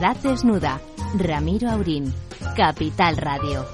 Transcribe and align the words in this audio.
Verdad 0.00 0.16
desnuda. 0.22 0.80
Ramiro 1.18 1.68
Aurín. 1.68 2.14
Capital 2.56 3.16
Radio. 3.16 3.66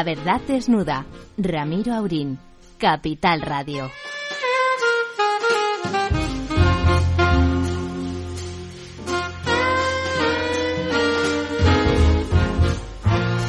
La 0.00 0.04
verdad 0.04 0.40
desnuda. 0.48 1.04
Ramiro 1.36 1.92
Aurín. 1.92 2.38
Capital 2.78 3.42
Radio. 3.42 3.90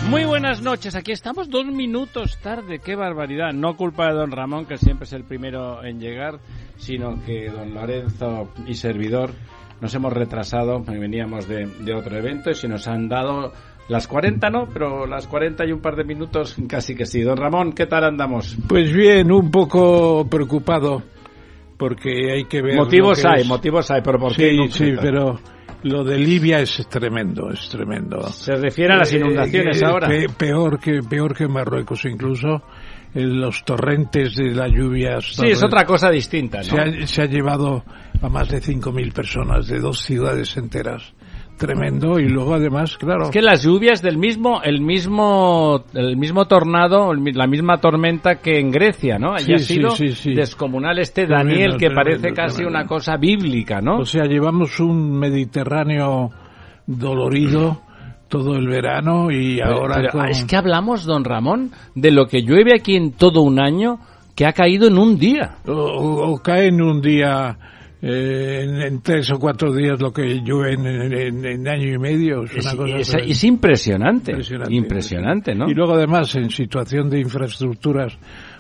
Muy 0.10 0.26
buenas 0.26 0.62
noches, 0.62 0.94
aquí 0.96 1.14
estamos 1.14 1.50
dos 1.50 1.68
minutos 1.68 2.38
tarde, 2.40 2.80
qué 2.80 2.98
barbaridad. 2.98 3.54
No 3.54 3.78
culpa 3.78 4.08
de 4.08 4.16
don 4.16 4.32
Ramón, 4.32 4.66
que 4.66 4.78
siempre 4.78 5.06
es 5.06 5.14
el 5.14 5.24
primero 5.24 5.86
en 5.86 6.02
llegar, 6.02 6.42
sino 6.76 7.24
que 7.24 7.50
don 7.50 7.74
Lorenzo 7.74 8.52
y 8.68 8.74
servidor 8.74 9.32
nos 9.80 9.96
hemos 9.96 10.12
retrasado, 10.12 10.82
veníamos 10.82 11.48
de, 11.48 11.66
de 11.66 11.94
otro 11.94 12.18
evento 12.18 12.52
y 12.52 12.56
se 12.56 12.68
nos 12.68 12.90
han 12.90 13.08
dado 13.08 13.54
las 13.92 14.08
40 14.08 14.50
no, 14.50 14.70
pero 14.72 15.06
las 15.06 15.28
40 15.28 15.66
y 15.66 15.74
un 15.74 15.82
par 15.82 15.98
de 15.98 16.06
minutos 16.06 16.56
casi 16.70 16.96
que 16.96 17.06
sí. 17.06 17.24
Don 17.24 17.36
Ramón, 17.36 17.74
¿qué 17.74 17.88
tal 17.88 18.06
andamos? 18.06 18.56
Pues 18.70 18.94
bien, 18.94 19.30
un 19.34 19.52
poco 19.52 20.26
preocupado 20.30 21.04
porque 21.78 22.32
hay 22.32 22.46
que 22.46 22.62
ver... 22.62 22.76
Motivos 22.76 23.26
hay, 23.26 23.44
motivos 23.44 23.92
hay, 23.92 24.02
pero 24.02 24.18
¿por 24.18 24.34
qué? 24.34 24.52
Sí, 24.52 24.86
sí, 24.86 24.92
pero 25.02 25.38
lo 25.84 26.06
de 26.06 26.18
Libia 26.18 26.60
es 26.60 26.88
tremendo, 26.88 27.50
es 27.52 27.68
tremendo. 27.68 28.22
¿Se 28.30 28.56
refiere 28.56 28.94
a 28.94 28.98
las 29.00 29.12
eh, 29.12 29.18
inundaciones 29.18 29.82
eh, 29.82 29.86
ahora? 29.86 30.08
peor, 30.38 30.80
que, 30.80 31.02
peor 31.02 31.36
que 31.36 31.50
Marruecos 31.50 32.06
incluso. 32.06 32.64
los 33.14 33.66
torrentes 33.66 34.38
de 34.38 34.56
las 34.56 34.72
lluvias. 34.72 35.34
Sí, 35.34 35.48
es 35.48 35.62
otra 35.62 35.84
cosa 35.84 36.10
distinta, 36.10 36.60
¿no? 36.60 36.64
Se 36.64 36.80
ha, 36.80 37.08
se 37.08 37.22
ha 37.24 37.26
llevado 37.26 37.84
a 38.22 38.30
más 38.30 38.48
de 38.48 38.62
5.000 38.62 39.12
personas 39.12 39.68
de 39.68 39.80
dos 39.80 40.00
ciudades 40.00 40.56
enteras 40.56 41.14
tremendo 41.62 42.20
y 42.20 42.28
luego 42.28 42.56
además, 42.56 42.98
claro. 42.98 43.26
Es 43.26 43.30
que 43.30 43.42
las 43.44 43.64
lluvias 43.64 44.02
del 44.02 44.18
mismo, 44.18 44.64
el 44.64 44.82
mismo, 44.82 45.84
el 45.94 46.18
mismo 46.18 46.46
tornado, 46.46 47.14
la 47.14 47.46
misma 47.46 47.78
tormenta 47.78 48.42
que 48.42 48.60
en 48.60 48.72
Grecia, 48.72 49.20
¿no? 49.20 49.36
Allí 49.36 49.54
ha 49.54 49.60
sido 49.60 49.94
descomunal 50.34 50.98
este 50.98 51.28
Daniel 51.28 51.78
que 51.78 51.92
parece 51.92 52.34
casi 52.34 52.64
una 52.64 52.88
cosa 52.88 53.16
bíblica, 53.18 53.80
¿no? 53.80 54.00
O 54.00 54.06
sea, 54.06 54.26
llevamos 54.26 54.80
un 54.80 55.20
Mediterráneo 55.20 56.32
dolorido 56.88 57.82
todo 58.28 58.56
el 58.56 58.68
verano 58.68 59.30
y 59.30 59.62
ahora 59.62 60.30
es 60.30 60.44
que 60.46 60.56
hablamos, 60.56 61.06
don 61.06 61.24
Ramón, 61.24 61.72
de 61.94 62.10
lo 62.10 62.26
que 62.26 62.42
llueve 62.42 62.72
aquí 62.74 62.96
en 62.96 63.12
todo 63.12 63.44
un 63.44 63.60
año 63.60 64.00
que 64.36 64.48
ha 64.48 64.54
caído 64.54 64.88
en 64.88 64.98
un 64.98 65.20
día. 65.20 65.58
o 65.68 66.42
cae 66.44 66.70
en 66.70 66.82
un 66.82 67.02
día 67.02 67.60
eh, 68.02 68.66
en, 68.88 69.02
tres 69.02 69.32
o 69.32 69.38
cuatro 69.38 69.72
días 69.74 70.02
lo 70.02 70.12
que 70.12 70.42
llueve 70.44 70.74
en, 70.74 71.68
año 71.68 71.94
y 71.94 72.00
medio. 72.00 72.44
Es, 72.44 72.74
una 72.74 72.76
cosa 72.76 73.20
es, 73.20 73.44
impresionante, 73.44 74.34
impresionante, 74.70 75.54
¿no? 75.54 75.70
Y 75.70 75.76
luego 75.76 75.94
además 75.94 76.36
en 76.36 76.50
situación 76.50 77.10
de 77.10 77.20
infraestructuras 77.20 78.18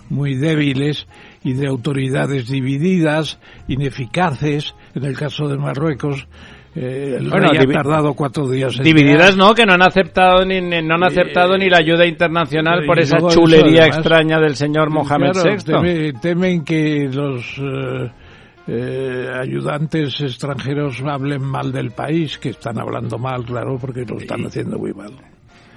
muy 0.09 0.35
débiles 0.35 1.07
y 1.43 1.53
de 1.53 1.67
autoridades 1.67 2.49
divididas, 2.49 3.39
ineficaces, 3.67 4.75
en 4.93 5.05
el 5.05 5.17
caso 5.17 5.47
de 5.47 5.57
Marruecos, 5.57 6.27
eh, 6.75 7.17
el 7.19 7.29
bueno, 7.29 7.49
ha 7.49 7.65
tardado 7.65 8.13
cuatro 8.13 8.47
días. 8.47 8.77
divididas 8.81 9.35
no, 9.35 9.53
que 9.53 9.65
no 9.65 9.73
han 9.73 9.81
aceptado 9.81 10.45
ni, 10.45 10.61
no 10.61 10.95
han 10.95 11.03
aceptado 11.03 11.57
ni 11.57 11.69
la 11.69 11.79
ayuda 11.79 12.05
internacional 12.05 12.85
por 12.85 12.99
esa 12.99 13.17
chulería 13.27 13.87
extraña 13.87 14.39
del 14.39 14.55
señor 14.55 14.89
Mohamed 14.89 15.31
VI. 15.33 16.13
temen 16.21 16.63
que 16.63 17.09
los 17.11 17.59
eh, 18.67 19.27
ayudantes 19.33 20.21
extranjeros 20.21 21.01
hablen 21.05 21.43
mal 21.43 21.71
del 21.71 21.91
país, 21.91 22.37
que 22.37 22.49
están 22.49 22.79
hablando 22.79 23.17
mal, 23.17 23.43
claro, 23.43 23.77
porque 23.79 24.05
lo 24.05 24.17
están 24.17 24.45
haciendo 24.45 24.77
muy 24.77 24.93
mal. 24.93 25.13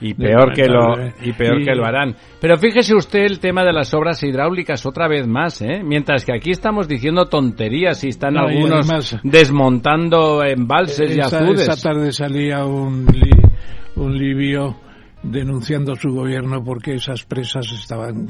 Y 0.01 0.13
peor 0.13 0.53
que 0.53 0.67
lo 0.67 0.95
y 1.23 1.33
peor 1.33 1.65
que 1.65 1.75
lo 1.75 1.87
harán. 1.87 2.15
Pero 2.41 2.59
fíjese 2.59 2.95
usted 2.95 3.21
el 3.21 3.39
tema 3.39 3.65
de 3.65 3.73
las 3.73 3.95
obras 3.95 4.23
hidráulicas 4.23 4.85
otra 4.85 5.09
vez 5.09 5.27
más, 5.27 5.63
¿eh? 5.63 5.83
Mientras 5.83 6.25
que 6.25 6.35
aquí 6.35 6.51
estamos 6.51 6.89
diciendo 6.89 7.27
tonterías 7.27 8.03
y 8.05 8.09
están 8.09 8.37
algunos 8.37 9.17
desmontando 9.23 10.45
embalses 10.45 11.17
y 11.17 11.21
azudes. 11.21 11.69
Esa 11.69 11.91
tarde 11.91 12.13
salía 12.13 12.65
un, 12.67 13.07
un 13.97 14.19
libio 14.19 14.77
denunciando 15.23 15.95
su 15.95 16.11
gobierno 16.11 16.63
porque 16.63 16.95
esas 16.95 17.25
presas 17.25 17.71
estaban 17.73 18.29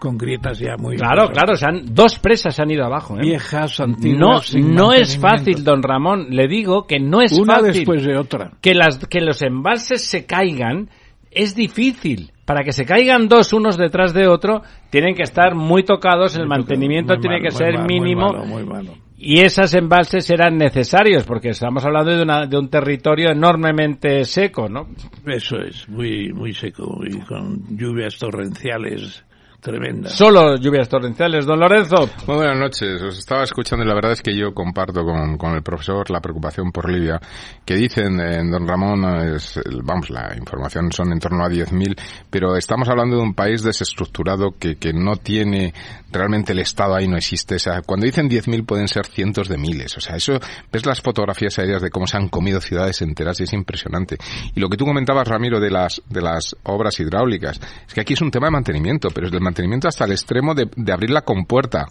con 0.00 0.18
grietas 0.18 0.58
ya 0.58 0.76
muy 0.76 0.96
claro 0.96 1.28
claro 1.28 1.52
dos 1.84 2.18
presas 2.18 2.58
han 2.58 2.70
ido 2.72 2.84
abajo 2.84 3.16
¿eh? 3.16 3.20
viejas 3.20 3.78
antiguas 3.78 4.52
no 4.56 4.80
no 4.80 4.92
es 4.92 5.18
fácil 5.18 5.62
don 5.62 5.82
Ramón. 5.82 6.28
Le 6.30 6.48
digo 6.48 6.86
que 6.86 6.98
no 6.98 7.20
es 7.20 7.32
una 7.32 7.56
fácil 7.56 7.72
después 7.72 8.04
de 8.04 8.16
otra. 8.16 8.52
que 8.60 8.74
las 8.74 8.98
que 9.06 9.20
los 9.20 9.42
embalses 9.42 10.04
se 10.04 10.26
caigan. 10.26 10.88
Es 11.30 11.54
difícil. 11.54 12.32
Para 12.44 12.64
que 12.64 12.72
se 12.72 12.84
caigan 12.84 13.28
dos 13.28 13.52
unos 13.52 13.76
detrás 13.76 14.12
de 14.12 14.26
otro 14.26 14.62
tienen 14.90 15.14
que 15.14 15.22
estar 15.22 15.54
muy 15.54 15.84
tocados 15.84 16.36
el 16.36 16.48
mantenimiento 16.48 17.18
tiene 17.18 17.40
que 17.40 17.52
ser 17.52 17.78
mínimo. 17.84 18.32
muy 18.44 18.64
malo, 18.64 18.94
y 19.22 19.40
esas 19.40 19.74
embalses 19.74 20.28
eran 20.30 20.56
necesarios 20.56 21.24
porque 21.24 21.50
estamos 21.50 21.84
hablando 21.84 22.16
de, 22.16 22.22
una, 22.22 22.46
de 22.46 22.58
un 22.58 22.70
territorio 22.70 23.30
enormemente 23.30 24.24
seco, 24.24 24.68
¿no? 24.68 24.88
Eso 25.26 25.58
es, 25.58 25.88
muy 25.88 26.32
muy 26.32 26.54
seco 26.54 27.00
y 27.06 27.18
con 27.18 27.76
lluvias 27.76 28.16
torrenciales 28.18 29.22
tremenda. 29.60 30.10
Solo 30.10 30.56
lluvias 30.56 30.88
torrenciales, 30.88 31.46
don 31.46 31.60
Lorenzo. 31.60 32.08
Muy 32.26 32.36
buenas 32.36 32.58
noches, 32.58 33.02
os 33.02 33.18
estaba 33.18 33.44
escuchando 33.44 33.84
y 33.84 33.88
la 33.88 33.94
verdad 33.94 34.12
es 34.12 34.22
que 34.22 34.36
yo 34.36 34.52
comparto 34.52 35.04
con, 35.04 35.36
con 35.36 35.54
el 35.54 35.62
profesor 35.62 36.10
la 36.10 36.20
preocupación 36.20 36.72
por 36.72 36.90
Libia, 36.90 37.20
que 37.64 37.74
dicen, 37.74 38.20
en 38.20 38.48
eh, 38.48 38.50
don 38.50 38.66
Ramón, 38.66 39.04
es, 39.34 39.60
vamos, 39.84 40.10
la 40.10 40.34
información 40.36 40.90
son 40.92 41.12
en 41.12 41.18
torno 41.18 41.44
a 41.44 41.48
10.000, 41.48 41.96
pero 42.30 42.56
estamos 42.56 42.88
hablando 42.88 43.16
de 43.16 43.22
un 43.22 43.34
país 43.34 43.62
desestructurado 43.62 44.52
que, 44.58 44.76
que 44.76 44.92
no 44.92 45.16
tiene 45.16 45.74
realmente 46.10 46.52
el 46.52 46.58
Estado 46.60 46.94
ahí 46.94 47.08
no 47.08 47.16
existe. 47.16 47.56
O 47.56 47.58
sea, 47.58 47.82
cuando 47.82 48.06
dicen 48.06 48.28
10.000 48.28 48.66
pueden 48.66 48.88
ser 48.88 49.06
cientos 49.06 49.48
de 49.48 49.58
miles. 49.58 49.96
O 49.96 50.00
sea, 50.00 50.16
eso, 50.16 50.38
ves 50.72 50.86
las 50.86 51.00
fotografías 51.00 51.58
aéreas 51.58 51.82
de 51.82 51.90
cómo 51.90 52.06
se 52.06 52.16
han 52.16 52.28
comido 52.28 52.60
ciudades 52.60 53.02
enteras 53.02 53.40
y 53.40 53.44
es 53.44 53.52
impresionante. 53.52 54.16
Y 54.54 54.60
lo 54.60 54.68
que 54.68 54.76
tú 54.76 54.84
comentabas, 54.84 55.26
Ramiro, 55.28 55.60
de 55.60 55.70
las, 55.70 56.02
de 56.08 56.20
las 56.20 56.56
obras 56.64 56.98
hidráulicas, 57.00 57.60
es 57.86 57.94
que 57.94 58.00
aquí 58.00 58.14
es 58.14 58.20
un 58.20 58.30
tema 58.30 58.46
de 58.46 58.52
mantenimiento, 58.52 59.08
pero 59.14 59.26
es 59.26 59.32
del 59.32 59.40
mantenimiento 59.50 59.88
hasta 59.88 60.04
el 60.04 60.12
extremo 60.12 60.54
de, 60.54 60.68
de 60.76 60.92
abrir 60.92 61.10
la 61.10 61.22
compuerta 61.22 61.86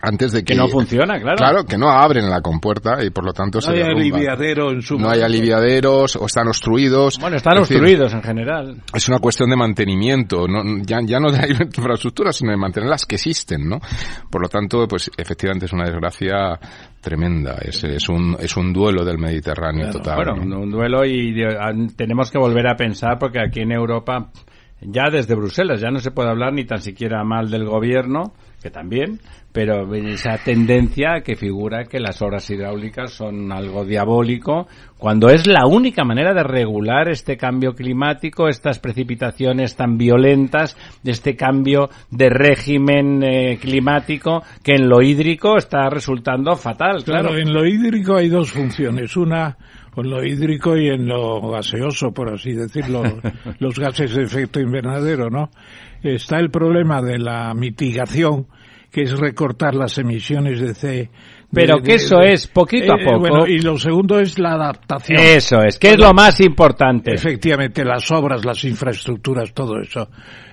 antes 0.00 0.30
de 0.30 0.44
que, 0.44 0.52
que, 0.52 0.54
no 0.54 0.68
funciona, 0.68 1.18
claro. 1.18 1.36
Claro, 1.36 1.64
que 1.64 1.76
no 1.76 1.88
abren 1.90 2.30
la 2.30 2.40
compuerta 2.40 3.02
y 3.04 3.10
por 3.10 3.24
lo 3.24 3.32
tanto 3.32 3.58
no 3.58 3.62
se 3.62 3.70
hay 3.72 3.78
derrumba. 3.78 4.00
aliviadero 4.00 4.70
en 4.70 4.80
su 4.80 4.96
No 4.96 5.10
hay 5.10 5.22
aliviaderos 5.22 6.14
o 6.14 6.26
están 6.26 6.46
obstruidos. 6.46 7.18
Bueno, 7.18 7.36
están 7.36 7.54
Es 7.54 7.62
decir, 7.62 7.78
obstruidos 7.78 8.14
en 8.14 8.22
general. 8.22 8.76
es 8.94 9.08
una 9.08 9.18
cuestión 9.18 9.50
de 9.50 9.56
mantenimiento, 9.56 10.46
no, 10.46 10.62
ya, 10.84 11.00
ya 11.04 11.18
no 11.18 11.32
de 11.32 11.38
la 11.38 11.48
infraestructura, 11.76 12.32
sino 12.32 12.52
de 12.52 12.56
mantener 12.58 12.88
las 12.88 13.06
que 13.06 13.16
existen, 13.16 13.68
¿no? 13.68 13.80
Por 14.30 14.40
lo 14.40 14.48
tanto, 14.48 14.86
pues 14.86 15.10
efectivamente 15.16 15.66
es 15.66 15.72
una 15.72 15.86
desgracia 15.86 16.60
tremenda, 17.00 17.56
es, 17.60 17.82
es 17.82 18.08
un, 18.08 18.36
es 18.38 18.56
un 18.56 18.72
duelo 18.72 19.04
del 19.04 19.18
Mediterráneo 19.18 19.90
total. 19.90 20.14
Bueno, 20.14 20.36
¿no? 20.44 20.60
un, 20.60 20.70
duelo 20.70 21.04
y 21.04 21.32
de- 21.32 21.88
tenemos 21.96 22.30
que 22.30 22.38
volver 22.38 22.68
a 22.68 22.76
pensar 22.76 23.18
porque 23.18 23.40
aquí 23.40 23.62
en 23.62 23.72
Europa, 23.72 24.30
ya 24.80 25.10
desde 25.10 25.34
Bruselas, 25.34 25.80
ya 25.80 25.90
no 25.90 25.98
se 25.98 26.10
puede 26.10 26.30
hablar 26.30 26.52
ni 26.52 26.64
tan 26.64 26.80
siquiera 26.80 27.24
mal 27.24 27.50
del 27.50 27.64
gobierno, 27.64 28.32
que 28.62 28.70
también, 28.70 29.20
pero 29.52 29.94
esa 29.94 30.36
tendencia 30.38 31.20
que 31.24 31.36
figura 31.36 31.84
que 31.84 32.00
las 32.00 32.20
obras 32.22 32.48
hidráulicas 32.50 33.12
son 33.12 33.52
algo 33.52 33.84
diabólico, 33.84 34.66
cuando 34.98 35.28
es 35.28 35.46
la 35.46 35.66
única 35.66 36.04
manera 36.04 36.34
de 36.34 36.42
regular 36.42 37.08
este 37.08 37.36
cambio 37.36 37.72
climático, 37.74 38.48
estas 38.48 38.80
precipitaciones 38.80 39.76
tan 39.76 39.96
violentas, 39.96 40.76
este 41.04 41.36
cambio 41.36 41.88
de 42.10 42.30
régimen 42.30 43.22
eh, 43.22 43.58
climático 43.60 44.42
que 44.62 44.74
en 44.74 44.88
lo 44.88 45.02
hídrico 45.02 45.56
está 45.56 45.88
resultando 45.88 46.56
fatal, 46.56 47.04
claro. 47.04 47.28
Claro, 47.28 47.38
en 47.38 47.52
lo 47.52 47.64
hídrico 47.64 48.16
hay 48.16 48.28
dos 48.28 48.50
funciones. 48.50 49.16
Una, 49.16 49.56
en 50.02 50.10
lo 50.10 50.24
hídrico 50.24 50.76
y 50.76 50.88
en 50.88 51.06
lo 51.06 51.40
gaseoso, 51.50 52.12
por 52.12 52.32
así 52.32 52.52
decirlo, 52.52 53.02
los 53.58 53.78
gases 53.78 54.14
de 54.14 54.22
efecto 54.24 54.60
invernadero, 54.60 55.30
¿no? 55.30 55.50
Está 56.02 56.38
el 56.38 56.50
problema 56.50 57.02
de 57.02 57.18
la 57.18 57.52
mitigación, 57.54 58.46
que 58.90 59.02
es 59.02 59.18
recortar 59.18 59.74
las 59.74 59.98
emisiones 59.98 60.60
de 60.60 60.74
C. 60.74 61.10
Pero 61.52 61.76
de- 61.76 61.82
que 61.82 61.88
de- 61.92 61.96
eso 61.96 62.18
de- 62.18 62.32
es 62.32 62.46
poquito 62.46 62.92
a 62.92 62.96
Eh, 63.00 63.04
poco. 63.04 63.18
bueno, 63.20 63.46
y 63.46 63.58
lo 63.60 63.78
segundo 63.78 64.18
es 64.20 64.38
la 64.38 64.52
adaptación. 64.52 65.18
Eso 65.20 65.62
es, 65.62 65.78
que 65.78 65.90
es 65.92 65.98
lo 65.98 66.12
más 66.14 66.40
importante. 66.40 67.12
Efectivamente, 67.14 67.84
las 67.84 68.10
obras, 68.10 68.44
las 68.44 68.62
infraestructuras, 68.64 69.52
todo 69.52 69.80
eso. 69.80 70.08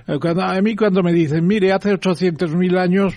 Eh, 0.07 0.18
Cuando, 0.19 0.44
a 0.44 0.59
mí 0.62 0.75
cuando 0.75 1.01
me 1.03 1.12
dicen, 1.13 1.45
mire, 1.45 1.71
hace 1.74 1.91
800.000 1.94 2.77
años 2.77 3.13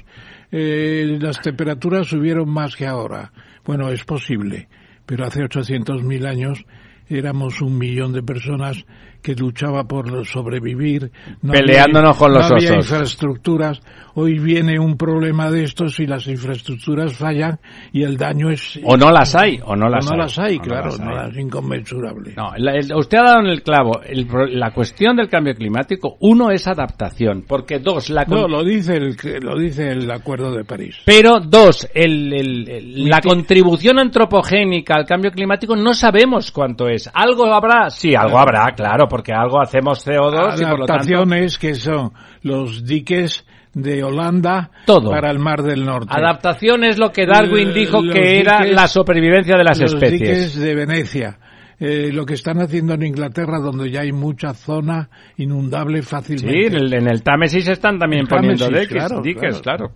eh, 0.50 1.18
las 1.20 1.40
temperaturas 1.40 2.06
subieron 2.06 2.48
más 2.48 2.74
que 2.74 2.86
ahora. 2.86 3.30
Bueno, 3.64 3.90
es 3.90 4.02
posible, 4.04 4.68
pero 5.08 5.24
hace 5.24 5.40
800.000 5.40 6.28
años 6.28 6.66
éramos 7.08 7.62
un 7.62 7.78
millón 7.78 8.12
de 8.12 8.22
personas 8.22 8.84
que 9.22 9.34
luchaba 9.34 9.84
por 9.84 10.24
sobrevivir. 10.26 11.10
No 11.42 11.52
Peleándonos 11.52 12.10
había- 12.16 12.18
con 12.18 12.32
los 12.34 12.48
no 12.50 12.56
había 12.56 12.70
osos. 12.72 12.84
infraestructuras. 12.90 13.80
Hoy 14.14 14.38
viene 14.40 14.78
un 14.80 14.96
problema 14.96 15.48
de 15.50 15.62
estos 15.64 16.00
y 16.00 16.06
las 16.06 16.26
infraestructuras 16.26 17.16
fallan 17.16 17.60
y 17.92 18.02
el 18.02 18.16
daño 18.16 18.50
es... 18.50 18.80
O 18.82 18.96
no 18.96 19.10
las 19.12 19.34
hay, 19.36 19.60
o 19.64 19.76
no 19.76 19.88
las 19.88 20.06
no 20.06 20.12
hay. 20.12 20.18
las 20.18 20.38
hay, 20.40 20.54
O 20.56 20.58
no 20.58 20.64
claro, 20.64 20.86
las 20.86 21.00
no 21.00 21.20
hay. 21.20 21.30
es 21.30 21.36
inconmensurable. 21.38 22.34
No, 22.36 22.50
la- 22.56 22.74
el- 22.74 22.92
usted 22.96 23.18
ha 23.18 23.22
dado 23.22 23.40
en 23.40 23.46
el 23.46 23.62
clavo. 23.62 24.00
El 24.04 24.26
la 24.58 24.72
cuestión 24.72 25.16
del 25.16 25.28
cambio 25.28 25.54
climático, 25.54 26.16
uno 26.20 26.50
es 26.50 26.66
adaptación, 26.66 27.44
porque 27.46 27.78
dos, 27.78 28.10
la 28.10 28.24
No, 28.24 28.48
lo 28.48 28.64
dice 28.64 28.96
el, 28.96 29.16
lo 29.40 29.56
dice 29.58 29.88
el 29.90 30.10
Acuerdo 30.10 30.50
de 30.52 30.64
París. 30.64 30.96
pero 31.04 31.38
dos, 31.40 31.88
el- 31.94 32.32
el- 32.32 33.08
la 33.08 33.20
contribución 33.20 33.98
antropogénica 34.00 34.96
al 34.96 35.04
cambio 35.06 35.30
climático 35.30 35.76
no 35.76 35.94
sabemos 35.94 36.50
cuánto 36.50 36.88
es. 36.88 37.08
¿Algo 37.14 37.46
habrá? 37.52 37.88
Sí, 37.90 38.14
algo 38.16 38.38
habrá, 38.38 38.66
claro, 38.74 39.06
porque 39.18 39.32
algo 39.32 39.60
hacemos 39.60 40.06
CO2 40.06 40.60
y 40.60 40.64
por 40.64 40.78
lo 40.80 40.86
tanto... 40.86 40.92
Adaptaciones 40.94 41.58
que 41.58 41.74
son 41.74 42.12
los 42.42 42.84
diques 42.84 43.44
de 43.74 44.02
Holanda 44.04 44.70
Todo. 44.86 45.10
para 45.10 45.30
el 45.30 45.38
Mar 45.40 45.62
del 45.62 45.84
Norte. 45.84 46.08
Adaptación 46.10 46.84
es 46.84 46.98
lo 46.98 47.10
que 47.10 47.26
Darwin 47.26 47.72
dijo 47.74 48.00
los 48.00 48.14
que 48.14 48.38
era 48.40 48.60
diques- 48.60 48.74
la 48.74 48.86
supervivencia 48.86 49.56
de 49.56 49.64
las 49.64 49.80
los 49.80 49.94
especies. 49.94 50.20
diques 50.20 50.58
de 50.60 50.74
Venecia. 50.74 51.38
Eh, 51.80 52.10
lo 52.12 52.24
que 52.26 52.34
están 52.34 52.60
haciendo 52.60 52.94
en 52.94 53.04
Inglaterra, 53.04 53.58
donde 53.60 53.88
ya 53.90 54.00
hay 54.00 54.10
mucha 54.12 54.52
zona 54.54 55.08
inundable 55.36 56.02
Sí, 56.02 56.08
fácilmente. 56.08 56.66
en 56.66 56.74
el, 56.74 56.94
en 56.94 57.08
el 57.08 57.22
Támesis 57.22 57.68
están 57.68 57.98
también 58.00 58.22
El 58.22 58.28
poniendo 58.28 58.64
Támesis, 58.66 58.88
diques, 58.88 59.04
claro, 59.06 59.22
diques, 59.22 59.60
claro. 59.62 59.88
claro. 59.90 59.92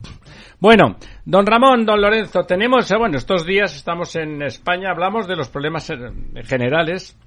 Bueno, 0.60 0.96
don 1.24 1.44
Ramón, 1.44 1.84
don 1.84 2.00
Lorenzo, 2.00 2.44
tenemos, 2.44 2.88
eh, 2.90 2.96
bueno, 2.96 3.18
estos 3.18 3.44
días 3.44 3.74
estamos 3.74 4.14
en 4.14 4.42
España, 4.42 4.90
hablamos 4.90 5.26
de 5.26 5.34
los 5.34 5.48
problemas 5.48 5.90
eh, 5.90 5.96
generales, 6.44 7.18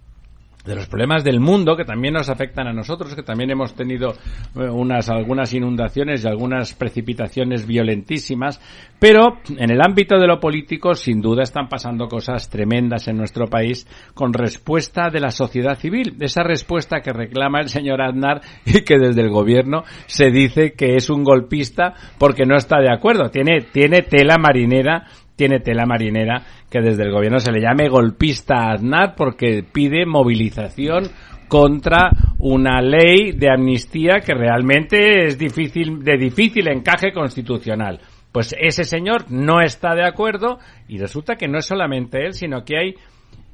de 0.65 0.75
los 0.75 0.88
problemas 0.88 1.24
del 1.24 1.39
mundo 1.39 1.75
que 1.75 1.86
también 1.86 2.15
nos 2.15 2.29
afectan 2.29 2.67
a 2.67 2.74
nosotros, 2.74 3.15
que 3.15 3.24
también 3.24 3.51
hemos 3.51 3.75
tenido 3.75 4.13
eh, 4.55 4.69
unas 4.69 5.10
algunas 5.10 5.53
inundaciones 5.53 6.24
y 6.24 6.27
algunas 6.27 6.74
precipitaciones 6.74 7.67
violentísimas, 7.67 8.60
pero 9.00 9.39
en 9.50 9.72
el 9.72 9.81
ámbito 9.81 10.17
de 10.17 10.27
lo 10.27 10.39
político 10.39 10.95
sin 10.95 11.22
duda 11.22 11.43
están 11.43 11.69
pasando 11.69 12.07
cosas 12.07 12.50
tremendas 12.50 13.07
en 13.07 13.17
nuestro 13.17 13.48
país 13.48 13.88
con 14.13 14.34
respuesta 14.34 15.10
de 15.10 15.19
la 15.19 15.31
sociedad 15.31 15.77
civil, 15.77 16.15
esa 16.19 16.43
respuesta 16.43 17.01
que 17.01 17.13
reclama 17.13 17.60
el 17.60 17.69
señor 17.69 18.01
Aznar 18.01 18.41
y 18.65 18.81
que 18.81 18.98
desde 18.98 19.22
el 19.22 19.29
gobierno 19.29 19.84
se 20.07 20.31
dice 20.31 20.74
que 20.74 20.95
es 20.95 21.10
un 21.10 21.24
golpista 21.24 21.93
porque 22.17 22.45
no 22.45 22.55
está 22.55 22.79
de 22.79 22.91
acuerdo, 22.91 23.29
tiene 23.29 23.62
tiene 23.72 24.01
tela 24.01 24.38
marinera 24.38 25.05
tiene 25.36 25.60
tela 25.60 25.86
marinera 25.86 26.44
que 26.70 26.82
desde 26.82 27.04
el 27.04 27.12
gobierno 27.12 27.39
se 27.39 27.51
le 27.51 27.62
llame 27.62 27.89
golpista 27.89 28.56
a 28.56 28.74
Aznar 28.74 29.15
porque 29.15 29.63
pide 29.63 30.06
movilización 30.06 31.10
contra 31.48 32.10
una 32.39 32.82
ley 32.82 33.32
de 33.34 33.51
amnistía 33.51 34.20
que 34.20 34.34
realmente 34.34 35.25
es 35.25 35.38
difícil 35.38 36.04
de 36.04 36.18
difícil 36.18 36.68
encaje 36.68 37.12
constitucional. 37.12 38.00
Pues 38.32 38.54
ese 38.60 38.84
señor 38.84 39.32
no 39.32 39.62
está 39.62 39.96
de 39.96 40.06
acuerdo 40.06 40.60
y 40.88 40.98
resulta 40.98 41.36
que 41.36 41.48
no 41.48 41.60
es 41.60 41.65
solamente 41.65 42.25
él, 42.25 42.34
sino 42.34 42.65
que 42.65 42.77
hay 42.77 42.96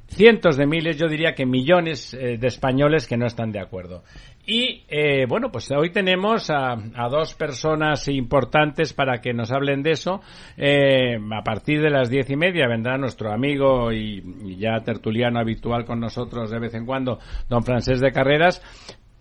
cientos 0.08 0.56
de 0.56 0.66
miles, 0.66 0.98
yo 0.98 1.08
diría 1.08 1.34
que 1.34 1.46
millones 1.46 2.14
eh, 2.14 2.36
de 2.38 2.46
españoles 2.46 3.06
que 3.06 3.16
no 3.16 3.26
están 3.26 3.52
de 3.52 3.60
acuerdo. 3.60 4.02
Y 4.44 4.82
eh, 4.88 5.24
bueno, 5.28 5.52
pues 5.52 5.70
hoy 5.70 5.90
tenemos 5.90 6.50
a, 6.50 6.72
a 6.72 7.08
dos 7.08 7.34
personas 7.34 8.08
importantes 8.08 8.92
para 8.92 9.20
que 9.20 9.32
nos 9.32 9.52
hablen 9.52 9.82
de 9.84 9.92
eso. 9.92 10.20
Eh, 10.56 11.16
a 11.16 11.42
partir 11.44 11.80
de 11.80 11.90
las 11.90 12.10
diez 12.10 12.28
y 12.28 12.36
media 12.36 12.66
vendrá 12.66 12.98
nuestro 12.98 13.32
amigo 13.32 13.92
y, 13.92 14.56
ya 14.58 14.80
tertuliano 14.84 15.38
habitual 15.38 15.84
con 15.84 16.00
nosotros 16.00 16.50
de 16.50 16.58
vez 16.58 16.74
en 16.74 16.86
cuando, 16.86 17.20
don 17.48 17.62
Francés 17.62 18.00
de 18.00 18.10
Carreras. 18.10 18.60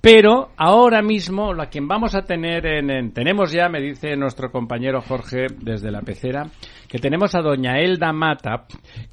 Pero 0.02 0.50
ahora 0.58 1.04
mismo, 1.04 1.54
la 1.54 1.68
quien 1.68 1.88
vamos 1.88 2.16
a 2.16 2.24
tener 2.24 2.66
en, 2.66 2.90
en- 2.90 3.14
tenemos 3.14 3.52
ya, 3.52 3.70
me 3.70 3.80
dice 3.80 4.16
nuestro 4.16 4.52
compañero 4.52 5.02
Jorge 5.02 5.46
desde 5.60 5.92
la 5.92 6.02
pecera, 6.02 6.48
que 6.90 6.98
tenemos 6.98 7.36
a 7.36 7.42
doña 7.42 7.78
Elda 7.80 8.12
Mata, 8.12 8.66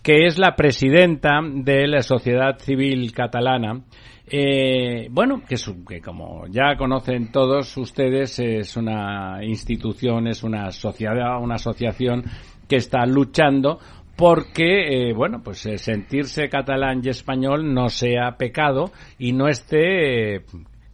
que 0.02 0.24
es 0.24 0.38
la 0.38 0.56
presidenta 0.56 1.40
de 1.44 1.86
la 1.86 2.00
Sociedad 2.00 2.56
Civil 2.60 3.12
Catalana. 3.12 3.82
Eh, 4.30 5.08
bueno, 5.10 5.42
que, 5.46 5.54
es 5.54 5.70
que 5.88 6.00
como 6.00 6.46
ya 6.48 6.76
conocen 6.76 7.32
todos 7.32 7.76
ustedes, 7.76 8.38
es 8.38 8.76
una 8.76 9.44
institución, 9.44 10.26
es 10.26 10.42
una 10.42 10.70
sociedad, 10.70 11.42
una 11.42 11.56
asociación 11.56 12.24
que 12.68 12.76
está 12.76 13.06
luchando 13.06 13.78
porque, 14.18 15.10
eh, 15.10 15.12
bueno, 15.12 15.42
pues 15.44 15.64
eh, 15.66 15.78
sentirse 15.78 16.48
catalán 16.48 17.00
y 17.04 17.08
español 17.08 17.72
no 17.72 17.88
sea 17.88 18.36
pecado 18.36 18.90
y 19.16 19.32
no 19.32 19.46
esté 19.46 20.34
eh, 20.34 20.44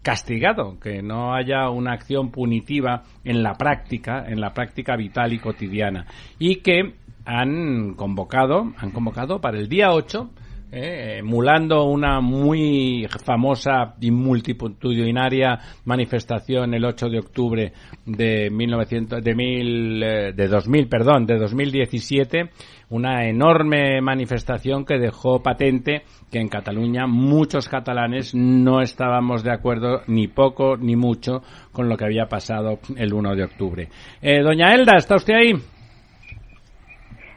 castigado, 0.02 0.78
que 0.78 1.00
no 1.00 1.34
haya 1.34 1.70
una 1.70 1.94
acción 1.94 2.30
punitiva 2.30 3.04
en 3.24 3.42
la 3.42 3.54
práctica, 3.54 4.26
en 4.28 4.42
la 4.42 4.52
práctica 4.52 4.94
vital 4.94 5.32
y 5.32 5.38
cotidiana. 5.38 6.06
Y 6.38 6.56
que 6.56 6.96
han 7.24 7.94
convocado, 7.94 8.74
han 8.76 8.90
convocado 8.90 9.40
para 9.40 9.58
el 9.58 9.70
día 9.70 9.92
8 9.92 10.30
eh, 10.76 11.18
emulando 11.18 11.84
una 11.84 12.20
muy 12.20 13.06
famosa 13.24 13.94
y 14.00 14.10
multitudinaria 14.10 15.56
manifestación 15.84 16.74
el 16.74 16.84
8 16.84 17.10
de 17.10 17.18
octubre 17.20 17.72
de 18.04 18.50
1900, 18.50 19.22
de, 19.22 19.34
mil, 19.36 20.02
eh, 20.02 20.32
de 20.34 20.48
2000, 20.48 20.88
perdón, 20.88 21.26
de 21.26 21.38
2017, 21.38 22.50
una 22.90 23.28
enorme 23.28 24.00
manifestación 24.00 24.84
que 24.84 24.98
dejó 24.98 25.40
patente 25.44 26.02
que 26.32 26.40
en 26.40 26.48
Cataluña 26.48 27.06
muchos 27.06 27.68
catalanes 27.68 28.34
no 28.34 28.80
estábamos 28.80 29.44
de 29.44 29.52
acuerdo 29.52 30.00
ni 30.08 30.26
poco 30.26 30.76
ni 30.76 30.96
mucho 30.96 31.42
con 31.70 31.88
lo 31.88 31.96
que 31.96 32.06
había 32.06 32.26
pasado 32.26 32.80
el 32.96 33.14
1 33.14 33.36
de 33.36 33.44
octubre. 33.44 33.88
Eh, 34.20 34.42
doña 34.42 34.74
Elda, 34.74 34.96
¿está 34.96 35.14
usted 35.14 35.34
ahí? 35.34 35.52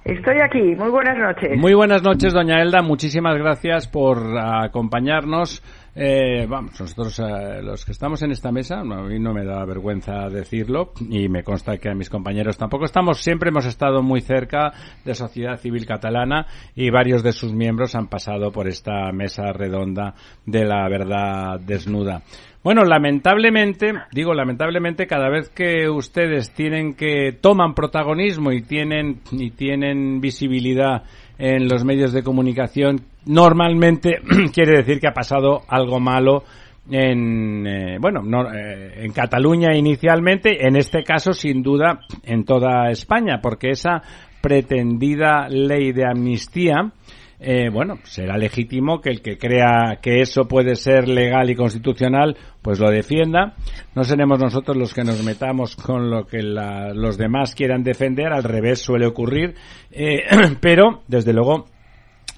Estoy 0.08 0.38
aquí. 0.42 0.74
Muy 0.78 0.90
buenas 0.90 1.18
noches. 1.18 1.60
Muy 1.60 1.74
buenas 1.74 2.02
noches, 2.02 2.32
doña 2.34 2.62
Elda. 2.62 2.82
Muchísimas 2.82 3.38
gracias 3.38 3.90
por 3.90 4.38
acompañarnos. 4.38 5.62
Eh, 5.94 6.46
vamos, 6.48 6.80
nosotros 6.80 7.20
eh, 7.20 7.62
los 7.62 7.84
que 7.84 7.92
estamos 7.92 8.22
en 8.22 8.32
esta 8.32 8.50
mesa, 8.50 8.80
a 8.80 8.84
mí 8.84 9.20
no 9.20 9.34
me 9.34 9.44
da 9.44 9.66
vergüenza 9.66 10.30
decirlo 10.30 10.94
y 11.10 11.28
me 11.28 11.44
consta 11.44 11.78
que 11.78 11.90
a 11.90 11.94
mis 11.94 12.10
compañeros 12.10 12.58
tampoco 12.58 12.86
estamos, 12.86 13.20
siempre 13.20 13.50
hemos 13.50 13.66
estado 13.66 14.02
muy 14.02 14.22
cerca 14.22 14.72
de 15.04 15.14
sociedad 15.14 15.58
civil 15.58 15.86
catalana 15.86 16.46
y 16.74 16.90
varios 16.90 17.22
de 17.24 17.34
sus 17.34 17.52
miembros 17.52 17.96
han 17.96 18.08
pasado 18.08 18.52
por 18.52 18.68
esta 18.68 19.12
mesa 19.12 19.52
redonda 19.52 20.14
de 20.46 20.66
la 20.66 20.88
verdad 20.88 21.60
desnuda. 21.60 22.22
Bueno, 22.68 22.84
lamentablemente, 22.84 23.94
digo 24.12 24.34
lamentablemente, 24.34 25.08
cada 25.08 25.30
vez 25.30 25.48
que 25.48 25.90
ustedes 25.90 26.52
tienen 26.54 26.96
que 26.96 27.32
toman 27.32 27.74
protagonismo 27.74 28.52
y 28.52 28.62
tienen 28.62 29.22
y 29.32 29.52
tienen 29.52 30.20
visibilidad 30.20 31.04
en 31.38 31.70
los 31.70 31.86
medios 31.86 32.12
de 32.12 32.24
comunicación, 32.24 33.00
normalmente 33.26 34.20
quiere 34.54 34.80
decir 34.80 35.00
que 35.00 35.08
ha 35.08 35.14
pasado 35.14 35.62
algo 35.70 36.02
malo 36.02 36.44
en 36.92 37.66
eh, 37.66 37.98
bueno 38.02 38.20
eh, 38.54 38.96
en 38.98 39.14
Cataluña 39.14 39.74
inicialmente, 39.74 40.68
en 40.68 40.76
este 40.76 41.04
caso 41.04 41.32
sin 41.32 41.64
duda 41.64 42.02
en 42.24 42.44
toda 42.44 42.92
España, 42.92 43.40
porque 43.42 43.70
esa 43.70 44.02
pretendida 44.42 45.48
ley 45.48 45.94
de 45.94 46.04
amnistía 46.06 46.92
eh, 47.40 47.70
bueno, 47.70 48.00
será 48.04 48.36
legítimo 48.36 49.00
que 49.00 49.12
el 49.12 49.22
que 49.22 49.38
crea 49.38 50.00
que 50.02 50.22
eso 50.22 50.48
puede 50.48 50.76
ser 50.76 51.08
legal 51.08 51.50
y 51.50 51.56
constitucional, 51.56 52.36
pues 52.64 52.80
lo 52.80 52.90
defienda. 52.90 53.54
No 53.94 54.04
seremos 54.04 54.40
nosotros 54.40 54.76
los 54.76 54.94
que 54.94 55.04
nos 55.04 55.24
metamos 55.24 55.76
con 55.76 56.10
lo 56.10 56.26
que 56.26 56.42
los 56.42 57.18
demás 57.18 57.54
quieran 57.54 57.84
defender, 57.84 58.34
al 58.34 58.44
revés 58.44 58.80
suele 58.80 59.06
ocurrir, 59.06 59.54
eh, 59.92 60.24
pero 60.62 61.04
desde 61.08 61.34
luego 61.34 61.66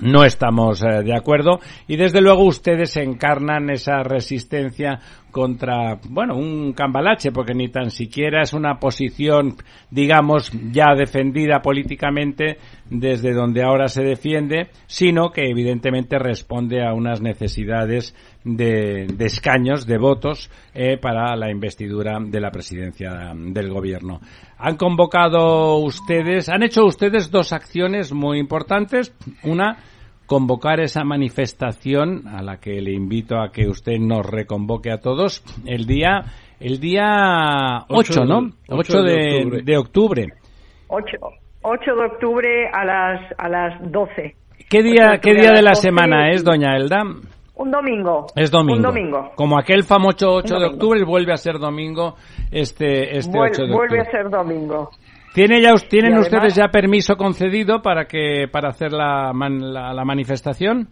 no 0.02 0.24
estamos 0.24 0.82
eh, 0.82 1.04
de 1.04 1.16
acuerdo 1.16 1.60
y 1.88 1.98
desde 1.98 2.22
luego 2.22 2.46
ustedes 2.46 2.96
encarnan 2.98 3.70
esa 3.70 4.04
resistencia 4.04 5.00
contra, 5.32 6.00
bueno, 6.10 6.36
un 6.36 6.74
cambalache, 6.74 7.32
porque 7.32 7.54
ni 7.54 7.70
tan 7.70 7.92
siquiera 7.92 8.42
es 8.42 8.54
una 8.54 8.80
posición, 8.80 9.56
digamos, 9.90 10.52
ya 10.72 10.96
defendida 10.96 11.62
políticamente 11.62 12.58
desde 12.90 13.34
donde 13.34 13.64
ahora 13.64 13.88
se 13.88 14.04
defiende, 14.04 14.70
sino 14.88 15.32
que 15.32 15.50
evidentemente 15.50 16.18
responde 16.18 16.86
a 16.86 16.94
unas 16.94 17.22
necesidades 17.22 18.16
de, 18.44 19.06
escaños, 19.20 19.86
de 19.86 19.98
votos, 19.98 20.50
eh, 20.74 20.98
para 20.98 21.36
la 21.36 21.52
investidura 21.52 22.20
de 22.20 22.40
la 22.40 22.52
presidencia 22.52 23.34
del 23.36 23.70
gobierno. 23.70 24.22
Han 24.58 24.78
convocado 24.78 25.78
ustedes, 25.78 26.50
han 26.50 26.64
hecho 26.64 26.86
ustedes 26.86 27.32
dos 27.32 27.54
acciones 27.54 28.12
muy 28.12 28.40
importantes. 28.40 29.14
Una, 29.44 29.78
convocar 30.30 30.80
esa 30.80 31.04
manifestación 31.04 32.28
a 32.28 32.44
la 32.44 32.58
que 32.58 32.80
le 32.82 32.94
invito 32.94 33.42
a 33.42 33.52
que 33.52 33.68
usted 33.68 33.98
nos 34.00 34.24
reconvoque 34.24 34.92
a 34.92 35.00
todos 35.00 35.44
el 35.66 35.88
día 35.88 36.24
el 36.60 36.80
día 36.80 37.86
8, 37.90 38.26
¿no? 38.26 38.52
8, 38.70 39.02
de, 39.02 39.78
octubre. 39.78 40.28
8, 40.88 41.18
8 41.64 41.96
de 41.96 42.06
octubre 42.06 42.70
a 42.72 42.86
las 42.86 43.22
a 43.38 43.50
las 43.50 43.92
12. 43.92 44.36
¿Qué 44.70 44.84
día 44.84 45.20
qué 45.20 45.34
día 45.34 45.52
de 45.52 45.64
la 45.64 45.74
semana 45.74 46.30
es, 46.30 46.44
doña 46.44 46.76
Elda? 46.76 47.02
Un 47.56 47.72
domingo. 47.72 48.28
Es 48.36 48.52
domingo. 48.52 48.78
Un 48.78 48.84
domingo. 48.84 49.32
Como 49.36 49.58
aquel 49.58 49.84
famoso 49.84 50.32
8 50.36 50.60
de 50.60 50.66
octubre 50.68 51.04
vuelve 51.04 51.34
a 51.34 51.38
ser 51.38 51.58
domingo 51.58 52.16
este 52.52 53.18
este 53.18 53.36
8 53.36 53.64
de 53.66 53.74
octubre. 53.74 53.76
Vuelve 53.76 54.00
a 54.02 54.12
ser 54.12 54.30
domingo. 54.30 54.92
¿Tiene 55.34 55.62
ya, 55.62 55.74
¿Tienen 55.90 56.18
ustedes 56.18 56.56
ya 56.56 56.70
permiso 56.70 57.16
concedido 57.16 57.82
para 57.82 58.06
que 58.06 58.48
para 58.52 58.70
hacer 58.70 58.92
la, 58.92 59.32
la, 59.34 60.06
manifestación? 60.06 60.88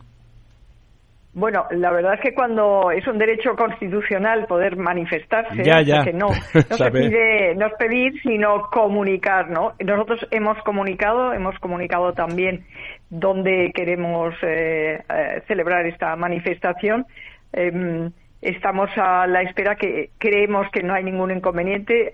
Bueno, 1.34 1.66
la 1.72 1.92
verdad 1.92 2.16
es 2.16 2.22
que 2.22 2.34
cuando 2.34 2.92
es 2.92 3.06
un 3.08 3.18
derecho 3.18 3.56
constitucional 3.56 4.46
poder 4.48 4.76
manifestarse, 4.76 5.64
ya, 5.64 5.82
ya. 5.82 6.04
que 6.04 6.14
no, 6.14 6.30
no 6.70 6.78
se 6.78 6.92
pide 6.92 7.56
no 7.56 7.68
es 7.68 7.74
pedir, 7.78 8.14
sino 8.22 8.70
comunicar, 8.72 9.50
¿no? 9.50 9.74
Nosotros 9.80 10.26
hemos 10.32 10.58
comunicado, 10.64 11.34
hemos 11.34 11.58
comunicado 11.60 12.14
también 12.14 12.66
dónde 13.10 13.72
queremos 13.74 14.34
eh, 14.44 15.04
eh, 15.10 15.42
celebrar 15.48 15.86
esta 15.86 16.16
manifestación. 16.16 17.06
Eh, 17.54 18.10
estamos 18.42 18.90
a 18.98 19.26
la 19.28 19.42
espera 19.42 19.76
que 19.76 20.12
creemos 20.18 20.70
que 20.72 20.84
no 20.84 20.94
hay 20.94 21.04
ningún 21.04 21.32
inconveniente. 21.32 22.14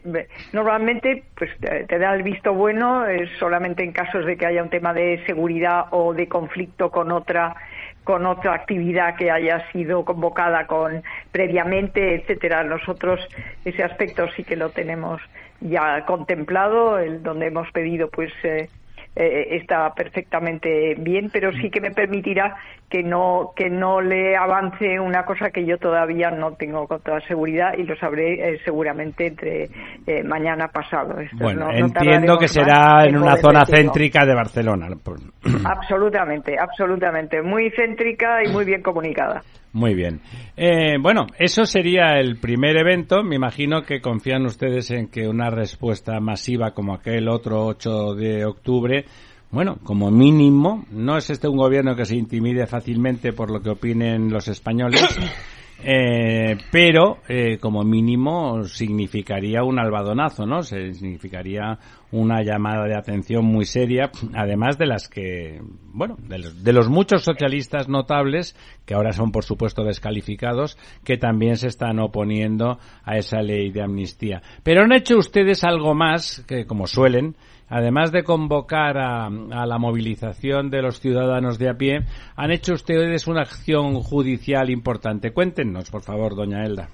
Normalmente, 0.51 1.23
pues 1.35 1.51
te 1.59 1.99
da 1.99 2.13
el 2.13 2.23
visto 2.23 2.53
bueno 2.53 3.05
es 3.05 3.29
solamente 3.39 3.83
en 3.83 3.91
casos 3.91 4.25
de 4.25 4.37
que 4.37 4.45
haya 4.45 4.63
un 4.63 4.69
tema 4.69 4.93
de 4.93 5.23
seguridad 5.25 5.85
o 5.91 6.13
de 6.13 6.27
conflicto 6.27 6.89
con 6.91 7.11
otra 7.11 7.55
con 8.03 8.25
otra 8.25 8.53
actividad 8.53 9.15
que 9.15 9.31
haya 9.31 9.71
sido 9.71 10.03
convocada 10.03 10.67
con 10.67 11.03
previamente, 11.31 12.15
etcétera. 12.15 12.63
Nosotros 12.63 13.19
ese 13.63 13.83
aspecto 13.83 14.27
sí 14.35 14.43
que 14.43 14.57
lo 14.57 14.69
tenemos 14.71 15.21
ya 15.61 16.03
contemplado, 16.05 16.99
el 16.99 17.23
donde 17.23 17.47
hemos 17.47 17.71
pedido 17.71 18.09
pues 18.09 18.33
eh, 18.43 18.67
eh, 19.15 19.47
está 19.51 19.93
perfectamente 19.93 20.95
bien, 20.97 21.29
pero 21.31 21.51
sí 21.53 21.69
que 21.69 21.79
me 21.79 21.91
permitirá 21.91 22.55
que 22.93 23.01
no 23.01 23.53
que 23.55 23.71
no 23.71 24.01
le 24.01 24.37
avance 24.37 24.99
una 24.99 25.25
cosa 25.25 25.49
que 25.49 25.65
yo 25.65 25.79
todavía 25.79 26.29
no 26.29 26.51
tengo 26.53 26.87
con 26.87 27.01
toda 27.01 27.19
seguridad 27.21 27.73
y 27.75 27.81
lo 27.85 27.95
sabré 27.95 28.35
eh, 28.35 28.59
seguramente 28.63 29.25
entre 29.25 29.63
eh, 30.05 30.23
mañana 30.23 30.67
pasado. 30.67 31.15
bueno, 31.33 31.71
entiendo 31.73 32.37
que 32.37 32.47
será 32.47 33.03
en 33.07 33.17
una 33.17 33.35
zona 33.37 33.65
céntrica 33.65 34.27
de 34.27 34.35
Barcelona. 34.35 34.89
Absolutamente, 35.65 36.55
absolutamente, 36.59 37.41
muy 37.41 37.71
céntrica 37.71 38.43
y 38.45 38.51
muy 38.51 38.63
bien 38.63 38.83
comunicada. 38.83 39.41
Muy 39.71 39.95
bien. 39.95 40.21
Eh, 40.55 40.97
bueno, 41.01 41.25
eso 41.39 41.65
sería 41.65 42.19
el 42.19 42.37
primer 42.39 42.77
evento. 42.77 43.23
Me 43.23 43.37
imagino 43.37 43.81
que 43.81 44.01
confían 44.01 44.45
ustedes 44.45 44.91
en 44.91 45.07
que 45.07 45.27
una 45.27 45.49
respuesta 45.49 46.19
masiva 46.19 46.71
como 46.71 46.93
aquel 46.93 47.27
otro 47.27 47.65
8 47.65 48.13
de 48.13 48.45
octubre, 48.45 49.05
bueno, 49.53 49.77
como 49.83 50.09
mínimo, 50.09 50.83
no 50.91 51.15
es 51.15 51.29
este 51.29 51.47
un 51.47 51.57
gobierno 51.57 51.95
que 51.95 52.05
se 52.05 52.17
intimide 52.17 52.65
fácilmente 52.65 53.33
por 53.33 53.51
lo 53.51 53.61
que 53.61 53.69
opinen 53.69 54.31
los 54.31 54.47
españoles. 54.47 55.01
Eh, 55.85 56.55
pero 56.71 57.17
eh, 57.27 57.57
como 57.57 57.83
mínimo 57.83 58.63
significaría 58.63 59.63
un 59.63 59.79
albadonazo, 59.79 60.45
¿no? 60.45 60.63
significaría 60.63 61.77
una 62.11 62.41
llamada 62.41 62.85
de 62.85 62.95
atención 62.95 63.43
muy 63.43 63.65
seria, 63.65 64.09
además 64.33 64.77
de 64.77 64.85
las 64.85 65.09
que, 65.09 65.61
bueno, 65.91 66.15
de 66.21 66.71
los, 66.71 66.87
muchos 66.87 67.23
socialistas 67.23 67.89
notables 67.89 68.55
que 68.85 68.93
ahora 68.93 69.11
son 69.11 69.33
por 69.33 69.43
supuesto 69.43 69.83
descalificados, 69.83 70.77
que 71.03 71.17
también 71.17 71.57
se 71.57 71.67
están 71.67 71.99
oponiendo 71.99 72.79
a 73.03 73.17
esa 73.17 73.41
ley 73.41 73.71
de 73.71 73.81
amnistía. 73.81 74.41
Pero 74.63 74.83
han 74.83 74.93
hecho 74.93 75.17
ustedes 75.17 75.65
algo 75.65 75.93
más 75.93 76.45
que, 76.47 76.65
como 76.65 76.87
suelen, 76.87 77.35
además 77.69 78.11
de 78.11 78.23
convocar 78.23 78.97
a, 78.97 79.29
la 79.29 79.77
movilización 79.77 80.69
de 80.69 80.81
los 80.81 80.99
ciudadanos 80.99 81.59
de 81.59 81.69
a 81.69 81.73
pie, 81.75 82.01
han 82.35 82.51
hecho 82.51 82.73
ustedes 82.73 83.27
una 83.27 83.41
acción 83.41 83.95
judicial 83.95 84.69
importante. 84.69 85.31
Cuéntenos, 85.31 85.89
por 85.89 86.01
favor, 86.01 86.35
doña 86.35 86.65
Elda. 86.65 86.89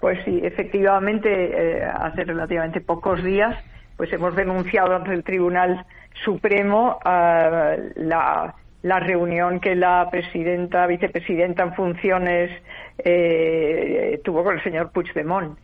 Pues 0.00 0.18
sí, 0.24 0.40
efectivamente, 0.42 1.28
eh, 1.30 1.82
hace 1.82 2.24
relativamente 2.24 2.80
pocos 2.80 3.24
días, 3.24 3.56
pues 3.96 4.12
hemos 4.12 4.36
denunciado 4.36 4.94
ante 4.94 5.14
el 5.14 5.24
Tribunal 5.24 5.86
Supremo 6.24 6.98
eh, 7.04 7.92
la, 7.96 8.54
reunión 9.00 9.60
que 9.60 9.74
la 9.74 10.08
presidenta, 10.10 10.86
vicepresidenta 10.86 11.62
en 11.62 11.74
funciones 11.74 12.50
eh, 12.98 14.20
tuvo 14.24 14.44
con 14.44 14.56
el 14.56 14.62
señor 14.62 14.92
Puigdemont. 14.92 15.58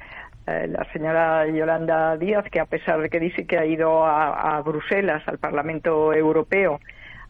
Eh, 0.47 0.69
la 0.69 0.85
señora 0.93 1.47
Yolanda 1.47 2.17
Díaz, 2.17 2.45
que 2.51 2.61
a 2.61 2.67
pesar 2.67 3.01
de 3.01 3.11
que 3.11 3.21
dice 3.21 3.47
que 3.47 3.59
ha 3.59 3.67
ido 3.67 4.05
a, 4.05 4.61
Bruselas, 4.63 5.23
al 5.27 5.39
Parlamento 5.39 6.13
Europeo, 6.15 6.81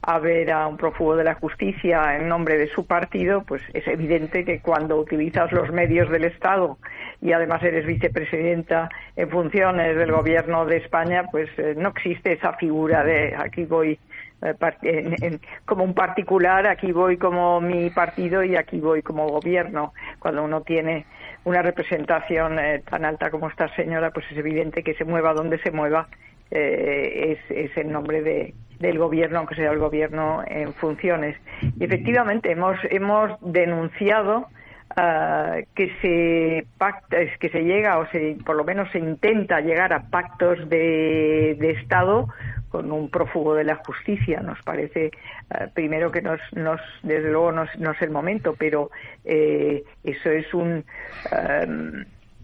a 0.02 0.18
ver 0.18 0.50
a 0.50 0.66
un 0.66 0.78
prófugo 0.78 1.16
de 1.16 1.24
la 1.24 1.34
justicia 1.34 2.16
en 2.16 2.28
nombre 2.28 2.56
de 2.56 2.68
su 2.68 2.86
partido, 2.86 3.42
pues 3.46 3.62
es 3.74 3.86
evidente 3.86 4.44
que 4.44 4.60
cuando 4.60 4.96
utilizas 4.96 5.52
los 5.52 5.70
medios 5.70 6.08
del 6.10 6.24
Estado 6.24 6.78
y 7.20 7.32
además 7.32 7.62
eres 7.62 7.84
vicepresidenta 7.84 8.88
en 9.16 9.28
funciones 9.28 9.96
del 9.96 10.12
gobierno 10.12 10.64
de 10.64 10.78
España, 10.78 11.24
pues 11.30 11.50
eh, 11.58 11.74
no 11.76 11.90
existe 11.90 12.32
esa 12.32 12.54
figura 12.54 13.04
de 13.04 13.34
aquí 13.36 13.64
voy 13.64 13.98
eh, 14.42 15.38
como 15.66 15.84
un 15.84 15.92
particular, 15.92 16.66
aquí 16.66 16.92
voy 16.92 17.18
como 17.18 17.60
mi 17.60 17.90
partido 17.90 18.42
y 18.42 18.56
aquí 18.56 18.80
voy 18.80 19.02
como 19.02 19.28
gobierno. 19.28 19.92
Cuando 20.18 20.42
uno 20.44 20.62
tiene 20.62 21.04
una 21.44 21.62
representación 21.62 22.58
eh, 22.58 22.82
tan 22.88 23.04
alta 23.04 23.30
como 23.30 23.48
esta 23.48 23.74
señora, 23.74 24.10
pues 24.10 24.26
es 24.30 24.38
evidente 24.38 24.82
que 24.82 24.94
se 24.94 25.04
mueva 25.04 25.32
donde 25.32 25.58
se 25.58 25.70
mueva, 25.70 26.08
es, 26.50 27.38
es 27.48 27.76
en 27.76 27.92
nombre 27.92 28.22
de, 28.22 28.54
del 28.80 28.98
gobierno, 28.98 29.38
aunque 29.38 29.54
sea 29.54 29.70
el 29.70 29.78
gobierno 29.78 30.42
en 30.46 30.72
funciones. 30.72 31.36
Y 31.78 31.84
efectivamente 31.84 32.50
hemos, 32.50 32.78
hemos 32.90 33.30
denunciado 33.40 34.48
ah, 34.96 35.58
que 35.74 35.92
se 36.00 36.66
pacta, 36.78 37.18
que 37.38 37.50
se 37.50 37.62
llega 37.62 37.98
o 37.98 38.06
se, 38.06 38.38
por 38.44 38.56
lo 38.56 38.64
menos 38.64 38.90
se 38.90 38.98
intenta 38.98 39.60
llegar 39.60 39.92
a 39.92 40.08
pactos 40.08 40.68
de, 40.68 41.56
de 41.60 41.70
Estado 41.72 42.28
con 42.70 42.90
un 42.92 43.10
prófugo 43.10 43.54
de 43.54 43.64
la 43.64 43.76
justicia. 43.76 44.40
Nos 44.40 44.62
parece, 44.62 45.10
ah, 45.50 45.66
primero, 45.74 46.10
que 46.10 46.22
nos, 46.22 46.40
nos, 46.52 46.80
desde 47.02 47.30
luego 47.30 47.52
no, 47.52 47.64
es 47.64 48.02
el 48.02 48.10
momento, 48.10 48.54
pero 48.58 48.90
eh, 49.24 49.82
eso 50.04 50.30
es 50.30 50.54
un. 50.54 50.84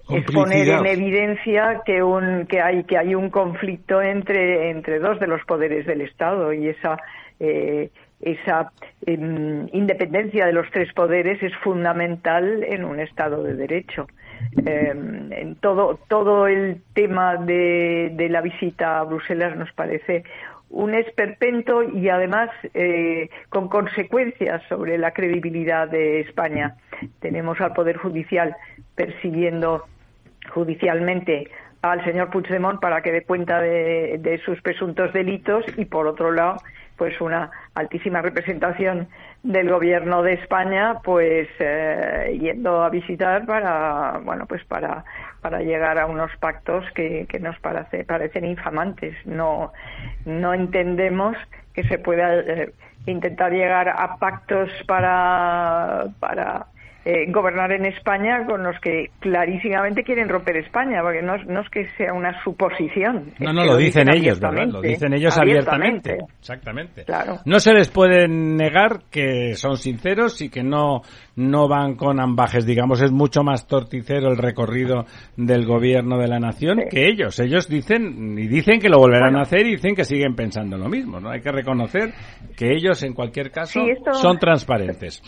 Es 0.08 0.24
poner 0.32 0.68
en 0.68 0.86
evidencia 0.86 1.82
que 1.84 2.00
un 2.00 2.46
que 2.46 2.60
hay 2.60 2.84
que 2.84 2.96
hay 2.96 3.16
un 3.16 3.28
conflicto 3.28 4.00
entre 4.00 4.70
entre 4.70 5.00
dos 5.00 5.18
de 5.18 5.26
los 5.26 5.44
poderes 5.44 5.84
del 5.84 6.00
Estado 6.00 6.52
y 6.52 6.68
esa 6.68 6.96
eh, 7.40 7.90
esa 8.20 8.70
em, 9.04 9.68
independencia 9.72 10.46
de 10.46 10.52
los 10.52 10.70
tres 10.70 10.92
poderes 10.92 11.42
es 11.42 11.52
fundamental 11.56 12.62
en 12.62 12.84
un 12.84 13.00
Estado 13.00 13.42
de 13.42 13.54
Derecho. 13.54 14.06
Em, 14.64 15.32
en 15.32 15.56
todo 15.56 15.98
todo 16.08 16.46
el 16.46 16.82
tema 16.94 17.36
de, 17.36 18.12
de 18.14 18.28
la 18.28 18.40
visita 18.40 18.98
a 18.98 19.04
Bruselas 19.04 19.56
nos 19.56 19.72
parece 19.72 20.24
un 20.70 20.94
esperpento 20.94 21.82
y 21.82 22.08
además 22.08 22.50
eh, 22.74 23.30
con 23.48 23.68
consecuencias 23.68 24.62
sobre 24.68 24.98
la 24.98 25.12
credibilidad 25.12 25.88
de 25.88 26.20
España. 26.20 26.76
Tenemos 27.20 27.60
al 27.60 27.72
Poder 27.72 27.96
Judicial 27.96 28.56
persiguiendo 28.94 29.84
judicialmente 30.52 31.50
al 31.82 32.04
señor 32.04 32.30
Puigdemont 32.30 32.80
para 32.80 33.02
que 33.02 33.12
dé 33.12 33.22
cuenta 33.22 33.60
de, 33.60 34.40
sus 34.44 34.60
presuntos 34.60 35.12
delitos 35.12 35.64
y 35.76 35.84
por 35.84 36.06
otro 36.06 36.32
lado 36.32 36.56
pues 36.96 37.20
una 37.20 37.50
altísima 37.74 38.22
representación 38.22 39.08
del 39.42 39.70
gobierno 39.70 40.22
de 40.22 40.34
España 40.34 40.98
pues 41.04 41.48
eh, 41.58 42.38
yendo 42.40 42.82
a 42.82 42.90
visitar 42.90 43.46
para 43.46 44.20
bueno 44.24 44.46
pues 44.46 44.64
para 44.64 45.04
para 45.40 45.60
llegar 45.60 45.98
a 45.98 46.06
unos 46.06 46.34
pactos 46.38 46.84
que, 46.92 47.26
que 47.28 47.38
nos 47.38 47.56
parece, 47.60 48.04
parecen 48.04 48.44
infamantes. 48.44 49.14
No 49.26 49.72
no 50.24 50.54
entendemos 50.54 51.36
que 51.72 51.84
se 51.84 51.98
pueda 51.98 52.34
eh, 52.34 52.72
intentar 53.06 53.52
llegar 53.52 53.88
a 53.88 54.16
pactos 54.16 54.70
para 54.86 56.06
para 56.18 56.66
eh, 57.08 57.30
gobernar 57.30 57.70
en 57.70 57.86
España 57.86 58.44
con 58.46 58.64
los 58.64 58.74
que 58.80 59.10
clarísimamente 59.20 60.02
quieren 60.02 60.28
romper 60.28 60.56
España, 60.56 61.02
porque 61.02 61.22
no, 61.22 61.36
es 61.36 61.70
que 61.70 61.86
sea 61.96 62.12
una 62.12 62.42
suposición. 62.42 63.32
No, 63.38 63.52
no, 63.52 63.64
lo, 63.64 63.76
dicen, 63.76 64.12
ellos, 64.12 64.40
¿verdad? 64.40 64.66
Lo 64.66 64.80
dicen 64.80 65.14
ellos 65.14 65.38
abiertamente. 65.38 66.18
Exactamente. 66.40 67.04
Claro. 67.04 67.38
No 67.44 67.60
se 67.60 67.74
les 67.74 67.90
puede 67.90 68.26
negar 68.26 69.02
que 69.08 69.54
son 69.54 69.76
sinceros 69.76 70.42
y 70.42 70.50
que 70.50 70.64
no, 70.64 71.02
no 71.36 71.68
van 71.68 71.94
con 71.94 72.18
ambajes, 72.18 72.66
digamos, 72.66 73.00
es 73.00 73.12
mucho 73.12 73.44
más 73.44 73.68
torticero 73.68 74.32
el 74.32 74.36
recorrido 74.36 75.04
del 75.36 75.64
gobierno 75.64 76.18
de 76.18 76.26
la 76.26 76.40
nación 76.40 76.80
que 76.90 77.06
ellos. 77.06 77.38
Ellos 77.38 77.68
dicen, 77.68 78.36
y 78.36 78.48
dicen 78.48 78.80
que 78.80 78.88
lo 78.88 78.98
volverán 78.98 79.36
a 79.36 79.42
hacer 79.42 79.64
y 79.64 79.76
dicen 79.76 79.94
que 79.94 80.04
siguen 80.04 80.34
pensando 80.34 80.76
lo 80.76 80.88
mismo, 80.88 81.20
¿no? 81.20 81.30
Hay 81.30 81.40
que 81.40 81.52
reconocer 81.52 82.12
que 82.56 82.72
ellos, 82.72 83.00
en 83.04 83.14
cualquier 83.14 83.52
caso, 83.52 83.80
son 84.14 84.40
transparentes. 84.40 85.22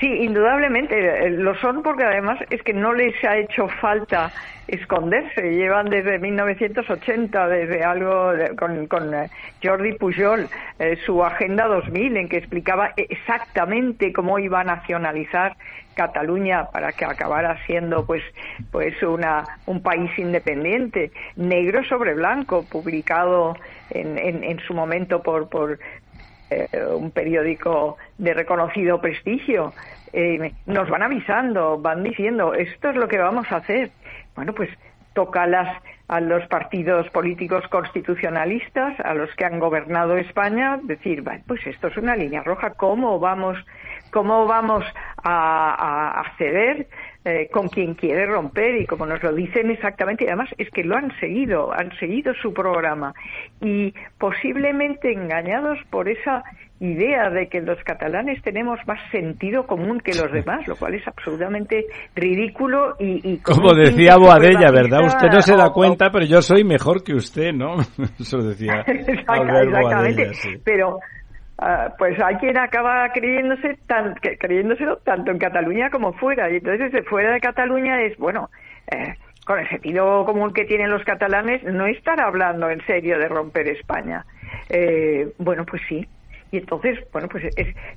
Sí, 0.00 0.06
indudablemente 0.06 1.26
eh, 1.26 1.30
lo 1.30 1.56
son 1.56 1.82
porque 1.82 2.04
además 2.04 2.38
es 2.50 2.62
que 2.62 2.72
no 2.72 2.92
les 2.92 3.12
ha 3.24 3.36
hecho 3.36 3.66
falta 3.80 4.30
esconderse. 4.68 5.42
Llevan 5.56 5.90
desde 5.90 6.20
1980, 6.20 7.48
desde 7.48 7.82
algo 7.82 8.30
con, 8.56 8.86
con 8.86 9.12
eh, 9.12 9.28
Jordi 9.60 9.94
Pujol, 9.94 10.48
eh, 10.78 10.96
su 11.04 11.24
Agenda 11.24 11.66
2000, 11.66 12.16
en 12.16 12.28
que 12.28 12.36
explicaba 12.36 12.92
exactamente 12.96 14.12
cómo 14.12 14.38
iba 14.38 14.60
a 14.60 14.64
nacionalizar 14.64 15.56
Cataluña 15.94 16.66
para 16.70 16.92
que 16.92 17.04
acabara 17.04 17.58
siendo 17.66 18.06
pues 18.06 18.22
pues 18.70 19.02
una 19.02 19.44
un 19.66 19.82
país 19.82 20.16
independiente 20.16 21.10
negro 21.34 21.82
sobre 21.82 22.14
blanco 22.14 22.64
publicado 22.70 23.56
en, 23.90 24.16
en, 24.16 24.44
en 24.44 24.60
su 24.60 24.74
momento 24.74 25.24
por 25.24 25.48
por 25.48 25.80
eh, 26.50 26.68
un 26.94 27.10
periódico 27.10 27.96
de 28.16 28.34
reconocido 28.34 29.00
prestigio, 29.00 29.72
eh, 30.12 30.52
nos 30.66 30.88
van 30.88 31.02
avisando, 31.02 31.78
van 31.78 32.02
diciendo, 32.02 32.54
esto 32.54 32.90
es 32.90 32.96
lo 32.96 33.08
que 33.08 33.18
vamos 33.18 33.50
a 33.50 33.56
hacer. 33.56 33.90
Bueno, 34.34 34.52
pues 34.54 34.70
tócalas 35.12 35.82
a 36.08 36.20
los 36.20 36.46
partidos 36.46 37.08
políticos 37.10 37.64
constitucionalistas, 37.68 38.98
a 39.00 39.12
los 39.14 39.34
que 39.34 39.44
han 39.44 39.58
gobernado 39.58 40.16
España, 40.16 40.78
decir, 40.82 41.22
pues 41.46 41.66
esto 41.66 41.88
es 41.88 41.96
una 41.98 42.16
línea 42.16 42.42
roja, 42.42 42.70
¿cómo 42.70 43.18
vamos, 43.18 43.58
cómo 44.10 44.46
vamos 44.46 44.84
a, 45.22 46.20
a 46.20 46.36
ceder 46.36 46.86
eh, 47.24 47.48
con 47.52 47.68
quien 47.68 47.94
quiere 47.94 48.24
romper 48.26 48.80
y 48.80 48.86
como 48.86 49.04
nos 49.04 49.22
lo 49.22 49.32
dicen 49.34 49.70
exactamente, 49.70 50.24
y 50.24 50.28
además 50.28 50.48
es 50.56 50.70
que 50.70 50.82
lo 50.82 50.96
han 50.96 51.12
seguido, 51.20 51.72
han 51.72 51.90
seguido 51.98 52.32
su 52.40 52.54
programa 52.54 53.12
y 53.60 53.92
posiblemente 54.18 55.12
engañados 55.12 55.78
por 55.90 56.08
esa 56.08 56.42
idea 56.80 57.28
de 57.28 57.48
que 57.48 57.60
los 57.60 57.76
catalanes 57.82 58.40
tenemos 58.42 58.78
más 58.86 59.00
sentido 59.10 59.66
común 59.66 60.00
que 60.00 60.14
los 60.14 60.32
demás, 60.32 60.66
lo 60.68 60.76
cual 60.76 60.94
es 60.94 61.06
absolutamente 61.06 61.86
ridículo 62.14 62.96
y... 62.98 63.36
como 63.38 63.74
decía 63.74 64.16
Boadella, 64.16 64.70
¿verdad? 64.70 65.04
Usted 65.04 65.28
no 65.28 65.42
se 65.42 65.56
da 65.56 65.70
cuenta, 65.70 66.10
pero 66.10 66.24
yo 66.24 66.40
soy 66.40 66.64
mejor 66.64 67.02
que 67.02 67.14
usted, 67.14 67.52
¿no? 67.52 67.78
Eso 68.18 68.38
decía 68.38 68.84
Exactamente, 68.86 70.30
pero 70.64 70.98
Ah, 71.60 71.92
pues 71.98 72.20
hay 72.20 72.36
quien 72.36 72.56
acaba 72.56 73.10
creyéndose 73.12 73.76
tan, 73.88 74.14
creyéndoselo 74.14 74.98
tanto 74.98 75.32
en 75.32 75.38
Cataluña 75.38 75.90
como 75.90 76.12
fuera. 76.12 76.48
Y 76.50 76.56
entonces 76.56 76.92
fuera 77.06 77.32
de 77.32 77.40
Cataluña 77.40 78.00
es, 78.02 78.16
bueno, 78.16 78.48
eh, 78.92 79.16
con 79.44 79.58
el 79.58 79.68
sentido 79.68 80.24
común 80.24 80.52
que 80.52 80.64
tienen 80.66 80.90
los 80.90 81.02
catalanes, 81.04 81.64
no 81.64 81.86
estar 81.86 82.20
hablando 82.20 82.70
en 82.70 82.84
serio 82.86 83.18
de 83.18 83.28
romper 83.28 83.66
España. 83.66 84.24
Eh, 84.68 85.32
bueno, 85.38 85.64
pues 85.66 85.82
sí. 85.88 86.06
Y 86.50 86.58
entonces, 86.58 86.98
bueno, 87.12 87.28
pues 87.28 87.44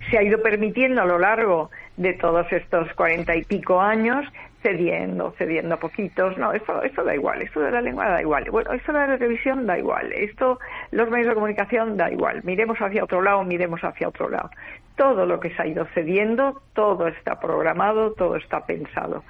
se 0.09 0.17
ha 0.17 0.23
ido 0.23 0.41
permitiendo 0.41 1.03
a 1.03 1.05
lo 1.05 1.19
largo 1.19 1.69
de 1.97 2.13
todos 2.13 2.51
estos 2.51 2.91
cuarenta 2.95 3.35
y 3.35 3.43
pico 3.43 3.79
años 3.79 4.25
cediendo, 4.61 5.33
cediendo 5.37 5.75
a 5.75 5.79
poquitos. 5.79 6.37
No, 6.37 6.53
esto, 6.53 6.81
esto 6.83 7.03
da 7.03 7.15
igual, 7.15 7.41
esto 7.41 7.59
de 7.59 7.71
la 7.71 7.81
lengua 7.81 8.09
da 8.09 8.21
igual. 8.21 8.45
Bueno, 8.51 8.71
esto 8.73 8.93
de 8.93 9.07
la 9.07 9.17
televisión 9.17 9.65
da 9.65 9.77
igual, 9.77 10.11
esto, 10.13 10.59
los 10.91 11.09
medios 11.09 11.29
de 11.29 11.33
comunicación 11.33 11.97
da 11.97 12.11
igual. 12.11 12.41
Miremos 12.43 12.77
hacia 12.79 13.03
otro 13.03 13.21
lado, 13.21 13.43
miremos 13.43 13.83
hacia 13.83 14.07
otro 14.07 14.29
lado. 14.29 14.49
Todo 14.95 15.25
lo 15.25 15.39
que 15.39 15.49
se 15.55 15.61
ha 15.61 15.67
ido 15.67 15.85
cediendo, 15.93 16.61
todo 16.73 17.07
está 17.07 17.39
programado, 17.39 18.13
todo 18.13 18.35
está 18.35 18.65
pensado. 18.65 19.23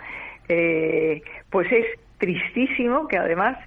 Eh, 0.49 1.21
pues 1.49 1.71
es 1.71 1.85
tristísimo 2.17 3.07
que 3.07 3.17
además 3.17 3.57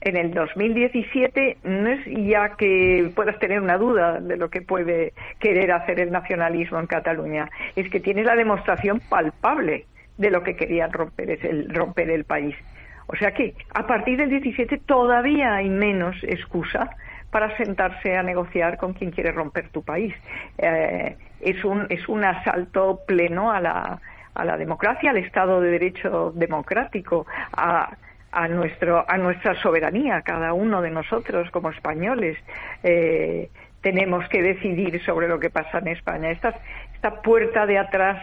en 0.00 0.16
el 0.16 0.32
2017 0.32 1.58
no 1.64 1.88
es 1.88 2.00
ya 2.06 2.54
que 2.56 3.10
puedas 3.14 3.38
tener 3.40 3.60
una 3.60 3.76
duda 3.76 4.20
de 4.20 4.36
lo 4.36 4.48
que 4.48 4.62
puede 4.62 5.12
querer 5.40 5.72
hacer 5.72 5.98
el 5.98 6.12
nacionalismo 6.12 6.78
en 6.78 6.86
Cataluña, 6.86 7.50
es 7.74 7.90
que 7.90 7.98
tienes 7.98 8.24
la 8.24 8.36
demostración 8.36 9.00
palpable 9.00 9.86
de 10.18 10.30
lo 10.30 10.42
que 10.42 10.56
querían 10.56 10.92
romper, 10.92 11.30
es 11.30 11.44
el 11.44 11.72
romper 11.72 12.10
el 12.10 12.24
país. 12.24 12.54
O 13.06 13.16
sea 13.16 13.32
que 13.32 13.54
a 13.72 13.86
partir 13.86 14.18
del 14.18 14.28
17 14.28 14.78
todavía 14.84 15.54
hay 15.54 15.70
menos 15.70 16.16
excusa 16.22 16.90
para 17.30 17.56
sentarse 17.56 18.16
a 18.16 18.22
negociar 18.22 18.76
con 18.76 18.92
quien 18.92 19.10
quiere 19.10 19.32
romper 19.32 19.68
tu 19.70 19.82
país. 19.82 20.14
Eh, 20.58 21.16
es, 21.40 21.64
un, 21.64 21.86
es 21.88 22.06
un 22.08 22.24
asalto 22.24 23.00
pleno 23.06 23.50
a 23.50 23.60
la, 23.60 24.00
a 24.34 24.44
la 24.44 24.56
democracia, 24.56 25.10
al 25.10 25.18
Estado 25.18 25.60
de 25.60 25.70
Derecho 25.70 26.32
democrático, 26.34 27.26
a, 27.52 27.96
a, 28.32 28.48
nuestro, 28.48 29.04
a 29.08 29.16
nuestra 29.16 29.54
soberanía, 29.62 30.22
cada 30.22 30.52
uno 30.52 30.82
de 30.82 30.90
nosotros 30.90 31.50
como 31.50 31.70
españoles. 31.70 32.38
Eh, 32.82 33.50
tenemos 33.80 34.28
que 34.28 34.42
decidir 34.42 35.02
sobre 35.04 35.28
lo 35.28 35.38
que 35.38 35.50
pasa 35.50 35.78
en 35.78 35.88
España. 35.88 36.30
Esta, 36.30 36.54
esta 36.94 37.22
puerta 37.22 37.64
de 37.64 37.78
atrás 37.78 38.22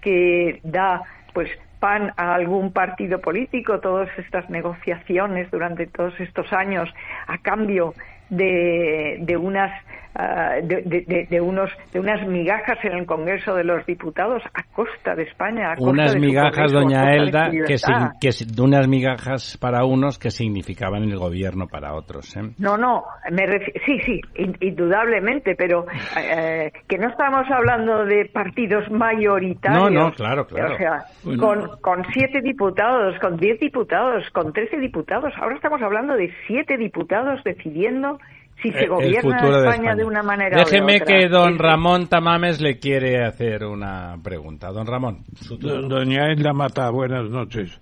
que 0.00 0.60
da 0.62 1.02
pues 1.32 1.50
pan 1.80 2.12
a 2.16 2.34
algún 2.34 2.72
partido 2.72 3.20
político, 3.20 3.80
todas 3.80 4.08
estas 4.18 4.48
negociaciones 4.48 5.50
durante 5.50 5.86
todos 5.86 6.18
estos 6.20 6.52
años 6.52 6.88
a 7.26 7.38
cambio 7.38 7.94
de, 8.30 9.18
de 9.20 9.36
unas 9.36 9.72
ah, 10.14 10.56
de, 10.62 11.40
unos 11.40 11.70
de 11.92 12.00
unas 12.00 12.26
migajas 12.26 12.78
en 12.84 12.92
el 12.92 13.06
Congreso 13.06 13.54
de 13.54 13.64
los 13.64 13.84
Diputados 13.86 14.42
a 14.54 14.62
costa 14.74 15.14
de 15.14 15.24
España. 15.24 15.74
unas 15.78 16.16
migajas, 16.16 16.72
doña 16.72 17.14
Elda, 17.14 17.50
que, 17.50 17.76
que 18.20 18.62
unas 18.62 18.88
migajas 18.88 19.58
para 19.58 19.84
unos 19.84 20.18
que 20.18 20.30
significaban 20.30 21.02
el 21.04 21.16
gobierno 21.16 21.66
para 21.66 21.94
otros. 21.94 22.36
¿eh? 22.36 22.42
No, 22.58 22.76
no, 22.76 23.04
me 23.30 23.46
sí, 23.84 23.98
sí, 24.04 24.20
indudablemente, 24.60 25.54
pero 25.56 25.86
eh, 26.16 26.72
que 26.88 26.98
no 26.98 27.08
estamos 27.08 27.46
hablando 27.50 28.04
de 28.04 28.30
partidos 28.32 28.90
mayoritarios. 28.90 29.90
No, 29.90 29.90
no, 29.90 30.12
claro, 30.12 30.46
claro. 30.46 30.74
O 30.74 30.78
sea, 30.78 31.04
con, 31.38 31.80
con 31.80 32.04
siete 32.12 32.40
diputados, 32.40 33.18
con 33.20 33.36
diez 33.36 33.58
diputados, 33.60 34.28
con 34.30 34.52
trece 34.52 34.78
diputados. 34.78 35.32
Ahora 35.40 35.56
estamos 35.56 35.82
hablando 35.82 36.14
de 36.14 36.32
siete 36.46 36.76
diputados 36.76 37.42
decidiendo 37.44 38.18
si 38.62 38.70
se 38.70 38.86
gobierna 38.86 39.38
España 39.38 39.94
de, 39.96 40.04
una 40.04 40.22
manera 40.22 40.58
Déjeme 40.58 40.84
o 40.84 40.96
de 40.96 41.02
otra. 41.02 41.06
que 41.06 41.28
don 41.28 41.58
Ramón 41.58 42.06
Tamames 42.06 42.60
le 42.60 42.78
quiere 42.78 43.24
hacer 43.24 43.64
una 43.64 44.16
pregunta. 44.22 44.70
Don 44.70 44.86
Ramón. 44.86 45.24
Doña 45.58 46.32
Isla 46.32 46.52
Mata, 46.52 46.90
buenas 46.90 47.28
noches. 47.28 47.80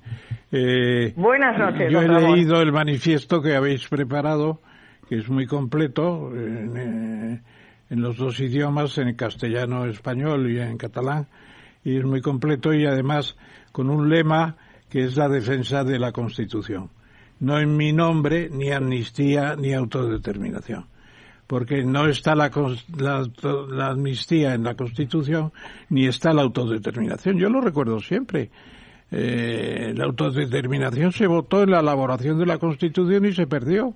Eh, 0.51 1.13
buenas 1.17 1.59
noches. 1.59 1.93
Yo 1.93 2.01
he 2.01 2.09
leído 2.09 2.61
el 2.63 2.73
manifiesto 2.73 3.43
que 3.43 3.55
habéis 3.55 3.87
preparado, 3.89 4.61
que 5.09 5.17
es 5.17 5.29
muy 5.29 5.47
completo 5.47 6.31
en, 6.35 6.77
eh, 6.77 7.43
en 7.91 8.03
los 8.03 8.17
dos 8.17 8.41
idiomas, 8.41 8.97
en 8.99 9.15
castellano, 9.15 9.85
español 9.85 10.51
y 10.51 10.61
en 10.61 10.79
catalán, 10.79 11.29
y 11.85 11.99
es 11.99 12.05
muy 12.05 12.21
completo 12.23 12.73
y 12.73 12.87
además 12.87 13.37
con 13.73 13.91
un 13.91 14.09
lema 14.09 14.57
que 14.89 15.05
es 15.05 15.17
la 15.17 15.29
defensa 15.29 15.85
de 15.85 15.99
la 15.99 16.11
Constitución 16.11 16.91
no 17.41 17.59
en 17.59 17.77
mi 17.77 17.93
nombre 17.93 18.49
ni 18.51 18.71
amnistía 18.71 19.57
ni 19.57 19.73
autodeterminación, 19.73 20.87
porque 21.47 21.83
no 21.83 22.07
está 22.07 22.35
la, 22.35 22.51
la, 22.99 23.87
amnistía 23.89 24.55
en 24.55 24.63
la 24.63 24.75
Constitución 24.75 25.53
ni 25.89 26.07
está 26.07 26.33
la 26.33 26.43
autodeterminación. 26.43 27.39
Yo 27.39 27.49
lo 27.49 27.61
recuerdo 27.61 27.99
siempre. 28.01 28.51
Eh, 29.11 29.93
la 29.97 30.05
autodeterminación 30.05 31.13
se 31.13 31.27
votó 31.27 31.65
en 31.65 31.73
la 31.73 31.81
elaboración 31.81 32.39
de 32.39 32.47
la 32.47 32.59
Constitución 32.59 33.25
y 33.25 33.33
se 33.33 33.47
perdió 33.47 33.95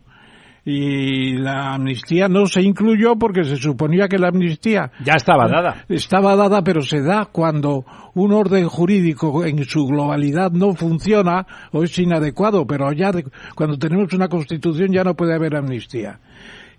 y 0.64 1.34
la 1.34 1.74
amnistía 1.74 2.28
no 2.28 2.46
se 2.46 2.62
incluyó 2.62 3.16
porque 3.16 3.44
se 3.44 3.56
suponía 3.56 4.08
que 4.08 4.18
la 4.18 4.28
amnistía 4.28 4.90
ya 5.04 5.14
estaba 5.14 5.46
dada. 5.46 5.84
Estaba 5.88 6.36
dada, 6.36 6.62
pero 6.62 6.82
se 6.82 7.02
da 7.02 7.26
cuando 7.26 7.84
un 8.14 8.32
orden 8.32 8.68
jurídico 8.68 9.44
en 9.44 9.64
su 9.64 9.86
globalidad 9.86 10.50
no 10.52 10.74
funciona 10.74 11.46
o 11.72 11.82
es 11.82 11.98
inadecuado, 11.98 12.66
pero 12.66 12.90
ya 12.92 13.12
cuando 13.54 13.78
tenemos 13.78 14.12
una 14.14 14.28
constitución 14.28 14.92
ya 14.92 15.04
no 15.04 15.14
puede 15.14 15.34
haber 15.34 15.56
amnistía. 15.56 16.18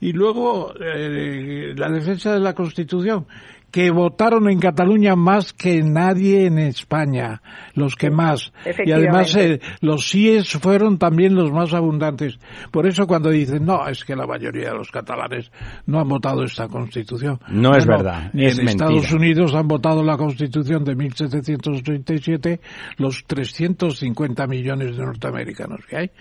Y 0.01 0.11
luego 0.11 0.73
eh, 0.79 1.73
la 1.75 1.89
defensa 1.89 2.33
de 2.33 2.39
la 2.39 2.53
Constitución 2.53 3.27
que 3.71 3.91
votaron 3.91 4.49
en 4.49 4.59
Cataluña 4.59 5.15
más 5.15 5.53
que 5.53 5.81
nadie 5.81 6.45
en 6.45 6.57
España, 6.59 7.41
los 7.73 7.95
que 7.95 8.09
más. 8.09 8.53
Y 8.85 8.91
además 8.91 9.35
eh, 9.35 9.59
los 9.81 10.09
síes 10.09 10.49
fueron 10.53 10.97
también 10.97 11.35
los 11.35 11.51
más 11.51 11.73
abundantes. 11.73 12.39
Por 12.71 12.87
eso 12.87 13.05
cuando 13.05 13.29
dicen, 13.29 13.65
no, 13.65 13.87
es 13.87 14.03
que 14.05 14.15
la 14.15 14.25
mayoría 14.25 14.69
de 14.69 14.77
los 14.77 14.91
catalanes 14.91 15.51
no 15.85 15.99
han 15.99 16.07
votado 16.07 16.43
esta 16.43 16.67
constitución. 16.67 17.39
No 17.49 17.75
es 17.75 17.85
verdad. 17.85 18.29
Ni 18.33 18.45
en 18.45 18.67
Estados 18.67 19.11
Unidos 19.11 19.53
han 19.53 19.67
votado 19.67 20.03
la 20.03 20.17
constitución 20.17 20.83
de 20.83 20.95
1787 20.95 22.59
los 22.97 23.23
350 23.25 24.47
millones 24.47 24.97
de 24.97 25.03
norteamericanos 25.03 25.85
que 25.85 25.97
hay. 25.97 26.11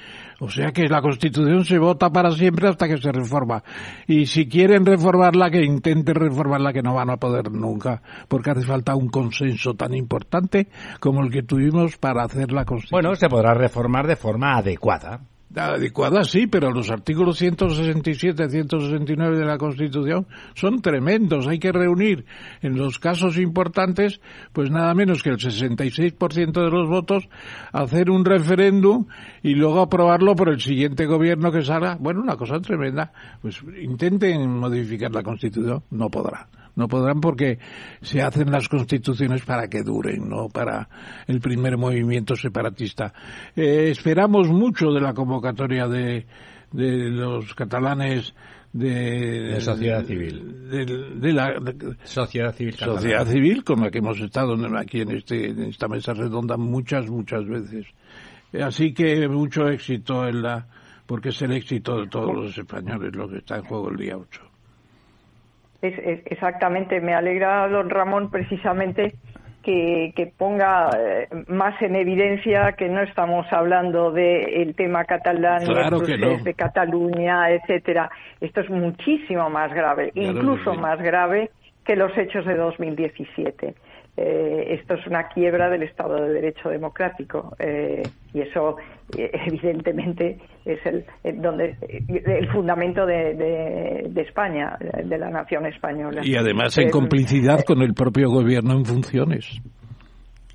O 0.45 0.51
sea 0.51 0.73
que 0.73 0.89
la 0.89 1.01
Constitución 1.01 1.65
se 1.65 1.79
vota 1.79 2.11
para 2.11 2.31
siempre 2.31 2.69
hasta 2.69 2.87
que 2.87 2.99
se 2.99 3.11
reforma. 3.11 3.65
Y 4.07 4.27
si 4.27 4.47
quieren 4.47 4.85
reformarla, 4.85 5.51
que 5.51 5.65
intenten 5.65 6.15
reformarla, 6.15 6.75
que 6.75 6.83
no 6.83 6.93
van 6.93 7.09
a 7.09 7.17
poder 7.17 7.51
nunca, 7.51 8.03
porque 8.29 8.51
hace 8.51 8.63
falta 8.63 8.95
un 8.95 9.09
consenso 9.09 9.73
tan 9.73 9.95
importante 9.95 10.69
como 11.01 11.23
el 11.23 11.31
que 11.31 11.43
tuvimos 11.43 11.97
para 11.97 12.25
hacer 12.25 12.53
la 12.53 12.67
Constitución. 12.67 13.03
Bueno, 13.03 13.17
se 13.17 13.31
podrá 13.31 13.55
reformar 13.55 14.07
de 14.07 14.17
forma 14.17 14.57
adecuada 14.59 15.23
adecuada 15.57 16.25
sí, 16.25 16.47
pero 16.47 16.71
los 16.71 16.91
artículos 16.91 17.39
167, 17.39 18.49
169 18.49 19.39
de 19.39 19.45
la 19.45 19.59
Constitución 19.59 20.27
son 20.55 20.81
tremendos. 20.81 21.47
Hay 21.47 21.59
que 21.59 21.73
reunir 21.73 22.25
en 22.63 22.77
los 22.77 22.99
casos 22.99 23.39
importantes, 23.39 24.21
pues 24.53 24.71
nada 24.71 24.95
menos 24.95 25.23
que 25.23 25.31
el 25.31 25.39
66% 25.39 26.53
de 26.53 26.71
los 26.71 26.89
votos, 26.89 27.29
hacer 27.73 28.11
un 28.11 28.25
referéndum 28.25 29.07
y 29.43 29.55
luego 29.55 29.81
aprobarlo 29.81 30.35
por 30.35 30.49
el 30.49 30.61
siguiente 30.61 31.07
gobierno 31.07 31.53
que 31.53 31.63
salga. 31.63 31.97
Bueno, 31.99 32.21
una 32.21 32.37
cosa 32.37 32.59
tremenda. 32.61 33.13
Pues 33.41 33.63
intenten 33.81 34.49
modificar 34.51 35.13
la 35.13 35.23
Constitución, 35.23 35.83
no 35.91 36.09
podrá. 36.09 36.49
No 36.77 36.89
podrán 36.89 37.21
porque 37.21 37.59
se 38.03 38.21
hacen 38.21 38.51
las 38.51 38.69
constituciones 38.69 39.45
para 39.45 39.69
que 39.69 39.83
duren, 39.83 40.29
no 40.29 40.49
para 40.49 40.89
el 41.27 41.41
primer 41.41 41.77
movimiento 41.77 42.35
separatista. 42.35 43.13
Eh, 43.55 43.91
esperamos 43.91 44.49
mucho 44.49 44.91
de 44.91 45.01
la 45.01 45.15
convocatoria 45.15 45.87
de, 45.87 46.27
de 46.73 47.11
los 47.11 47.55
catalanes 47.55 48.35
de, 48.75 49.61
sociedad 49.61 50.05
civil. 50.05 50.69
de, 50.69 51.33
la 51.33 51.55
sociedad 52.03 52.53
civil 52.53 52.75
sociedad 52.75 53.25
civil 53.25 53.63
con 53.63 53.81
la 53.81 53.91
que 53.91 53.99
hemos 53.99 54.21
estado 54.21 54.57
aquí 54.77 55.01
en 55.01 55.13
este 55.13 55.51
en 55.51 55.63
esta 55.63 55.87
mesa 55.87 56.13
redonda 56.13 56.57
muchas 56.57 57.09
muchas 57.09 57.47
veces. 57.47 57.87
Así 58.61 58.93
que 58.93 59.29
mucho 59.29 59.69
éxito 59.69 60.27
en 60.27 60.43
la 60.43 60.67
porque 61.07 61.29
es 61.29 61.41
el 61.43 61.53
éxito 61.53 62.01
de 62.01 62.09
todos 62.09 62.35
los 62.35 62.59
españoles 62.59 63.15
lo 63.15 63.29
que 63.29 63.39
está 63.39 63.57
en 63.57 63.63
juego 63.63 63.91
el 63.91 63.97
día 63.97 64.17
8 64.17 64.44
exactamente, 65.87 67.01
me 67.01 67.15
alegra 67.15 67.69
don 67.69 67.91
Ramón 67.91 68.31
precisamente 68.31 69.15
que, 69.63 70.33
ponga 70.37 70.91
eh, 70.99 71.29
más 71.49 71.81
en 71.81 71.97
evidencia 71.97 72.73
que 72.73 72.89
no 72.89 73.01
estamos 73.01 73.47
hablando 73.51 74.13
del 74.13 74.75
tema 74.75 75.05
catalán, 75.05 75.65
de 75.65 76.55
Cataluña, 76.55 77.51
etcétera. 77.51 78.11
Esto 78.41 78.61
es 78.61 78.69
muchísimo 78.69 79.49
más 79.49 79.73
grave, 79.73 80.13
incluso 80.15 80.75
más 80.75 81.01
grave 81.01 81.51
que 81.85 81.97
los 81.97 82.17
hechos 82.17 82.45
de 82.45 82.57
2017. 82.57 83.75
Eh, 84.17 84.77
esto 84.79 84.95
es 84.95 85.07
una 85.09 85.29
quiebra 85.29 85.69
del 85.69 85.83
Estado 85.83 86.23
de 86.23 86.33
Derecho 86.33 86.69
democrático 86.69 87.57
eh, 87.59 88.03
y 88.33 88.43
eso 88.43 88.77
eh, 89.17 89.31
evidentemente 89.47 90.39
es 90.65 90.81
el, 90.87 91.05
donde 91.41 91.77
el 92.09 92.51
fundamento 92.51 93.05
de, 93.05 93.35
de, 93.35 94.23
España, 94.23 94.77
de 94.81 95.19
la 95.19 95.31
nación 95.31 95.67
española. 95.67 96.23
Y 96.25 96.37
además 96.37 96.79
en 96.79 96.91
complicidad 96.91 97.61
con 97.65 97.83
el 97.83 97.95
propio 97.95 98.31
gobierno 98.31 98.73
en 98.75 98.85
funciones 98.85 99.61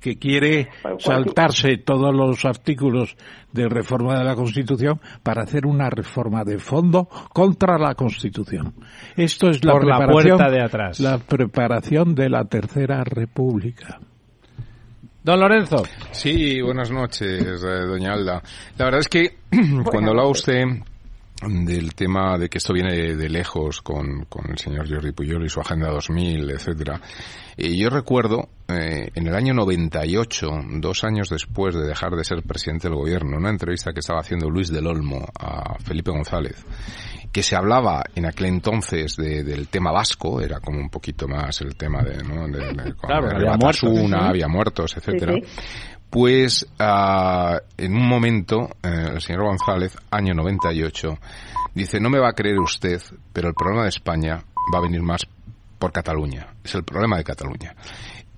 que 0.00 0.18
quiere 0.18 0.68
saltarse 0.98 1.76
todos 1.76 2.14
los 2.14 2.44
artículos 2.44 3.16
de 3.52 3.68
reforma 3.68 4.18
de 4.18 4.24
la 4.24 4.34
Constitución 4.34 5.00
para 5.22 5.42
hacer 5.42 5.66
una 5.66 5.90
reforma 5.90 6.42
de 6.42 6.58
fondo 6.58 7.06
contra 7.32 7.78
la 7.78 7.94
Constitución. 7.94 8.74
Esto 9.16 9.50
es 9.50 9.64
la 9.64 9.78
preparación 9.78 10.38
de 10.38 10.62
atrás. 10.62 11.00
La 11.00 11.18
preparación 11.18 12.14
de 12.14 12.30
la 12.30 12.44
Tercera 12.46 13.04
República. 13.04 14.00
Don 15.30 15.38
Lorenzo. 15.38 15.84
Sí, 16.10 16.60
buenas 16.60 16.90
noches, 16.90 17.62
eh, 17.62 17.86
doña 17.86 18.14
Alda. 18.14 18.42
La 18.76 18.86
verdad 18.86 18.98
es 18.98 19.08
que 19.08 19.36
cuando 19.84 20.10
habla 20.10 20.26
usted 20.26 20.64
del 21.48 21.94
tema 21.94 22.36
de 22.36 22.48
que 22.48 22.58
esto 22.58 22.72
viene 22.72 23.14
de, 23.14 23.28
lejos 23.28 23.80
con, 23.80 24.26
con, 24.26 24.50
el 24.50 24.58
señor 24.58 24.88
Jordi 24.88 25.12
Puyol 25.12 25.44
y 25.44 25.48
su 25.48 25.60
Agenda 25.60 25.90
2000, 25.90 26.50
etcétera. 26.50 27.00
Y 27.56 27.78
yo 27.78 27.90
recuerdo 27.90 28.48
eh, 28.68 29.10
en 29.14 29.26
el 29.26 29.34
año 29.34 29.54
98, 29.54 30.48
dos 30.80 31.04
años 31.04 31.28
después 31.28 31.74
de 31.74 31.86
dejar 31.86 32.12
de 32.12 32.24
ser 32.24 32.42
presidente 32.42 32.88
del 32.88 32.96
gobierno, 32.96 33.36
una 33.36 33.50
entrevista 33.50 33.92
que 33.92 34.00
estaba 34.00 34.20
haciendo 34.20 34.48
Luis 34.48 34.70
del 34.70 34.86
Olmo 34.86 35.26
a 35.38 35.78
Felipe 35.78 36.10
González, 36.10 36.64
que 37.32 37.42
se 37.42 37.56
hablaba 37.56 38.04
en 38.14 38.26
aquel 38.26 38.46
entonces 38.46 39.16
de, 39.16 39.44
del 39.44 39.68
tema 39.68 39.92
vasco, 39.92 40.40
era 40.40 40.60
como 40.60 40.78
un 40.78 40.90
poquito 40.90 41.28
más 41.28 41.60
el 41.60 41.76
tema 41.76 42.02
de, 42.02 42.22
¿no? 42.22 42.46
de, 42.48 42.94
claro, 42.94 43.30
había, 43.30 43.56
muertos, 43.56 44.12
había 44.12 44.48
muertos, 44.48 44.96
etcétera. 44.96 45.34
Pues 46.10 46.66
uh, 46.80 47.56
en 47.76 47.94
un 47.94 48.08
momento, 48.08 48.68
eh, 48.82 49.10
el 49.14 49.20
señor 49.20 49.44
González, 49.44 49.96
año 50.10 50.34
98, 50.34 51.18
dice, 51.72 52.00
no 52.00 52.10
me 52.10 52.18
va 52.18 52.30
a 52.30 52.32
creer 52.32 52.58
usted, 52.58 53.00
pero 53.32 53.48
el 53.48 53.54
problema 53.54 53.84
de 53.84 53.90
España 53.90 54.42
va 54.74 54.78
a 54.78 54.82
venir 54.82 55.02
más 55.02 55.24
por 55.78 55.92
Cataluña. 55.92 56.48
Es 56.64 56.74
el 56.74 56.82
problema 56.82 57.16
de 57.16 57.24
Cataluña. 57.24 57.76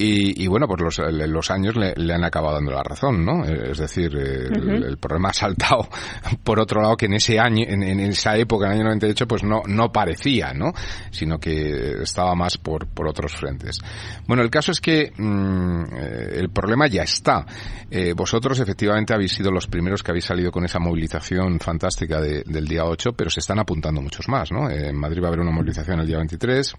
Y, 0.04 0.48
bueno, 0.48 0.66
pues 0.66 0.80
los, 0.80 1.12
los 1.28 1.50
años 1.52 1.76
le, 1.76 2.12
han 2.12 2.24
acabado 2.24 2.54
dando 2.54 2.72
la 2.72 2.82
razón, 2.82 3.24
¿no? 3.24 3.44
Es 3.44 3.78
decir, 3.78 4.12
el, 4.16 4.98
problema 4.98 5.28
ha 5.28 5.32
saltado 5.32 5.88
por 6.42 6.58
otro 6.58 6.82
lado 6.82 6.96
que 6.96 7.06
en 7.06 7.14
ese 7.14 7.38
año, 7.38 7.64
en, 7.68 8.00
esa 8.00 8.36
época, 8.36 8.66
en 8.66 8.72
el 8.72 8.78
año 8.78 8.84
98, 8.86 9.28
pues 9.28 9.44
no, 9.44 9.62
no 9.66 9.92
parecía, 9.92 10.52
¿no? 10.54 10.72
Sino 11.12 11.38
que 11.38 12.02
estaba 12.02 12.34
más 12.34 12.58
por, 12.58 12.88
por 12.88 13.06
otros 13.06 13.32
frentes. 13.36 13.78
Bueno, 14.26 14.42
el 14.42 14.50
caso 14.50 14.72
es 14.72 14.80
que 14.80 15.12
mm, 15.16 15.82
eh, 15.94 16.28
el 16.32 16.50
problema 16.50 16.88
ya 16.88 17.04
está. 17.04 17.46
Eh, 17.88 18.12
vosotros 18.16 18.58
efectivamente 18.58 19.14
habéis 19.14 19.32
sido 19.32 19.52
los 19.52 19.68
primeros 19.68 20.02
que 20.02 20.10
habéis 20.10 20.24
salido 20.24 20.50
con 20.50 20.64
esa 20.64 20.80
movilización 20.80 21.60
fantástica 21.60 22.20
del 22.20 22.66
día 22.66 22.84
8, 22.84 23.12
pero 23.12 23.30
se 23.30 23.38
están 23.38 23.60
apuntando 23.60 24.00
muchos 24.00 24.28
más, 24.28 24.50
¿no? 24.50 24.68
En 24.68 24.96
Madrid 24.96 25.22
va 25.22 25.26
a 25.26 25.28
haber 25.28 25.40
una 25.40 25.52
movilización 25.52 26.00
el 26.00 26.08
día 26.08 26.16
23 26.16 26.74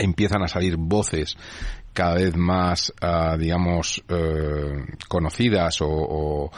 empiezan 0.00 0.42
a 0.42 0.48
salir 0.48 0.76
voces 0.76 1.36
cada 1.92 2.14
vez 2.14 2.36
más, 2.36 2.92
ah, 3.00 3.36
digamos, 3.38 4.02
eh, 4.08 4.84
conocidas 5.08 5.80
o, 5.82 6.50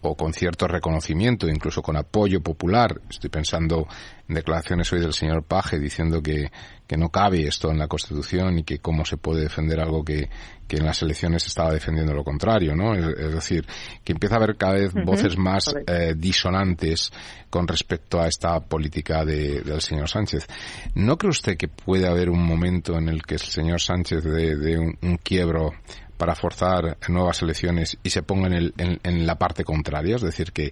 con 0.00 0.32
cierto 0.32 0.68
reconocimiento, 0.68 1.48
incluso 1.48 1.82
con 1.82 1.96
apoyo 1.96 2.40
popular. 2.40 3.00
Estoy 3.10 3.30
pensando 3.30 3.86
en 4.28 4.34
declaraciones 4.34 4.92
hoy 4.92 5.00
del 5.00 5.12
señor 5.12 5.42
Paje 5.42 5.78
diciendo 5.78 6.22
que, 6.22 6.50
que 6.86 6.96
no 6.96 7.08
cabe 7.08 7.46
esto 7.46 7.70
en 7.70 7.78
la 7.78 7.88
Constitución 7.88 8.58
y 8.58 8.64
que 8.64 8.78
cómo 8.78 9.04
se 9.04 9.16
puede 9.16 9.42
defender 9.42 9.80
algo 9.80 10.04
que, 10.04 10.28
que 10.66 10.76
en 10.76 10.86
las 10.86 11.02
elecciones 11.02 11.46
estaba 11.46 11.72
defendiendo 11.72 12.12
lo 12.12 12.24
contrario, 12.24 12.74
¿no? 12.74 12.94
Es, 12.94 13.34
decir, 13.34 13.66
que 14.04 14.12
empieza 14.12 14.36
a 14.36 14.38
haber 14.38 14.56
cada 14.56 14.74
vez 14.74 14.92
voces 14.92 15.36
más 15.36 15.74
eh, 15.86 16.14
disonantes 16.16 17.12
con 17.50 17.68
respecto 17.68 18.20
a 18.20 18.28
esta 18.28 18.60
política 18.60 19.24
de, 19.24 19.60
del 19.60 19.80
señor 19.80 20.08
Sánchez. 20.08 20.46
¿No 20.94 21.16
cree 21.16 21.30
usted 21.30 21.56
que 21.56 21.68
puede 21.68 22.06
haber 22.06 22.30
un 22.30 22.44
momento 22.44 22.96
en 22.98 23.08
el 23.08 23.22
que 23.22 23.34
el 23.34 23.40
señor 23.40 23.80
Sánchez 23.80 24.24
dé 24.24 24.78
un, 24.78 25.16
quiebro 25.22 25.72
para 26.16 26.34
forzar 26.34 26.96
nuevas 27.08 27.42
elecciones 27.42 27.98
y 28.02 28.10
se 28.10 28.22
ponga 28.22 28.46
en, 28.48 28.54
el, 28.54 28.74
en, 28.76 29.26
la 29.26 29.36
parte 29.36 29.64
contraria, 29.64 30.16
es 30.16 30.22
decir, 30.22 30.52
que 30.52 30.70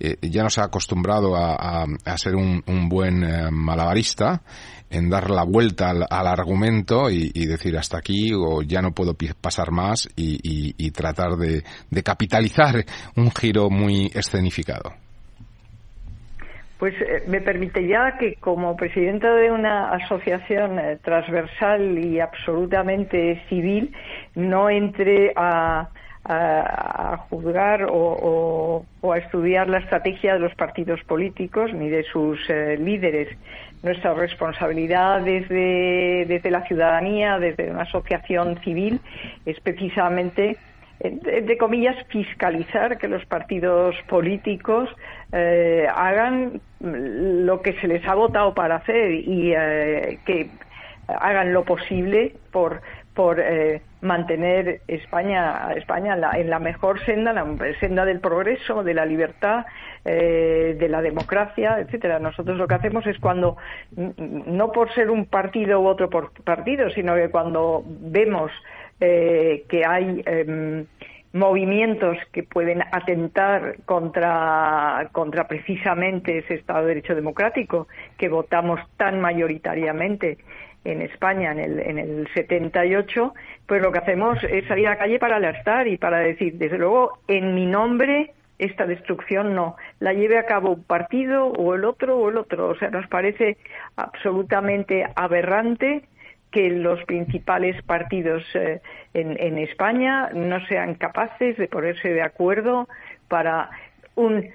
eh, 0.00 0.16
ya 0.22 0.42
nos 0.42 0.58
ha 0.58 0.64
acostumbrado 0.64 1.36
a, 1.36 1.84
a, 2.04 2.18
ser 2.18 2.34
un, 2.36 2.62
buen 2.88 3.24
eh, 3.24 3.50
malabarista 3.50 4.42
en 4.90 5.10
dar 5.10 5.30
la 5.30 5.44
vuelta 5.44 5.90
al, 5.90 6.26
argumento 6.26 7.10
y, 7.10 7.30
decir 7.46 7.76
hasta 7.76 7.98
aquí 7.98 8.32
o 8.32 8.62
ya 8.62 8.80
no 8.80 8.92
puedo 8.92 9.16
pasar 9.40 9.70
más 9.70 10.08
y, 10.16 10.90
tratar 10.92 11.36
de, 11.36 11.64
capitalizar 12.02 12.84
un 13.16 13.30
giro 13.32 13.70
muy 13.70 14.10
escenificado. 14.14 15.03
Pues 16.78 16.94
eh, 17.00 17.22
me 17.28 17.40
permitiría 17.40 18.16
que 18.18 18.34
como 18.36 18.76
presidenta 18.76 19.32
de 19.34 19.50
una 19.50 19.90
asociación 19.92 20.78
eh, 20.78 20.98
transversal 21.02 21.98
y 21.98 22.18
absolutamente 22.20 23.42
civil 23.48 23.94
no 24.34 24.68
entre 24.68 25.32
a, 25.36 25.88
juzgar 27.28 27.86
o, 27.90 28.86
a 29.02 29.18
estudiar 29.18 29.68
la 29.68 29.78
estrategia 29.78 30.32
de 30.32 30.38
los 30.38 30.54
partidos 30.54 31.02
políticos 31.04 31.70
ni 31.74 31.90
de 31.90 32.02
sus 32.04 32.38
eh, 32.48 32.78
líderes. 32.78 33.28
Nuestra 33.82 34.14
responsabilidad 34.14 35.20
desde, 35.20 36.24
desde 36.26 36.50
la 36.50 36.62
ciudadanía, 36.62 37.38
desde 37.38 37.70
una 37.70 37.82
asociación 37.82 38.58
civil, 38.64 39.00
es 39.44 39.60
precisamente 39.60 40.56
de 41.00 41.58
comillas, 41.58 41.96
fiscalizar 42.08 42.96
que 42.98 43.08
los 43.08 43.24
partidos 43.26 43.94
políticos 44.08 44.88
eh, 45.34 45.86
hagan 45.94 46.60
lo 46.80 47.60
que 47.60 47.72
se 47.80 47.88
les 47.88 48.06
ha 48.06 48.14
votado 48.14 48.54
para 48.54 48.76
hacer 48.76 49.10
y 49.10 49.52
eh, 49.56 50.18
que 50.24 50.50
hagan 51.08 51.52
lo 51.52 51.64
posible 51.64 52.34
por 52.52 52.80
por 53.14 53.38
eh, 53.40 53.80
mantener 54.00 54.80
España, 54.88 55.72
España 55.76 56.18
en 56.34 56.50
la, 56.50 56.58
mejor 56.58 57.02
senda, 57.04 57.32
la 57.32 57.46
senda 57.78 58.04
del 58.04 58.20
progreso, 58.20 58.82
de 58.82 58.92
la 58.92 59.06
libertad, 59.06 59.66
eh, 60.04 60.76
de 60.78 60.88
la 60.88 61.00
democracia, 61.00 61.78
etcétera. 61.78 62.18
Nosotros 62.18 62.58
lo 62.58 62.66
que 62.66 62.74
hacemos 62.74 63.06
es 63.06 63.18
cuando, 63.18 63.56
no 63.96 64.72
por 64.72 64.92
ser 64.94 65.10
un 65.10 65.26
partido 65.26 65.80
u 65.80 65.86
otro 65.86 66.10
partido, 66.10 66.90
sino 66.90 67.14
que 67.14 67.30
cuando 67.30 67.84
vemos 67.86 68.50
eh, 69.00 69.64
que 69.68 69.86
hay 69.86 70.22
em, 70.26 70.86
movimientos 71.34 72.16
que 72.32 72.44
pueden 72.44 72.82
atentar 72.92 73.78
contra, 73.84 75.08
contra 75.10 75.48
precisamente 75.48 76.38
ese 76.38 76.54
Estado 76.54 76.82
de 76.82 76.94
Derecho 76.94 77.14
democrático 77.16 77.88
que 78.16 78.28
votamos 78.28 78.80
tan 78.96 79.20
mayoritariamente 79.20 80.38
en 80.84 81.02
España 81.02 81.50
en 81.50 81.58
el, 81.58 81.80
en 81.80 81.98
el 81.98 82.28
78, 82.34 83.34
pues 83.66 83.82
lo 83.82 83.90
que 83.90 83.98
hacemos 83.98 84.38
es 84.44 84.64
salir 84.68 84.86
a 84.86 84.90
la 84.90 84.98
calle 84.98 85.18
para 85.18 85.36
alertar 85.36 85.88
y 85.88 85.96
para 85.96 86.18
decir, 86.18 86.54
desde 86.56 86.78
luego, 86.78 87.18
en 87.26 87.54
mi 87.54 87.66
nombre 87.66 88.32
esta 88.58 88.86
destrucción 88.86 89.56
no, 89.56 89.74
la 89.98 90.12
lleve 90.12 90.38
a 90.38 90.46
cabo 90.46 90.70
un 90.70 90.84
partido 90.84 91.46
o 91.46 91.74
el 91.74 91.84
otro 91.84 92.16
o 92.16 92.28
el 92.28 92.36
otro. 92.36 92.68
O 92.68 92.76
sea, 92.76 92.90
nos 92.90 93.08
parece 93.08 93.56
absolutamente 93.96 95.04
aberrante 95.16 96.04
que 96.54 96.70
los 96.70 97.02
principales 97.02 97.82
partidos 97.82 98.44
eh, 98.54 98.80
en, 99.12 99.58
España 99.58 100.30
no 100.32 100.64
sean 100.66 100.94
capaces 100.94 101.56
de 101.56 101.66
ponerse 101.66 102.10
de 102.10 102.22
acuerdo 102.22 102.88
para 103.26 103.70
un, 104.14 104.50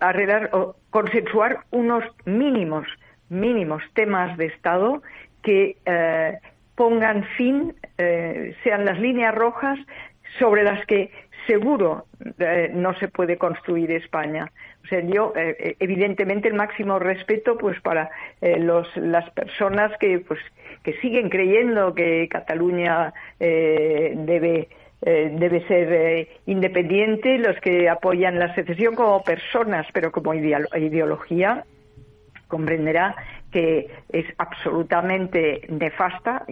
arreglar 0.00 0.48
o 0.54 0.76
consensuar 0.88 1.58
unos 1.70 2.04
mínimos 2.24 2.86
mínimos 3.28 3.82
temas 3.92 4.36
de 4.38 4.46
Estado 4.46 5.02
que 5.42 5.76
eh, 5.84 6.38
pongan 6.74 7.24
fin, 7.36 7.74
eh, 7.98 8.54
sean 8.64 8.86
las 8.86 8.98
líneas 8.98 9.34
rojas 9.34 9.78
sobre 10.38 10.62
las 10.62 10.86
que 10.86 11.10
seguro 11.46 12.06
eh, 12.38 12.70
no 12.72 12.94
se 12.94 13.08
puede 13.08 13.36
construir 13.36 13.90
España. 13.90 14.50
O 14.84 14.86
sea, 14.86 15.00
yo 15.00 15.32
evidentemente 15.36 16.48
el 16.48 16.54
máximo 16.54 16.98
respeto 16.98 17.56
pues 17.56 17.80
para 17.80 18.10
los, 18.40 18.88
las 18.96 19.30
personas 19.30 19.92
que 19.98 20.18
pues 20.18 20.40
que 20.82 20.94
siguen 21.00 21.28
creyendo 21.28 21.94
que 21.94 22.28
Cataluña 22.28 23.12
debe 23.38 24.68
debe 25.04 25.66
ser 25.66 26.28
independiente, 26.46 27.36
los 27.38 27.58
que 27.60 27.88
apoyan 27.88 28.38
la 28.38 28.54
secesión 28.54 28.94
como 28.94 29.24
personas, 29.24 29.84
pero 29.92 30.12
como 30.12 30.32
ideología, 30.32 31.64
comprenderá 32.46 33.16
que 33.50 33.88
es 34.10 34.26
absolutamente 34.38 35.62
nefasta. 35.68 36.44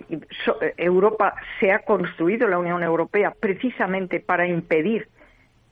Europa 0.77 1.35
se 1.59 1.73
ha 1.73 1.81
construido, 1.81 2.49
la 2.49 2.59
Unión 2.59 2.83
Europea, 2.83 3.35
precisamente 3.39 4.21
para 4.21 4.47
impedir 4.47 5.09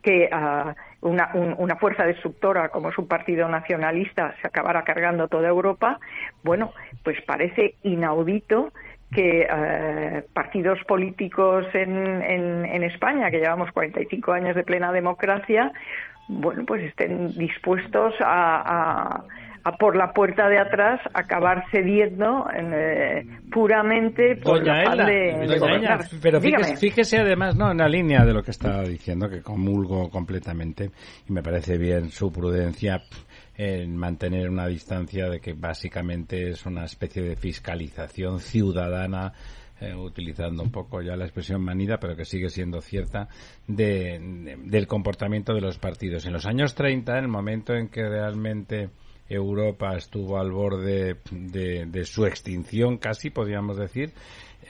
que 0.03 0.29
ah, 0.33 0.75
una, 1.01 1.77
fuerza 1.77 2.05
destructora 2.05 2.71
como 2.71 2.91
es 2.91 2.99
un 2.99 3.07
partido 3.07 3.49
nacionalista 3.49 4.35
se 4.41 4.47
acabara 4.47 4.83
cargando 4.83 5.29
toda 5.29 5.49
Europa, 5.49 6.01
bueno, 6.43 6.73
pues 7.05 7.21
parece 7.23 7.77
inaudito 7.83 8.73
que 9.13 9.47
ah, 9.49 10.23
partidos 10.33 10.79
políticos 10.85 11.67
en, 11.73 12.23
en, 12.23 12.83
España, 12.83 13.31
que 13.31 13.39
llevamos 13.39 13.71
45 13.73 14.33
años 14.33 14.57
de 14.57 14.65
plena 14.65 14.93
democracia, 14.93 15.73
bueno, 16.29 16.65
pues 16.67 16.83
estén 16.83 17.33
dispuestos 17.39 18.15
a 18.21 19.23
por 19.73 19.97
la 19.97 20.13
puerta 20.13 20.49
de 20.49 20.59
atrás 20.59 21.01
acabar 21.13 21.65
cediendo 21.71 22.47
eh, 22.55 23.27
puramente 23.51 24.37
por 24.37 24.65
la 24.65 25.05
de, 25.05 26.19
pero 26.23 26.41
fíjese, 26.41 27.19
además 27.19 27.57
no 27.57 27.71
en 27.71 27.79
la 27.79 27.89
línea 27.89 28.25
de 28.25 28.33
lo 28.33 28.43
que 28.43 28.51
estaba 28.51 28.83
diciendo 28.83 29.29
que 29.29 29.43
comulgo 29.43 30.09
completamente 30.11 30.91
y 31.29 31.33
me 31.33 31.43
parece 31.43 31.77
bien 31.79 32.11
su 32.11 32.33
prudencia 32.33 33.03
en 33.57 33.97
mantener 33.97 34.49
una 34.49 34.67
distancia 34.69 35.29
de 35.29 35.41
que 35.41 35.53
básicamente 35.53 36.51
es 36.51 36.65
una 36.65 36.85
especie 36.85 37.23
de 37.23 37.37
fiscalización 37.37 38.39
ciudadana 38.39 39.33
eh, 39.81 39.95
utilizando 39.95 40.65
un 40.65 40.73
poco 40.73 41.03
ya 41.03 41.15
la 41.15 41.25
expresión 41.25 41.63
manida, 41.63 42.01
pero 42.01 42.17
que 42.17 42.25
sigue 42.25 42.49
siendo 42.49 42.81
cierta, 42.81 43.29
de, 43.69 44.57
del 44.65 44.89
comportamiento 44.89 45.55
de 45.55 45.61
los 45.61 45.79
partidos. 45.79 46.27
En 46.27 46.33
los 46.33 46.47
años 46.47 46.75
30, 46.75 47.17
en 47.17 47.25
el 47.25 47.31
momento 47.31 47.75
en 47.75 47.89
que 47.89 48.03
realmente 48.09 48.91
Europa 49.29 49.95
estuvo 49.97 50.39
al 50.39 50.51
borde 50.51 51.17
de, 51.31 52.05
su 52.05 52.25
extinción 52.25 52.97
casi, 52.99 53.31
podríamos 53.31 53.77
decir, 53.77 54.13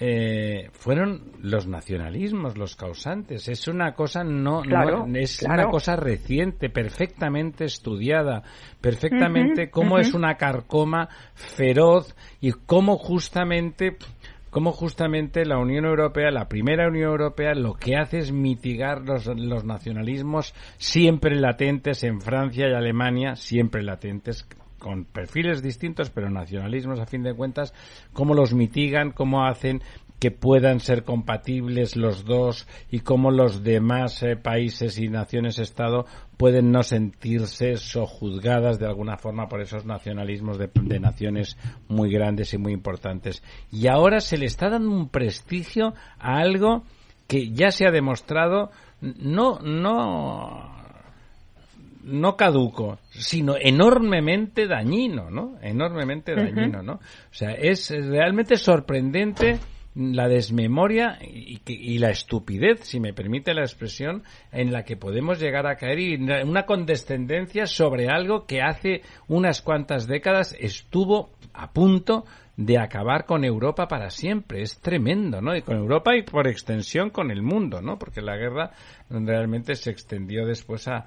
eh, 0.00 0.68
fueron 0.72 1.32
los 1.40 1.66
nacionalismos 1.66 2.56
los 2.56 2.76
causantes. 2.76 3.48
Es 3.48 3.68
una 3.68 3.94
cosa 3.94 4.22
no, 4.24 4.62
es 5.14 5.42
una 5.42 5.66
cosa 5.68 5.96
reciente, 5.96 6.70
perfectamente 6.70 7.64
estudiada, 7.64 8.42
perfectamente 8.80 9.70
cómo 9.70 9.98
es 9.98 10.14
una 10.14 10.36
carcoma 10.36 11.08
feroz 11.34 12.14
y 12.40 12.52
cómo 12.52 12.96
justamente 12.96 13.96
cómo 14.50 14.72
justamente 14.72 15.44
la 15.44 15.58
Unión 15.58 15.84
Europea, 15.84 16.30
la 16.30 16.48
primera 16.48 16.88
Unión 16.88 17.10
Europea, 17.10 17.54
lo 17.54 17.74
que 17.74 17.96
hace 17.96 18.18
es 18.18 18.32
mitigar 18.32 19.02
los, 19.02 19.26
los 19.26 19.64
nacionalismos 19.64 20.54
siempre 20.78 21.36
latentes 21.36 22.04
en 22.04 22.20
Francia 22.20 22.68
y 22.68 22.74
Alemania, 22.74 23.36
siempre 23.36 23.82
latentes, 23.82 24.46
con 24.78 25.04
perfiles 25.04 25.62
distintos, 25.62 26.10
pero 26.10 26.30
nacionalismos 26.30 27.00
a 27.00 27.06
fin 27.06 27.22
de 27.22 27.34
cuentas, 27.34 27.74
cómo 28.12 28.34
los 28.34 28.54
mitigan, 28.54 29.10
cómo 29.10 29.44
hacen 29.44 29.82
que 30.18 30.30
puedan 30.30 30.80
ser 30.80 31.04
compatibles 31.04 31.96
los 31.96 32.24
dos 32.24 32.66
y 32.90 33.00
cómo 33.00 33.30
los 33.30 33.62
demás 33.62 34.22
eh, 34.22 34.36
países 34.36 34.98
y 34.98 35.08
naciones-estado 35.08 36.06
pueden 36.36 36.72
no 36.72 36.82
sentirse 36.82 37.76
sojuzgadas 37.76 38.78
de 38.78 38.86
alguna 38.86 39.16
forma 39.16 39.48
por 39.48 39.60
esos 39.60 39.84
nacionalismos 39.84 40.58
de, 40.58 40.70
de, 40.74 41.00
naciones 41.00 41.56
muy 41.88 42.10
grandes 42.10 42.52
y 42.54 42.58
muy 42.58 42.72
importantes. 42.72 43.42
Y 43.70 43.86
ahora 43.86 44.20
se 44.20 44.38
le 44.38 44.46
está 44.46 44.68
dando 44.68 44.90
un 44.90 45.08
prestigio 45.08 45.94
a 46.18 46.38
algo 46.38 46.82
que 47.26 47.50
ya 47.50 47.70
se 47.70 47.86
ha 47.86 47.90
demostrado 47.90 48.70
no, 49.00 49.58
no, 49.60 50.74
no 52.02 52.36
caduco, 52.36 52.98
sino 53.10 53.54
enormemente 53.60 54.66
dañino, 54.66 55.30
¿no? 55.30 55.56
Enormemente 55.62 56.34
dañino, 56.34 56.82
¿no? 56.82 56.94
O 56.94 57.34
sea, 57.34 57.52
es 57.52 57.90
realmente 57.90 58.56
sorprendente 58.56 59.58
la 59.98 60.28
desmemoria 60.28 61.18
y, 61.20 61.98
la 61.98 62.10
estupidez, 62.10 62.84
si 62.84 63.00
me 63.00 63.12
permite 63.12 63.52
la 63.52 63.62
expresión, 63.62 64.22
en 64.52 64.72
la 64.72 64.84
que 64.84 64.96
podemos 64.96 65.40
llegar 65.40 65.66
a 65.66 65.74
caer 65.74 65.98
y 65.98 66.14
una 66.14 66.66
condescendencia 66.66 67.66
sobre 67.66 68.08
algo 68.08 68.46
que 68.46 68.62
hace 68.62 69.02
unas 69.26 69.60
cuantas 69.60 70.06
décadas 70.06 70.54
estuvo 70.60 71.30
a 71.52 71.72
punto 71.72 72.24
de 72.56 72.78
acabar 72.78 73.24
con 73.24 73.44
Europa 73.44 73.88
para 73.88 74.10
siempre. 74.10 74.62
Es 74.62 74.80
tremendo, 74.80 75.40
¿no? 75.40 75.56
Y 75.56 75.62
con 75.62 75.76
Europa 75.76 76.16
y 76.16 76.22
por 76.22 76.46
extensión 76.46 77.10
con 77.10 77.32
el 77.32 77.42
mundo, 77.42 77.82
¿no? 77.82 77.98
Porque 77.98 78.20
la 78.20 78.36
guerra 78.36 78.70
realmente 79.10 79.74
se 79.74 79.90
extendió 79.90 80.46
después 80.46 80.86
a, 80.86 81.06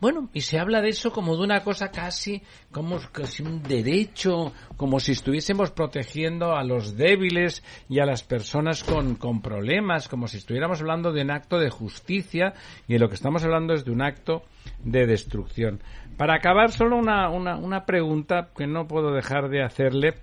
bueno, 0.00 0.28
y 0.32 0.40
se 0.40 0.58
habla 0.58 0.80
de 0.80 0.88
eso 0.88 1.12
como 1.12 1.36
de 1.36 1.44
una 1.44 1.62
cosa 1.62 1.90
casi, 1.92 2.42
como 2.72 2.98
casi 3.12 3.44
un 3.44 3.62
derecho, 3.62 4.52
como 4.76 4.98
si 4.98 5.12
estuviésemos 5.12 5.70
protegiendo 5.70 6.56
a 6.56 6.64
los 6.64 6.96
débiles 6.96 7.62
y 7.88 8.00
a 8.00 8.06
las 8.06 8.24
personas 8.24 8.82
con, 8.82 9.14
con 9.14 9.42
problemas, 9.42 10.08
como 10.08 10.26
si 10.26 10.38
estuviéramos 10.38 10.80
hablando 10.80 11.12
de 11.12 11.22
un 11.22 11.30
acto 11.30 11.60
de 11.60 11.70
justicia 11.70 12.54
y 12.88 12.94
de 12.94 12.98
lo 12.98 13.08
que 13.08 13.14
estamos 13.14 13.44
hablando 13.44 13.74
es 13.74 13.84
de 13.84 13.92
un 13.92 14.02
acto 14.02 14.42
de 14.82 15.06
destrucción. 15.06 15.80
Para 16.16 16.34
acabar, 16.34 16.72
solo 16.72 16.96
una, 16.96 17.28
una, 17.28 17.56
una 17.56 17.84
pregunta 17.84 18.48
que 18.56 18.66
no 18.66 18.88
puedo 18.88 19.12
dejar 19.12 19.48
de 19.48 19.62
hacerle 19.62 20.14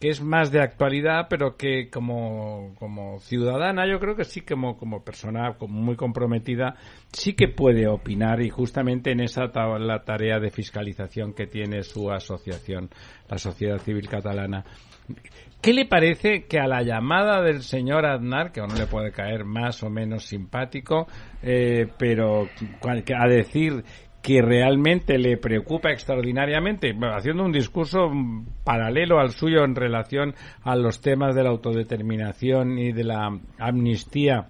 que 0.00 0.08
es 0.08 0.22
más 0.22 0.52
de 0.52 0.60
actualidad, 0.60 1.26
pero 1.28 1.56
que 1.56 1.90
como, 1.90 2.74
como 2.78 3.18
ciudadana 3.20 3.86
yo 3.86 3.98
creo 3.98 4.14
que 4.14 4.24
sí, 4.24 4.42
como, 4.42 4.76
como 4.76 5.02
persona 5.02 5.56
muy 5.68 5.96
comprometida, 5.96 6.76
sí 7.12 7.34
que 7.34 7.48
puede 7.48 7.88
opinar 7.88 8.40
y 8.40 8.50
justamente 8.50 9.10
en 9.10 9.20
esa 9.20 9.48
la 9.78 10.04
tarea 10.04 10.38
de 10.38 10.50
fiscalización 10.50 11.32
que 11.34 11.46
tiene 11.46 11.82
su 11.82 12.10
asociación, 12.10 12.90
la 13.28 13.38
Sociedad 13.38 13.78
Civil 13.78 14.08
Catalana. 14.08 14.64
¿Qué 15.60 15.72
le 15.72 15.86
parece 15.86 16.44
que 16.44 16.60
a 16.60 16.68
la 16.68 16.82
llamada 16.82 17.42
del 17.42 17.62
señor 17.62 18.06
Aznar, 18.06 18.52
que 18.52 18.60
a 18.60 18.64
uno 18.64 18.76
le 18.76 18.86
puede 18.86 19.10
caer 19.10 19.44
más 19.44 19.82
o 19.82 19.90
menos 19.90 20.24
simpático, 20.24 21.08
eh, 21.42 21.88
pero 21.98 22.44
a 22.44 23.28
decir 23.28 23.82
que 24.22 24.42
realmente 24.42 25.18
le 25.18 25.36
preocupa 25.36 25.90
extraordinariamente, 25.90 26.94
haciendo 27.14 27.44
un 27.44 27.52
discurso 27.52 28.10
paralelo 28.64 29.20
al 29.20 29.30
suyo 29.30 29.64
en 29.64 29.74
relación 29.74 30.34
a 30.62 30.76
los 30.76 31.00
temas 31.00 31.34
de 31.34 31.44
la 31.44 31.50
autodeterminación 31.50 32.78
y 32.78 32.92
de 32.92 33.04
la 33.04 33.38
amnistía 33.58 34.48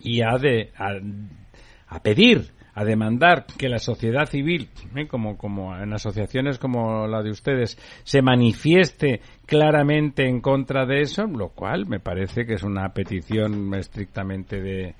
y 0.00 0.22
a, 0.22 0.36
de, 0.38 0.72
a, 0.76 2.00
pedir 2.02 2.50
a 2.74 2.84
demandar 2.84 3.46
que 3.58 3.68
la 3.68 3.78
sociedad 3.78 4.26
civil, 4.26 4.70
¿eh? 4.96 5.06
como, 5.06 5.36
como 5.36 5.76
en 5.76 5.92
asociaciones 5.92 6.58
como 6.58 7.06
la 7.06 7.22
de 7.22 7.30
ustedes, 7.30 7.78
se 8.02 8.22
manifieste 8.22 9.20
claramente 9.46 10.26
en 10.26 10.40
contra 10.40 10.86
de 10.86 11.02
eso, 11.02 11.26
lo 11.26 11.50
cual 11.50 11.86
me 11.86 12.00
parece 12.00 12.46
que 12.46 12.54
es 12.54 12.62
una 12.62 12.88
petición 12.94 13.74
estrictamente 13.74 14.60
de, 14.60 14.94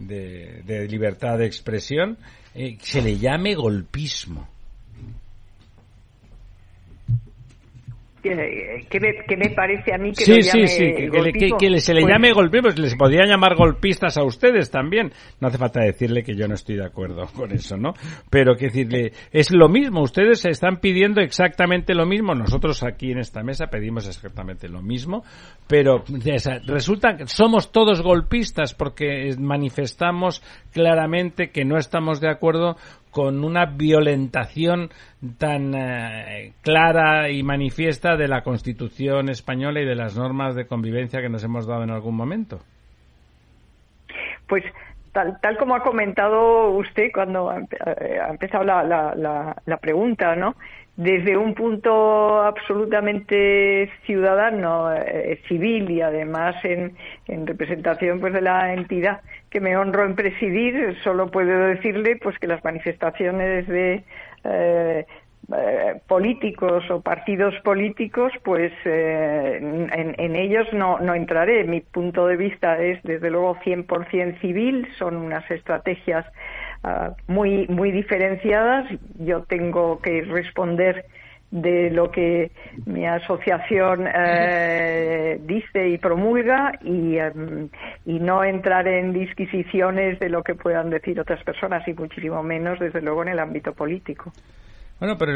de, 0.00 0.88
libertad 0.88 1.38
de 1.38 1.46
expresión, 1.46 2.18
eh, 2.54 2.78
se 2.80 3.00
le 3.02 3.18
llame 3.18 3.54
golpismo. 3.54 4.48
Que, 8.20 9.36
me, 9.36 9.50
parece 9.50 9.94
a 9.94 9.98
mí 9.98 10.12
que 10.12 10.24
sí, 10.24 10.42
sí, 10.42 10.66
sí, 10.66 10.92
que, 10.94 11.80
se 11.80 11.94
le 11.94 12.02
pues 12.02 12.12
llame 12.12 12.32
golpismo, 12.32 12.68
les 12.70 12.94
podría 12.94 13.24
llamar 13.24 13.56
golpistas 13.56 14.16
a 14.18 14.24
ustedes 14.24 14.70
también. 14.70 15.12
No 15.40 15.48
hace 15.48 15.58
falta 15.58 15.80
decirle 15.80 16.22
que 16.22 16.34
yo 16.34 16.46
no 16.46 16.54
estoy 16.54 16.76
de 16.76 16.84
acuerdo 16.84 17.26
con 17.34 17.52
eso, 17.52 17.76
¿no? 17.76 17.94
Pero 18.28 18.56
que 18.56 18.66
decirle, 18.66 19.12
es 19.32 19.52
lo 19.52 19.68
mismo, 19.68 20.02
ustedes 20.02 20.44
están 20.44 20.80
pidiendo 20.80 21.20
exactamente 21.20 21.94
lo 21.94 22.06
mismo, 22.06 22.34
nosotros 22.34 22.82
aquí 22.82 23.12
en 23.12 23.18
esta 23.18 23.42
mesa 23.42 23.66
pedimos 23.66 24.06
exactamente 24.06 24.68
lo 24.68 24.82
mismo, 24.82 25.24
pero 25.66 26.04
resulta 26.66 27.16
que 27.16 27.26
somos 27.26 27.72
todos 27.72 28.02
golpistas 28.02 28.74
porque 28.74 29.34
manifestamos 29.38 30.42
claramente 30.72 31.50
que 31.50 31.64
no 31.64 31.78
estamos 31.78 32.20
de 32.20 32.30
acuerdo 32.30 32.76
con 33.10 33.44
una 33.44 33.66
violentación 33.66 34.90
tan 35.38 35.74
eh, 35.74 36.52
clara 36.62 37.30
y 37.30 37.42
manifiesta 37.42 38.16
de 38.16 38.28
la 38.28 38.42
Constitución 38.42 39.28
española 39.28 39.80
y 39.80 39.84
de 39.84 39.94
las 39.94 40.16
normas 40.16 40.54
de 40.54 40.66
convivencia 40.66 41.20
que 41.20 41.28
nos 41.28 41.44
hemos 41.44 41.66
dado 41.66 41.82
en 41.82 41.90
algún 41.90 42.16
momento? 42.16 42.60
Pues 44.48 44.64
tal, 45.12 45.38
tal 45.40 45.56
como 45.56 45.74
ha 45.74 45.82
comentado 45.82 46.70
usted 46.70 47.10
cuando 47.12 47.50
ha, 47.50 47.58
eh, 47.58 48.20
empezado 48.28 48.64
la, 48.64 48.82
la, 48.82 49.56
la, 49.64 49.76
pregunta, 49.78 50.34
¿no? 50.36 50.54
Desde 50.96 51.36
un 51.36 51.54
punto 51.54 52.42
absolutamente 52.42 53.90
ciudadano, 54.04 54.92
eh, 54.92 55.40
civil 55.48 55.90
y 55.90 56.02
además 56.02 56.56
en, 56.64 56.94
en 57.26 57.46
representación 57.46 58.20
pues 58.20 58.34
de 58.34 58.42
la 58.42 58.74
entidad 58.74 59.20
que 59.50 59.60
me 59.60 59.76
honro 59.76 60.04
en 60.04 60.14
presidir, 60.14 60.96
solo 61.02 61.30
puedo 61.30 61.66
decirle 61.66 62.16
pues 62.16 62.38
que 62.38 62.46
las 62.46 62.62
manifestaciones 62.64 63.66
de 63.66 64.04
eh, 64.44 65.06
eh, 65.52 66.00
políticos 66.06 66.88
o 66.90 67.00
partidos 67.00 67.54
políticos, 67.64 68.32
pues 68.44 68.72
eh, 68.84 69.58
en, 69.60 70.36
ellos 70.36 70.72
no, 70.72 71.00
no 71.00 71.14
entraré. 71.14 71.64
Mi 71.64 71.80
punto 71.80 72.26
de 72.28 72.36
vista 72.36 72.78
es, 72.78 73.02
desde 73.02 73.30
luego, 73.30 73.56
100% 73.56 74.40
civil. 74.40 74.86
Son 74.96 75.16
unas 75.16 75.50
estrategias 75.50 76.24
ah, 76.82 77.12
muy, 77.26 77.66
muy 77.68 77.92
diferenciadas. 77.92 78.86
Yo 79.18 79.42
tengo 79.42 80.00
que 80.00 80.22
responder 80.22 81.04
de 81.50 81.90
lo 81.90 82.12
que 82.12 82.52
mi 82.86 83.06
asociación 83.06 84.06
eh, 84.14 85.40
dice 85.42 85.88
y 85.88 85.98
promulga 85.98 86.72
y, 86.82 87.16
em, 87.18 87.68
y, 88.06 88.20
no 88.20 88.44
entrar 88.44 88.86
en 88.86 89.12
disquisiciones 89.12 90.20
de 90.20 90.28
lo 90.28 90.44
que 90.44 90.54
puedan 90.54 90.90
decir 90.90 91.18
otras 91.18 91.42
personas 91.42 91.86
y 91.88 91.94
muchísimo 91.94 92.42
menos, 92.44 92.78
desde 92.78 93.02
luego, 93.02 93.22
en 93.22 93.30
el 93.30 93.40
ámbito 93.40 93.72
político. 93.72 94.32
Bueno, 95.00 95.16
pero 95.18 95.32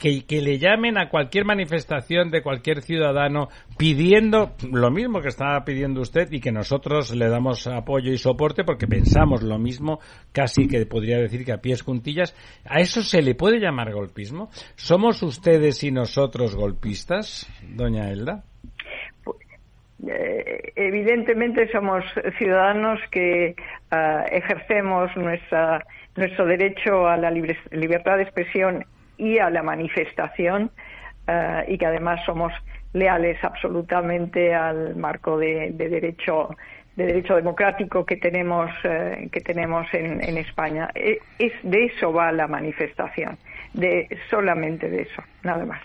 que, 0.00 0.40
le 0.40 0.58
llamen 0.58 0.96
a 0.96 1.08
cualquier 1.08 1.44
manifestación 1.44 2.30
de 2.30 2.40
cualquier 2.40 2.82
ciudadano 2.82 3.48
pidiendo 3.76 4.52
lo 4.70 4.92
mismo 4.92 5.20
que 5.20 5.26
estaba 5.26 5.64
pidiendo 5.64 6.00
usted 6.00 6.28
y 6.30 6.40
que 6.40 6.52
nosotros 6.52 7.12
le 7.16 7.28
damos 7.28 7.66
apoyo 7.66 8.12
y 8.12 8.18
soporte 8.18 8.62
porque 8.62 8.86
pensamos 8.86 9.42
lo 9.42 9.58
mismo, 9.58 9.98
casi 10.32 10.68
que 10.68 10.86
podría 10.86 11.18
decir 11.18 11.44
que 11.44 11.52
a 11.52 11.58
pies 11.60 11.82
juntillas, 11.82 12.32
¿a 12.64 12.78
eso 12.78 13.02
se 13.02 13.20
le 13.20 13.34
puede 13.34 13.58
llamar 13.58 13.92
golpismo? 13.92 14.50
¿Somos 14.76 15.20
ustedes 15.24 15.82
y 15.82 15.90
nosotros 15.90 16.54
golpistas, 16.54 17.50
doña 17.74 18.10
Elda? 18.10 18.44
Eh, 20.06 20.72
evidentemente 20.76 21.68
somos 21.72 22.04
ciudadanos 22.38 23.00
que 23.10 23.56
ah, 23.90 24.26
ejercemos 24.30 25.10
nuestra, 25.16 25.84
nuestro 26.14 26.46
derecho 26.46 27.08
a 27.08 27.16
la 27.16 27.32
libertad 27.32 28.18
de 28.18 28.22
expresión 28.22 28.84
y 29.18 29.38
a 29.38 29.50
la 29.50 29.62
manifestación 29.62 30.70
eh, 31.26 31.64
y 31.68 31.76
que 31.76 31.86
además 31.86 32.20
somos 32.24 32.52
leales 32.92 33.42
absolutamente 33.44 34.54
al 34.54 34.96
marco 34.96 35.36
de, 35.36 35.72
derecho 35.72 36.56
de 36.96 37.06
derecho 37.06 37.36
democrático 37.36 38.04
que 38.04 38.16
tenemos 38.16 38.70
eh, 38.82 39.28
que 39.30 39.40
tenemos 39.40 39.86
en, 39.92 40.24
en 40.24 40.38
España 40.38 40.88
e, 40.94 41.18
es 41.38 41.52
de 41.62 41.84
eso 41.84 42.12
va 42.12 42.32
la 42.32 42.48
manifestación 42.48 43.36
de 43.74 44.08
solamente 44.30 44.88
de 44.88 45.02
eso 45.02 45.22
nada 45.42 45.64
más 45.66 45.82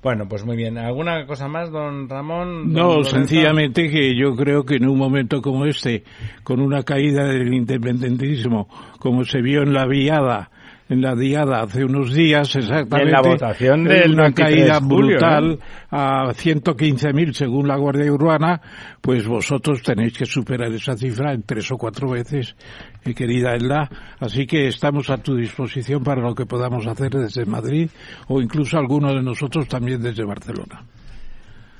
bueno, 0.00 0.28
pues 0.28 0.44
muy 0.44 0.56
bien. 0.56 0.78
¿Alguna 0.78 1.26
cosa 1.26 1.48
más, 1.48 1.72
don 1.72 2.08
Ramón? 2.08 2.72
no, 2.72 3.02
sencillamente 3.02 3.90
que 3.90 4.16
yo 4.16 4.36
creo 4.36 4.64
que 4.64 4.76
en 4.76 4.88
un 4.88 4.96
momento 4.96 5.42
como 5.42 5.66
este, 5.66 6.04
con 6.44 6.60
una 6.60 6.84
caída 6.84 7.24
del 7.24 7.52
independentismo, 7.52 8.68
como 9.00 9.24
se 9.24 9.42
vio 9.42 9.62
en 9.62 9.72
la 9.72 9.86
viada, 9.86 10.50
en 10.88 11.02
la 11.02 11.14
diada 11.14 11.62
hace 11.62 11.84
unos 11.84 12.14
días 12.14 12.54
exactamente. 12.56 13.10
En 13.10 13.12
la 13.12 13.20
votación 13.20 13.84
de 13.84 14.10
una 14.10 14.32
caída 14.32 14.80
brutal 14.80 15.58
a 15.90 16.28
115.000 16.28 17.32
según 17.32 17.68
la 17.68 17.76
Guardia 17.76 18.10
Urbana, 18.12 18.60
pues 19.00 19.26
vosotros 19.26 19.82
tenéis 19.82 20.16
que 20.16 20.26
superar 20.26 20.72
esa 20.72 20.96
cifra 20.96 21.32
en 21.32 21.42
tres 21.42 21.70
o 21.72 21.76
cuatro 21.76 22.10
veces, 22.10 22.56
mi 23.04 23.14
querida 23.14 23.54
Elda. 23.54 23.88
Así 24.18 24.46
que 24.46 24.68
estamos 24.68 25.10
a 25.10 25.18
tu 25.18 25.36
disposición 25.36 26.02
para 26.02 26.22
lo 26.22 26.34
que 26.34 26.46
podamos 26.46 26.86
hacer 26.86 27.10
desde 27.10 27.44
Madrid 27.44 27.90
o 28.28 28.40
incluso 28.40 28.78
alguno 28.78 29.14
de 29.14 29.22
nosotros 29.22 29.68
también 29.68 30.02
desde 30.02 30.24
Barcelona. 30.24 30.82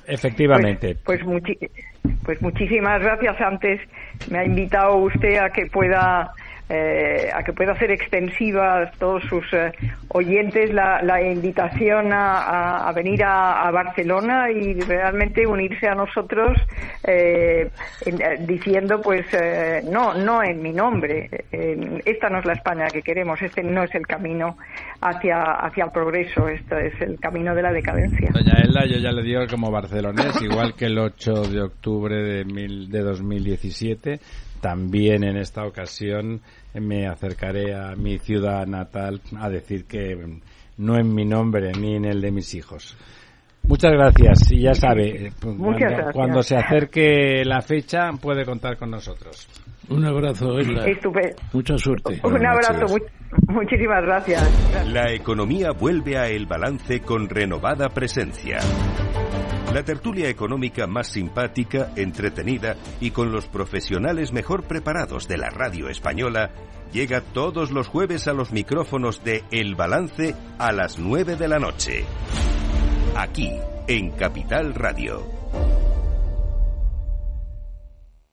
Efectivamente. 0.05 0.97
Pues, 1.05 1.19
pues, 1.23 1.43
pues 2.23 2.41
muchísimas 2.41 2.99
gracias. 2.99 3.39
Antes 3.39 3.79
me 4.29 4.39
ha 4.39 4.45
invitado 4.45 4.97
usted 4.97 5.37
a 5.37 5.49
que 5.51 5.67
pueda 5.67 6.31
eh, 6.71 7.31
a 7.33 7.41
que 7.43 7.51
pueda 7.51 7.71
hacer 7.71 7.89
extensiva 7.89 8.83
a 8.83 8.91
todos 8.91 9.23
sus 9.23 9.43
eh, 9.53 9.71
oyentes 10.09 10.71
la, 10.71 11.19
invitación 11.19 12.11
a, 12.13 12.91
venir 12.95 13.23
a, 13.23 13.71
Barcelona 13.71 14.51
y 14.51 14.79
realmente 14.81 15.47
unirse 15.47 15.87
a 15.87 15.95
nosotros 15.95 16.57
eh, 17.03 17.71
diciendo 18.41 19.01
pues 19.01 19.25
no 19.89 20.13
no 20.13 20.43
en 20.43 20.61
mi 20.61 20.71
nombre. 20.71 21.29
Esta 22.05 22.29
no 22.29 22.39
es 22.39 22.45
la 22.45 22.53
España 22.53 22.85
que 22.87 23.01
queremos 23.01 23.41
este 23.41 23.63
no 23.63 23.83
es 23.83 23.95
el 23.95 24.05
camino 24.05 24.57
hacia 25.01 25.41
hacia 25.41 25.85
el 25.85 25.91
progreso 25.91 26.47
este 26.47 26.87
es 26.87 27.01
el 27.01 27.19
camino 27.19 27.55
de 27.55 27.63
la 27.63 27.71
decadencia. 27.71 28.29
Doña 28.31 28.61
Elda 28.63 28.85
yo 28.85 28.99
ya 28.99 29.11
le 29.11 29.23
digo 29.23 29.41
como 29.49 29.71
barcelonés 29.71 30.39
igual 30.41 30.75
que 30.75 30.85
el 30.85 30.99
8 30.99 31.49
de 31.49 31.61
octubre 31.61 32.15
de, 32.15 32.45
mil, 32.45 32.89
de 32.89 32.99
2017 32.99 34.19
también 34.59 35.23
en 35.23 35.37
esta 35.37 35.65
ocasión 35.65 36.41
me 36.73 37.07
acercaré 37.07 37.73
a 37.75 37.95
mi 37.95 38.19
ciudad 38.19 38.65
natal 38.67 39.21
a 39.37 39.49
decir 39.49 39.85
que 39.85 40.39
no 40.77 40.97
en 40.97 41.13
mi 41.13 41.25
nombre 41.25 41.71
ni 41.79 41.95
en 41.95 42.05
el 42.05 42.21
de 42.21 42.31
mis 42.31 42.53
hijos. 42.55 42.97
Muchas 43.63 43.91
gracias 43.91 44.51
y 44.51 44.61
ya 44.61 44.73
sabe, 44.73 45.31
cuando, 46.13 46.41
se 46.41 46.55
acerque 46.55 47.43
la 47.45 47.61
fecha 47.61 48.09
puede 48.19 48.45
contar 48.45 48.77
con 48.77 48.89
nosotros. 48.89 49.47
Un 49.89 50.05
abrazo, 50.05 50.55
Mucha 51.53 51.77
suerte. 51.77 52.19
Un 52.23 52.45
abrazo, 52.45 52.95
muchísimas 53.47 54.03
gracias. 54.03 54.87
La 54.91 55.11
economía 55.11 55.71
vuelve 55.71 56.17
a 56.17 56.27
El 56.27 56.45
Balance 56.45 57.01
con 57.01 57.27
renovada 57.27 57.89
presencia. 57.89 58.57
La 59.73 59.83
tertulia 59.83 60.29
económica 60.29 60.87
más 60.87 61.07
simpática, 61.07 61.91
entretenida 61.95 62.75
y 62.99 63.11
con 63.11 63.31
los 63.31 63.45
profesionales 63.45 64.33
mejor 64.33 64.63
preparados 64.63 65.27
de 65.27 65.37
la 65.37 65.49
radio 65.51 65.89
española 65.89 66.49
llega 66.91 67.21
todos 67.21 67.69
los 67.69 67.87
jueves 67.87 68.27
a 68.27 68.33
los 68.33 68.51
micrófonos 68.51 69.23
de 69.23 69.43
El 69.51 69.75
Balance 69.75 70.35
a 70.57 70.71
las 70.71 70.97
9 70.97 71.35
de 71.35 71.47
la 71.47 71.59
noche. 71.59 72.03
Aquí, 73.15 73.51
en 73.87 74.09
Capital 74.11 74.73
Radio. 74.73 75.38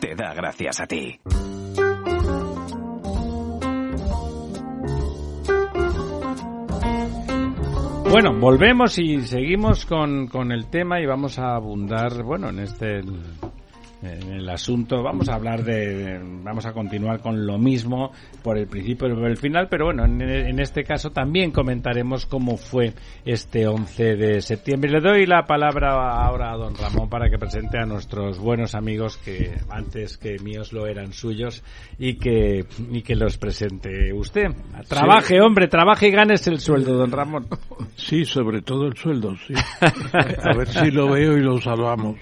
te 0.00 0.14
da 0.14 0.32
gracias 0.34 0.80
a 0.80 0.86
ti. 0.86 1.18
Bueno, 8.10 8.32
volvemos 8.40 8.98
y 8.98 9.20
seguimos 9.20 9.84
con, 9.84 10.28
con 10.28 10.52
el 10.52 10.70
tema 10.70 11.00
y 11.00 11.06
vamos 11.06 11.38
a 11.38 11.56
abundar, 11.56 12.22
bueno, 12.22 12.48
en 12.48 12.60
este 12.60 13.02
en 14.06 14.32
el 14.32 14.48
asunto. 14.48 15.02
Vamos 15.02 15.28
a 15.28 15.34
hablar 15.34 15.64
de, 15.64 16.20
vamos 16.42 16.66
a 16.66 16.72
continuar 16.72 17.20
con 17.20 17.46
lo 17.46 17.58
mismo 17.58 18.12
por 18.42 18.58
el 18.58 18.66
principio 18.66 19.08
y 19.08 19.14
por 19.14 19.28
el 19.28 19.36
final, 19.36 19.68
pero 19.68 19.86
bueno, 19.86 20.04
en, 20.04 20.58
este 20.60 20.84
caso 20.84 21.10
también 21.10 21.50
comentaremos 21.50 22.26
cómo 22.26 22.56
fue 22.56 22.94
este 23.24 23.66
11 23.66 24.16
de 24.16 24.40
septiembre. 24.40 24.90
Le 24.90 25.00
doy 25.00 25.26
la 25.26 25.44
palabra 25.44 25.92
ahora 26.24 26.52
a 26.52 26.56
don 26.56 26.74
Ramón 26.74 27.08
para 27.08 27.28
que 27.28 27.38
presente 27.38 27.78
a 27.78 27.86
nuestros 27.86 28.38
buenos 28.38 28.74
amigos 28.74 29.16
que 29.18 29.54
antes 29.70 30.16
que 30.16 30.38
míos 30.38 30.72
lo 30.72 30.86
eran 30.86 31.12
suyos 31.12 31.62
y 31.98 32.14
que, 32.14 32.64
y 32.90 33.02
que 33.02 33.16
los 33.16 33.38
presente 33.38 34.12
usted. 34.12 34.48
Trabaje, 34.88 35.40
hombre, 35.40 35.68
trabaje 35.68 36.08
y 36.08 36.10
ganes 36.10 36.46
el 36.46 36.60
sueldo, 36.60 36.94
don 36.94 37.10
Ramón. 37.10 37.46
Sí, 37.96 38.24
sobre 38.24 38.62
todo 38.62 38.86
el 38.86 38.96
sueldo, 38.96 39.34
sí. 39.46 39.54
A 39.80 40.56
ver 40.56 40.68
si 40.68 40.90
lo 40.90 41.10
veo 41.10 41.36
y 41.36 41.42
lo 41.42 41.60
salvamos. 41.60 42.16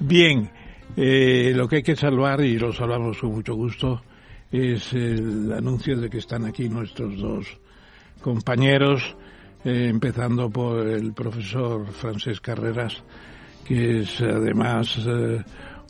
Bien, 0.00 0.50
eh, 0.96 1.52
lo 1.54 1.68
que 1.68 1.76
hay 1.76 1.82
que 1.82 1.96
salvar, 1.96 2.40
y 2.42 2.58
lo 2.58 2.72
salvamos 2.72 3.18
con 3.18 3.32
mucho 3.32 3.54
gusto, 3.54 4.02
es 4.50 4.92
el 4.92 5.52
anuncio 5.52 5.98
de 5.98 6.10
que 6.10 6.18
están 6.18 6.44
aquí 6.44 6.68
nuestros 6.68 7.16
dos 7.18 7.46
compañeros, 8.20 9.16
eh, 9.64 9.88
empezando 9.88 10.50
por 10.50 10.86
el 10.86 11.12
profesor 11.12 11.86
Francés 11.92 12.40
Carreras, 12.40 13.02
que 13.64 14.00
es 14.00 14.20
además 14.20 14.98
eh, 15.06 15.42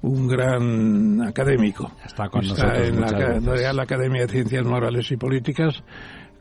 un 0.02 0.28
gran 0.28 1.22
académico. 1.22 1.92
Está 2.04 2.28
con 2.28 2.46
nosotros. 2.46 2.88
En 2.88 3.00
la 3.00 3.08
Real 3.08 3.80
Academia 3.80 4.22
de 4.22 4.28
Ciencias 4.28 4.64
Morales 4.64 5.10
y 5.10 5.16
Políticas 5.16 5.82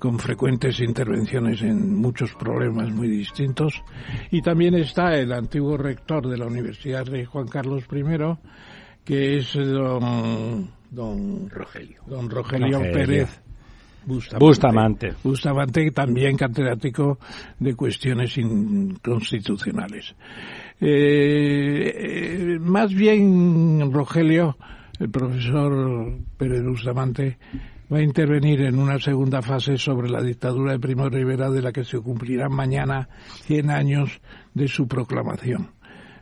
con 0.02 0.18
frecuentes 0.18 0.80
intervenciones 0.80 1.62
en 1.62 1.96
muchos 1.96 2.34
problemas 2.34 2.90
muy 2.90 3.08
distintos. 3.08 3.84
Y 4.32 4.42
también 4.42 4.74
está 4.74 5.16
el 5.16 5.32
antiguo 5.32 5.78
rector 5.78 6.28
de 6.28 6.40
la 6.40 6.48
Universidad 6.48 7.06
de 7.06 7.24
Juan 7.24 7.48
Carlos 7.48 7.84
I, 7.94 8.04
que 9.06 9.38
es 9.38 9.54
don, 9.54 10.72
don 10.90 11.48
Rogelio, 11.52 12.02
don 12.08 12.32
Rogelio, 12.32 12.80
Pérez. 12.80 13.44
Bustamante. 14.40 15.14
Bustamante. 15.24 15.92
también 15.92 16.36
catedrático 16.36 17.20
de 17.60 17.76
cuestiones 17.76 18.36
inconstitucionales. 18.40 20.16
Eh, 20.80 22.58
más 22.60 22.92
bien, 22.92 23.94
Rogelio, 23.94 24.58
el 25.00 25.12
profesor 25.12 26.18
Pérez 26.38 26.64
Bustamante, 26.64 27.38
va 27.92 27.98
a 27.98 28.04
intervenir 28.04 28.62
en 28.62 28.80
una 28.80 29.00
segunda 29.00 29.42
fase 29.42 29.78
sobre 29.78 30.10
la 30.10 30.22
dictadura 30.22 30.72
de 30.72 30.80
Primo 30.80 31.10
Rivera 31.10 31.50
de 31.50 31.62
la 31.62 31.72
que 31.72 31.84
se 31.84 32.00
cumplirán 32.00 32.54
mañana 32.54 33.10
100 33.46 33.70
años 33.70 34.22
de 34.54 34.68
su 34.68 34.88
proclamación. 34.88 35.72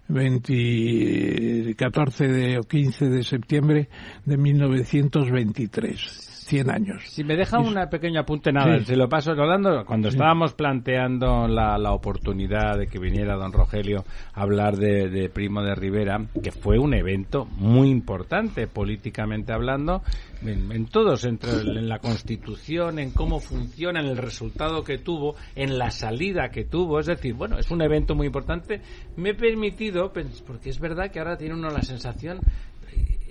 20, 0.08 1.76
14 1.78 2.28
de, 2.28 2.58
o 2.58 2.64
15 2.64 3.10
de 3.10 3.24
septiembre 3.24 3.90
de 4.26 4.38
1923. 4.38 6.29
100 6.50 6.72
años. 6.72 7.04
Si 7.06 7.24
me 7.24 7.36
deja 7.36 7.60
una 7.60 7.92
pequeña 7.92 8.22
apunte, 8.22 8.52
nada, 8.52 8.84
se 8.84 8.96
lo 8.96 9.08
paso 9.08 9.32
hablando. 9.32 9.86
Cuando 9.86 10.08
estábamos 10.08 10.54
planteando 10.54 11.48
la, 11.48 11.78
la, 11.78 11.94
oportunidad 11.94 12.80
de 12.80 12.88
que 12.88 12.98
viniera 12.98 13.36
don 13.36 13.54
Rogelio 13.54 14.04
a 14.34 14.42
hablar 14.42 14.76
de, 14.76 15.30
Primo 15.32 15.62
de 15.62 15.76
Rivera, 15.76 16.26
que 16.42 16.52
fue 16.52 16.80
un 16.80 16.96
evento 16.96 17.46
muy 17.46 17.90
importante 17.90 18.66
políticamente 18.66 19.54
hablando, 19.54 20.02
en, 20.42 20.88
todos, 20.88 21.24
entre, 21.26 21.52
en 21.52 21.88
la 21.88 22.00
Constitución, 22.00 22.98
en 22.98 23.12
cómo 23.12 23.40
funciona, 23.40 24.00
en 24.00 24.08
el 24.08 24.18
resultado 24.18 24.84
que 24.84 24.98
tuvo, 24.98 25.36
en 25.56 25.78
la 25.78 25.92
salida 25.92 26.50
que 26.50 26.66
tuvo. 26.66 27.00
Es 27.00 27.06
decir, 27.06 27.36
bueno, 27.36 27.60
es 27.60 27.70
un 27.70 27.84
evento 27.84 28.16
muy 28.16 28.26
importante. 28.26 28.82
Me 29.18 29.30
he 29.32 29.36
permitido, 29.36 30.12
porque 30.48 30.70
es 30.70 30.80
verdad 30.80 31.12
que 31.12 31.20
ahora 31.20 31.38
tiene 31.38 31.54
uno 31.54 31.70
la 31.70 31.84
sensación, 31.84 32.40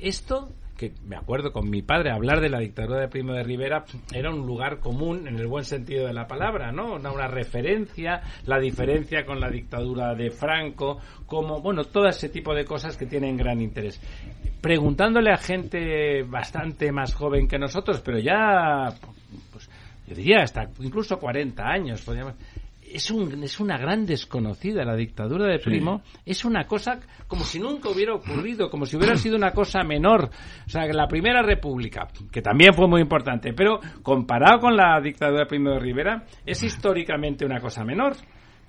esto 0.00 0.50
que 0.78 0.92
me 1.04 1.16
acuerdo 1.16 1.52
con 1.52 1.68
mi 1.68 1.82
padre 1.82 2.10
hablar 2.10 2.40
de 2.40 2.48
la 2.48 2.60
dictadura 2.60 3.00
de 3.00 3.08
Primo 3.08 3.34
de 3.34 3.42
Rivera 3.42 3.84
era 4.14 4.30
un 4.30 4.46
lugar 4.46 4.78
común 4.78 5.26
en 5.26 5.36
el 5.36 5.48
buen 5.48 5.64
sentido 5.64 6.06
de 6.06 6.14
la 6.14 6.26
palabra, 6.26 6.72
¿no? 6.72 6.94
Una, 6.94 7.10
una 7.10 7.26
referencia, 7.26 8.22
la 8.46 8.58
diferencia 8.58 9.26
con 9.26 9.40
la 9.40 9.50
dictadura 9.50 10.14
de 10.14 10.30
Franco, 10.30 10.98
como, 11.26 11.60
bueno, 11.60 11.84
todo 11.84 12.08
ese 12.08 12.28
tipo 12.28 12.54
de 12.54 12.64
cosas 12.64 12.96
que 12.96 13.06
tienen 13.06 13.36
gran 13.36 13.60
interés. 13.60 14.00
Preguntándole 14.60 15.32
a 15.32 15.36
gente 15.36 16.22
bastante 16.22 16.92
más 16.92 17.12
joven 17.12 17.48
que 17.48 17.58
nosotros, 17.58 18.00
pero 18.00 18.18
ya, 18.20 18.88
pues, 19.52 19.68
yo 20.06 20.14
diría 20.14 20.42
hasta 20.42 20.70
incluso 20.78 21.18
40 21.18 21.62
años, 21.62 22.02
podríamos 22.02 22.34
es, 22.92 23.10
un, 23.10 23.42
es 23.42 23.60
una 23.60 23.78
gran 23.78 24.06
desconocida. 24.06 24.84
La 24.84 24.96
dictadura 24.96 25.46
de 25.46 25.58
Primo 25.58 26.02
es 26.24 26.44
una 26.44 26.66
cosa 26.66 27.00
como 27.26 27.44
si 27.44 27.58
nunca 27.58 27.88
hubiera 27.88 28.14
ocurrido, 28.14 28.70
como 28.70 28.86
si 28.86 28.96
hubiera 28.96 29.16
sido 29.16 29.36
una 29.36 29.52
cosa 29.52 29.82
menor. 29.82 30.30
O 30.66 30.70
sea, 30.70 30.86
que 30.86 30.92
la 30.92 31.08
Primera 31.08 31.42
República, 31.42 32.08
que 32.30 32.42
también 32.42 32.74
fue 32.74 32.88
muy 32.88 33.00
importante, 33.00 33.52
pero 33.52 33.80
comparado 34.02 34.60
con 34.60 34.76
la 34.76 35.00
dictadura 35.00 35.40
de 35.40 35.46
Primo 35.46 35.70
de 35.70 35.80
Rivera, 35.80 36.24
es 36.44 36.62
históricamente 36.62 37.44
una 37.44 37.60
cosa 37.60 37.84
menor. 37.84 38.16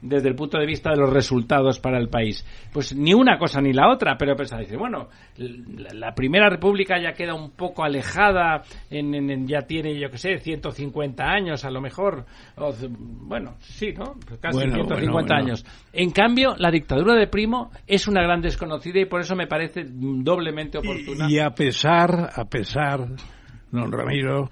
Desde 0.02 0.30
el 0.30 0.36
punto 0.36 0.58
de 0.58 0.66
vista 0.66 0.91
de 0.91 0.97
los 0.97 1.12
resultados 1.12 1.80
para 1.80 1.97
el 1.97 2.10
país. 2.10 2.45
Pues 2.72 2.95
ni 2.95 3.14
una 3.14 3.38
cosa 3.38 3.62
ni 3.62 3.74
la 3.74 3.89
otra, 3.91 4.18
pero 4.18 4.36
pensaba, 4.36 4.62
dice, 4.62 4.78
bueno, 4.78 5.10
la, 5.38 6.14
Primera 6.14 6.50
República 6.50 7.02
ya 7.02 7.14
queda 7.14 7.34
un 7.34 7.52
poco 7.52 7.84
alejada, 7.84 8.64
en, 8.89 9.47
ya 9.47 9.62
tiene, 9.62 9.97
yo 10.00 10.10
qué 10.10 10.18
sé, 10.18 10.38
150 10.38 11.24
años 11.24 11.64
a 11.66 11.72
lo 11.72 11.82
mejor, 11.82 12.26
bueno, 12.97 13.56
sí, 13.60 13.93
¿no? 13.93 14.16
Casi 14.39 14.60
150 14.60 15.36
años. 15.36 15.66
En 15.93 16.12
cambio, 16.12 16.56
la 16.58 16.72
dictadura 16.72 17.16
de 17.16 17.28
Primo 17.28 17.72
es 17.88 18.08
una 18.08 18.22
gran 18.22 18.41
desconocida 18.41 19.00
y 19.00 19.06
por 19.06 19.22
eso 19.22 19.36
me 19.36 19.47
parece 19.47 19.86
doblemente 19.88 20.78
oportuna. 20.78 21.30
Y, 21.30 21.39
a 21.39 21.52
pesar, 21.52 22.32
a 22.36 22.45
pesar, 22.45 23.08
don 23.72 23.91
Ramiro, 23.91 24.50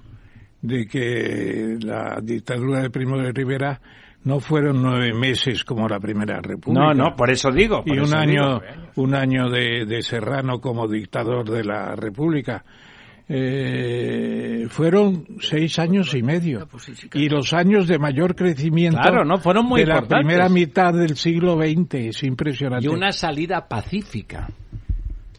de 0.62 0.86
que 0.88 1.78
la 1.82 2.20
dictadura 2.22 2.82
de 2.82 2.90
Primo 2.90 3.18
de 3.18 3.32
Rivera 3.32 3.80
no 4.24 4.40
fueron 4.40 4.82
nueve 4.82 5.14
meses 5.14 5.64
como 5.64 5.88
la 5.88 6.00
Primera 6.00 6.40
República. 6.42 6.88
No, 6.88 6.94
no, 6.94 7.16
por 7.16 7.30
eso 7.30 7.52
digo. 7.52 7.84
y 7.86 7.98
un 7.98 8.14
año, 8.14 8.60
un 8.96 9.16
año 9.16 9.50
de, 9.50 10.02
Serrano 10.02 10.60
como 10.60 10.88
dictador 10.88 11.50
de 11.50 11.64
la 11.64 11.96
República. 11.96 12.64
Eh, 13.30 14.68
fueron 14.70 15.26
seis 15.42 15.80
años 15.80 16.16
y 16.16 16.24
medio 16.24 16.66
y 17.14 17.28
los 17.28 17.52
años 17.52 17.86
de 17.86 18.00
mayor 18.00 18.36
crecimiento 18.38 19.02
claro, 19.02 19.26
no 19.26 19.38
fueron 19.38 19.66
muy 19.66 19.82
de 19.82 19.88
la 19.88 20.02
primera 20.02 20.48
mitad 20.48 20.94
del 20.94 21.18
siglo 21.18 21.58
XX 21.58 21.96
es 21.96 22.24
impresionante 22.24 22.86
y 22.86 22.88
una 22.88 23.12
salida 23.12 23.68
pacífica 23.68 24.48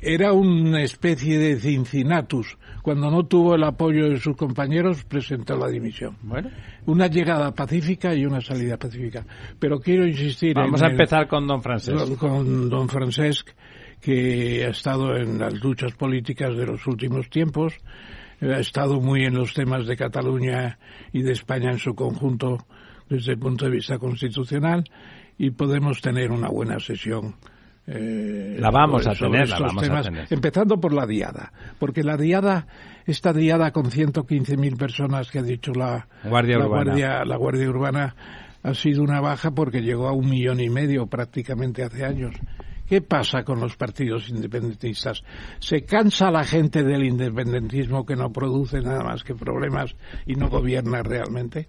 era 0.01 0.33
una 0.33 0.83
especie 0.83 1.39
de 1.39 1.57
Cincinnatus 1.57 2.57
cuando 2.83 3.11
no 3.11 3.27
tuvo 3.27 3.55
el 3.55 3.65
apoyo 3.65 4.09
de 4.09 4.19
sus 4.19 4.37
compañeros, 4.37 5.05
presentó 5.05 5.57
la 5.57 5.69
dimisión. 5.69 6.17
Bueno. 6.23 6.51
Una 6.87 7.09
llegada 7.09 7.53
pacífica 7.53 8.15
y 8.15 8.25
una 8.25 8.41
salida 8.41 8.77
pacífica. 8.77 9.27
Pero 9.59 9.79
quiero 9.81 10.07
insistir. 10.07 10.55
Vamos 10.55 10.83
a 10.83 10.87
empezar 10.87 11.29
con 11.29 11.47
don 11.47 11.63
Francesc. 11.63 12.17
Con 12.17 12.71
don 12.71 12.89
Francesc, 12.89 13.51
que 14.01 14.65
ha 14.65 14.71
estado 14.71 15.17
en 15.17 15.39
las 15.39 15.55
luchas 15.63 15.93
políticas 15.93 16.57
de 16.57 16.67
los 16.67 16.87
últimos 16.87 17.29
tiempos, 17.29 17.75
ha 18.41 18.59
estado 18.59 19.01
muy 19.01 19.25
en 19.25 19.35
los 19.35 19.53
temas 19.53 19.87
de 19.87 19.97
Cataluña 19.97 20.79
y 21.13 21.23
de 21.23 21.33
España 21.33 21.71
en 21.71 21.79
su 21.79 21.95
conjunto 21.95 22.59
desde 23.09 23.33
el 23.33 23.39
punto 23.39 23.65
de 23.65 23.73
vista 23.73 23.99
constitucional 23.99 24.85
y 25.37 25.51
podemos 25.51 26.01
tener 26.01 26.31
una 26.31 26.49
buena 26.49 26.79
sesión 26.79 27.35
eh, 27.91 28.57
la 28.59 28.71
vamos 28.71 29.07
a 29.07 29.15
tener, 29.15 29.49
la 29.49 29.59
vamos 29.59 29.89
a 29.89 30.03
tener. 30.03 30.27
Empezando 30.29 30.79
por 30.79 30.93
la 30.93 31.07
diada, 31.07 31.53
porque 31.79 32.03
la 32.03 32.19
diada, 32.19 32.67
esta 33.07 33.33
diada 33.33 33.71
con 33.71 33.87
115.000 33.87 34.77
personas 34.77 35.31
que 35.31 35.39
ha 35.39 35.43
dicho 35.43 35.73
la 35.73 36.07
Guardia, 36.25 36.59
Urbana. 36.59 37.25
la 37.25 37.37
Guardia 37.37 37.69
Urbana, 37.69 38.15
ha 38.63 38.75
sido 38.75 39.03
una 39.03 39.21
baja 39.23 39.53
porque 39.53 39.81
llegó 39.81 40.07
a 40.09 40.13
un 40.13 40.29
millón 40.29 40.61
y 40.61 40.69
medio 40.69 41.07
prácticamente 41.07 41.83
hace 41.83 42.05
años. 42.05 42.35
¿Qué 42.89 43.03
pasa 43.03 43.43
con 43.45 43.61
los 43.61 43.77
partidos 43.77 44.31
independentistas? 44.31 45.23
¿Se 45.59 45.83
cansa 45.83 46.31
la 46.31 46.45
gente 46.45 46.83
del 46.83 47.05
independentismo 47.05 48.07
que 48.07 48.17
no 48.17 48.33
produce 48.33 48.81
nada 48.81 49.05
más 49.05 49.23
que 49.25 49.35
problemas 49.35 49.95
y 50.27 50.35
no 50.35 50.49
gobierna 50.49 51.03
realmente? 51.03 51.69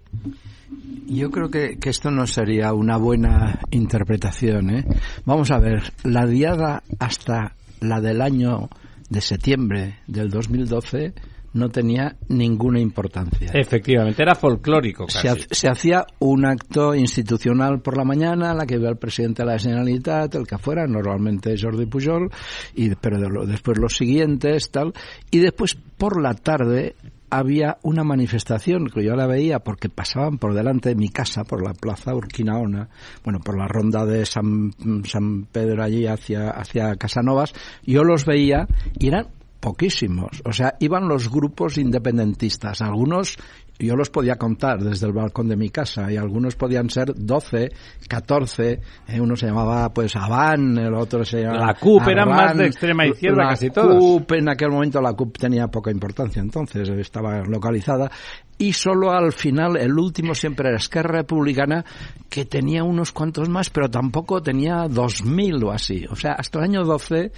Yo 1.07 1.29
creo 1.29 1.49
que, 1.49 1.77
esto 1.83 2.09
no 2.09 2.25
sería 2.25 2.71
una 2.73 2.97
buena 2.97 3.59
interpretación. 3.71 4.69
¿eh? 4.69 4.85
Vamos 5.25 5.51
a 5.51 5.59
ver, 5.59 5.91
la 6.03 6.25
diada 6.25 6.83
hasta 6.99 7.55
la 7.81 7.99
del 7.99 8.21
año 8.21 8.69
de 9.09 9.21
septiembre 9.21 9.99
del 10.07 10.29
2012 10.29 11.13
no 11.53 11.69
tenía 11.69 12.15
ninguna 12.27 12.79
importancia. 12.79 13.51
Efectivamente, 13.53 14.21
era 14.21 14.35
folclórico. 14.35 15.07
Se, 15.09 15.67
hacía 15.67 16.05
un 16.19 16.45
acto 16.45 16.95
institucional 16.95 17.81
por 17.81 17.97
la 17.97 18.03
mañana, 18.03 18.53
la 18.53 18.65
que 18.65 18.75
iba 18.75 18.89
el 18.89 18.97
presidente 18.97 19.43
de 19.43 19.51
la 19.51 19.59
Generalitat, 19.59 20.35
el 20.35 20.47
que 20.47 20.57
fuera, 20.57 20.85
normalmente 20.87 21.55
Jordi 21.59 21.85
Pujol, 21.85 22.29
y, 22.75 22.93
pero 22.95 23.45
después 23.45 23.77
los 23.77 23.95
siguientes, 23.95 24.71
tal, 24.71 24.93
y 25.31 25.39
después 25.39 25.75
por 25.97 26.21
la 26.21 26.33
tarde 26.33 26.95
había 27.29 27.77
una 27.83 28.03
manifestación 28.03 28.87
que 28.87 29.03
yo 29.03 29.15
la 29.15 29.27
veía 29.27 29.59
porque 29.59 29.89
pasaban 29.89 30.37
por 30.37 30.53
delante 30.53 30.89
de 30.89 30.95
mi 30.95 31.09
casa, 31.09 31.43
por 31.43 31.63
la 31.63 31.73
plaza 31.73 32.15
Urquinaona, 32.15 32.89
bueno, 33.23 33.39
por 33.39 33.57
la 33.57 33.67
ronda 33.67 34.05
de 34.05 34.25
San, 34.25 34.71
San 35.05 35.45
Pedro 35.45 35.83
allí 35.83 36.07
hacia, 36.07 36.49
hacia 36.49 36.95
Casanovas, 36.95 37.53
yo 37.83 38.03
los 38.03 38.25
veía 38.25 38.67
y 38.97 39.09
eran 39.09 39.27
poquísimos. 39.59 40.41
O 40.45 40.53
sea, 40.53 40.75
iban 40.79 41.07
los 41.07 41.29
grupos 41.29 41.77
independentistas. 41.77 42.81
Algunos 42.81 43.37
yo 43.79 43.95
los 43.95 44.09
podía 44.09 44.35
contar 44.35 44.79
desde 44.79 45.07
el 45.07 45.13
balcón 45.13 45.47
de 45.47 45.55
mi 45.55 45.69
casa 45.69 46.11
y 46.11 46.17
algunos 46.17 46.55
podían 46.55 46.89
ser 46.89 47.13
12, 47.15 47.71
14. 48.09 48.81
Eh, 49.07 49.21
uno 49.21 49.37
se 49.37 49.47
llamaba 49.47 49.89
pues 49.93 50.17
Aván, 50.17 50.77
el 50.77 50.93
otro 50.93 51.23
se 51.23 51.43
llamaba. 51.43 51.67
La 51.67 51.73
CUP 51.75 52.07
eran 52.09 52.27
más 52.27 52.57
de 52.57 52.65
extrema 52.65 53.07
izquierda 53.07 53.47
casi 53.47 53.69
todos. 53.69 53.93
La 53.93 53.99
CUP, 53.99 54.31
en 54.33 54.49
aquel 54.49 54.71
momento 54.71 55.01
la 55.01 55.13
CUP 55.13 55.37
tenía 55.37 55.67
poca 55.67 55.91
importancia 55.91 56.41
entonces, 56.41 56.89
estaba 56.89 57.41
localizada. 57.45 58.11
Y 58.57 58.73
solo 58.73 59.13
al 59.13 59.31
final, 59.31 59.77
el 59.77 59.97
último 59.97 60.35
siempre 60.35 60.67
era 60.67 60.77
Esquerra 60.77 61.19
Republicana, 61.19 61.85
que 62.29 62.43
tenía 62.43 62.83
unos 62.83 63.13
cuantos 63.13 63.47
más, 63.47 63.69
pero 63.69 63.89
tampoco 63.89 64.41
tenía 64.41 64.83
2.000 64.87 65.63
o 65.63 65.71
así. 65.71 66.05
O 66.09 66.15
sea, 66.17 66.33
hasta 66.33 66.59
el 66.59 66.65
año 66.65 66.83
12 66.83 67.31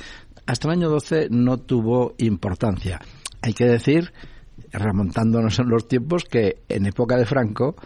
hasta 0.51 0.67
el 0.67 0.73
año 0.73 0.89
12 0.89 1.29
no 1.29 1.59
tuvo 1.59 2.13
importancia. 2.17 2.99
Hay 3.41 3.53
que 3.53 3.63
decir, 3.63 4.11
remontándonos 4.73 5.57
en 5.59 5.69
los 5.69 5.87
tiempos, 5.87 6.25
que 6.25 6.63
en 6.67 6.85
época 6.87 7.15
de 7.15 7.25
Franco 7.25 7.77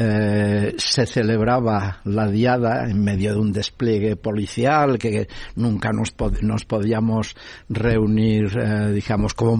eh, 0.00 0.74
se 0.78 1.06
celebraba 1.06 1.98
la 2.04 2.28
diada 2.30 2.88
en 2.88 3.02
medio 3.02 3.32
de 3.32 3.40
un 3.40 3.52
despliegue 3.52 4.14
policial 4.14 4.96
que 4.96 5.26
nunca 5.56 5.90
nos, 5.90 6.14
nos 6.40 6.64
podíamos 6.64 7.34
reunir, 7.68 8.56
eh, 8.56 8.92
digamos, 8.92 9.34
como, 9.34 9.58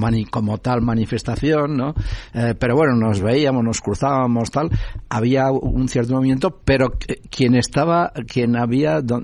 tal 0.59 0.83
manifestación, 0.83 1.77
¿no? 1.77 1.93
Eh, 2.33 2.55
pero 2.57 2.77
bueno, 2.77 2.95
nos 2.95 3.21
veíamos, 3.21 3.65
nos 3.65 3.81
cruzábamos, 3.81 4.53
tal. 4.53 4.71
Había 5.09 5.51
un 5.51 5.89
cierto 5.89 6.15
movimiento, 6.15 6.57
pero 6.65 6.93
quien 7.29 7.57
estaba, 7.57 8.13
quien 8.29 8.57
había, 8.57 9.01
no, 9.01 9.21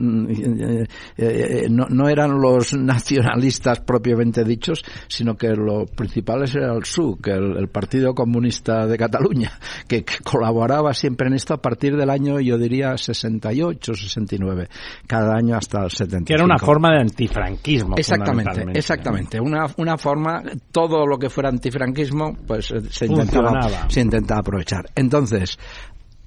no, 1.90 2.08
eran 2.08 2.40
los 2.40 2.74
nacionalistas 2.74 3.78
propiamente 3.78 4.42
dichos, 4.42 4.84
sino 5.06 5.36
que 5.36 5.50
lo 5.50 5.86
principales 5.86 6.56
era 6.56 6.74
el 6.74 6.84
SUC, 6.84 7.28
el, 7.28 7.56
el 7.56 7.68
Partido 7.68 8.16
Comunista 8.16 8.88
de 8.88 8.98
Cataluña, 8.98 9.52
que, 9.86 10.04
que 10.04 10.16
colaboraba 10.24 10.92
siempre 11.04 11.26
en 11.26 11.34
esto 11.34 11.52
a 11.52 11.58
partir 11.58 11.94
del 11.98 12.08
año, 12.08 12.40
yo 12.40 12.56
diría, 12.56 12.96
68, 12.96 13.92
69, 13.94 14.68
cada 15.06 15.36
año 15.36 15.54
hasta 15.54 15.84
el 15.84 15.90
70. 15.90 16.24
Que 16.24 16.32
era 16.32 16.44
una 16.44 16.56
forma 16.56 16.92
de 16.92 17.02
antifranquismo. 17.02 17.94
Exactamente, 17.98 18.64
exactamente. 18.72 19.38
Una, 19.38 19.66
una 19.76 19.98
forma, 19.98 20.42
todo 20.72 21.06
lo 21.06 21.18
que 21.18 21.28
fuera 21.28 21.50
antifranquismo, 21.50 22.38
pues 22.46 22.70
eh, 22.70 22.80
se 22.88 23.04
intentaba, 23.04 23.86
se 23.90 24.00
intentaba 24.00 24.40
aprovechar. 24.40 24.86
Entonces, 24.94 25.58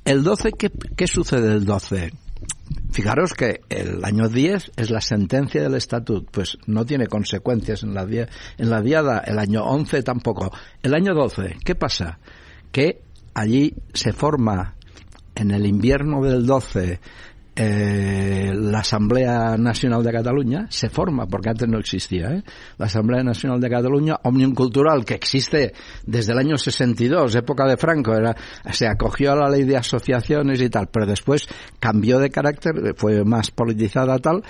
el 0.06 0.24
12, 0.24 0.52
¿qué, 0.52 0.72
qué 0.96 1.08
sucede 1.08 1.54
el 1.54 1.66
12? 1.66 2.12
Fijaros 2.92 3.34
que 3.34 3.62
el 3.70 4.06
año 4.06 4.30
10 4.30 4.74
es 4.76 4.92
la 4.92 5.02
sentencia 5.02 5.64
del 5.64 5.74
estatut, 5.74 6.30
pues 6.30 6.60
no 6.68 6.86
tiene 6.86 7.08
consecuencias 7.08 7.82
en 7.82 7.96
la, 7.96 8.04
en 8.04 8.70
la 8.70 8.82
diada, 8.84 9.24
el 9.26 9.40
año 9.40 9.64
11 9.64 10.04
tampoco. 10.04 10.52
El 10.84 10.94
año 10.94 11.16
12, 11.16 11.56
¿qué 11.66 11.74
pasa? 11.74 12.20
Que 12.72 13.07
allí 13.38 13.72
se 13.94 14.14
forma 14.14 14.74
en 15.36 15.52
el 15.52 15.68
invierno 15.68 16.24
del 16.24 16.48
12 16.48 17.00
eh, 17.60 18.52
la 18.54 18.80
Asamblea 18.80 19.58
Nacional 19.58 20.04
de 20.04 20.12
Cataluña 20.12 20.68
se 20.70 20.90
forma, 20.90 21.26
porque 21.26 21.50
antes 21.50 21.68
no 21.68 21.80
existía, 21.80 22.32
¿eh? 22.32 22.44
la 22.78 22.86
Asamblea 22.86 23.24
Nacional 23.24 23.60
de 23.60 23.68
Cataluña, 23.68 24.16
Omnium 24.24 24.54
Cultural, 24.54 25.04
que 25.04 25.16
existe 25.16 25.74
desde 26.06 26.34
el 26.34 26.38
año 26.38 26.58
62, 26.58 27.34
época 27.36 27.66
de 27.66 27.78
Franco, 27.78 28.14
era, 28.16 28.36
se 28.72 28.88
acogió 28.88 29.32
a 29.32 29.36
la 29.36 29.50
ley 29.50 29.64
de 29.64 29.76
asociaciones 29.76 30.62
y 30.62 30.70
tal, 30.70 30.90
pero 30.92 31.08
después 31.08 31.48
cambió 31.80 32.20
de 32.20 32.30
carácter, 32.30 32.94
fue 32.96 33.24
más 33.24 33.50
politizada 33.50 34.20
tal, 34.20 34.44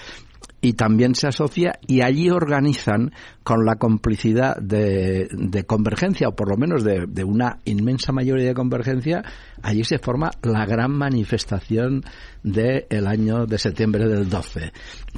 y 0.62 0.74
también 0.74 1.14
se 1.14 1.28
asocia 1.28 1.80
y 1.86 2.02
allí 2.02 2.30
organizan 2.30 3.12
con 3.44 3.66
la 3.66 3.76
complicidad 3.76 4.58
de, 4.58 5.64
convergencia 5.68 6.30
o 6.30 6.36
por 6.36 6.50
lo 6.50 6.58
menos 6.58 6.84
de, 6.84 7.24
una 7.24 7.60
inmensa 7.66 8.12
mayoría 8.12 8.48
de 8.48 8.54
convergencia 8.54 9.24
allí 9.62 9.84
se 9.84 10.00
forma 10.00 10.32
la 10.42 10.66
gran 10.66 10.92
manifestación 10.92 12.04
del 12.44 13.08
año 13.08 13.46
de 13.46 13.58
septiembre 13.58 14.08
del 14.08 14.30
12 14.30 14.72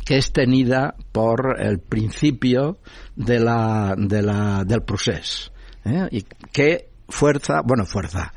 que 0.05 0.17
es 0.17 0.31
tenida 0.33 0.95
por 1.11 1.55
el 1.59 1.79
principio 1.79 2.79
de 3.15 3.39
de 3.39 4.21
la 4.21 4.63
del 4.65 4.81
proceso 4.83 5.51
¿eh? 5.85 6.07
y 6.11 6.23
que 6.51 6.89
fuerza 7.07 7.61
bueno 7.63 7.85
fuerza 7.85 8.33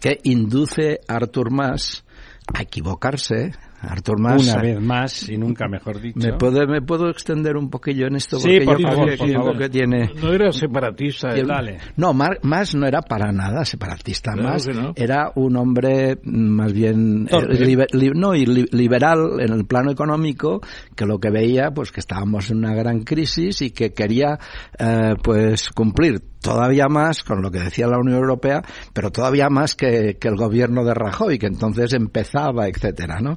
que 0.00 0.18
induce 0.24 1.00
a 1.06 1.14
Artur 1.16 1.50
Mas 1.50 2.04
a 2.52 2.62
equivocarse 2.62 3.52
Artur 3.80 4.18
Mas. 4.20 4.42
Una 4.42 4.62
vez 4.62 4.80
más, 4.80 5.28
y 5.28 5.36
nunca 5.36 5.68
mejor 5.68 6.00
dicho. 6.00 6.18
¿Me 6.18 6.32
puedo, 6.34 6.66
me 6.66 6.80
puedo 6.82 7.08
extender 7.10 7.56
un 7.56 7.68
poquillo 7.70 8.06
en 8.06 8.16
esto? 8.16 8.38
Sí, 8.38 8.58
Porque 8.64 8.64
por 8.64 8.80
yo 8.80 8.88
favor, 8.88 9.06
creo 9.06 9.18
por 9.18 9.32
favor. 9.32 9.58
que 9.58 9.68
tiene... 9.68 10.10
No 10.20 10.32
era 10.32 10.52
separatista, 10.52 11.30
el- 11.30 11.46
dale. 11.46 11.78
No, 11.96 12.12
Mas 12.14 12.74
no 12.74 12.86
era 12.86 13.02
para 13.02 13.32
nada 13.32 13.64
separatista. 13.64 14.32
Claro 14.32 14.48
Mas 14.48 14.66
que 14.66 14.74
no. 14.74 14.92
era 14.96 15.30
un 15.34 15.56
hombre 15.56 16.18
mm, 16.22 16.48
más 16.48 16.72
bien 16.72 17.28
eh, 17.30 17.36
liber- 17.36 17.92
li- 17.92 18.12
no, 18.14 18.34
y 18.34 18.46
li- 18.46 18.66
liberal 18.72 19.40
en 19.40 19.52
el 19.52 19.66
plano 19.66 19.90
económico, 19.90 20.60
que 20.94 21.04
lo 21.06 21.18
que 21.18 21.30
veía 21.30 21.70
pues 21.70 21.92
que 21.92 22.00
estábamos 22.00 22.50
en 22.50 22.58
una 22.58 22.74
gran 22.74 23.00
crisis 23.02 23.62
y 23.62 23.70
que 23.70 23.92
quería 23.92 24.38
eh, 24.78 25.14
pues 25.22 25.70
cumplir 25.70 26.22
todavía 26.40 26.86
más 26.88 27.24
con 27.24 27.42
lo 27.42 27.50
que 27.50 27.58
decía 27.58 27.88
la 27.88 27.98
Unión 27.98 28.18
Europea, 28.18 28.62
pero 28.92 29.10
todavía 29.10 29.48
más 29.48 29.74
que, 29.74 30.16
que 30.20 30.28
el 30.28 30.36
gobierno 30.36 30.84
de 30.84 30.94
Rajoy, 30.94 31.38
que 31.38 31.46
entonces 31.46 31.92
empezaba, 31.92 32.68
etcétera, 32.68 33.18
¿no? 33.20 33.36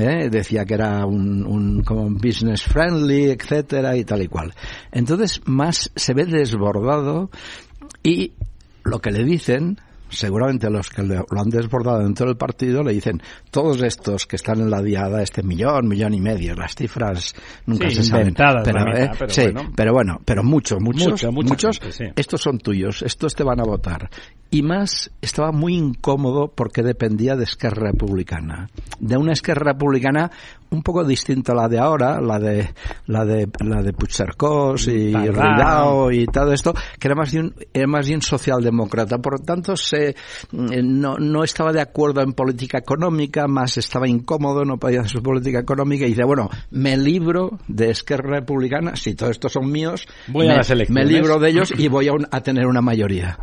Eh, 0.00 0.28
Decía 0.30 0.64
que 0.64 0.74
era 0.74 1.04
un, 1.06 1.44
un 1.46 1.82
como 1.82 2.08
business 2.10 2.62
friendly, 2.62 3.30
etcétera, 3.30 3.96
y 3.96 4.04
tal 4.04 4.22
y 4.22 4.28
cual. 4.28 4.54
Entonces, 4.90 5.40
más 5.44 5.90
se 5.94 6.14
ve 6.14 6.26
desbordado 6.26 7.30
y 8.02 8.32
lo 8.84 9.00
que 9.00 9.10
le 9.10 9.24
dicen, 9.24 9.78
seguramente 10.12 10.70
los 10.70 10.88
que 10.90 11.02
lo 11.02 11.24
han 11.36 11.48
desbordado 11.48 12.00
dentro 12.00 12.26
del 12.26 12.36
partido, 12.36 12.82
le 12.82 12.92
dicen, 12.92 13.20
todos 13.50 13.82
estos 13.82 14.26
que 14.26 14.36
están 14.36 14.60
en 14.60 14.70
la 14.70 14.82
diada, 14.82 15.22
este 15.22 15.42
millón, 15.42 15.88
millón 15.88 16.14
y 16.14 16.20
medio, 16.20 16.54
las 16.54 16.74
cifras 16.74 17.34
nunca 17.66 17.88
Sí, 17.88 17.96
se 17.96 18.04
saben. 18.04 18.34
Pero, 18.34 18.54
mitad, 18.64 18.98
eh, 18.98 19.10
pero 19.18 19.30
sí, 19.30 19.42
bueno. 19.42 19.72
pero 19.74 19.92
bueno, 19.92 20.20
pero 20.24 20.42
muchos, 20.44 20.80
muchos, 20.80 21.08
Mucha, 21.12 21.30
mucha 21.30 21.48
muchos, 21.48 21.78
gente, 21.80 21.96
sí. 21.96 22.04
estos 22.16 22.40
son 22.40 22.58
tuyos, 22.58 23.02
estos 23.02 23.34
te 23.34 23.42
van 23.42 23.60
a 23.60 23.64
votar. 23.64 24.10
Y 24.50 24.62
más, 24.62 25.10
estaba 25.22 25.50
muy 25.50 25.74
incómodo 25.74 26.52
porque 26.54 26.82
dependía 26.82 27.36
de 27.36 27.44
Esquerra 27.44 27.90
Republicana. 27.90 28.68
De 29.00 29.16
una 29.16 29.32
Esquerra 29.32 29.72
Republicana 29.72 30.30
un 30.72 30.82
poco 30.82 31.04
distinta 31.04 31.52
a 31.52 31.54
la 31.54 31.68
de 31.68 31.78
ahora, 31.78 32.20
la 32.20 32.38
de, 32.38 32.68
la 33.06 33.24
de, 33.24 33.48
la 33.64 33.82
de 33.82 33.92
Puigcercós 33.92 34.88
y. 34.88 35.12
Ridao 35.14 36.10
y 36.10 36.26
todo 36.26 36.52
esto, 36.52 36.74
que 36.98 37.08
era 37.08 37.14
más 37.14 37.32
bien, 37.32 37.54
era 37.72 37.86
más 37.86 38.06
bien 38.08 38.20
socialdemócrata. 38.22 39.18
Por 39.18 39.38
lo 39.40 39.44
tanto, 39.44 39.76
se, 39.76 40.08
eh, 40.10 40.14
no, 40.82 41.16
no 41.18 41.44
estaba 41.44 41.72
de 41.72 41.80
acuerdo 41.80 42.22
en 42.22 42.32
política 42.32 42.78
económica, 42.78 43.46
más 43.46 43.76
estaba 43.76 44.08
incómodo, 44.08 44.64
no 44.64 44.78
podía 44.78 45.00
hacer 45.00 45.12
su 45.18 45.22
política 45.22 45.60
económica 45.60 46.04
y 46.06 46.10
dice, 46.10 46.24
bueno, 46.24 46.48
me 46.70 46.96
libro 46.96 47.58
de 47.68 47.90
Esquerra 47.90 48.40
Republicana, 48.40 48.96
si 48.96 49.14
todos 49.14 49.32
estos 49.32 49.52
son 49.52 49.70
míos, 49.70 50.06
Voy 50.28 50.46
a 50.46 50.50
me, 50.50 50.56
las 50.56 50.70
elecciones. 50.70 51.04
me 51.06 51.10
libro 51.12 51.38
de 51.38 51.50
ellos 51.50 51.72
y 51.76 51.88
voy 51.88 52.08
a, 52.08 52.12
un- 52.12 52.26
a 52.30 52.40
tener 52.40 52.66
una 52.66 52.80
mayoría. 52.80 53.38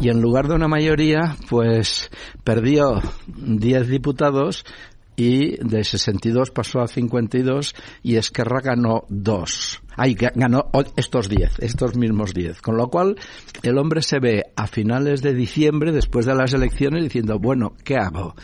Y 0.00 0.08
en 0.10 0.20
lugar 0.20 0.48
de 0.48 0.54
una 0.54 0.68
mayoría, 0.68 1.36
pues 1.48 2.10
perdió 2.44 3.00
10 3.26 3.88
diputados 3.88 4.64
y 5.16 5.56
de 5.64 5.84
62 5.84 6.50
pasó 6.50 6.80
a 6.80 6.88
52 6.88 7.74
y 8.02 8.16
Esquerra 8.16 8.60
ganó 8.60 9.04
2. 9.08 9.80
Ay, 9.96 10.14
ga- 10.16 10.32
ganó 10.34 10.70
estos 10.96 11.28
10, 11.28 11.60
estos 11.60 11.96
mismos 11.96 12.34
10. 12.34 12.60
Con 12.60 12.76
lo 12.76 12.88
cual, 12.88 13.16
el 13.62 13.78
hombre 13.78 14.02
se 14.02 14.18
ve 14.18 14.42
a 14.56 14.66
finales 14.66 15.22
de 15.22 15.34
diciembre, 15.34 15.92
después 15.92 16.26
de 16.26 16.34
las 16.34 16.52
elecciones, 16.52 17.04
diciendo, 17.04 17.38
bueno, 17.38 17.74
¿qué 17.84 17.96
hago? 17.96 18.34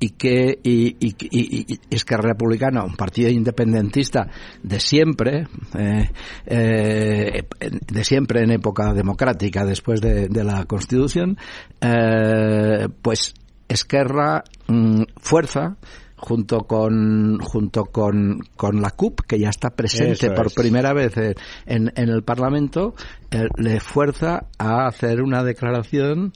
y 0.00 0.10
que 0.10 0.60
y, 0.62 0.94
y, 1.04 1.16
y- 1.28 1.66
y 1.74 1.78
Esquerra 1.90 2.28
Republicana, 2.28 2.84
un 2.84 2.94
partido 2.94 3.30
independentista 3.30 4.28
de 4.62 4.78
siempre, 4.78 5.48
eh, 5.76 6.08
eh, 6.46 7.42
de 7.60 8.04
siempre 8.04 8.42
en 8.44 8.52
época 8.52 8.92
democrática 8.94 9.64
después 9.64 10.00
de, 10.00 10.28
de 10.28 10.44
la 10.44 10.64
Constitución, 10.66 11.36
eh, 11.80 12.86
pues 13.02 13.34
Esquerra 13.68 14.42
mm, 14.66 15.02
fuerza 15.20 15.76
junto 16.18 16.60
con 16.66 17.38
junto 17.38 17.84
con, 17.84 18.40
con 18.56 18.82
la 18.82 18.90
CUP 18.90 19.20
que 19.20 19.38
ya 19.38 19.50
está 19.50 19.70
presente 19.70 20.26
Eso 20.26 20.34
por 20.34 20.46
es. 20.48 20.54
primera 20.54 20.92
vez 20.92 21.16
en, 21.16 21.92
en 21.94 22.08
el 22.08 22.22
Parlamento 22.24 22.94
eh, 23.30 23.48
le 23.58 23.80
fuerza 23.80 24.46
a 24.58 24.86
hacer 24.86 25.20
una 25.20 25.44
declaración 25.44 26.32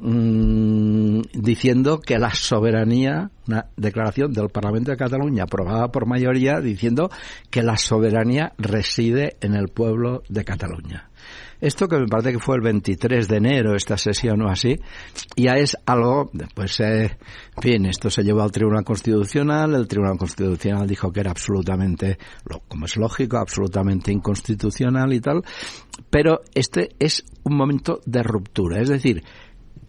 mm, 0.00 1.20
diciendo 1.34 2.00
que 2.00 2.18
la 2.18 2.34
soberanía, 2.34 3.30
una 3.46 3.66
declaración 3.76 4.32
del 4.32 4.48
Parlamento 4.48 4.90
de 4.90 4.96
Cataluña 4.96 5.44
aprobada 5.44 5.92
por 5.92 6.06
mayoría 6.06 6.60
diciendo 6.60 7.10
que 7.50 7.62
la 7.62 7.76
soberanía 7.76 8.54
reside 8.58 9.36
en 9.40 9.54
el 9.54 9.68
pueblo 9.68 10.24
de 10.28 10.44
Cataluña. 10.44 11.10
Esto 11.62 11.86
que 11.86 11.96
me 11.96 12.08
parece 12.08 12.32
que 12.32 12.40
fue 12.40 12.56
el 12.56 12.60
23 12.60 13.28
de 13.28 13.36
enero, 13.36 13.76
esta 13.76 13.96
sesión 13.96 14.42
o 14.42 14.48
así, 14.50 14.80
ya 15.36 15.52
es 15.52 15.76
algo, 15.86 16.28
pues, 16.56 16.80
eh, 16.80 17.16
en 17.56 17.62
fin, 17.62 17.86
esto 17.86 18.10
se 18.10 18.24
llevó 18.24 18.42
al 18.42 18.50
Tribunal 18.50 18.82
Constitucional, 18.82 19.72
el 19.76 19.86
Tribunal 19.86 20.18
Constitucional 20.18 20.88
dijo 20.88 21.12
que 21.12 21.20
era 21.20 21.30
absolutamente, 21.30 22.18
como 22.66 22.86
es 22.86 22.96
lógico, 22.96 23.36
absolutamente 23.36 24.10
inconstitucional 24.10 25.12
y 25.12 25.20
tal, 25.20 25.44
pero 26.10 26.31
este 26.54 26.90
es 26.98 27.24
un 27.44 27.56
momento 27.56 28.00
de 28.06 28.22
ruptura, 28.22 28.80
es 28.80 28.88
decir, 28.88 29.22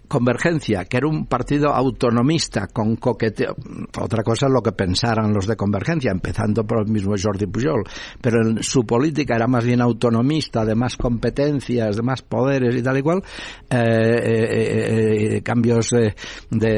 Convergencia, 0.08 0.86
que 0.86 0.97
era 0.97 1.08
un 1.08 1.26
partido 1.26 1.74
autonomista 1.74 2.68
con 2.68 2.95
coqueteo. 2.97 3.56
Otra 3.99 4.22
cosa 4.24 4.45
es 4.47 4.51
lo 4.51 4.62
que 4.62 4.72
pensaran 4.72 5.34
los 5.34 5.47
de 5.47 5.56
Convergencia, 5.56 6.12
empezando 6.12 6.66
por 6.66 6.80
el 6.86 6.91
mismo 6.91 7.16
Jordi 7.22 7.47
Pujol. 7.47 7.84
Pero 8.22 8.41
en 8.47 8.62
su 8.64 8.86
política 8.86 9.36
era 9.36 9.47
más 9.47 9.66
bien 9.66 9.82
autonomista, 9.82 10.66
de 10.66 10.76
más 10.76 10.97
competencias, 10.97 11.95
de 11.95 12.01
más 12.04 12.22
poderes 12.22 12.76
y 12.76 12.84
tal 12.84 12.97
y 12.97 13.01
cual. 13.01 13.24
Eh, 13.70 13.78
eh, 13.78 14.47
eh, 14.51 15.36
eh, 15.38 15.41
cambios 15.41 15.89
de, 15.89 16.14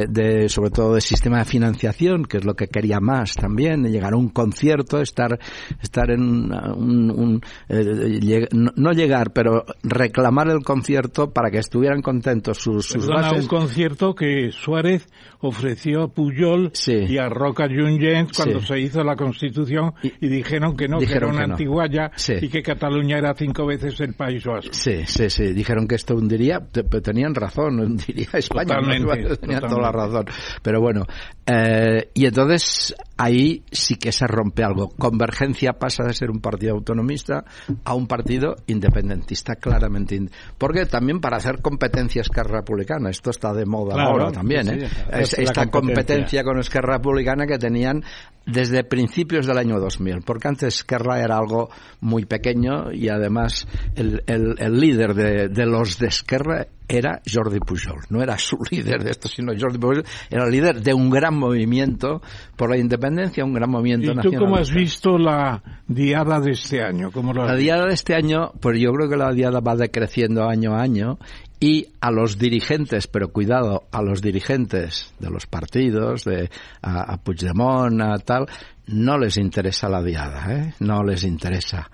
de- 0.07 0.47
sobre 0.49 0.69
todo 0.69 0.95
de 0.95 1.01
sistema 1.01 1.39
de 1.39 1.45
financiación, 1.45 2.25
que 2.25 2.37
es 2.37 2.45
lo 2.45 2.53
que 2.55 2.67
quería 2.67 2.99
más 2.99 3.33
también, 3.35 3.83
de 3.83 3.89
llegar 3.91 4.13
a 4.13 4.17
un 4.17 4.29
concierto, 4.29 5.01
estar, 5.01 5.37
estar 5.81 6.09
en 6.11 6.21
un, 6.21 7.11
un, 7.11 7.41
eh, 7.69 7.83
lleg- 8.21 8.49
no 8.75 8.91
llegar, 8.91 9.31
pero 9.33 9.65
reclamar 9.83 10.49
el 10.49 10.63
concierto 10.63 11.31
para 11.31 11.49
que 11.51 11.57
estuvieran 11.59 12.01
contentos 12.01 12.57
sus, 12.59 12.85
sus 12.85 13.07
Bases. 13.21 13.41
un 13.43 13.47
concierto 13.47 14.15
que 14.15 14.51
Suárez 14.51 15.07
ofreció 15.39 16.03
a 16.03 16.07
Puyol 16.07 16.71
Sí. 16.73 16.93
y 17.07 17.17
a 17.17 17.29
Roca 17.29 17.67
Jungens 17.67 18.31
cuando 18.35 18.59
Sí. 18.61 18.67
se 18.67 18.79
hizo 18.79 19.03
la 19.03 19.15
Constitución 19.15 19.93
y, 20.01 20.13
Y- 20.25 20.27
dijeron 20.29 20.75
que 20.75 20.87
no, 20.87 20.97
que 20.97 21.05
era 21.05 21.13
dijeron 21.13 21.35
una 21.35 21.47
no. 21.47 21.53
antiguaya 21.53 22.11
Sí. 22.15 22.33
y 22.41 22.49
que 22.49 22.63
Cataluña 22.63 23.17
era 23.17 23.33
cinco 23.35 23.65
veces 23.65 23.99
el 24.01 24.13
País 24.13 24.43
Vasco. 24.43 24.73
Sí, 24.73 25.03
sí, 25.05 25.29
sí. 25.29 25.53
Dijeron 25.53 25.87
que 25.87 25.95
esto 25.95 26.15
hundiría, 26.15 26.59
tenían 27.03 27.35
razón, 27.35 27.79
hundiría 27.79 28.27
a 28.33 28.37
España. 28.39 28.65
Totalmente, 28.75 29.05
tenían 29.37 29.61
toda 29.61 29.69
totalmente. 29.69 29.81
la 29.81 29.91
razón. 29.91 30.25
Pero 30.63 30.81
bueno, 30.81 31.05
eh, 31.45 32.09
y 32.13 32.25
entonces 32.25 32.95
ahí 33.17 33.63
sí 33.71 33.95
que 33.95 34.11
se 34.11 34.27
rompe 34.27 34.63
algo. 34.63 34.89
Convergencia 34.89 35.73
pasa 35.73 36.03
de 36.03 36.13
ser 36.13 36.29
un 36.29 36.39
partido 36.41 36.73
autonomista 36.73 37.45
a 37.83 37.93
un 37.93 38.07
partido 38.07 38.55
independentista, 38.67 39.55
claramente. 39.55 40.19
Porque 40.57 40.85
también 40.85 41.19
para 41.21 41.37
hacer 41.37 41.61
competencia 41.61 42.21
Esquerra 42.21 42.59
Republicana, 42.59 43.09
esto 43.09 43.29
está 43.29 43.53
de 43.53 43.65
moda 43.65 43.93
Claro, 43.95 44.09
ahora 44.11 44.31
también, 44.31 44.65
sí, 44.65 44.71
¿eh? 44.71 44.89
Es- 45.11 45.33
esta 45.33 45.65
competencia. 45.67 45.71
competencia 45.71 46.43
con 46.43 46.59
Esquerra 46.59 46.97
Republicana 46.97 47.45
que 47.47 47.57
tenían 47.57 48.03
desde 48.45 48.83
principios 48.83 49.47
del 49.47 49.57
año 49.57 49.79
2000, 49.79 50.21
porque 50.25 50.47
antes 50.47 50.75
Esquerra 50.75 51.19
era 51.21 51.37
algo 51.37 51.69
muy 52.01 52.25
pequeño 52.25 52.91
y 52.91 53.09
además 53.09 53.67
el, 53.95 54.23
el- 54.27 54.55
el 54.59 54.79
líder 54.79 55.13
de, 55.15 55.49
de 55.49 55.65
los 55.65 55.97
de 55.97 56.07
Esquerra 56.07 56.67
era 56.87 57.19
Jordi 57.27 57.57
Pujol, 57.59 58.01
no 58.09 58.21
era 58.21 58.37
su 58.37 58.57
líder 58.71 59.03
de 59.03 59.09
esto, 59.11 59.27
sino 59.27 59.51
Jordi 59.59 59.79
Pujol 59.79 60.03
era 60.29 60.45
el 60.45 60.51
líder 60.51 60.81
de 60.81 60.93
un 60.93 61.09
gran 61.09 61.35
movimiento 61.35 62.21
por 62.55 62.69
la 62.69 62.77
independencia, 62.77 63.43
un 63.43 63.53
gran 63.53 63.71
movimiento 63.71 64.11
¿Y 64.11 64.15
tú 64.21 64.29
cómo 64.45 64.57
has 64.57 64.71
visto 64.71 65.17
la 65.17 65.63
diada 65.87 66.39
de 66.39 66.51
este 66.51 66.83
año? 66.83 67.09
¿Cómo 67.11 67.33
La 67.33 67.55
diada 67.55 67.87
de 67.87 67.93
este 67.95 68.13
año, 68.13 68.51
pues 68.61 68.79
yo 68.79 68.91
creo 68.93 69.09
que 69.09 69.17
la 69.17 69.31
diada 69.33 69.59
va 69.61 69.75
decreciendo 69.75 70.47
año 70.47 70.75
a 70.75 70.81
año 70.81 71.17
y 71.59 71.87
a 72.01 72.11
los 72.11 72.37
dirigentes, 72.37 73.07
pero 73.07 73.29
cuidado, 73.29 73.83
a 73.91 74.01
los 74.01 74.21
dirigentes 74.21 75.13
de 75.19 75.29
los 75.29 75.45
partidos, 75.45 76.23
de 76.25 76.49
a, 76.81 77.13
a 77.13 77.17
Puigdemont, 77.17 78.01
a 78.01 78.17
tal, 78.17 78.47
no 78.87 79.17
les 79.17 79.37
interesa 79.37 79.89
la 79.89 80.03
diada, 80.03 80.45
¿eh? 80.53 80.73
No 80.79 81.03
les 81.03 81.23
interesa. 81.23 81.89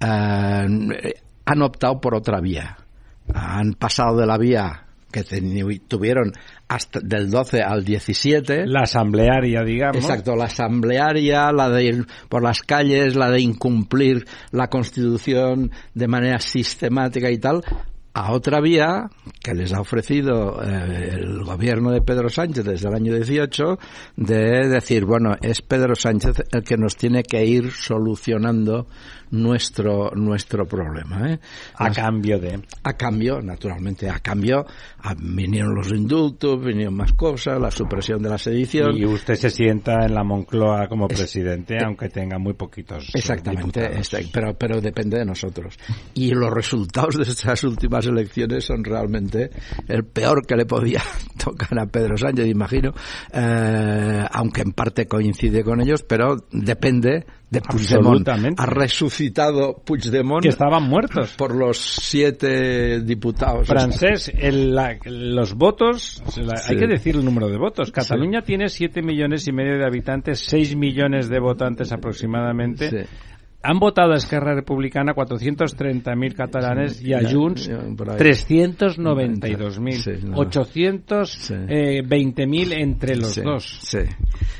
Eh, 0.00 1.14
han 1.44 1.62
optado 1.62 2.00
por 2.00 2.14
otra 2.14 2.40
vía. 2.40 2.76
Han 3.32 3.72
pasado 3.74 4.16
de 4.18 4.26
la 4.26 4.38
vía 4.38 4.82
que 5.10 5.22
tuvieron 5.88 6.32
hasta 6.68 7.00
del 7.00 7.30
12 7.30 7.62
al 7.62 7.84
17 7.84 8.66
La 8.66 8.82
asamblearia, 8.82 9.62
digamos. 9.62 9.96
Exacto, 9.96 10.36
la 10.36 10.44
asamblearia, 10.44 11.50
la 11.52 11.70
de 11.70 11.84
ir 11.84 12.06
por 12.28 12.42
las 12.42 12.60
calles, 12.60 13.16
la 13.16 13.30
de 13.30 13.40
incumplir 13.40 14.26
la 14.50 14.68
Constitución 14.68 15.70
de 15.94 16.08
manera 16.08 16.38
sistemática 16.38 17.30
y 17.30 17.38
tal, 17.38 17.62
a 18.16 18.32
otra 18.32 18.62
vía 18.62 19.10
que 19.42 19.52
les 19.52 19.74
ha 19.74 19.80
ofrecido 19.82 20.62
eh, 20.62 21.10
el 21.12 21.44
gobierno 21.44 21.90
de 21.90 22.00
Pedro 22.00 22.30
Sánchez 22.30 22.64
desde 22.64 22.88
el 22.88 22.94
año 22.94 23.14
18 23.14 23.78
de 24.16 24.68
decir, 24.68 25.04
bueno, 25.04 25.36
es 25.42 25.60
Pedro 25.60 25.94
Sánchez 25.94 26.44
el 26.50 26.64
que 26.64 26.78
nos 26.78 26.96
tiene 26.96 27.24
que 27.24 27.44
ir 27.44 27.70
solucionando 27.72 28.86
nuestro 29.30 30.10
nuestro 30.14 30.66
problema. 30.66 31.32
¿eh? 31.32 31.38
A 31.74 31.90
cambio 31.90 32.38
de. 32.38 32.60
A 32.82 32.92
cambio, 32.94 33.40
naturalmente, 33.40 34.08
a 34.08 34.18
cambio, 34.20 34.66
vinieron 35.18 35.74
los 35.74 35.90
indultos, 35.90 36.64
vinieron 36.64 36.94
más 36.94 37.12
cosas, 37.12 37.60
la 37.60 37.70
supresión 37.70 38.22
de 38.22 38.30
la 38.30 38.38
sedición. 38.38 38.96
Y 38.96 39.04
usted 39.04 39.34
se 39.34 39.50
sienta 39.50 40.04
en 40.04 40.14
la 40.14 40.24
Moncloa 40.24 40.88
como 40.88 41.08
presidente, 41.08 41.78
aunque 41.84 42.08
tenga 42.08 42.38
muy 42.38 42.54
poquitos. 42.54 43.10
Exactamente, 43.14 43.98
este, 43.98 44.26
pero, 44.32 44.54
pero 44.54 44.80
depende 44.80 45.18
de 45.18 45.24
nosotros. 45.24 45.76
Y 46.14 46.30
los 46.30 46.52
resultados 46.52 47.16
de 47.16 47.22
estas 47.22 47.64
últimas 47.64 48.06
elecciones 48.06 48.64
son 48.64 48.84
realmente 48.84 49.50
el 49.88 50.04
peor 50.04 50.46
que 50.46 50.56
le 50.56 50.66
podía 50.66 51.02
tocar 51.42 51.78
a 51.78 51.86
Pedro 51.86 52.16
Sánchez, 52.16 52.46
imagino, 52.46 52.92
eh, 53.32 54.24
aunque 54.30 54.62
en 54.62 54.72
parte 54.72 55.06
coincide 55.06 55.62
con 55.62 55.80
ellos, 55.80 56.02
pero 56.02 56.36
depende 56.50 57.26
de 57.50 57.60
Puigdemont. 57.60 58.28
Ha 58.58 58.66
resucitado 58.66 59.82
Puigdemont. 59.84 60.42
Que 60.42 60.48
estaban 60.48 60.84
muertos. 60.84 61.34
Por 61.36 61.54
los 61.54 61.78
siete 61.78 63.00
diputados. 63.00 63.68
Francés, 63.68 64.32
los 65.04 65.54
votos, 65.54 66.22
hay 66.68 66.76
que 66.76 66.86
decir 66.86 67.16
el 67.16 67.24
número 67.24 67.48
de 67.48 67.58
votos. 67.58 67.92
Cataluña 67.92 68.42
tiene 68.42 68.68
siete 68.68 69.02
millones 69.02 69.46
y 69.46 69.52
medio 69.52 69.78
de 69.78 69.84
habitantes, 69.84 70.40
seis 70.40 70.74
millones 70.76 71.28
de 71.28 71.38
votantes 71.38 71.92
aproximadamente 71.92 73.06
han 73.66 73.78
votado 73.80 74.12
a 74.12 74.16
Esquerra 74.16 74.54
Republicana 74.54 75.12
430.000 75.12 76.34
catalanes 76.34 77.02
y 77.02 77.14
a 77.14 77.28
Junts 77.28 77.68
392.000. 77.68 80.32
820.000 80.32 82.80
entre 82.80 83.16
los 83.16 83.34
dos. 83.42 83.80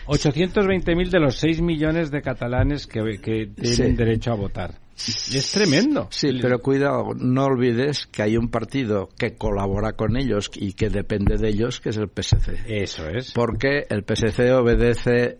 820.000 0.06 1.08
de 1.08 1.20
los 1.20 1.36
6 1.36 1.62
millones 1.62 2.10
de 2.10 2.20
catalanes 2.20 2.88
que, 2.88 3.20
que 3.22 3.46
tienen 3.46 3.94
derecho 3.94 4.32
a 4.32 4.34
votar. 4.34 4.74
Es 4.96 5.52
tremendo. 5.52 6.08
Sí, 6.10 6.38
pero 6.40 6.58
cuidado, 6.60 7.12
no 7.14 7.44
olvides 7.44 8.06
que 8.06 8.22
hay 8.22 8.36
un 8.36 8.48
partido 8.48 9.08
que 9.16 9.36
colabora 9.36 9.92
con 9.92 10.16
ellos 10.16 10.50
y 10.54 10.72
que 10.72 10.88
depende 10.88 11.36
de 11.36 11.50
ellos, 11.50 11.80
que 11.80 11.90
es 11.90 11.98
el 11.98 12.08
PSC. 12.08 12.64
Eso 12.66 13.08
es. 13.08 13.32
Porque 13.32 13.86
el 13.90 14.04
PSC 14.04 14.50
obedece 14.52 15.38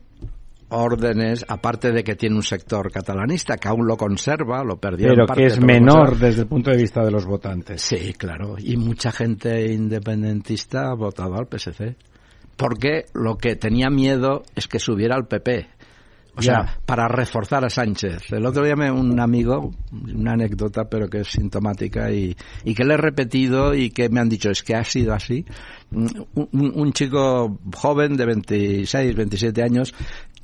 órdenes, 0.69 1.45
aparte 1.49 1.93
de 1.93 2.03
que 2.03 2.17
tiene 2.17 2.37
un 2.37 2.43
sector 2.43 2.91
catalanista 2.91 3.57
que 3.57 3.69
aún 3.69 3.87
lo 3.87 3.97
conserva, 3.97 4.65
lo 4.65 4.79
perdió. 4.79 5.09
Pero 5.09 5.27
que 5.27 5.47
es 5.47 5.61
menor 5.61 6.19
desde 6.19 6.43
el 6.43 6.49
punto 6.49 6.71
de 6.71 6.77
vista 6.77 7.05
de 7.05 7.11
los 7.11 7.25
votantes. 7.25 7.83
Sí, 7.83 8.15
claro. 8.15 8.57
Y 8.59 8.77
mucha 8.77 9.13
gente 9.13 9.73
independentista 9.73 10.91
ha 10.91 10.95
votado 10.95 11.37
al 11.37 11.47
PSC. 11.47 11.97
Porque 12.57 13.05
lo 13.15 13.37
que 13.37 13.55
tenía 13.57 13.91
miedo 13.91 14.43
es 14.55 14.67
que 14.67 14.79
subiera 14.79 15.15
al 15.15 15.27
PP. 15.27 15.69
O 16.39 16.43
sea, 16.43 16.79
para 16.85 17.09
reforzar 17.09 17.65
a 17.65 17.71
Sánchez. 17.71 18.31
El 18.33 18.45
otro 18.45 18.63
día 18.63 18.77
me 18.77 18.91
un 18.91 19.19
amigo, 19.19 19.73
una 19.91 20.33
anécdota, 20.33 20.85
pero 20.85 21.09
que 21.09 21.21
es 21.21 21.29
sintomática 21.29 22.13
y, 22.13 22.37
y 22.63 22.75
que 22.75 22.85
le 22.85 22.93
he 22.93 22.99
repetido 22.99 23.75
y 23.75 23.89
que 23.89 24.11
me 24.11 24.21
han 24.21 24.29
dicho 24.29 24.51
es 24.51 24.63
que 24.63 24.75
ha 24.75 24.85
sido 24.85 25.15
así. 25.15 25.47
Un, 25.91 26.29
un, 26.53 26.93
chico 26.93 27.59
joven 27.75 28.17
de 28.19 28.27
26, 28.27 29.17
27 29.17 29.63
años 29.63 29.95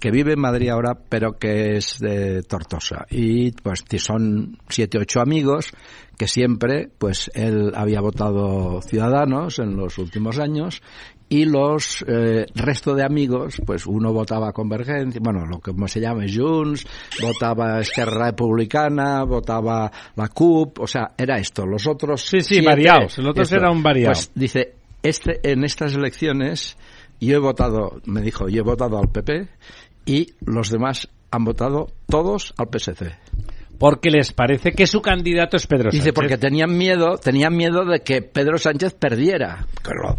que 0.02 0.10
vive 0.10 0.32
en 0.32 0.40
Madrid 0.40 0.68
ahora, 0.68 0.98
pero 1.08 1.38
que 1.38 1.76
es 1.76 2.00
de 2.00 2.42
Tortosa. 2.42 3.06
Y 3.08 3.52
pues 3.52 3.84
son 3.98 4.58
siete, 4.68 4.98
ocho 4.98 5.20
amigos 5.20 5.70
que 6.18 6.26
siempre, 6.26 6.90
pues 6.98 7.30
él 7.34 7.70
había 7.76 8.00
votado 8.00 8.82
Ciudadanos 8.82 9.60
en 9.60 9.76
los 9.76 9.98
últimos 9.98 10.40
años 10.40 10.82
y 11.28 11.44
los 11.44 12.04
eh, 12.08 12.46
resto 12.52 12.96
de 12.96 13.04
amigos, 13.04 13.62
pues 13.64 13.86
uno 13.86 14.12
votaba 14.12 14.52
Convergencia, 14.52 15.20
bueno, 15.22 15.46
lo 15.46 15.60
que 15.60 15.70
como 15.70 15.86
se 15.86 16.00
llama 16.00 16.24
Junts, 16.28 16.84
votaba 17.22 17.78
Esquerra 17.78 18.26
Republicana, 18.32 19.22
votaba 19.22 19.88
la 20.16 20.26
CUP, 20.26 20.80
o 20.80 20.86
sea, 20.88 21.12
era 21.16 21.38
esto. 21.38 21.64
Los 21.64 21.86
otros 21.86 22.22
sí, 22.22 22.40
sí, 22.40 22.60
variados. 22.60 23.18
El 23.18 23.28
otro 23.28 23.44
era 23.56 23.70
un 23.70 23.84
variado. 23.84 24.14
Pues 24.14 24.32
dice, 24.34 24.74
este 25.00 25.38
en 25.48 25.62
estas 25.62 25.94
elecciones 25.94 26.76
yo 27.26 27.36
he 27.36 27.38
votado, 27.38 28.00
me 28.04 28.20
dijo, 28.20 28.48
yo 28.48 28.60
he 28.60 28.64
votado 28.64 28.98
al 28.98 29.08
PP 29.08 29.48
y 30.06 30.34
los 30.44 30.70
demás 30.70 31.08
han 31.30 31.44
votado 31.44 31.88
todos 32.06 32.54
al 32.56 32.68
PSC 32.68 33.18
porque 33.78 34.10
les 34.10 34.32
parece 34.32 34.72
que 34.72 34.86
su 34.86 35.02
candidato 35.02 35.56
es 35.56 35.66
Pedro 35.66 35.90
Sánchez. 35.90 36.00
Dice, 36.00 36.12
porque 36.12 36.38
tenían 36.38 36.76
miedo, 36.76 37.16
tenían 37.16 37.56
miedo 37.56 37.84
de 37.84 38.00
que 38.00 38.22
Pedro 38.22 38.58
Sánchez 38.58 38.94
perdiera. 38.94 39.66
Que 39.82 39.90
lo, 39.94 40.18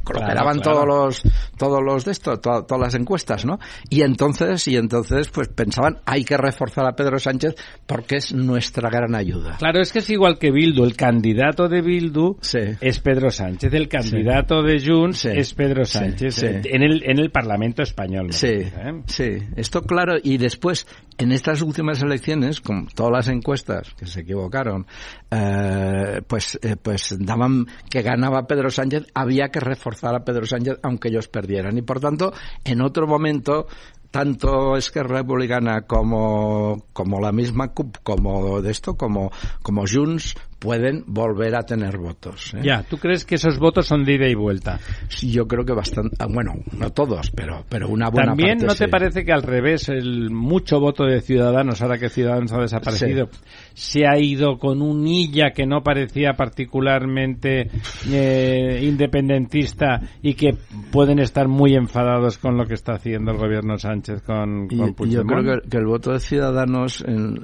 todos 0.62 0.86
los, 0.86 1.24
todos 1.58 1.82
los 1.82 2.06
de 2.06 2.12
esto, 2.12 2.40
todas 2.40 2.80
las 2.80 2.96
encuestas, 2.96 3.46
¿no? 3.46 3.60
Y 3.90 4.02
entonces, 4.02 4.68
y 4.68 4.76
entonces, 4.76 5.30
pues 5.30 5.48
pensaban, 5.48 6.00
hay 6.06 6.24
que 6.24 6.38
reforzar 6.38 6.86
a 6.86 6.96
Pedro 6.96 7.20
Sánchez 7.20 7.56
porque 7.86 8.18
es 8.18 8.34
nuestra 8.34 8.90
gran 8.90 9.16
ayuda. 9.16 9.58
Claro, 9.58 9.82
es 9.82 9.92
que 9.92 10.00
es 10.00 10.10
igual 10.10 10.38
que 10.38 10.52
Bildu. 10.52 10.84
El 10.84 10.96
candidato 10.96 11.68
de 11.70 11.82
Bildu 11.82 12.38
es 12.82 13.00
Pedro 13.00 13.32
Sánchez. 13.32 13.74
El 13.74 13.88
candidato 13.88 14.62
de 14.62 14.84
Junts 14.86 15.26
es 15.26 15.54
Pedro 15.54 15.86
Sánchez. 15.86 16.44
En 16.44 16.84
el, 16.84 17.04
en 17.04 17.20
el 17.20 17.32
Parlamento 17.32 17.82
español. 17.82 18.34
Sí, 18.34 18.48
¿eh? 18.48 19.02
sí. 19.06 19.38
Esto 19.56 19.82
claro. 19.82 20.16
Y 20.22 20.38
después, 20.38 20.88
en 21.18 21.32
estas 21.32 21.62
últimas 21.62 22.02
elecciones, 22.02 22.62
con 22.62 22.88
todas 22.88 23.12
las 23.12 23.28
encuestas, 23.30 23.43
que 23.44 24.06
se 24.06 24.22
equivocaron, 24.22 24.88
eh, 25.30 26.22
pues, 26.26 26.58
eh, 26.62 26.76
pues 26.82 27.16
daban 27.20 27.68
que 27.90 28.02
ganaba 28.02 28.48
Pedro 28.48 28.70
Sánchez, 28.70 29.08
había 29.14 29.50
que 29.50 29.60
reforzar 29.60 30.16
a 30.16 30.24
Pedro 30.24 30.46
Sánchez 30.46 30.80
aunque 30.82 31.10
ellos 31.10 31.28
perdieran. 31.28 31.78
Y 31.78 31.82
por 31.82 32.00
tanto, 32.00 32.34
en 32.64 32.82
otro 32.82 33.08
momento 33.08 33.68
tanto 34.14 34.78
Esquerra 34.78 35.18
Republicana 35.18 35.88
como, 35.88 36.86
como 36.94 37.20
la 37.20 37.32
misma 37.32 37.70
CUP, 37.70 37.98
como 38.04 38.62
de 38.62 38.70
esto, 38.70 38.96
como, 38.96 39.32
como 39.64 39.86
Junts, 39.92 40.36
pueden 40.64 41.04
volver 41.08 41.56
a 41.56 41.64
tener 41.64 41.98
votos. 41.98 42.54
¿eh? 42.54 42.62
Ya, 42.64 42.84
¿tú 42.84 42.98
crees 42.98 43.26
que 43.26 43.36
esos 43.36 43.60
votos 43.60 43.86
son 43.86 44.06
de 44.06 44.14
ida 44.14 44.30
y 44.30 44.34
vuelta? 44.34 44.80
Sí, 45.10 45.30
yo 45.30 45.46
creo 45.46 45.66
que 45.66 45.74
bastante, 45.74 46.16
ah, 46.20 46.28
bueno, 46.30 46.54
no 46.72 46.90
todos, 46.92 47.32
pero, 47.32 47.66
pero 47.68 47.90
una 47.90 48.10
buena 48.10 48.30
¿También 48.30 48.60
no 48.60 48.74
te 48.74 48.88
parece 48.88 49.26
que 49.26 49.34
al 49.34 49.44
revés, 49.44 49.90
el 49.90 50.30
mucho 50.32 50.80
voto 50.80 51.04
de 51.04 51.20
Ciudadanos, 51.20 51.82
ahora 51.82 51.98
que 51.98 52.08
Ciudadanos 52.08 52.54
ha 52.54 52.62
desaparecido, 52.62 53.28
se 53.74 54.08
ha 54.08 54.18
ido 54.18 54.58
con 54.58 54.82
un 54.82 55.08
illa 55.08 55.52
que 55.52 55.66
no 55.66 55.82
parecía 55.82 56.34
particularmente 56.34 57.70
eh, 58.10 58.80
independentista 58.84 60.02
y 60.22 60.36
que 60.36 60.56
pueden 60.92 61.20
estar 61.20 61.48
muy 61.48 61.76
enfadados 61.76 62.38
con 62.38 62.58
lo 62.58 62.66
que 62.66 62.76
está 62.76 62.94
haciendo 62.94 63.32
el 63.32 63.38
gobierno 63.38 63.78
Sánchez 63.78 64.22
con, 64.22 64.68
con 64.68 65.10
Yo 65.10 65.24
creo 65.24 65.62
que, 65.70 65.78
el 65.78 65.86
voto 65.86 66.14
de 66.14 66.20
Ciudadanos 66.20 67.04
en, 67.06 67.38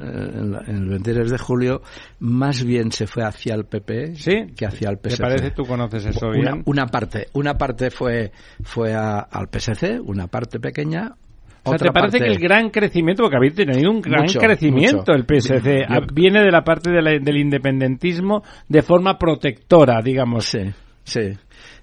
el 0.68 0.90
23 0.90 1.32
de 1.32 1.38
julio 1.38 1.82
más 2.20 2.64
bien 2.64 2.92
se 2.92 3.08
fue 3.08 3.24
hacia 3.24 3.56
el 3.56 3.66
PP 3.66 4.14
que 4.56 4.66
hacia 4.66 4.90
el 4.90 4.98
PSC. 4.98 5.18
¿Te 5.18 5.24
parece? 5.24 5.52
¿Tú 5.52 5.64
conoces 5.64 6.06
eso 6.06 6.28
una, 6.28 6.36
bien? 6.36 6.64
Una 6.66 6.88
parte, 6.88 7.28
una 7.34 7.56
parte 7.56 7.90
fue, 7.90 8.32
fue 8.64 8.94
al 8.94 9.50
PSC, 9.52 10.00
una 10.04 10.28
parte 10.28 10.60
pequeña, 10.60 11.16
o 11.64 11.76
¿te 11.76 11.92
parece 11.92 12.20
que 12.20 12.28
el 12.28 12.40
gran 12.40 12.70
crecimiento, 12.70 13.24
porque 13.24 13.38
habéis 13.38 13.56
tenido 13.56 13.92
un 13.92 14.02
gran 14.02 14.28
crecimiento 14.28 15.14
el 15.14 15.24
PSC, 15.24 15.86
viene 16.14 16.42
de 16.42 16.52
la 16.52 16.64
parte 16.64 16.92
del 16.92 17.38
independentismo 17.38 18.44
de 18.68 18.82
forma 18.82 19.18
protectora, 19.18 20.02
digamos? 20.02 20.46
Sí, 20.46 20.72
sí. 21.04 21.34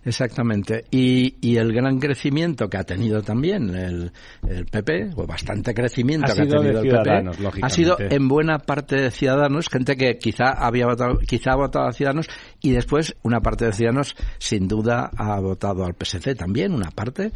Exactamente. 0.06 0.84
Y, 0.92 1.34
y, 1.40 1.56
el 1.56 1.72
gran 1.72 1.98
crecimiento 1.98 2.68
que 2.68 2.76
ha 2.78 2.84
tenido 2.84 3.22
también 3.22 3.74
el, 3.74 4.12
el 4.48 4.64
PP, 4.66 5.10
o 5.16 5.26
bastante 5.26 5.74
crecimiento 5.74 6.32
que 6.32 6.42
ha 6.42 6.46
tenido 6.46 6.80
el 6.80 6.88
PP, 6.88 7.60
ha 7.60 7.68
sido 7.68 7.96
en 7.98 8.28
buena 8.28 8.58
parte 8.60 8.94
de 8.94 9.10
Ciudadanos, 9.10 9.68
gente 9.68 9.96
que 9.96 10.16
quizá 10.16 10.52
había 10.52 10.86
votado, 10.86 11.18
quizá 11.18 11.54
ha 11.54 11.56
votado 11.56 11.88
a 11.88 11.92
Ciudadanos, 11.92 12.28
y 12.62 12.70
después 12.70 13.16
una 13.24 13.40
parte 13.40 13.64
de 13.64 13.72
Ciudadanos 13.72 14.14
sin 14.38 14.68
duda 14.68 15.10
ha 15.16 15.40
votado 15.40 15.84
al 15.84 15.94
PSC 15.94 16.36
también, 16.36 16.72
una 16.72 16.92
parte, 16.92 17.32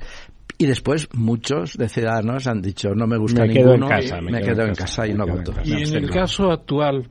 y 0.60 0.66
después 0.66 1.08
muchos 1.14 1.78
de 1.78 1.88
ciudadanos 1.88 2.46
han 2.46 2.60
dicho 2.60 2.94
no 2.94 3.06
me 3.06 3.16
gusta 3.16 3.46
me 3.46 3.54
ninguno, 3.54 3.88
quedo 3.88 3.96
en 3.96 4.02
casa, 4.02 4.20
me, 4.20 4.40
quedo, 4.42 4.62
en 4.66 4.74
casa, 4.74 5.06
y 5.06 5.14
no 5.14 5.26
voto. 5.26 5.54
Y 5.64 5.88
en 5.88 5.94
el 5.94 6.10
caso 6.10 6.52
actual, 6.52 7.08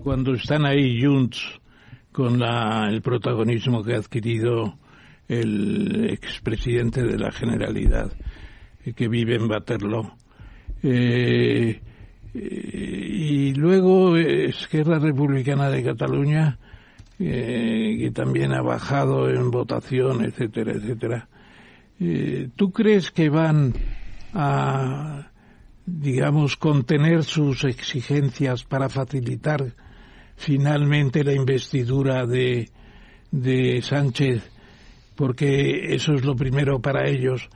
cuando 0.00 0.32
están 0.34 0.64
ahí 0.64 1.02
Junts 1.02 1.60
con 2.12 2.38
la, 2.38 2.86
el 2.88 3.02
protagonismo 3.02 3.82
que 3.82 3.94
ha 3.94 3.98
adquirido 3.98 4.78
el 5.26 6.08
expresidente 6.08 7.02
de 7.02 7.18
la 7.18 7.32
Generalidad, 7.32 8.12
eh, 8.84 8.92
que 8.92 9.08
vive 9.08 9.34
en 9.34 9.50
Waterloo. 9.50 10.12
Eh, 10.84 11.80
eh, 12.32 13.08
y 13.12 13.54
luego 13.54 14.16
Esquerra 14.16 15.00
Republicana 15.00 15.68
de 15.68 15.82
Cataluña, 15.82 16.60
que 17.18 18.12
también 18.14 18.52
ha 18.52 18.62
bajado 18.62 19.28
en 19.28 19.50
votación, 19.50 20.24
etcétera, 20.24 20.74
etcétera. 20.74 21.28
¿Tú 21.98 22.72
crees 22.72 23.10
que 23.10 23.28
van 23.28 23.74
a, 24.32 25.30
digamos, 25.86 26.56
contener 26.56 27.24
sus 27.24 27.64
exigencias 27.64 28.64
para 28.64 28.88
facilitar 28.88 29.74
finalmente 30.36 31.22
la 31.22 31.32
investidura 31.32 32.26
de 32.26 32.68
de 33.34 33.82
Sánchez, 33.82 34.48
porque 35.16 35.92
eso 35.94 36.14
es 36.14 36.24
lo 36.24 36.36
primero 36.36 36.80
para 36.80 37.08
ellos. 37.08 37.48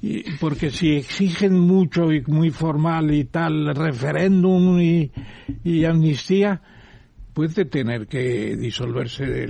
Y 0.00 0.22
porque 0.36 0.70
si 0.70 0.96
exigen 0.96 1.58
mucho 1.58 2.12
y 2.12 2.22
muy 2.26 2.50
formal 2.50 3.12
y 3.12 3.24
tal 3.24 3.74
referéndum 3.74 4.80
y, 4.80 5.10
y 5.64 5.84
amnistía, 5.84 6.62
puede 7.34 7.64
tener 7.64 8.06
que 8.06 8.56
disolverse 8.56 9.48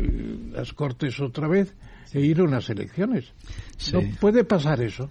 las 0.50 0.72
Cortes 0.72 1.20
otra 1.20 1.48
vez 1.48 1.76
e 2.12 2.20
ir 2.20 2.40
a 2.40 2.44
unas 2.44 2.68
elecciones. 2.70 3.32
No 3.92 4.00
puede 4.20 4.44
pasar 4.44 4.82
eso. 4.82 5.10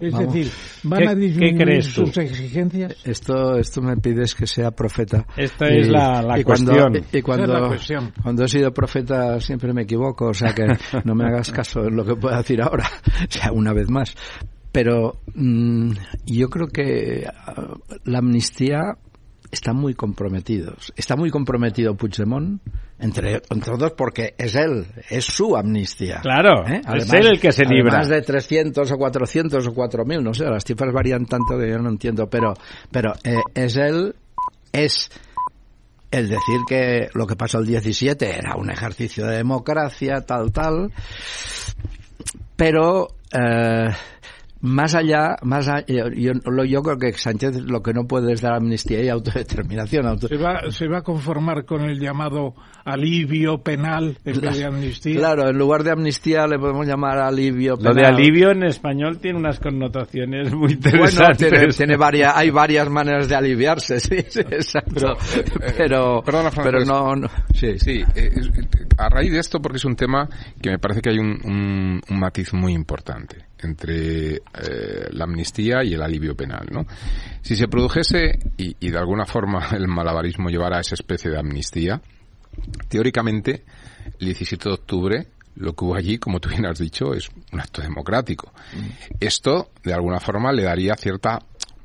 Es 0.00 0.16
decir, 0.16 0.50
van 0.84 1.08
a 1.08 1.14
disminuir 1.14 1.82
sus 1.82 2.16
exigencias. 2.16 2.96
Esto, 3.04 3.56
esto 3.58 3.82
me 3.82 3.96
pides 3.96 4.34
que 4.34 4.46
sea 4.46 4.70
profeta. 4.70 5.26
Esta 5.36 5.66
es 5.66 5.88
la, 5.88 6.22
la 6.22 6.42
cuestión. 6.42 7.04
y 7.12 7.22
cuando, 7.22 7.74
cuando 8.22 8.44
he 8.44 8.48
sido 8.48 8.72
profeta 8.72 9.40
siempre 9.40 9.72
me 9.72 9.82
equivoco, 9.82 10.26
o 10.26 10.34
sea 10.34 10.54
que 10.54 10.66
no 11.04 11.14
me 11.14 11.24
hagas 11.24 11.50
caso 11.50 11.84
en 11.84 11.96
lo 11.96 12.04
que 12.04 12.14
pueda 12.14 12.38
decir 12.38 12.62
ahora, 12.62 12.88
o 13.28 13.30
sea, 13.30 13.52
una 13.52 13.72
vez 13.72 13.90
más. 13.90 14.14
Pero 14.70 15.20
mm, 15.34 15.92
yo 16.26 16.48
creo 16.48 16.68
que 16.68 17.26
ah, 17.26 17.74
la 18.04 18.18
amnistía 18.18 18.96
están 19.50 19.76
muy 19.76 19.94
comprometidos. 19.94 20.92
Está 20.96 21.16
muy 21.16 21.30
comprometido 21.30 21.96
Puigdemont, 21.96 22.60
entre, 22.98 23.42
entre 23.50 23.74
otros 23.74 23.92
porque 23.92 24.34
es 24.36 24.54
él, 24.54 24.86
es 25.08 25.24
su 25.24 25.56
amnistía. 25.56 26.20
Claro, 26.20 26.66
¿Eh? 26.66 26.82
es 26.94 27.12
él 27.12 27.26
el 27.26 27.40
que 27.40 27.52
se 27.52 27.64
libra. 27.64 27.98
Más 27.98 28.08
de 28.08 28.22
300 28.22 28.90
o 28.90 28.96
400 28.96 29.66
o 29.66 29.74
4.000, 29.74 30.22
no 30.22 30.34
sé, 30.34 30.44
las 30.44 30.64
cifras 30.64 30.92
varían 30.92 31.26
tanto 31.26 31.58
que 31.58 31.68
yo 31.68 31.78
no 31.78 31.88
entiendo, 31.88 32.28
pero, 32.28 32.54
pero 32.90 33.12
eh, 33.24 33.40
es 33.54 33.76
él, 33.76 34.14
es 34.72 35.10
el 36.10 36.28
decir 36.28 36.60
que 36.68 37.08
lo 37.14 37.26
que 37.26 37.36
pasó 37.36 37.58
el 37.58 37.66
17 37.66 38.38
era 38.38 38.56
un 38.56 38.70
ejercicio 38.70 39.26
de 39.26 39.38
democracia, 39.38 40.20
tal, 40.22 40.52
tal, 40.52 40.92
pero... 42.56 43.08
Eh, 43.32 43.90
más 44.60 44.94
allá, 44.94 45.36
más 45.42 45.70
yo, 45.86 46.08
yo, 46.64 46.82
creo 46.82 46.98
que 46.98 47.12
Sánchez 47.12 47.62
lo 47.62 47.82
que 47.82 47.92
no 47.92 48.06
puede 48.06 48.32
es 48.32 48.40
dar 48.40 48.54
amnistía 48.54 49.02
y 49.02 49.08
autodeterminación. 49.08 50.18
Se, 50.18 50.36
va, 50.36 50.70
se 50.70 50.88
va 50.88 50.98
a 50.98 51.02
conformar 51.02 51.64
con 51.64 51.82
el 51.82 52.00
llamado 52.00 52.54
alivio 52.84 53.62
penal 53.62 54.18
en 54.24 54.40
vez 54.40 54.58
de 54.58 54.64
amnistía. 54.64 55.16
Claro, 55.16 55.48
en 55.48 55.58
lugar 55.58 55.84
de 55.84 55.92
amnistía 55.92 56.46
le 56.46 56.58
podemos 56.58 56.86
llamar 56.86 57.18
alivio 57.18 57.76
penal. 57.76 57.94
Lo 57.94 58.00
de 58.02 58.06
alivio 58.06 58.50
en 58.50 58.64
español 58.64 59.18
tiene 59.18 59.38
unas 59.38 59.60
connotaciones 59.60 60.52
muy 60.52 60.72
interesantes. 60.72 61.50
Bueno, 61.50 61.72
tiene, 61.76 61.96
varias, 61.96 62.34
hay 62.34 62.50
varias 62.50 62.88
maneras 62.90 63.28
de 63.28 63.36
aliviarse, 63.36 64.00
sí, 64.00 64.16
exacto. 64.16 65.16
Pero, 65.76 66.22
perdona, 66.22 66.50
pero 66.50 66.84
no, 66.84 67.28
sí, 67.54 67.78
sí. 67.78 68.02
Eh, 68.14 68.30
a 68.96 69.08
raíz 69.08 69.32
de 69.32 69.38
esto, 69.38 69.60
porque 69.60 69.76
es 69.76 69.84
un 69.84 69.94
tema 69.94 70.28
que 70.60 70.70
me 70.70 70.78
parece 70.78 71.00
que 71.00 71.10
hay 71.10 71.18
un, 71.18 72.00
un 72.08 72.18
matiz 72.18 72.52
muy 72.52 72.72
importante 72.72 73.48
entre 73.62 74.36
eh, 74.36 74.40
la 75.10 75.24
amnistía 75.24 75.84
y 75.84 75.94
el 75.94 76.02
alivio 76.02 76.34
penal, 76.36 76.66
¿no? 76.70 76.86
Si 77.42 77.56
se 77.56 77.68
produjese 77.68 78.38
y, 78.56 78.76
y, 78.80 78.90
de 78.90 78.98
alguna 78.98 79.26
forma 79.26 79.68
el 79.76 79.88
malabarismo 79.88 80.48
llevara 80.48 80.78
a 80.78 80.80
esa 80.80 80.94
especie 80.94 81.30
de 81.30 81.38
amnistía, 81.38 82.00
teóricamente 82.88 83.64
el 84.18 84.26
17 84.26 84.68
de 84.68 84.74
octubre 84.74 85.26
lo 85.58 85.72
que 85.74 85.84
hubo 85.84 85.96
allí, 85.96 86.18
como 86.18 86.40
tú 86.40 86.48
bien 86.48 86.66
has 86.66 86.78
dicho, 86.78 87.14
es 87.14 87.28
un 87.52 87.60
acto 87.60 87.82
democrático. 87.82 88.52
Mm. 88.74 89.16
Esto, 89.20 89.70
de 89.82 89.92
alguna 89.92 90.20
forma, 90.20 90.52
le 90.52 90.62
daría 90.62 90.94
cierta 90.94 91.40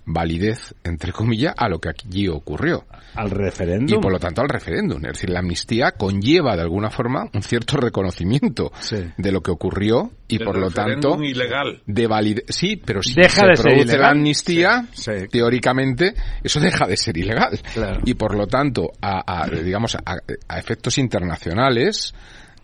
validez, 0.06 0.76
entre 0.84 1.12
comillas, 1.12 1.54
a 1.58 1.70
lo 1.70 1.80
que 1.80 1.90
allí 1.90 2.28
ocurrió. 2.28 2.86
Al 3.16 3.30
referéndum. 3.30 4.00
Y 4.00 4.02
por 4.02 4.12
lo 4.12 4.20
tanto 4.20 4.42
al 4.42 4.50
referéndum. 4.50 4.98
Es 5.06 5.14
decir, 5.14 5.30
la 5.30 5.40
amnistía 5.40 5.92
conlleva 5.92 6.56
de 6.56 6.64
alguna 6.64 6.90
forma 6.90 7.30
un 7.34 7.44
cierto 7.44 7.78
reconocimiento 7.78 8.72
de 9.18 9.32
lo 9.32 9.42
que 9.42 9.52
ocurrió 9.52 10.12
y 10.28 10.40
por 10.40 10.58
lo 10.58 10.72
tanto 10.72 11.22
ilegal. 11.22 11.82
de 11.86 12.08
validez. 12.08 12.46
Sí, 12.50 12.76
pero 12.76 13.04
si 13.04 13.14
deja 13.14 13.42
se 13.42 13.48
de 13.48 13.54
produce 13.54 13.98
la 13.98 14.10
amnistía, 14.10 14.88
teóricamente 15.30 16.16
eso 16.44 16.60
deja 16.60 16.88
de 16.88 16.98
ser 16.98 17.18
ilegal. 17.18 17.60
Y 18.06 18.16
por 18.16 18.36
lo 18.36 18.48
tanto, 18.48 18.92
a, 19.02 19.48
digamos, 19.48 19.96
a 19.96 20.60
efectos 20.60 20.98
internacionales, 20.98 22.14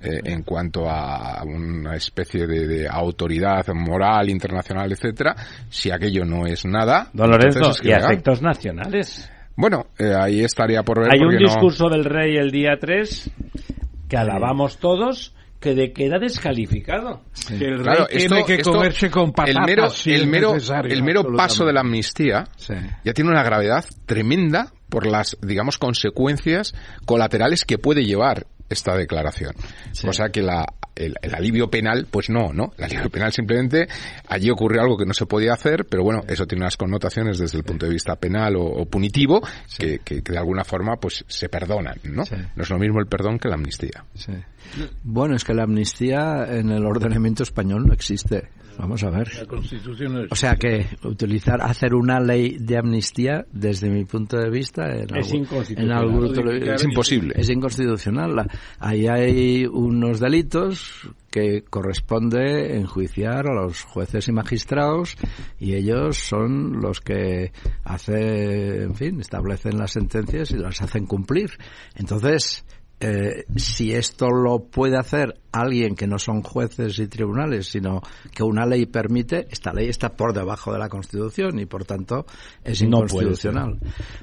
eh, 0.02 0.22
en 0.24 0.44
cuanto 0.44 0.90
a 0.90 1.44
una 1.44 1.96
especie 1.96 2.48
de, 2.48 2.88
autoridad 2.88 3.66
moral 3.74 4.30
internacional, 4.30 4.92
etcétera, 4.92 5.36
si 5.70 5.92
aquello 5.92 6.24
no 6.26 6.46
es 6.46 6.66
nada. 6.66 7.10
Don 7.14 7.30
Lorenzo, 7.30 7.72
¿y 7.84 7.92
efectos 7.92 8.42
nacionales? 8.42 9.30
Bueno, 9.56 9.88
eh, 9.98 10.14
ahí 10.18 10.42
estaría 10.42 10.84
por 10.84 11.02
ver. 11.02 11.14
Hay 11.14 11.20
un 11.20 11.38
discurso 11.38 11.90
del 11.90 12.06
rey 12.06 12.38
el 12.38 12.50
día 12.50 12.78
3 12.80 13.32
que 14.08 14.18
alabamos 14.18 14.78
todos 14.78 15.36
que 15.60 15.76
de 15.76 15.92
queda 15.92 16.18
descalificado. 16.18 17.24
Que 17.48 17.66
el 17.66 17.84
rey 17.84 17.98
tiene 18.10 18.46
que 18.46 18.62
comerse 18.62 19.12
con 19.12 19.34
patatas. 19.34 20.08
El 20.08 20.28
mero, 20.28 20.56
el 20.56 21.04
mero, 21.04 21.24
paso 21.36 21.66
de 21.66 21.74
la 21.74 21.82
amnistía 21.82 22.46
ya 23.04 23.14
tiene 23.14 23.32
una 23.32 23.44
gravedad 23.44 23.84
tremenda 24.06 24.72
por 24.88 25.06
las, 25.06 25.38
digamos, 25.42 25.78
consecuencias 25.78 26.74
colaterales 27.06 27.66
que 27.66 27.78
puede 27.78 28.04
llevar 28.04 28.48
esta 28.70 28.96
declaración. 28.96 29.54
O 30.08 30.14
sea 30.14 30.30
que 30.30 30.42
la, 30.42 30.66
el, 30.96 31.16
alivio 31.34 31.70
penal, 31.70 32.08
pues 32.10 32.30
no, 32.30 32.54
¿no? 32.54 32.74
El 32.78 32.86
alivio 32.86 33.10
penal 33.10 33.32
simplemente, 33.32 33.88
allí 34.28 34.50
ocurrió 34.50 34.82
algo 34.82 34.98
que 34.98 35.06
no 35.06 35.14
se 35.14 35.26
podía 35.26 35.54
hacer, 35.54 35.86
pero 35.86 36.04
bueno, 36.04 36.22
eso 36.28 36.46
tiene 36.46 36.64
unas 36.64 36.78
connotaciones 36.78 37.38
desde 37.38 37.58
el 37.58 37.64
punto 37.64 37.86
de 37.86 37.94
vista 37.94 38.16
penal 38.16 38.56
o, 38.58 38.86
punitivo 38.86 39.42
que, 39.78 40.00
que, 40.00 40.22
de 40.22 40.38
alguna 40.38 40.64
forma 40.64 40.98
pues 40.98 41.24
se 41.28 41.50
perdonan, 41.50 42.00
¿no? 42.04 42.24
No 42.56 42.64
es 42.64 42.70
lo 42.70 42.78
mismo 42.78 43.00
el 43.00 43.08
perdón 43.08 43.40
que 43.40 43.48
la 43.48 43.56
amnistía. 43.56 44.04
Bueno, 45.04 45.36
es 45.36 45.44
que 45.44 45.54
la 45.54 45.64
amnistía 45.64 46.46
en 46.50 46.72
el 46.72 46.86
ordenamiento 46.86 47.44
español 47.44 47.86
no 47.88 47.94
existe. 47.94 48.50
Vamos 48.80 49.04
a 49.04 49.10
ver. 49.10 49.28
O 50.32 50.36
sea 50.36 50.56
que 50.56 50.86
utilizar, 51.04 51.62
hacer 51.62 51.94
una 51.94 52.22
ley 52.22 52.56
de 52.58 52.78
amnistía, 52.78 53.46
desde 53.52 53.90
mi 53.90 54.06
punto 54.06 54.38
de 54.38 54.50
vista, 54.50 54.88
es, 54.88 55.34
inconstitucional. 55.34 56.74
es 56.76 56.84
imposible. 56.86 57.34
Es 57.36 57.50
inconstitucional. 57.50 58.50
Ahí 58.80 59.06
hay 59.08 59.66
unos 59.66 60.22
delitos 60.22 61.10
que 61.30 61.64
corresponde 61.70 62.78
enjuiciar 62.78 63.48
a 63.48 63.54
los 63.54 63.84
jueces 63.84 64.30
y 64.30 64.32
magistrados 64.32 65.18
y 65.60 65.76
ellos 65.76 66.18
son 66.18 66.80
los 66.80 67.02
que 67.02 67.52
hacen, 67.84 68.82
en 68.82 68.96
fin, 68.96 69.20
establecen 69.20 69.78
las 69.78 69.92
sentencias 69.92 70.52
y 70.52 70.58
las 70.58 70.82
hacen 70.82 71.06
cumplir. 71.06 71.52
Entonces, 71.96 72.64
eh, 73.00 73.46
si 73.56 73.94
esto 73.94 74.30
lo 74.30 74.60
puede 74.66 74.98
hacer 74.98 75.40
alguien 75.52 75.96
que 75.96 76.08
no 76.08 76.20
son 76.20 76.42
jueces 76.42 77.00
y 77.00 77.08
tribunales, 77.08 77.68
sino 77.68 78.02
que 78.34 78.44
una 78.44 78.66
ley 78.66 78.86
permite, 78.86 79.48
esta 79.50 79.74
ley 79.74 79.90
está 79.90 80.10
por 80.10 80.34
debajo 80.34 80.72
de 80.72 80.80
la 80.80 80.90
Constitución 80.90 81.60
y 81.60 81.66
por 81.66 81.86
tanto 81.86 82.26
es 82.64 82.82
inconstitucional. 82.82 83.80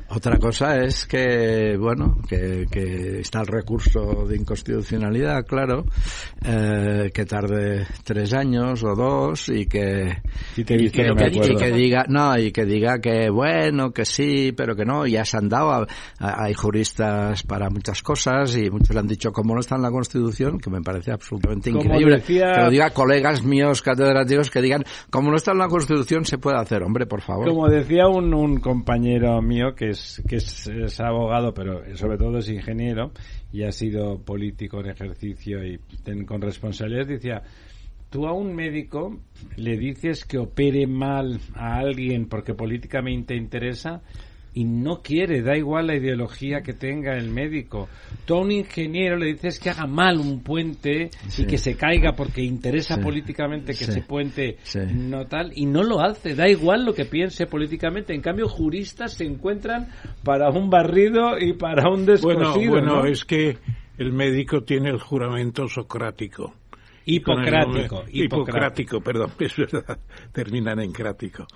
Otra 0.08 0.38
cosa 0.38 0.76
es 0.82 1.06
que, 1.06 1.76
bueno, 1.78 2.18
que, 2.28 2.66
que, 2.70 3.20
está 3.20 3.40
el 3.40 3.46
recurso 3.46 4.26
de 4.26 4.36
inconstitucionalidad, 4.36 5.44
claro, 5.46 5.84
eh, 6.44 7.10
que 7.12 7.24
tarde 7.24 7.86
tres 8.04 8.32
años 8.32 8.84
o 8.84 8.94
dos 8.94 9.48
y 9.48 9.66
que, 9.66 10.22
y 10.56 10.64
que, 10.64 10.76
diga, 11.72 12.04
no, 12.08 12.38
y 12.38 12.52
que 12.52 12.64
diga 12.64 13.00
que 13.00 13.30
bueno, 13.30 13.92
que 13.92 14.04
sí, 14.04 14.52
pero 14.56 14.76
que 14.76 14.84
no, 14.84 15.06
ya 15.06 15.24
se 15.24 15.36
han 15.38 15.48
dado, 15.48 15.86
hay 16.18 16.54
juristas 16.54 17.42
para 17.42 17.68
muchas 17.70 18.02
cosas 18.02 18.56
y 18.56 18.70
muchos 18.70 18.90
le 18.90 19.00
han 19.00 19.06
dicho 19.06 19.32
como 19.32 19.54
no 19.54 19.60
está 19.60 19.76
en 19.76 19.82
la 19.82 19.90
Constitución, 19.90 20.58
que 20.58 20.70
me 20.70 20.82
parece 20.82 21.12
absolutamente 21.16 21.70
increíble. 21.70 22.22
Que 22.22 22.60
lo 22.62 22.70
diga 22.70 22.90
colegas 22.90 23.44
míos 23.44 23.82
catedráticos 23.82 24.50
que 24.50 24.62
digan, 24.62 24.84
como 25.10 25.30
no 25.30 25.36
está 25.36 25.52
en 25.52 25.58
la 25.58 25.68
Constitución, 25.68 26.24
se 26.24 26.38
puede 26.38 26.58
hacer. 26.58 26.82
Hombre, 26.82 27.06
por 27.06 27.20
favor. 27.20 27.48
Como 27.48 27.68
decía 27.68 28.08
un, 28.08 28.32
un 28.32 28.60
compañero 28.60 29.40
mío 29.42 29.74
que 29.74 29.90
es, 29.90 30.22
que 30.28 30.36
es, 30.36 31.00
abogado, 31.00 31.52
pero 31.52 31.82
sobre 31.96 32.16
todo 32.16 32.38
es 32.38 32.48
ingeniero 32.48 33.12
y 33.52 33.64
ha 33.64 33.72
sido 33.72 34.18
político 34.18 34.80
en 34.80 34.90
ejercicio 34.90 35.64
y 35.64 35.78
con 36.26 36.40
responsabilidad, 36.40 37.06
decía, 37.06 37.42
tú 38.10 38.26
a 38.26 38.32
un 38.32 38.54
médico 38.54 39.18
le 39.56 39.76
dices 39.76 40.24
que 40.24 40.38
opere 40.38 40.86
mal 40.86 41.40
a 41.54 41.78
alguien 41.78 42.28
porque 42.28 42.54
políticamente 42.54 43.34
interesa 43.34 44.02
y 44.56 44.64
no 44.64 45.02
quiere, 45.02 45.42
da 45.42 45.54
igual 45.54 45.88
la 45.88 45.96
ideología 45.96 46.62
que 46.62 46.72
tenga 46.72 47.14
el 47.14 47.28
médico. 47.28 47.90
Tú 48.24 48.36
a 48.36 48.40
un 48.40 48.50
ingeniero 48.50 49.18
le 49.18 49.26
dices 49.26 49.60
que 49.60 49.68
haga 49.68 49.86
mal 49.86 50.18
un 50.18 50.42
puente 50.42 51.10
y 51.36 51.44
que 51.44 51.58
se 51.58 51.76
caiga 51.76 52.14
porque 52.16 52.42
interesa 52.42 52.96
políticamente 52.96 53.74
que 53.74 53.84
ese 53.84 54.00
puente 54.00 54.56
no 54.94 55.26
tal, 55.26 55.52
y 55.54 55.66
no 55.66 55.82
lo 55.82 56.00
hace, 56.00 56.34
da 56.34 56.48
igual 56.48 56.86
lo 56.86 56.94
que 56.94 57.04
piense 57.04 57.46
políticamente. 57.46 58.14
En 58.14 58.22
cambio, 58.22 58.48
juristas 58.48 59.12
se 59.12 59.26
encuentran 59.26 59.88
para 60.24 60.48
un 60.48 60.70
barrido 60.70 61.38
y 61.38 61.52
para 61.52 61.90
un 61.90 62.06
descosido. 62.06 62.70
Bueno, 62.70 62.94
bueno 62.94 63.06
es 63.06 63.26
que 63.26 63.58
el 63.98 64.14
médico 64.14 64.62
tiene 64.62 64.88
el 64.88 64.98
juramento 64.98 65.68
socrático. 65.68 66.54
Hipocrático, 67.04 68.04
hipocrático. 68.10 69.02
perdón, 69.02 69.32
es 69.38 69.54
verdad, 69.54 69.98
terminan 70.32 70.80
en 70.80 70.92
crático 70.92 71.46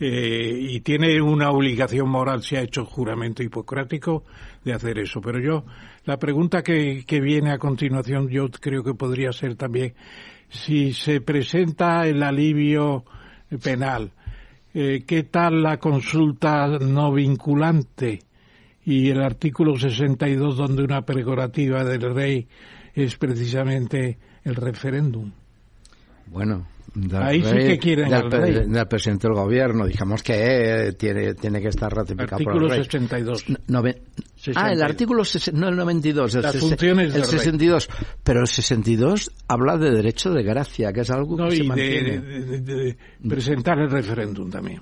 eh, 0.00 0.58
y 0.58 0.80
tiene 0.80 1.20
una 1.20 1.50
obligación 1.50 2.08
moral, 2.08 2.42
si 2.42 2.56
ha 2.56 2.62
hecho 2.62 2.84
juramento 2.84 3.42
hipocrático, 3.42 4.24
de 4.64 4.72
hacer 4.72 4.98
eso. 4.98 5.20
Pero 5.20 5.38
yo, 5.38 5.64
la 6.04 6.18
pregunta 6.18 6.62
que, 6.62 7.04
que 7.06 7.20
viene 7.20 7.52
a 7.52 7.58
continuación, 7.58 8.28
yo 8.28 8.48
creo 8.50 8.82
que 8.82 8.94
podría 8.94 9.32
ser 9.32 9.56
también 9.56 9.94
si 10.48 10.92
se 10.92 11.20
presenta 11.20 12.06
el 12.06 12.22
alivio 12.22 13.04
penal, 13.62 14.12
eh, 14.74 15.04
¿qué 15.06 15.24
tal 15.24 15.62
la 15.62 15.78
consulta 15.78 16.66
no 16.78 17.12
vinculante? 17.12 18.20
Y 18.84 19.10
el 19.10 19.22
artículo 19.22 19.76
62, 19.78 20.56
donde 20.56 20.82
una 20.82 21.02
prerrogativa 21.02 21.84
del 21.84 22.14
rey 22.14 22.48
es 22.94 23.16
precisamente 23.16 24.18
el 24.44 24.56
referéndum. 24.56 25.30
Bueno, 26.26 26.66
Ahí 27.12 27.42
sí 27.42 27.54
que 27.54 27.78
quieren 27.78 28.10
del, 28.10 28.72
del, 28.72 28.86
presidente 28.88 29.28
del 29.28 29.36
gobierno, 29.36 29.86
digamos 29.86 30.22
que 30.22 30.88
eh, 30.88 30.92
tiene, 30.94 31.34
tiene 31.34 31.60
que 31.60 31.68
estar 31.68 31.92
ratificado 31.92 32.36
artículo 32.36 32.54
por 32.54 32.64
el 32.64 32.70
rey. 32.70 32.84
62. 32.84 33.44
No, 33.68 33.82
ah, 34.56 34.72
el 34.72 34.82
artículo 34.82 35.22
no 35.52 35.68
el 35.68 35.76
92, 35.76 36.34
el, 36.34 36.42
Las 36.42 36.56
funciones 36.56 37.06
el 37.08 37.12
del 37.12 37.24
62. 37.24 37.88
Pero 38.24 38.40
el 38.40 38.48
62 38.48 39.30
habla 39.46 39.76
de 39.76 39.90
derecho 39.90 40.30
de 40.30 40.42
gracia, 40.42 40.92
que 40.92 41.00
es 41.00 41.10
algo 41.10 41.36
que 41.36 41.42
no, 41.42 41.50
se 41.50 41.56
y 41.58 41.68
mantiene. 41.68 42.18
de, 42.20 42.40
de, 42.40 42.60
de, 42.60 42.74
de 42.74 42.96
presentar 43.28 43.78
el 43.78 43.90
referéndum 43.90 44.50
también. 44.50 44.80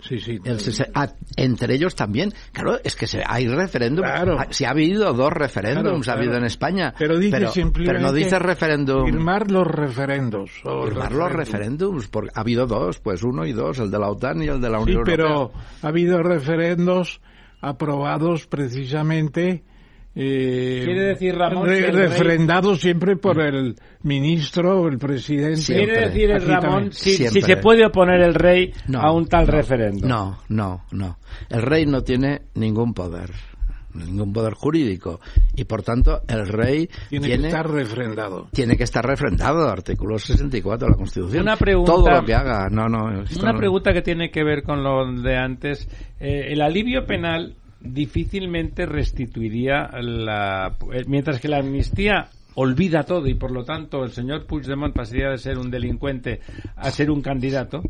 Sí, 0.00 0.20
sí. 0.20 0.38
El 0.44 0.58
ah, 0.94 1.08
entre 1.36 1.74
ellos 1.74 1.94
también. 1.96 2.32
Claro, 2.52 2.78
es 2.84 2.94
que 2.94 3.06
se, 3.06 3.22
hay 3.26 3.48
referéndum. 3.48 4.04
Claro. 4.04 4.36
Ah, 4.38 4.46
Si 4.50 4.64
ha 4.64 4.70
habido 4.70 5.12
dos 5.12 5.32
referéndums, 5.32 6.04
Claro, 6.04 6.10
ha 6.10 6.12
habido 6.18 6.30
claro. 6.32 6.38
en 6.38 6.46
España. 6.46 6.94
Pero 6.96 7.18
dice 7.18 7.36
pero, 7.36 7.50
simplemente 7.50 7.92
pero 7.98 8.06
no 8.06 8.12
dice 8.12 8.38
referéndum. 8.38 9.04
Firmar 9.06 9.50
los 9.50 9.66
referendos. 9.66 10.50
Firmar 10.62 11.12
los 11.12 11.32
referéndum. 11.32 11.36
referéndums, 11.36 12.08
porque 12.08 12.30
ha 12.34 12.40
habido 12.40 12.66
dos, 12.66 12.98
pues 13.00 13.22
uno 13.24 13.44
y 13.44 13.52
dos, 13.52 13.78
el 13.80 13.90
de 13.90 13.98
la 13.98 14.08
OTAN 14.10 14.42
y 14.42 14.46
el 14.46 14.60
de 14.60 14.70
la 14.70 14.78
Sí, 14.78 14.84
Unión 14.84 15.02
pero 15.04 15.26
Europea. 15.28 15.60
ha 15.82 15.88
habido 15.88 16.22
referendos 16.22 17.20
aprobados 17.60 18.46
precisamente. 18.46 19.64
Eh, 20.20 20.82
Quiere 20.84 21.02
decir, 21.04 21.36
Ramón, 21.36 21.66
re- 21.68 21.78
que 21.78 21.86
el 21.86 21.94
rey- 21.94 22.08
refrendados 22.08 22.80
siempre 22.80 23.16
por 23.16 23.40
el 23.40 23.76
ministro 24.02 24.80
o 24.82 24.88
el 24.88 24.98
presidente. 24.98 25.58
Siempre. 25.58 25.86
Quiere 25.86 26.06
decir 26.08 26.30
el 26.32 26.42
Ramón 26.42 26.92
si, 26.92 27.28
si 27.28 27.40
se 27.40 27.56
puede 27.58 27.86
oponer 27.86 28.20
el 28.22 28.34
rey 28.34 28.72
No, 28.88 29.00
a 29.00 29.12
un 29.12 29.26
tal 29.28 29.46
no, 29.46 29.52
referéndum. 29.52 30.08
No, 30.08 30.38
no, 30.48 30.84
no. 30.90 31.18
El 31.48 31.62
rey 31.62 31.86
no 31.86 32.02
tiene 32.02 32.42
ningún 32.54 32.94
poder, 32.94 33.30
ningún 33.94 34.32
poder 34.32 34.54
jurídico. 34.54 35.20
Y 35.54 35.64
por 35.64 35.82
tanto, 35.82 36.22
el 36.28 36.48
rey 36.48 36.88
Tiene, 37.08 37.26
tiene, 37.28 37.42
que 37.42 37.46
estar 37.48 37.70
refrendado. 37.70 38.48
tiene 38.52 38.76
que 38.76 38.84
estar 38.84 39.06
refrendado, 39.06 39.68
artículo 39.68 40.18
64 40.18 40.86
de 40.86 40.90
la 40.90 40.96
Constitución. 40.96 41.42
Una 41.42 41.56
pregunta- 41.56 41.92
Todo 41.92 42.10
lo 42.10 42.24
que 42.24 42.34
haga, 42.34 42.68
no, 42.70 42.88
no. 42.88 43.04
Una 43.04 43.52
no- 43.52 43.58
pregunta 43.58 43.92
que 43.92 44.02
tiene 44.02 44.30
que 44.32 44.42
ver 44.42 44.64
con 44.64 44.82
lo 44.82 45.12
de 45.22 45.36
antes. 45.36 45.88
Eh, 46.18 46.48
el 46.52 46.60
alivio 46.60 47.06
penal 47.06 47.54
difícilmente 47.80 48.86
restituiría 48.86 49.88
la... 50.00 50.76
eh, 50.92 51.04
Mientras 51.06 51.40
que 51.40 51.48
la 51.48 51.58
amnistía 51.58 52.28
olvida 52.54 53.04
todo 53.04 53.26
y 53.28 53.34
por 53.34 53.52
lo 53.52 53.64
tanto 53.64 54.02
el 54.02 54.10
señor 54.10 54.46
Puigdemont 54.46 54.94
pasaría 54.94 55.30
de 55.30 55.38
ser 55.38 55.58
un 55.58 55.70
delincuente 55.70 56.40
a 56.76 56.90
ser 56.90 57.10
un 57.10 57.22
candidato. 57.22 57.82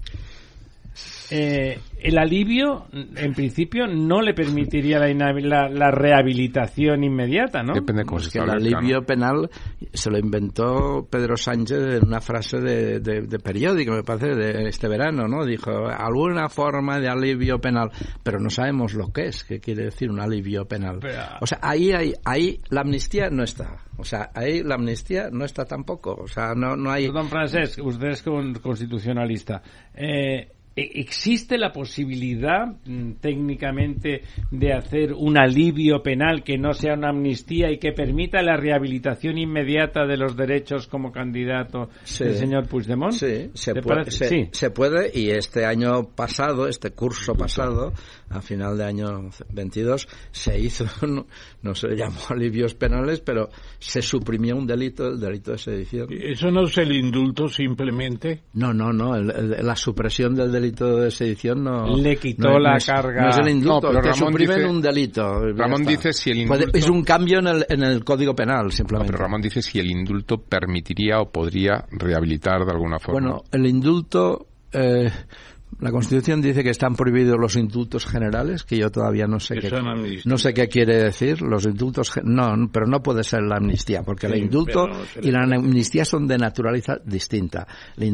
Eh, 1.31 1.79
el 2.01 2.17
alivio, 2.19 2.87
en 2.93 3.33
principio, 3.35 3.87
no 3.87 4.21
le 4.23 4.33
permitiría 4.35 4.99
la, 4.99 5.09
la, 5.33 5.69
la 5.69 5.91
rehabilitación 5.91 7.03
inmediata, 7.05 7.63
¿no? 7.63 7.75
Depende 7.75 8.03
de 8.03 8.07
cómo 8.07 8.21
se 8.21 8.31
que 8.31 8.39
el 8.39 8.51
alivio 8.51 9.01
¿no? 9.01 9.07
penal 9.07 9.51
se 9.93 10.11
lo 10.11 10.19
inventó 10.19 11.07
Pedro 11.11 11.37
Sánchez 11.37 11.79
en 12.01 12.07
una 12.07 12.21
frase 12.21 12.61
de, 12.61 13.01
de- 13.01 13.23
de 13.23 13.39
periódico, 13.41 13.93
me 13.93 14.03
parece, 14.05 14.35
de 14.35 14.69
este 14.69 14.89
verano, 14.89 15.27
¿no? 15.27 15.45
Dijo, 15.45 15.71
alguna 15.89 16.49
forma 16.49 16.99
de 17.01 17.09
alivio 17.09 17.59
penal, 17.61 17.91
pero 18.23 18.39
no 18.39 18.49
sabemos 18.49 18.95
lo 18.95 19.13
que 19.13 19.27
es, 19.27 19.45
qué 19.45 19.59
quiere 19.61 19.85
decir 19.87 20.11
un 20.11 20.21
alivio 20.21 20.67
penal. 20.67 20.99
Pero- 21.01 21.23
O 21.41 21.47
sea, 21.47 21.59
ahí, 21.63 21.93
ahí, 21.93 22.13
ahí 22.25 22.61
la 22.71 22.83
amnistía 22.83 23.29
no 23.31 23.43
está. 23.43 23.79
O 23.97 24.05
sea, 24.05 24.31
ahí 24.35 24.63
la 24.63 24.77
amnistía 24.77 25.29
no 25.33 25.45
está 25.45 25.65
tampoco. 25.65 26.15
O 26.15 26.29
sea, 26.29 26.55
no, 26.55 26.77
no 26.77 26.91
hay... 26.93 27.09
Don 27.09 27.29
Francesc, 27.29 27.85
usted 27.85 28.09
es 28.11 28.23
con- 28.23 28.55
constitucionalista. 28.55 29.61
Eh, 29.95 30.37
¿e- 30.39 30.49
¿Existe 30.81 31.59
la 31.59 31.73
posibilidad 31.73 32.67
mm, 32.85 33.13
técnicamente 33.21 34.23
de 34.51 34.73
hacer 34.73 35.13
un 35.13 35.39
alivio 35.39 36.03
penal 36.03 36.43
que 36.45 36.57
no 36.59 36.73
sea 36.73 36.95
una 36.95 37.11
amnistía 37.11 37.71
y 37.71 37.79
que 37.79 37.93
permita 37.93 38.43
la 38.43 38.57
rehabilitación 38.57 39.39
inmediata 39.39 40.07
de 40.07 40.17
los 40.17 40.37
derechos 40.37 40.87
como 40.87 41.11
candidato 41.13 41.89
Sí. 42.05 42.25
del 42.25 42.35
señor 42.35 42.69
Puigdemont? 42.69 43.13
Sí, 43.13 43.51
se 43.55 43.75
¿Te 43.75 43.83
puede, 43.83 44.11
se, 44.11 44.29
Sí. 44.29 44.49
se 44.53 44.71
puede 44.71 45.11
y 45.13 45.31
este 45.31 45.65
año 45.65 46.05
pasado, 46.15 46.69
este 46.69 46.91
curso 46.91 47.35
pasado, 47.35 47.93
a 48.31 48.41
final 48.43 48.77
de 48.77 48.85
año 48.85 49.31
22, 49.53 50.07
se 50.31 50.59
hizo, 50.59 50.85
no, 51.07 51.27
no 51.63 51.75
se 51.75 51.89
llamó 51.97 52.19
alivios 52.31 52.75
penales, 52.75 53.21
pero 53.21 53.49
se 53.79 54.03
suprimió 54.03 54.57
un 54.57 54.67
delito, 54.67 55.09
el 55.09 55.19
delito 55.21 55.53
de 55.53 55.59
sedición. 55.59 56.09
Eso 56.11 56.51
no 56.51 56.65
es 56.65 56.77
el 56.79 56.93
indulto 56.93 57.49
simplemente. 57.49 58.43
No, 58.55 58.73
no, 58.75 58.93
no, 58.93 59.15
el- 59.17 59.31
el- 59.31 59.67
la 59.67 59.77
supresión 59.77 60.35
del 60.35 60.53
delito 60.53 60.97
de 60.97 61.11
sedición 61.11 61.65
no... 61.65 61.97
Le 61.97 62.17
quitó 62.17 62.49
no- 62.51 62.59
la 62.59 62.73
no 62.73 62.77
es- 62.79 62.87
carga. 62.87 63.23
No 63.23 63.29
es 63.31 63.39
el 63.39 63.49
indulto, 63.49 63.87
No, 63.87 64.01
pero 64.01 64.03
te 64.03 64.09
Ramón 64.11 64.33
suprimen 64.33 64.57
dice- 64.59 64.69
un 64.71 64.83
delito. 64.83 65.53
Ramón 65.55 65.85
dice 65.85 66.13
si 66.13 66.31
el 66.31 66.47
Puede- 66.47 66.65
indulto- 66.65 66.79
es 66.79 66.89
un 66.91 67.03
cambio 67.05 67.39
en 67.39 67.47
el, 67.49 67.67
en 67.69 67.83
el 67.83 68.05
Código 68.05 68.35
Penal, 68.35 68.65
No, 68.65 68.71
simplemente. 68.71 69.13
pero 69.13 69.25
Ramón 69.25 69.41
dice 69.43 69.63
si 69.63 69.79
el 69.79 69.91
indulto 69.91 70.39
permitiría 70.39 71.21
o 71.21 71.31
podría 71.31 71.85
rehabilitar 71.91 72.65
de 72.65 72.73
alguna 72.73 72.99
forma. 72.99 73.21
Bueno, 73.21 73.43
el 73.53 73.67
indulto, 73.67 74.47
eh, 74.73 75.11
la 75.81 75.91
Constitución 75.93 76.41
dice 76.43 76.65
que 76.65 76.71
están 76.71 76.95
prohibidos 76.97 77.39
los 77.39 77.55
indultos 77.57 78.05
generales, 78.07 78.65
que 78.65 78.77
yo 78.77 78.91
todavía 78.91 79.27
no 79.27 79.39
sé 79.41 79.57
qué, 79.59 79.69
son 79.71 79.87
amnistías. 79.89 80.27
no 80.27 80.37
sé 80.39 80.53
qué 80.55 80.69
quiere 80.69 81.03
decir. 81.05 81.41
Los 81.43 81.65
indultos, 81.67 82.13
no, 82.25 82.69
pero 82.73 82.87
no 82.87 83.01
puede 83.03 83.23
ser 83.23 83.43
la 83.43 83.57
amnistía, 83.57 84.03
porque 84.03 84.27
el 84.27 84.37
indulto 84.37 84.89
y 85.23 85.31
la 85.31 85.43
amnistía 85.45 86.05
son 86.05 86.27
de 86.27 86.39
naturaleza 86.39 86.99
distinta. 87.05 87.67
El, 87.97 88.09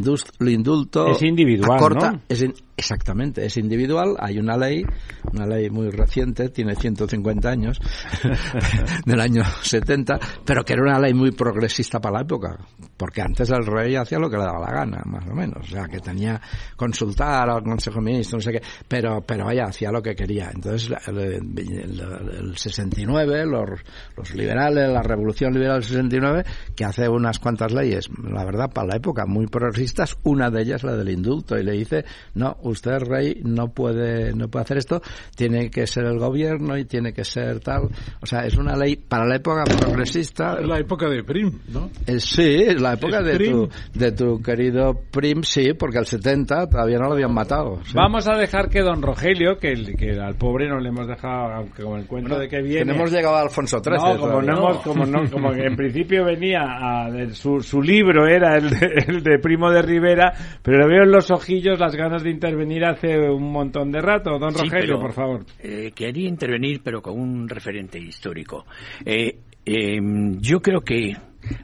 indulto 0.49 1.09
Es 1.09 1.23
individual, 1.23 1.79
acorta- 1.79 2.13
¿no? 2.13 2.21
es 2.29 2.43
in- 2.43 2.55
exactamente, 2.77 3.45
es 3.47 3.57
individual. 3.57 4.17
Hay 4.19 4.39
una 4.39 4.57
ley, 4.57 4.85
una 5.33 5.47
ley 5.47 5.71
muy 5.71 5.91
reciente, 5.91 6.49
tiene 6.49 6.75
150 6.75 7.49
años, 7.49 7.81
del 9.07 9.21
año 9.21 9.43
70, 9.63 10.19
pero 10.45 10.65
que 10.65 10.73
era 10.75 10.83
una 10.83 10.99
ley 10.99 11.15
muy 11.15 11.31
progresista 11.33 12.01
para 12.01 12.17
la 12.19 12.23
época, 12.23 12.59
porque 12.97 13.23
antes 13.23 13.51
el 13.51 13.65
rey 13.67 13.97
hacía 13.97 14.19
lo 14.19 14.29
que 14.31 14.37
le 14.37 14.45
daba 14.45 14.61
la 14.61 14.73
gana, 14.73 15.03
más 15.07 15.27
o 15.29 15.35
menos, 15.35 15.67
o 15.67 15.71
sea, 15.71 15.85
que 15.87 16.01
tenía 16.01 16.41
consultar 16.77 17.49
al 17.51 17.63
Consejo 17.63 17.97
de 18.01 18.05
Ministros, 18.07 18.45
no 18.47 18.53
sé 18.53 18.59
qué, 18.59 18.67
pero, 18.89 19.21
pero 19.27 19.45
vaya, 19.47 19.65
hacía 19.65 19.91
lo 19.91 20.03
que 20.03 20.15
quería. 20.15 20.51
Entonces, 20.55 20.91
el, 21.07 21.19
el- 21.19 22.01
el 22.35 22.57
69, 22.57 23.47
los, 23.47 23.81
los 24.17 24.35
liberales, 24.35 24.91
la 24.91 25.03
Revolución 25.03 25.53
Liberal 25.53 25.81
del 25.81 25.85
69, 25.85 26.45
que 26.75 26.85
hace 26.85 27.09
unas 27.09 27.39
cuantas 27.39 27.73
leyes, 27.73 28.09
la 28.23 28.45
verdad, 28.45 28.71
para 28.73 28.89
la 28.89 28.97
época, 28.97 29.25
muy 29.27 29.47
progresistas, 29.47 30.17
una 30.25 30.51
de 30.51 30.63
ellas 30.63 30.83
la 30.83 30.95
del 30.97 31.11
indulto, 31.11 31.59
y 31.59 31.63
le 31.63 31.73
dice, 31.73 32.05
no, 32.35 32.57
usted 32.65 32.99
rey 33.01 33.41
no 33.45 33.69
puede, 33.69 34.33
no 34.35 34.49
puede 34.49 34.65
hacer 34.65 34.79
esto, 34.79 35.01
tiene 35.37 35.71
que 35.71 35.87
ser 35.87 36.05
el 36.05 36.19
gobierno 36.19 36.77
y 36.77 36.85
tiene 36.85 37.13
que 37.13 37.25
ser 37.25 37.61
tal, 37.61 37.89
o 38.21 38.27
sea, 38.27 38.45
es 38.47 38.57
una 38.57 38.77
ley 38.77 38.97
para 38.97 39.25
la 39.27 39.37
época 39.37 39.65
progresista, 39.65 40.59
Es 40.61 40.67
la 40.67 40.79
época 40.79 41.09
de 41.09 41.23
Prim, 41.25 41.53
¿no? 41.73 41.91
eh, 42.07 42.19
sí, 42.21 42.67
la 42.79 42.95
época 42.95 43.21
Es 43.21 43.27
de 43.27 43.35
Prim. 43.37 43.53
tu, 43.53 43.69
de 43.99 44.13
tu 44.13 44.43
querido 44.43 45.01
Prim, 45.11 45.43
sí, 45.43 45.73
porque 45.75 45.99
el 45.99 46.07
70 46.07 46.69
todavía 46.69 46.99
no 46.99 47.07
lo 47.09 47.13
habían 47.15 47.33
matado. 47.33 47.81
sí. 47.85 47.93
Vamos 47.95 48.27
a 48.29 48.37
dejar 48.37 48.69
que 48.69 48.81
don 48.81 49.03
Rogelio, 49.03 49.57
que, 49.59 49.73
el- 49.73 49.97
que 49.97 50.13
al 50.19 50.35
pobre 50.37 50.69
no 50.69 50.79
le 50.81 50.89
hemos 50.89 51.07
dejado, 51.07 51.53
aunque 51.55 51.83
con 51.83 51.99
el 52.01 52.07
cuento 52.07 52.39
de 52.39 52.49
que 52.49 52.61
viene... 52.63 52.81
Que 52.81 52.85
no 52.87 52.95
hemos 52.95 53.13
llegado 53.13 53.37
a 53.37 53.43
Alfonso 53.43 53.79
XIII. 53.83 53.97
No, 54.15 54.19
como 54.19 54.43
no 54.43 54.53
hemos, 54.59 54.79
como 54.83 55.07
no, 55.07 55.31
como 55.31 55.53
que 55.53 55.65
en 55.65 55.77
principio 55.77 56.25
venía 56.25 56.61
a, 56.63 57.11
de- 57.11 57.31
su, 57.35 57.61
su 57.61 57.81
libro 57.83 58.27
era 58.27 58.57
el 58.57 58.71
de, 58.71 58.87
el 59.09 59.23
de 59.23 59.39
Primo 59.39 59.71
de 59.71 59.83
Rivera, 59.83 60.33
pero 60.63 60.79
le 60.79 60.87
veo 60.95 61.03
en 61.05 61.11
los 61.13 61.31
ojillos 61.31 61.79
las 61.79 61.95
ganas 61.95 62.23
de 62.23 62.31
intervenir 62.31 62.54
hace 62.85 63.29
un 63.31 63.51
montón 63.53 63.91
de 63.91 64.01
rato. 64.01 64.39
Don 64.39 64.53
Sí, 64.53 64.65
Rogelio, 64.65 64.87
pero, 64.87 65.01
por 65.01 65.13
favor. 65.13 65.45
eh, 65.61 65.93
quería 65.95 66.29
intervenir, 66.29 66.81
pero 66.83 67.01
con 67.03 67.19
un 67.19 67.49
referente 67.49 67.99
histórico. 67.99 68.65
Eh, 69.05 69.39
eh, 69.67 69.99
yo 70.41 70.61
creo 70.61 70.81
que 70.83 71.17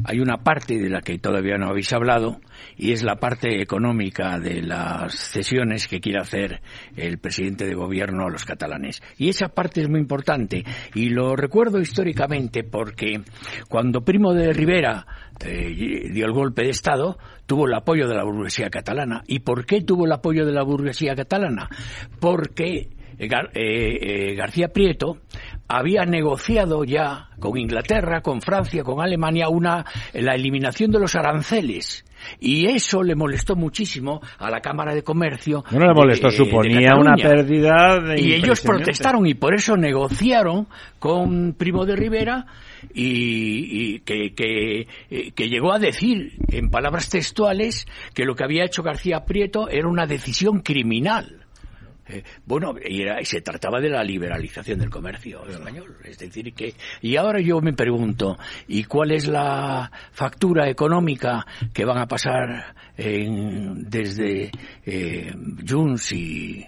hay 0.04 0.20
una 0.20 0.38
parte 0.38 0.78
de 0.78 0.88
la 0.88 1.00
que 1.00 1.18
todavía 1.18 1.56
no 1.56 1.68
habéis 1.68 1.92
hablado 1.92 2.40
y 2.76 2.92
es 2.92 3.02
la 3.02 3.16
parte 3.16 3.60
económica 3.60 4.38
de 4.38 4.62
las 4.62 5.14
cesiones 5.14 5.88
que 5.88 6.00
quiere 6.00 6.20
hacer 6.20 6.60
el 6.96 7.18
presidente 7.18 7.66
de 7.66 7.74
gobierno 7.74 8.24
a 8.26 8.30
los 8.30 8.44
catalanes. 8.44 9.02
Y 9.18 9.28
esa 9.28 9.48
parte 9.48 9.82
es 9.82 9.88
muy 9.88 10.00
importante 10.00 10.64
y 10.94 11.10
lo 11.10 11.36
recuerdo 11.36 11.80
históricamente 11.80 12.64
porque 12.64 13.20
cuando 13.68 14.02
Primo 14.02 14.34
de 14.34 14.52
Rivera 14.52 15.06
eh, 15.44 16.08
dio 16.12 16.26
el 16.26 16.32
golpe 16.32 16.62
de 16.62 16.70
Estado, 16.70 17.18
tuvo 17.46 17.66
el 17.66 17.74
apoyo 17.74 18.08
de 18.08 18.14
la 18.14 18.24
burguesía 18.24 18.70
catalana. 18.70 19.22
¿Y 19.26 19.40
por 19.40 19.66
qué 19.66 19.82
tuvo 19.82 20.06
el 20.06 20.12
apoyo 20.12 20.46
de 20.46 20.52
la 20.52 20.62
burguesía 20.62 21.14
catalana? 21.14 21.68
Porque 22.20 22.90
García 23.28 24.68
Prieto 24.68 25.18
había 25.68 26.04
negociado 26.04 26.84
ya 26.84 27.28
con 27.38 27.58
Inglaterra, 27.58 28.22
con 28.22 28.40
Francia, 28.40 28.82
con 28.82 29.00
Alemania 29.00 29.48
una 29.48 29.84
la 30.14 30.34
eliminación 30.34 30.90
de 30.90 31.00
los 31.00 31.14
aranceles 31.14 32.04
y 32.38 32.66
eso 32.66 33.02
le 33.02 33.14
molestó 33.14 33.56
muchísimo 33.56 34.20
a 34.38 34.50
la 34.50 34.60
Cámara 34.60 34.94
de 34.94 35.02
Comercio. 35.02 35.64
No 35.70 35.86
le 35.86 35.94
molestó, 35.94 36.30
suponía 36.30 36.96
una 36.96 37.14
pérdida 37.14 38.00
de 38.00 38.20
Y 38.20 38.34
ellos 38.34 38.60
protestaron 38.60 39.26
y 39.26 39.34
por 39.34 39.54
eso 39.54 39.76
negociaron 39.76 40.68
con 40.98 41.54
Primo 41.54 41.86
de 41.86 41.96
Rivera 41.96 42.46
y, 42.94 44.00
que, 44.00 44.34
que, 44.34 44.86
que, 45.34 45.48
llegó 45.48 45.72
a 45.72 45.78
decir 45.78 46.32
en 46.48 46.70
palabras 46.70 47.10
textuales 47.10 47.86
que 48.14 48.24
lo 48.24 48.34
que 48.34 48.44
había 48.44 48.64
hecho 48.64 48.82
García 48.82 49.24
Prieto 49.24 49.68
era 49.68 49.88
una 49.88 50.06
decisión 50.06 50.60
criminal. 50.60 51.39
Eh, 52.10 52.24
bueno, 52.44 52.74
y, 52.84 53.04
se 53.24 53.40
trataba 53.40 53.80
de 53.80 53.88
la 53.88 54.02
liberalización 54.02 54.78
del 54.78 54.90
comercio 54.90 55.46
español. 55.46 55.96
Es 56.04 56.18
decir, 56.18 56.52
que. 56.52 56.74
Y 57.02 57.16
ahora 57.16 57.40
yo 57.40 57.60
me 57.60 57.72
pregunto, 57.72 58.38
¿y 58.68 58.84
cuál 58.84 59.12
es 59.12 59.28
la 59.28 59.90
factura 60.12 60.68
económica 60.68 61.46
que 61.72 61.84
van 61.84 61.98
a 61.98 62.06
pasar 62.06 62.74
desde 62.96 64.50
eh, 64.84 65.32
Junts 65.66 66.12
y, 66.12 66.66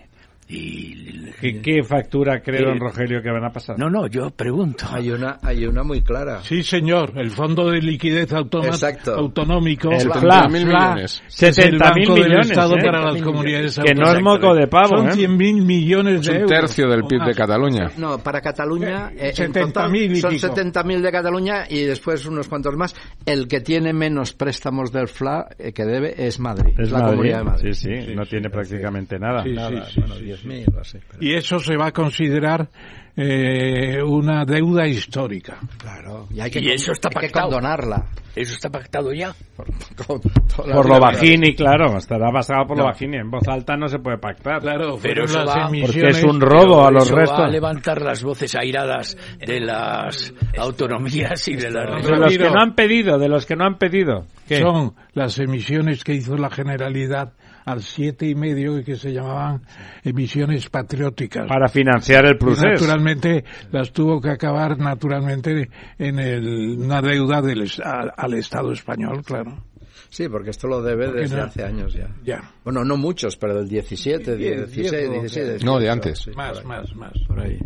¿Qué, 1.43 1.83
factura 1.83 2.41
cree 2.41 2.65
don 2.65 2.79
Rogelio 2.79 3.21
que 3.21 3.31
van 3.31 3.45
a 3.45 3.51
pasar? 3.51 3.77
No, 3.77 3.91
no, 3.91 4.07
yo 4.07 4.31
pregunto. 4.31 4.87
Hay 4.93 5.11
una, 5.11 5.39
hay 5.43 5.67
una 5.67 5.83
muy 5.83 6.01
clara. 6.01 6.41
Sí, 6.43 6.63
señor, 6.63 7.15
el 7.17 7.31
Fondo 7.31 7.69
de 7.69 7.81
Liquidez 7.81 8.33
Autonómico. 8.33 9.91
El 9.91 10.13
FLA, 10.13 10.49
mil 10.49 10.67
millones. 10.67 11.23
70 11.27 11.95
mil 11.95 12.11
millones. 12.11 12.51
Estado 12.51 12.77
¿eh? 12.77 12.83
para 12.85 13.13
las 13.13 13.23
comunidades 13.23 13.81
Que 13.85 13.93
no 13.95 14.13
es 14.13 14.23
moco 14.23 14.55
de 14.55 14.69
pavo. 14.69 14.99
Son 14.99 15.11
100 15.11 15.31
¿eh? 15.31 15.35
mil 15.35 15.63
millones 15.63 16.25
de 16.25 16.33
euros. 16.33 16.51
un 16.51 16.57
tercio 16.61 16.89
del 16.89 17.05
PIB 17.05 17.25
de 17.25 17.35
Cataluña. 17.35 17.91
No, 17.97 18.19
para 18.19 18.41
Cataluña 18.41 19.11
eh, 19.17 19.33
en 19.37 19.53
total, 19.53 19.91
son 20.21 20.39
70 20.39 20.85
mil 20.85 21.03
de 21.03 21.11
Cataluña 21.11 21.65
y 21.69 21.81
después 21.81 22.25
unos 22.27 22.47
cuantos 22.47 22.77
más. 22.77 22.95
El 23.27 23.49
que 23.49 23.61
tiene 23.61 23.93
menos 23.93 24.33
préstamos 24.33 24.93
del 24.93 25.09
FLA 25.09 25.49
que 25.75 25.85
debe 25.85 26.15
es 26.17 26.39
Madrid. 26.39 26.75
Es 26.79 26.93
la 26.93 27.05
comunidad 27.05 27.39
de 27.39 27.45
Madrid. 27.45 27.73
Sí, 27.73 28.01
sí, 28.01 28.15
no 28.15 28.25
tiene 28.27 28.49
prácticamente 28.49 29.19
nada. 29.19 29.45
nada. 29.45 29.89
Bueno, 29.97 30.15
10.000 30.43 30.81
así. 30.81 30.99
Y 31.21 31.35
eso 31.35 31.59
se 31.59 31.77
va 31.77 31.89
a 31.89 31.93
considerar 31.93 32.69
eh, 33.15 34.03
una 34.03 34.45
deuda 34.45 34.87
histórica. 34.87 35.59
Claro. 35.79 36.29
Y, 36.31 36.41
hay 36.41 36.51
que, 36.51 36.61
eso 36.73 36.93
está 36.93 37.11
pactado. 37.11 37.51
condonarla. 37.51 38.07
Eso 38.35 38.55
está 38.55 38.71
pactado 38.71 39.13
ya. 39.13 39.35
Por, 39.55 40.21
por 40.57 40.89
lo 40.89 40.99
bajini, 40.99 41.55
claro. 41.55 41.99
Estará 41.99 42.31
basado 42.31 42.67
por 42.67 42.79
lo 42.79 42.85
bajini. 42.85 43.19
En 43.19 43.31
voz 43.31 43.47
alta 43.47 43.77
no 43.77 43.89
se 43.89 43.99
puede 43.99 44.17
pactar. 44.17 44.61
Claro, 44.63 44.99
pero 45.03 45.25
eso 45.25 45.45
va, 45.45 45.69
porque 45.69 46.09
es 46.09 46.25
un 46.25 46.41
robo 46.41 46.87
a 46.87 46.91
los 46.91 47.11
restos. 47.11 47.41
Va 47.41 47.47
a 47.47 47.51
levantar 47.51 48.01
las 48.01 48.23
voces 48.23 48.55
airadas 48.55 49.19
de 49.39 49.61
las 49.61 50.33
autonomías 50.57 51.47
y 51.49 51.57
de 51.57 51.71
las... 51.71 52.03
De 52.03 52.17
los 52.17 52.39
que 52.39 52.51
no 52.51 52.61
han 52.61 52.75
pedido, 52.75 53.19
de 53.19 53.29
los 53.29 53.45
que 53.45 53.57
no 53.57 53.67
han 53.67 53.77
pedido. 53.77 54.25
Son 54.49 54.95
las 55.13 55.39
emisiones 55.39 56.03
que 56.03 56.15
hizo 56.15 56.37
la 56.37 56.49
Generalidad 56.49 57.35
al 57.65 57.83
siete 57.83 58.27
y 58.27 58.35
medio 58.35 58.83
que 58.85 58.97
se 58.97 59.13
llamaban 59.13 59.63
emisiones 60.03 60.69
patrióticas. 60.69 61.47
Para 61.49 61.69
financiar 61.69 62.27
el 62.27 62.39
proceso. 62.39 62.67
Naturalmente 62.67 63.45
las 63.71 63.93
tuvo 63.93 64.21
que 64.21 64.31
acabar 64.31 64.79
naturalmente 64.79 65.69
en 65.99 66.19
el, 66.19 66.77
una 66.79 67.01
deuda 67.01 67.41
del, 67.43 67.71
al, 67.85 68.35
Estado 68.35 68.73
español, 68.73 69.23
claro. 69.25 69.65
Sí, 70.09 70.29
porque 70.29 70.51
esto 70.51 70.69
lo 70.69 70.83
debe 70.83 71.11
desde 71.11 71.41
hace 71.41 71.65
años 71.65 71.95
ya. 71.95 72.09
Ya. 72.23 72.53
Bueno, 72.65 72.85
no 72.85 72.97
muchos, 72.97 73.37
pero 73.37 73.55
del 73.55 73.69
17, 73.69 74.37
16, 74.37 75.11
17. 75.11 75.65
No, 75.65 75.79
de 75.79 75.89
antes. 75.89 76.29
más, 76.37 76.63
más, 76.65 76.95
más, 76.95 77.13
por 77.27 77.41
ahí. 77.41 77.59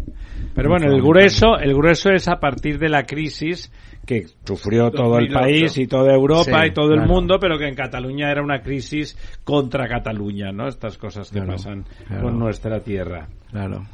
Pero 0.55 0.71
bueno, 0.71 0.87
el 0.87 1.03
grueso, 1.03 1.59
el 1.59 1.75
grueso 1.75 2.11
es 2.11 2.29
a 2.29 2.37
partir 2.37 2.79
de 2.79 2.89
la 2.89 3.05
crisis 3.05 3.71
que 4.07 4.27
sufrió 4.45 4.91
todo 4.91 5.19
el 5.19 5.29
país 5.33 5.77
y 5.77 5.87
toda 5.87 6.15
Europa 6.15 6.65
y 6.67 6.73
todo 6.73 6.95
el 6.95 7.07
mundo, 7.07 7.39
pero 7.41 7.59
que 7.59 7.67
en 7.67 7.75
Cataluña 7.75 8.31
era 8.31 8.43
una 8.43 8.63
crisis 8.63 9.19
contra 9.45 9.89
Cataluña, 9.89 10.53
¿no? 10.53 10.69
Estas 10.69 10.97
cosas 10.97 11.31
que 11.31 11.43
pasan 11.43 11.85
con 12.23 12.39
nuestra 12.39 12.81
tierra. 12.81 13.29
Claro. 13.51 13.85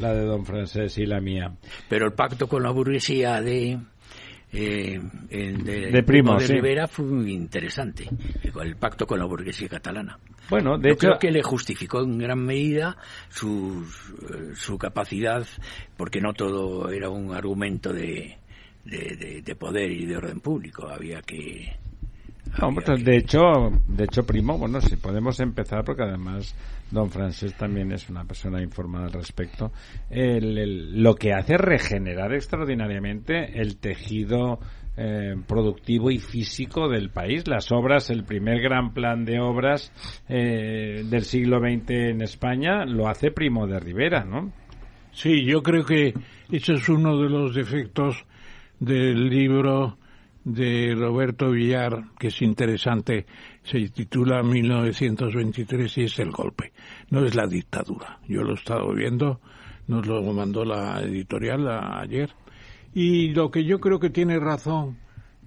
La 0.00 0.14
de 0.14 0.24
don 0.24 0.44
Francés 0.46 0.96
y 0.98 1.06
la 1.06 1.20
mía. 1.20 1.52
Pero 1.88 2.06
el 2.06 2.12
pacto 2.12 2.48
con 2.48 2.62
la 2.62 2.70
burguesía 2.70 3.42
de 3.42 3.78
eh, 4.50 4.98
de, 5.28 6.02
Primo, 6.02 6.38
de 6.38 6.46
Rivera 6.46 6.86
fue 6.86 7.04
muy 7.04 7.32
interesante, 7.32 8.08
el 8.62 8.76
pacto 8.76 9.06
con 9.06 9.18
la 9.18 9.26
burguesía 9.26 9.68
catalana. 9.68 10.18
Bueno, 10.48 10.78
de 10.78 10.92
hecho, 10.92 11.08
creo 11.08 11.18
que 11.18 11.30
le 11.30 11.42
justificó 11.42 12.00
en 12.00 12.16
gran 12.16 12.38
medida 12.38 12.96
su, 13.28 13.84
su 14.54 14.78
capacidad, 14.78 15.46
porque 15.98 16.22
no 16.22 16.32
todo 16.32 16.88
era 16.90 17.10
un 17.10 17.34
argumento 17.34 17.92
de, 17.92 18.38
de, 18.88 19.56
poder 19.56 19.90
y 19.90 20.06
de 20.06 20.16
orden 20.16 20.40
público. 20.40 20.88
Había 20.88 21.20
que 21.22 21.76
de 23.04 23.16
hecho, 23.16 23.40
de 23.86 24.04
hecho, 24.04 24.24
primo, 24.24 24.58
bueno, 24.58 24.80
si 24.80 24.96
podemos 24.96 25.38
empezar 25.40 25.84
porque 25.84 26.02
además 26.02 26.54
don 26.90 27.10
Francés 27.10 27.54
también 27.54 27.92
es 27.92 28.08
una 28.08 28.24
persona 28.24 28.62
informada 28.62 29.06
al 29.06 29.12
respecto. 29.12 29.70
lo 30.10 31.14
que 31.14 31.32
hace 31.32 31.54
es 31.54 31.60
regenerar 31.60 32.32
extraordinariamente 32.34 33.60
el 33.60 33.76
tejido 33.76 34.58
eh, 34.96 35.36
productivo 35.46 36.10
y 36.10 36.18
físico 36.18 36.88
del 36.88 37.10
país. 37.10 37.46
Las 37.46 37.70
obras, 37.70 38.10
el 38.10 38.24
primer 38.24 38.60
gran 38.60 38.92
plan 38.92 39.24
de 39.24 39.38
obras 39.38 39.92
eh, 40.28 41.04
del 41.04 41.22
siglo 41.22 41.60
XX 41.60 41.90
en 41.90 42.22
España 42.22 42.84
lo 42.84 43.08
hace 43.08 43.30
Primo 43.30 43.66
de 43.66 43.78
Rivera, 43.78 44.24
¿no? 44.24 44.52
Sí, 45.12 45.44
yo 45.44 45.62
creo 45.62 45.84
que 45.84 46.14
ese 46.50 46.72
es 46.74 46.88
uno 46.88 47.16
de 47.18 47.28
los 47.28 47.54
defectos 47.54 48.24
del 48.80 49.28
libro 49.28 49.98
de 50.44 50.94
Roberto 50.96 51.50
Villar, 51.50 52.04
que 52.18 52.28
es 52.28 52.40
interesante, 52.42 53.26
se 53.62 53.88
titula 53.90 54.42
1923 54.42 55.98
y 55.98 56.04
es 56.04 56.18
el 56.18 56.30
golpe, 56.30 56.72
no 57.10 57.24
es 57.24 57.34
la 57.34 57.46
dictadura. 57.46 58.18
Yo 58.26 58.42
lo 58.42 58.52
he 58.52 58.54
estado 58.54 58.92
viendo, 58.94 59.40
nos 59.86 60.06
lo 60.06 60.22
mandó 60.32 60.64
la 60.64 61.00
editorial 61.02 61.68
ayer. 61.68 62.30
Y 62.94 63.30
lo 63.30 63.50
que 63.50 63.64
yo 63.64 63.78
creo 63.78 64.00
que 64.00 64.10
tiene 64.10 64.38
razón 64.38 64.96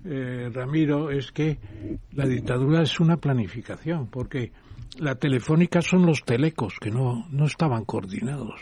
eh, 0.03 0.49
Ramiro 0.53 1.11
es 1.11 1.32
que 1.32 1.57
la 2.13 2.25
dictadura 2.25 2.82
es 2.82 2.99
una 2.99 3.17
planificación, 3.17 4.07
porque 4.07 4.51
la 4.97 5.15
telefónica 5.15 5.82
son 5.82 6.05
los 6.05 6.23
telecos 6.23 6.75
que 6.79 6.91
no, 6.91 7.27
no 7.29 7.45
estaban 7.45 7.86
coordinados. 7.86 8.59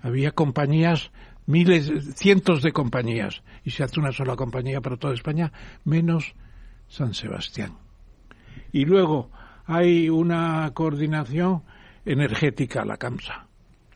Había 0.00 0.32
compañías 0.32 1.10
miles, 1.46 1.90
cientos 2.16 2.62
de 2.62 2.72
compañías 2.72 3.42
y 3.64 3.70
se 3.70 3.82
hace 3.82 3.98
una 3.98 4.12
sola 4.12 4.36
compañía 4.36 4.80
para 4.80 4.96
toda 4.96 5.14
España, 5.14 5.52
menos 5.84 6.34
San 6.88 7.14
Sebastián. 7.14 7.78
Y 8.72 8.84
luego 8.84 9.30
hay 9.66 10.10
una 10.10 10.70
coordinación 10.74 11.62
energética, 12.04 12.84
la 12.84 12.98
CAMSA. 12.98 13.46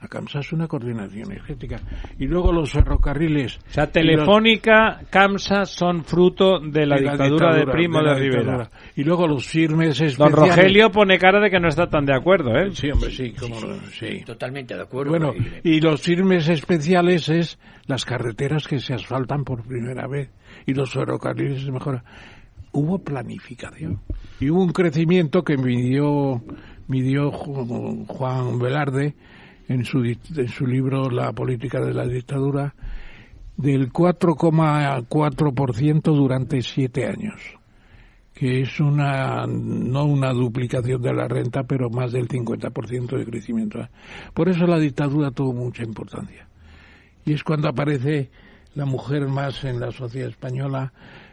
La 0.01 0.07
CAMSA 0.07 0.41
es 0.41 0.53
una 0.53 0.69
coordinación 0.69 1.33
energética. 1.33 1.81
Y 2.21 2.27
luego 2.27 2.53
los 2.53 2.71
ferrocarriles. 2.71 3.59
O 3.59 3.71
sea, 3.73 3.91
Telefónica, 3.91 5.01
CAMSA 5.11 5.65
son 5.65 6.05
fruto 6.05 6.61
de 6.61 6.87
la, 6.87 6.99
dictadura, 6.99 7.53
de 7.57 7.67
Primo 7.67 8.01
de, 8.01 8.15
Rivera. 8.15 8.71
Y 8.95 9.03
luego 9.03 9.27
los 9.27 9.45
firmes 9.45 10.01
especiales. 10.01 10.19
Don 10.19 10.33
Rogelio 10.33 10.93
pone 10.93 11.19
cara 11.19 11.41
de 11.41 11.51
que 11.51 11.59
no 11.59 11.67
está 11.67 11.89
tan 11.89 12.05
de 12.07 12.15
acuerdo, 12.15 12.57
¿eh? 12.57 12.71
Sí, 12.75 12.91
hombre, 12.93 13.11
sí. 13.11 13.35
sí. 13.93 14.23
Totalmente 14.25 14.77
de 14.77 14.83
acuerdo. 14.83 15.11
Bueno, 15.11 15.35
y 15.65 15.81
los 15.81 16.01
firmes 16.01 16.49
especiales 16.49 17.29
es 17.29 17.59
las 17.87 18.05
carreteras 18.05 18.69
que 18.69 18.79
se 18.79 18.95
asfaltan 18.95 19.43
por 19.43 19.65
primera 19.67 20.07
vez. 20.07 20.31
Y 20.65 20.75
los 20.75 20.93
ferrocarriles 20.93 21.65
es 21.65 21.71
mejor. 21.71 22.05
Hubo 22.71 23.01
planificación. 23.01 24.01
Y 24.39 24.51
hubo 24.51 24.63
un 24.63 24.73
crecimiento 24.73 25.43
que 25.43 25.57
midió, 25.57 26.41
midió 26.87 27.33
Juan 27.33 28.61
Velarde 28.61 29.17
en 29.69 29.85
su, 29.85 30.03
en 30.03 30.49
su 30.49 30.67
libro 30.67 31.09
La 31.11 31.33
política 31.33 31.81
de 31.81 31.95
la 31.95 32.07
dictadura 32.07 32.75
del 33.57 33.93
4,4% 33.93 36.03
durante 36.03 36.63
siete 36.63 37.07
años, 37.07 37.41
que 38.33 38.63
es 38.63 38.81
una 38.81 39.45
no 39.47 40.05
una 40.05 40.33
duplicación 40.33 41.03
de 41.03 41.13
la 41.13 41.27
renta, 41.27 41.65
pero 41.65 41.91
más 41.91 42.13
del 42.13 42.29
50% 42.29 43.19
de 43.19 43.25
crecimiento. 43.25 43.81
Por 44.33 44.49
eso 44.49 44.65
la 44.67 44.79
dictadura 44.79 45.33
tuvo 45.33 45.53
mucha 45.53 45.83
importancia. 45.83 46.47
Y 47.25 47.33
es 47.35 47.43
cuando 47.43 47.69
aparece 47.69 48.31
la 48.75 48.87
mujer 48.87 49.27
más 49.27 49.65
en 49.65 49.81
la 49.81 49.91
sociedad 49.91 50.29
española, 50.29 50.93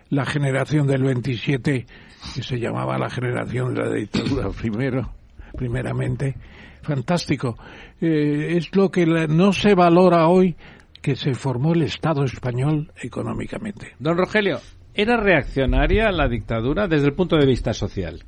la 0.10 0.26
generación 0.26 0.88
del 0.88 1.04
27, 1.04 1.86
que 2.34 2.44
se 2.44 2.60
llamaba 2.60 2.98
la 2.98 3.12
generación 3.12 3.76
de 3.76 3.82
la 3.82 3.92
dictadura 3.92 4.50
primero, 4.60 5.12
primeramente, 5.56 6.36
fantástico. 6.86 7.58
Eh, 8.00 8.56
es 8.58 8.76
lo 8.76 8.90
que 8.90 9.06
no 9.06 9.52
se 9.52 9.76
valora 9.76 10.28
hoy 10.28 10.56
que 11.02 11.16
se 11.16 11.34
formó 11.34 11.74
el 11.74 11.84
Estado 11.84 12.24
español 12.24 12.92
económicamente. 13.02 13.94
Don 14.00 14.18
Rogelio, 14.18 14.60
¿era 14.94 15.18
reaccionaria 15.18 16.12
la 16.12 16.28
dictadura 16.28 16.88
desde 16.88 17.08
el 17.08 17.14
punto 17.14 17.38
de 17.38 17.46
vista 17.46 17.74
social? 17.74 18.24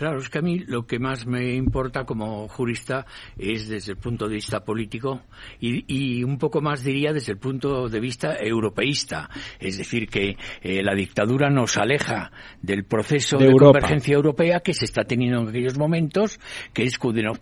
Claro, 0.00 0.18
es 0.18 0.30
que 0.30 0.38
a 0.38 0.40
mí 0.40 0.60
lo 0.60 0.86
que 0.86 0.98
más 0.98 1.26
me 1.26 1.52
importa 1.52 2.06
como 2.06 2.48
jurista 2.48 3.04
es 3.36 3.68
desde 3.68 3.92
el 3.92 3.98
punto 3.98 4.28
de 4.28 4.36
vista 4.36 4.64
político 4.64 5.24
y, 5.60 6.24
un 6.24 6.38
poco 6.38 6.62
más 6.62 6.82
diría 6.82 7.12
desde 7.12 7.32
el 7.32 7.38
punto 7.38 7.86
de 7.86 8.00
vista 8.00 8.34
europeísta. 8.40 9.28
Es 9.58 9.76
decir, 9.76 10.08
que 10.08 10.38
eh, 10.62 10.82
la 10.82 10.94
dictadura 10.94 11.50
nos 11.50 11.76
aleja 11.76 12.32
del 12.62 12.84
proceso 12.84 13.36
de, 13.36 13.52
convergencia 13.52 14.14
europea 14.14 14.60
que 14.60 14.72
se 14.72 14.86
está 14.86 15.04
teniendo 15.04 15.42
en 15.42 15.48
aquellos 15.48 15.76
momentos, 15.76 16.40
que 16.72 16.84
es 16.84 16.96
Coudenhove 16.96 17.38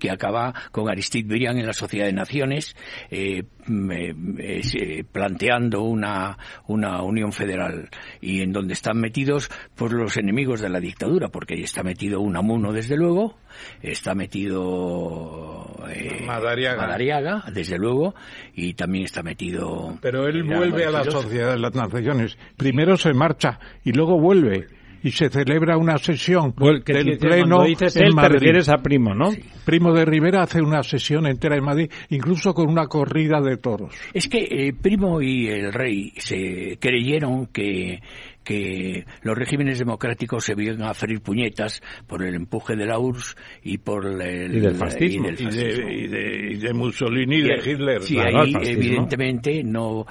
que 0.00 0.10
acaba 0.10 0.54
con 0.72 0.90
Aristide 0.90 1.28
Briand 1.28 1.60
en 1.60 1.66
la 1.66 1.72
Sociedad 1.72 2.06
de 2.06 2.14
Naciones, 2.14 2.74
eh, 3.12 3.44
eh, 3.68 5.04
planteando 5.12 5.82
una, 5.82 6.36
una 6.66 7.02
unión 7.02 7.30
federal 7.30 7.90
y 8.20 8.40
en 8.40 8.50
donde 8.50 8.72
están 8.74 8.98
metidos 8.98 9.50
pues 9.76 9.92
los 9.92 10.16
enemigos 10.16 10.60
de 10.60 10.68
la 10.68 10.80
dictadura, 10.80 11.28
porque 11.28 11.54
ahí 11.54 11.62
está 11.76 11.84
metido 11.84 12.22
Unamuno 12.22 12.72
desde 12.72 12.96
luego, 12.96 13.34
está 13.82 14.14
metido 14.14 15.76
eh, 15.90 16.24
Madariaga. 16.26 16.80
Madariaga. 16.80 17.44
desde 17.52 17.76
luego, 17.76 18.14
y 18.54 18.72
también 18.72 19.04
está 19.04 19.22
metido. 19.22 19.98
Pero 20.00 20.26
él 20.26 20.42
vuelve 20.44 20.86
a 20.86 20.90
la 20.90 21.04
Sociedad 21.04 21.50
de 21.50 21.58
las 21.58 21.74
Naciones. 21.74 22.38
Primero 22.56 22.96
se 22.96 23.12
marcha 23.12 23.60
y 23.84 23.92
luego 23.92 24.18
vuelve 24.18 24.68
y 25.02 25.10
se 25.10 25.28
celebra 25.28 25.76
una 25.76 25.98
sesión 25.98 26.54
del 26.56 27.18
pleno 27.18 27.66
en 27.66 28.14
Madrid. 28.14 28.56
a 28.68 28.78
Primo, 28.82 29.14
¿no? 29.14 29.28
Primo 29.66 29.92
de 29.92 30.06
Rivera 30.06 30.44
hace 30.44 30.62
una 30.62 30.82
sesión 30.82 31.26
entera 31.26 31.56
en 31.56 31.64
Madrid, 31.64 31.90
incluso 32.08 32.54
con 32.54 32.70
una 32.70 32.86
corrida 32.86 33.42
de 33.42 33.58
toros. 33.58 33.94
Es 34.14 34.28
que 34.28 34.38
eh, 34.50 34.72
Primo 34.72 35.20
y 35.20 35.48
el 35.48 35.74
rey 35.74 36.14
se 36.16 36.78
creyeron 36.80 37.48
que 37.48 38.00
que 38.46 39.04
los 39.22 39.36
regímenes 39.36 39.80
democráticos 39.80 40.44
se 40.44 40.54
vienen 40.54 40.84
a 40.84 40.94
ferir 40.94 41.20
puñetas 41.20 41.82
por 42.06 42.22
el 42.22 42.36
empuje 42.36 42.76
de 42.76 42.86
la 42.86 42.96
URSS 42.96 43.36
y 43.64 43.78
por 43.78 44.06
el 44.22 44.54
y 44.54 44.60
del 44.60 44.76
fascismo. 44.76 45.28
y, 45.28 46.06
de, 46.06 46.72
Mussolini 46.72 47.38
y 47.38 47.42
de 47.42 47.56
Hitler. 47.56 48.02
sí 48.02 48.16
ahí 48.18 48.54
evidentemente 48.62 49.64
no 49.64 50.06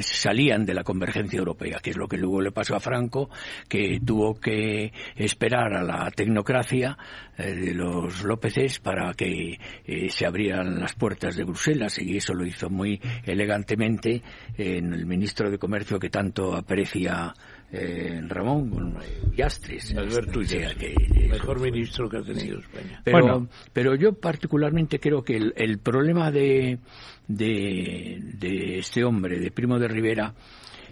salían 0.00 0.66
de 0.66 0.74
la 0.74 0.82
convergencia 0.82 1.38
europea 1.38 1.78
que 1.80 1.90
es 1.90 1.96
lo 1.96 2.08
que 2.08 2.16
luego 2.16 2.42
le 2.42 2.50
pasó 2.50 2.74
a 2.74 2.80
Franco 2.80 3.30
que 3.68 4.00
tuvo 4.04 4.34
que 4.34 4.92
esperar 5.14 5.74
a 5.74 5.84
la 5.84 6.10
tecnocracia 6.10 6.98
eh, 7.38 7.54
de 7.54 7.72
los 7.72 8.24
Lópezes 8.24 8.80
para 8.80 9.14
que 9.14 9.60
eh, 9.84 10.10
se 10.10 10.26
abrieran 10.26 10.80
las 10.80 10.94
puertas 10.94 11.36
de 11.36 11.44
Bruselas 11.44 12.00
y 12.00 12.16
eso 12.16 12.34
lo 12.34 12.44
hizo 12.44 12.68
muy 12.68 13.00
elegantemente 13.24 14.22
en 14.58 14.92
el 14.92 15.06
ministro 15.06 15.52
de 15.52 15.58
Comercio 15.58 16.00
que 16.00 16.10
tanto 16.10 16.56
aprecia 16.56 17.32
eh, 17.72 18.20
Ramón 18.26 18.96
Yastres. 19.34 19.94
Alberto 19.96 20.40
que, 20.40 20.94
mejor 21.28 21.60
ministro 21.60 22.08
que 22.08 22.18
ha 22.18 22.22
tenido 22.22 22.60
España. 22.60 23.00
Pero, 23.04 23.20
bueno. 23.20 23.48
pero 23.72 23.94
yo 23.94 24.12
particularmente 24.12 24.98
creo 25.00 25.22
que 25.22 25.36
el, 25.36 25.78
problema 25.78 26.30
de, 26.30 26.78
de, 27.26 28.18
de 28.20 28.78
este 28.78 29.04
hombre, 29.04 29.38
de 29.38 29.50
Primo 29.50 29.78
de 29.78 29.88
Rivera, 29.88 30.34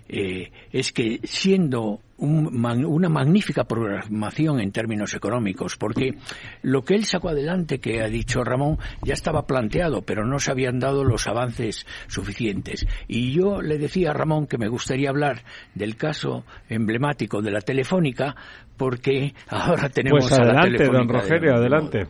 eh, 0.09 0.51
es 0.73 0.93
que 0.93 1.21
siendo 1.25 2.01
una 2.17 3.09
magnífica 3.09 3.65
programación 3.65 4.61
en 4.61 4.71
términos 4.71 5.15
económicos, 5.15 5.77
porque 5.77 6.15
lo 6.63 6.83
que 6.83 6.95
él 6.95 7.05
sacó 7.05 7.31
adelante, 7.31 7.81
que 7.81 8.03
ha 8.03 8.09
dicho 8.09 8.45
Ramón, 8.45 8.79
ya 9.03 9.15
estaba 9.15 9.47
planteado, 9.47 10.03
pero 10.03 10.25
no 10.25 10.39
se 10.39 10.53
habían 10.53 10.79
dado 10.79 11.05
los 11.05 11.27
avances 11.27 11.87
suficientes. 12.07 12.87
Y 13.09 13.33
yo 13.33 13.61
le 13.61 13.79
decía 13.79 14.11
a 14.11 14.15
Ramón 14.15 14.47
que 14.47 14.59
me 14.59 14.69
gustaría 14.69 15.11
hablar 15.11 15.43
del 15.75 15.97
caso 15.97 16.45
emblemático 16.69 17.43
de 17.43 17.51
la 17.51 17.61
Telefónica, 17.61 18.37
porque 18.77 19.35
ahora 19.49 19.89
tenemos 19.89 20.29
pues 20.29 20.41
adelante, 20.41 20.85
don 20.85 21.09
Rogelio, 21.09 21.55
adelante. 21.57 22.07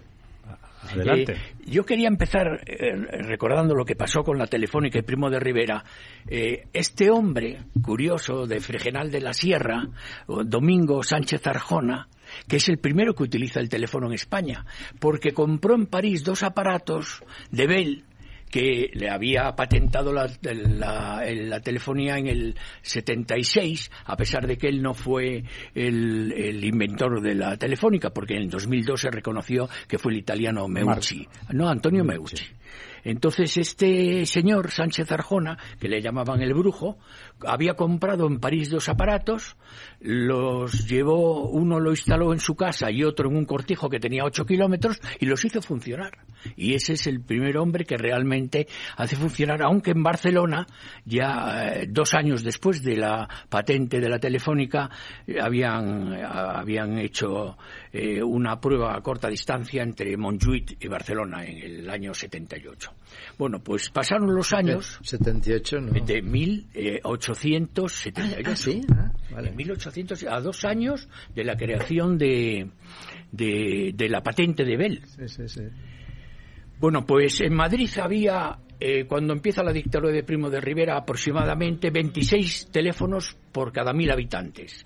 Adelante. 0.92 1.32
Eh, 1.32 1.38
yo 1.66 1.84
quería 1.84 2.08
empezar 2.08 2.60
eh, 2.66 2.94
recordando 3.22 3.74
lo 3.74 3.84
que 3.84 3.96
pasó 3.96 4.22
con 4.22 4.38
la 4.38 4.46
Telefónica 4.46 4.98
y 4.98 5.02
Primo 5.02 5.30
de 5.30 5.40
Rivera. 5.40 5.84
Eh, 6.28 6.66
este 6.72 7.10
hombre 7.10 7.60
curioso 7.82 8.46
de 8.46 8.60
Fregenal 8.60 9.10
de 9.10 9.20
la 9.20 9.32
Sierra, 9.32 9.88
Domingo 10.26 11.02
Sánchez 11.02 11.46
Arjona, 11.46 12.08
que 12.48 12.56
es 12.56 12.68
el 12.68 12.78
primero 12.78 13.14
que 13.14 13.24
utiliza 13.24 13.60
el 13.60 13.68
teléfono 13.68 14.06
en 14.06 14.14
España, 14.14 14.64
porque 14.98 15.32
compró 15.32 15.74
en 15.74 15.86
París 15.86 16.24
dos 16.24 16.42
aparatos 16.42 17.22
de 17.50 17.66
Bell 17.66 18.04
que 18.54 18.88
le 18.94 19.10
había 19.10 19.56
patentado 19.56 20.12
la, 20.12 20.30
la, 20.40 21.60
telefonía 21.60 22.18
en 22.18 22.28
el 22.28 22.56
76, 22.82 23.90
a 24.04 24.16
pesar 24.16 24.46
de 24.46 24.56
que 24.56 24.68
él 24.68 24.80
no 24.80 24.94
fue 24.94 25.42
el, 25.74 26.64
inventor 26.64 27.20
de 27.20 27.34
la 27.34 27.56
telefónica, 27.56 28.10
porque 28.10 28.34
en 28.36 28.42
el 28.42 28.50
2002 28.50 29.00
se 29.00 29.10
reconoció 29.10 29.68
que 29.88 29.98
fue 29.98 30.12
el 30.12 30.18
italiano 30.18 30.68
Meucci. 30.68 31.26
No, 31.50 31.68
Antonio 31.68 32.04
Meucci. 32.04 32.44
Entonces 33.02 33.56
este 33.56 34.24
señor 34.24 34.70
Sánchez 34.70 35.10
Arjona, 35.10 35.58
que 35.80 35.88
le 35.88 36.00
llamaban 36.00 36.40
el 36.40 36.54
brujo, 36.54 36.96
había 37.44 37.74
comprado 37.74 38.28
en 38.28 38.38
París 38.38 38.70
dos 38.70 38.88
aparatos, 38.88 39.56
los 40.04 40.86
llevó, 40.86 41.48
uno 41.48 41.80
lo 41.80 41.90
instaló 41.90 42.34
en 42.34 42.38
su 42.38 42.54
casa 42.54 42.90
y 42.90 43.02
otro 43.02 43.30
en 43.30 43.36
un 43.36 43.46
cortijo 43.46 43.88
que 43.88 43.98
tenía 43.98 44.24
ocho 44.24 44.44
kilómetros 44.44 45.00
y 45.18 45.24
los 45.24 45.42
hizo 45.46 45.62
funcionar. 45.62 46.18
Y 46.56 46.74
ese 46.74 46.92
es 46.92 47.06
el 47.06 47.22
primer 47.22 47.56
hombre 47.56 47.86
que 47.86 47.96
realmente 47.96 48.68
hace 48.98 49.16
funcionar, 49.16 49.62
aunque 49.62 49.92
en 49.92 50.02
Barcelona, 50.02 50.66
ya 51.06 51.72
eh, 51.72 51.86
dos 51.88 52.12
años 52.12 52.44
después 52.44 52.82
de 52.82 52.98
la 52.98 53.26
patente 53.48 53.98
de 53.98 54.10
la 54.10 54.18
telefónica, 54.18 54.90
habían, 55.40 56.12
habían 56.22 56.98
hecho 56.98 57.56
eh, 57.90 58.22
una 58.22 58.60
prueba 58.60 58.94
a 58.94 59.00
corta 59.00 59.28
distancia 59.28 59.82
entre 59.82 60.18
Montjuic 60.18 60.84
y 60.84 60.88
Barcelona 60.88 61.46
en 61.46 61.62
el 61.62 61.88
año 61.88 62.12
78. 62.12 62.92
Bueno, 63.38 63.60
pues 63.60 63.88
pasaron 63.88 64.34
los 64.34 64.52
años. 64.52 64.98
78, 65.02 65.80
¿no? 65.80 65.92
De 66.04 66.20
1878. 66.20 68.42
Ah, 68.44 68.54
sí, 68.54 68.82
ah, 68.92 69.10
vale. 69.34 69.52
1800, 69.52 70.24
a 70.24 70.40
dos 70.40 70.64
años 70.64 71.08
de 71.34 71.44
la 71.44 71.56
creación 71.56 72.16
de, 72.18 72.70
de, 73.32 74.08
la 74.08 74.22
patente 74.22 74.64
de 74.64 74.76
Bell. 74.76 75.02
Sí, 75.04 75.28
sí, 75.28 75.48
sí. 75.48 75.62
Bueno, 76.78 77.04
pues 77.06 77.40
en 77.40 77.54
Madrid 77.54 77.90
había, 78.02 78.58
eh, 78.80 79.04
cuando 79.06 79.32
empieza 79.32 79.62
la 79.62 79.72
dictadura 79.72 80.12
de 80.12 80.22
Primo 80.22 80.50
de 80.50 80.60
Rivera, 80.60 80.96
aproximadamente 80.96 81.90
26 81.90 82.70
teléfonos 82.70 83.36
por 83.52 83.72
cada 83.72 83.92
mil 83.92 84.10
habitantes 84.10 84.84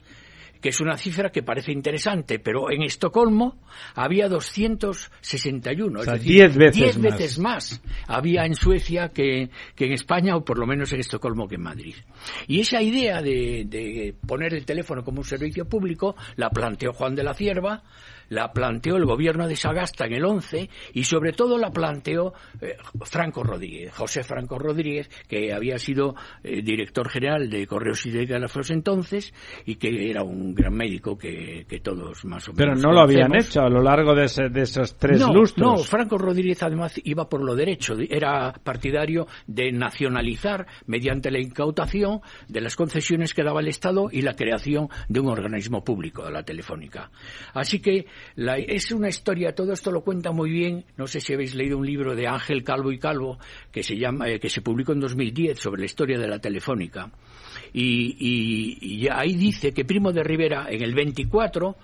que 0.61 0.71
es 0.71 0.81
una 0.81 0.97
cifra 0.97 1.31
que 1.31 1.43
parece 1.43 1.73
interesante, 1.73 2.39
pero 2.39 2.71
en 2.71 2.83
Estocolmo 2.83 3.59
había 3.95 4.29
261, 4.29 6.01
es 6.01 6.07
decir, 6.07 6.51
10 6.51 6.57
veces, 6.57 7.01
veces 7.01 7.39
más. 7.39 7.81
había 8.07 8.45
en 8.45 8.55
Suecia 8.55 9.09
que, 9.09 9.51
que, 9.75 9.87
en 9.87 9.93
España, 9.93 10.37
o 10.37 10.45
por 10.45 10.59
lo 10.59 10.67
menos 10.67 10.93
en 10.93 11.01
Estocolmo 11.01 11.49
que 11.49 11.57
en 11.57 11.63
Madrid. 11.63 11.95
Y 12.47 12.61
esa 12.61 12.83
idea 12.83 13.23
de, 13.23 13.65
de 13.67 14.15
poner 14.27 14.55
el 14.55 14.65
teléfono 14.65 15.05
como 15.05 15.19
un 15.19 15.25
servicio 15.25 15.69
público 15.69 16.17
la 16.37 16.51
planteó 16.51 16.93
Juan 16.93 17.15
de 17.15 17.23
la 17.23 17.35
Cierva, 17.35 17.83
la 18.29 18.53
planteó 18.53 18.97
el 18.97 19.05
gobierno 19.05 19.47
de 19.47 19.57
Sagasta 19.57 20.07
en 20.07 20.15
el 20.15 20.25
11 20.25 20.69
y 20.95 21.05
sobre 21.05 21.33
todo 21.33 21.59
la 21.59 21.71
planteó 21.71 22.33
eh, 22.61 22.77
Franco 23.03 23.43
Rodríguez, 23.43 23.93
José 23.95 24.23
Franco 24.23 24.59
Rodríguez, 24.59 25.09
que 25.29 25.53
había 25.53 25.79
sido 25.79 26.15
eh, 26.43 26.63
director 26.63 27.09
general 27.09 27.49
de 27.49 27.67
Correos 27.67 28.05
y 28.07 28.13
Telégrafos 28.13 28.71
entonces 28.71 29.33
y 29.65 29.77
que 29.77 30.11
era 30.11 30.23
un 30.23 30.55
gran 30.55 30.75
médico 30.75 31.17
que, 31.17 31.67
todos 31.83 32.25
más 32.25 32.49
o 32.49 32.53
menos. 32.53 32.57
Pero 32.57 32.75
no 32.75 32.93
lo 32.93 33.01
habían 33.01 33.35
hecho 33.37 33.63
a 33.63 33.69
lo 33.69 33.83
largo 33.83 34.15
de, 34.15 34.25
esos 34.25 34.97
tres 34.97 35.21
lustros. 35.21 35.57
No, 35.57 35.79
Franco 35.79 36.19
Rodríguez 36.19 36.63
además 36.63 37.01
iba 37.05 37.29
por 37.29 37.43
lo 37.43 37.55
derecho, 37.55 37.97
era 38.09 38.53
partidario 38.53 39.27
de 39.47 39.71
nacionalizar 39.73 40.67
mediante 40.87 41.31
la 41.31 41.39
incautación 41.39 42.21
de 42.49 42.61
las 42.61 42.77
concesiones 42.77 43.35
que 43.35 43.45
daba 43.45 43.61
el 43.61 43.69
Estado 43.69 44.09
y 44.11 44.23
la 44.23 44.35
creación 44.35 44.89
de 45.09 45.21
un 45.21 45.29
organismo 45.29 45.85
público 45.85 46.25
de 46.25 46.33
la 46.33 46.43
Telefónica. 46.43 47.11
Así 47.55 47.81
que 47.81 48.07
es 48.37 48.93
una 48.93 49.09
historia, 49.09 49.55
todo 49.55 49.73
esto 49.73 49.91
lo 49.91 50.03
cuenta 50.03 50.33
muy 50.33 50.51
bien, 50.51 50.85
no 50.97 51.07
sé 51.07 51.21
si 51.21 51.33
habéis 51.33 51.55
leído 51.55 51.79
un 51.79 51.87
libro 51.87 52.15
de 52.15 52.27
Ángel 52.27 52.63
Calvo 52.63 52.93
y 52.93 52.99
Calvo 52.99 53.39
que 53.73 53.83
se 53.83 53.97
llama, 53.97 54.29
eh, 54.29 54.39
que 54.39 54.49
se 54.49 54.63
publicó 54.63 54.93
en 54.93 55.01
2010 55.01 55.59
sobre 55.59 55.81
la 55.81 55.87
historia 55.87 56.19
de 56.19 56.29
la 56.29 56.39
telefónica. 56.39 57.11
Y, 57.73 59.07
ahí 59.11 59.35
dice 59.35 59.73
que 59.73 59.85
Primo 59.85 60.13
de 60.13 60.23
Rivera 60.23 60.67
en 60.71 60.83
el 60.83 60.95
24 60.95 61.77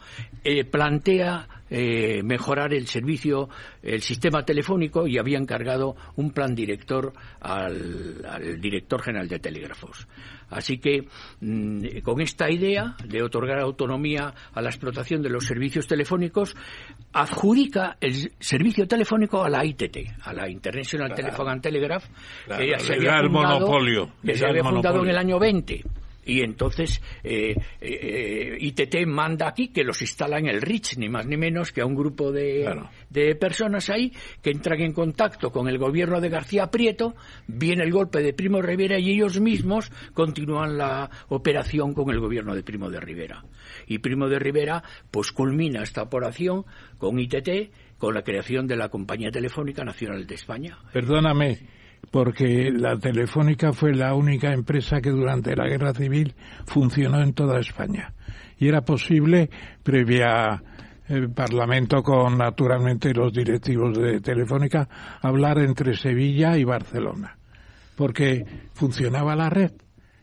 eh, 0.42 0.64
plantea 0.64 1.48
eh, 1.68 2.22
mejorar 2.22 2.72
el 2.72 2.86
servicio, 2.86 3.48
el 3.82 4.00
sistema 4.00 4.44
telefónico 4.44 5.06
y 5.06 5.18
había 5.18 5.38
encargado 5.38 5.96
un 6.16 6.30
plan 6.30 6.54
director 6.54 7.12
al 7.40 8.60
director 8.60 9.02
general 9.02 9.28
de 9.28 9.38
telégrafos. 9.38 10.06
Así 10.54 10.78
que 10.78 11.06
mm, 11.40 11.98
con 12.02 12.20
esta 12.20 12.50
idea 12.50 12.96
de 13.04 13.22
otorgar 13.22 13.58
autonomía 13.58 14.32
a 14.52 14.62
la 14.62 14.70
explotación 14.70 15.20
de 15.20 15.30
los 15.30 15.46
servicios 15.46 15.86
telefónicos, 15.86 16.56
adjudica 17.12 17.96
el 18.00 18.32
servicio 18.38 18.86
telefónico 18.86 19.42
a 19.42 19.50
la 19.50 19.64
ITT, 19.64 19.96
a 20.22 20.32
la 20.32 20.48
International 20.48 21.12
Telephone 21.14 21.50
and 21.50 21.62
Telegraph, 21.62 22.04
que 22.46 22.78
se 22.78 22.94
había 22.94 23.20
fundado, 23.20 23.60
monopolio, 23.60 24.10
que 24.24 24.34
se 24.34 24.46
había 24.46 24.62
fundado 24.62 25.02
en 25.02 25.10
el 25.10 25.18
año 25.18 25.38
20 25.38 25.84
y 26.24 26.40
entonces 26.40 27.00
eh, 27.22 27.54
eh, 27.80 28.56
ITT 28.60 29.06
manda 29.06 29.48
aquí 29.48 29.68
que 29.68 29.84
los 29.84 30.00
instala 30.02 30.38
en 30.38 30.46
el 30.46 30.60
RICH, 30.60 30.98
ni 30.98 31.08
más 31.08 31.26
ni 31.26 31.36
menos 31.36 31.72
que 31.72 31.80
a 31.80 31.86
un 31.86 31.94
grupo 31.94 32.32
de, 32.32 32.68
de, 33.10 33.34
personas 33.34 33.90
ahí 33.90 34.12
que 34.42 34.50
entran 34.50 34.80
en 34.80 34.92
contacto 34.92 35.50
con 35.50 35.68
el 35.68 35.78
gobierno 35.78 36.20
de 36.20 36.28
García 36.28 36.70
Prieto, 36.70 37.14
viene 37.46 37.84
el 37.84 37.92
golpe 37.92 38.22
de 38.22 38.32
Primo 38.32 38.58
de 38.58 38.66
Rivera 38.66 38.98
y 38.98 39.10
ellos 39.10 39.40
mismos 39.40 39.90
continúan 40.12 40.78
la 40.78 41.10
operación 41.28 41.94
con 41.94 42.10
el 42.10 42.20
gobierno 42.20 42.54
de 42.54 42.62
Primo 42.62 42.90
de 42.90 43.00
Rivera. 43.00 43.44
Y 43.86 43.98
Primo 43.98 44.28
de 44.28 44.38
Rivera 44.38 44.82
pues 45.10 45.32
culmina 45.32 45.82
esta 45.82 46.02
operación 46.02 46.64
con 46.98 47.18
ITT 47.18 47.70
con 47.98 48.14
la 48.14 48.22
creación 48.22 48.66
de 48.66 48.76
la 48.76 48.88
Compañía 48.88 49.30
Telefónica 49.30 49.84
Nacional 49.84 50.26
de 50.26 50.34
España. 50.34 50.78
Perdóname, 50.92 51.58
porque 52.10 52.70
la 52.70 52.96
Telefónica 52.98 53.72
fue 53.72 53.94
la 53.94 54.14
única 54.14 54.52
empresa 54.52 55.00
que 55.00 55.10
durante 55.10 55.54
la 55.56 55.66
Guerra 55.66 55.92
Civil 55.92 56.34
funcionó 56.66 57.22
en 57.22 57.32
toda 57.32 57.60
España. 57.60 58.12
Y 58.58 58.68
era 58.68 58.82
posible, 58.82 59.50
previa 59.82 60.62
el 61.08 61.30
Parlamento 61.30 62.02
con 62.02 62.38
naturalmente 62.38 63.12
los 63.12 63.32
directivos 63.32 63.98
de 63.98 64.20
Telefónica, 64.20 64.88
hablar 65.20 65.58
entre 65.58 65.94
Sevilla 65.94 66.56
y 66.56 66.64
Barcelona. 66.64 67.36
Porque 67.96 68.44
funcionaba 68.72 69.36
la 69.36 69.50
red. 69.50 69.72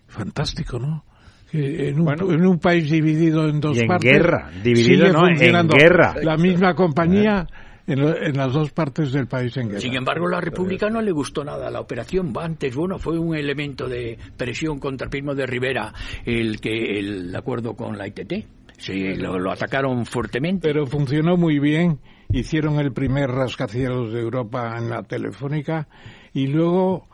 Fantástico, 0.07 0.79
¿no? 0.79 1.05
En 1.53 1.99
un, 1.99 2.33
en 2.33 2.45
un, 2.45 2.59
país 2.59 2.89
dividido 2.89 3.47
en 3.47 3.59
dos 3.59 3.75
y 3.75 3.81
en 3.81 3.87
partes. 3.87 4.09
guerra, 4.09 4.49
dividido 4.63 5.11
no, 5.11 5.27
en 5.27 5.67
guerra. 5.67 6.15
La 6.23 6.37
misma 6.37 6.73
compañía 6.75 7.45
en, 7.91 8.37
las 8.37 8.53
dos 8.53 8.71
partes 8.71 9.11
del 9.11 9.27
país 9.27 9.55
en 9.57 9.69
guerra. 9.69 9.81
Sin 9.81 9.95
embargo, 9.95 10.27
la 10.27 10.41
República 10.41 10.89
no 10.89 11.01
le 11.01 11.11
gustó 11.11 11.43
nada 11.43 11.69
la 11.69 11.79
operación. 11.79 12.33
Antes, 12.39 12.75
bueno, 12.75 12.97
fue 12.99 13.17
un 13.19 13.35
elemento 13.35 13.87
de 13.87 14.17
presión 14.37 14.79
contra 14.79 15.05
el 15.05 15.11
Primo 15.11 15.35
de 15.35 15.45
Rivera 15.45 15.93
el 16.25 16.59
que 16.59 16.99
el 16.99 17.35
acuerdo 17.35 17.75
con 17.75 17.97
la 17.97 18.07
ITT. 18.07 18.33
Sí, 18.77 19.13
lo, 19.15 19.51
atacaron 19.51 20.05
fuertemente. 20.05 20.67
Pero 20.67 20.87
funcionó 20.87 21.37
muy 21.37 21.59
bien. 21.59 21.99
Hicieron 22.29 22.79
el 22.79 22.91
primer 22.93 23.29
rascacielos 23.29 24.11
de 24.11 24.21
Europa 24.21 24.75
en 24.77 24.89
la 24.89 25.03
telefónica 25.03 25.87
y 26.33 26.47
luego 26.47 27.07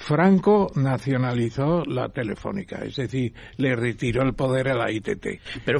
Franco 0.00 0.70
nacionalizó 0.76 1.84
la 1.84 2.08
telefónica, 2.08 2.78
es 2.82 2.96
decir, 2.96 3.34
le 3.58 3.76
retiró 3.76 4.22
el 4.22 4.32
poder 4.32 4.68
a 4.68 4.74
la 4.74 4.90
ITT. 4.90 5.26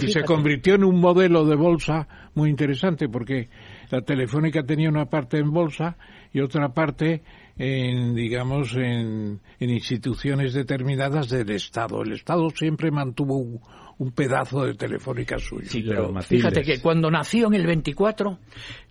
y 0.03 0.09
se 0.09 0.25
convirtió 0.25 0.75
en 0.75 0.85
un 0.85 1.01
modelo 1.01 1.47
de 1.47 1.57
bolsa 1.57 2.07
muy 2.35 2.51
interesante 2.51 3.09
porque 3.09 3.49
la 3.91 4.03
telefónica 4.03 4.62
tenía 4.62 4.89
una 4.89 5.07
parte 5.07 5.39
en 5.39 5.51
bolsa 5.53 5.97
y 6.33 6.41
otra 6.41 6.73
parte 6.73 7.23
en, 7.57 8.15
digamos, 8.15 8.75
en, 8.77 9.41
instituciones 9.59 10.55
determinadas 10.55 11.29
del 11.29 11.51
Estado. 11.51 12.03
El 12.03 12.12
Estado 12.12 12.49
siempre 12.51 12.91
mantuvo 12.91 13.37
un, 13.37 13.61
pedazo 14.13 14.65
de 14.65 14.75
telefónica 14.75 15.39
suyo. 15.39 15.69
Sí, 15.69 15.83
pero 15.87 16.13
fíjate 16.23 16.63
que 16.63 16.81
cuando 16.81 17.11
nació 17.11 17.49
en 17.49 17.55
el 17.55 17.67
24 17.67 18.39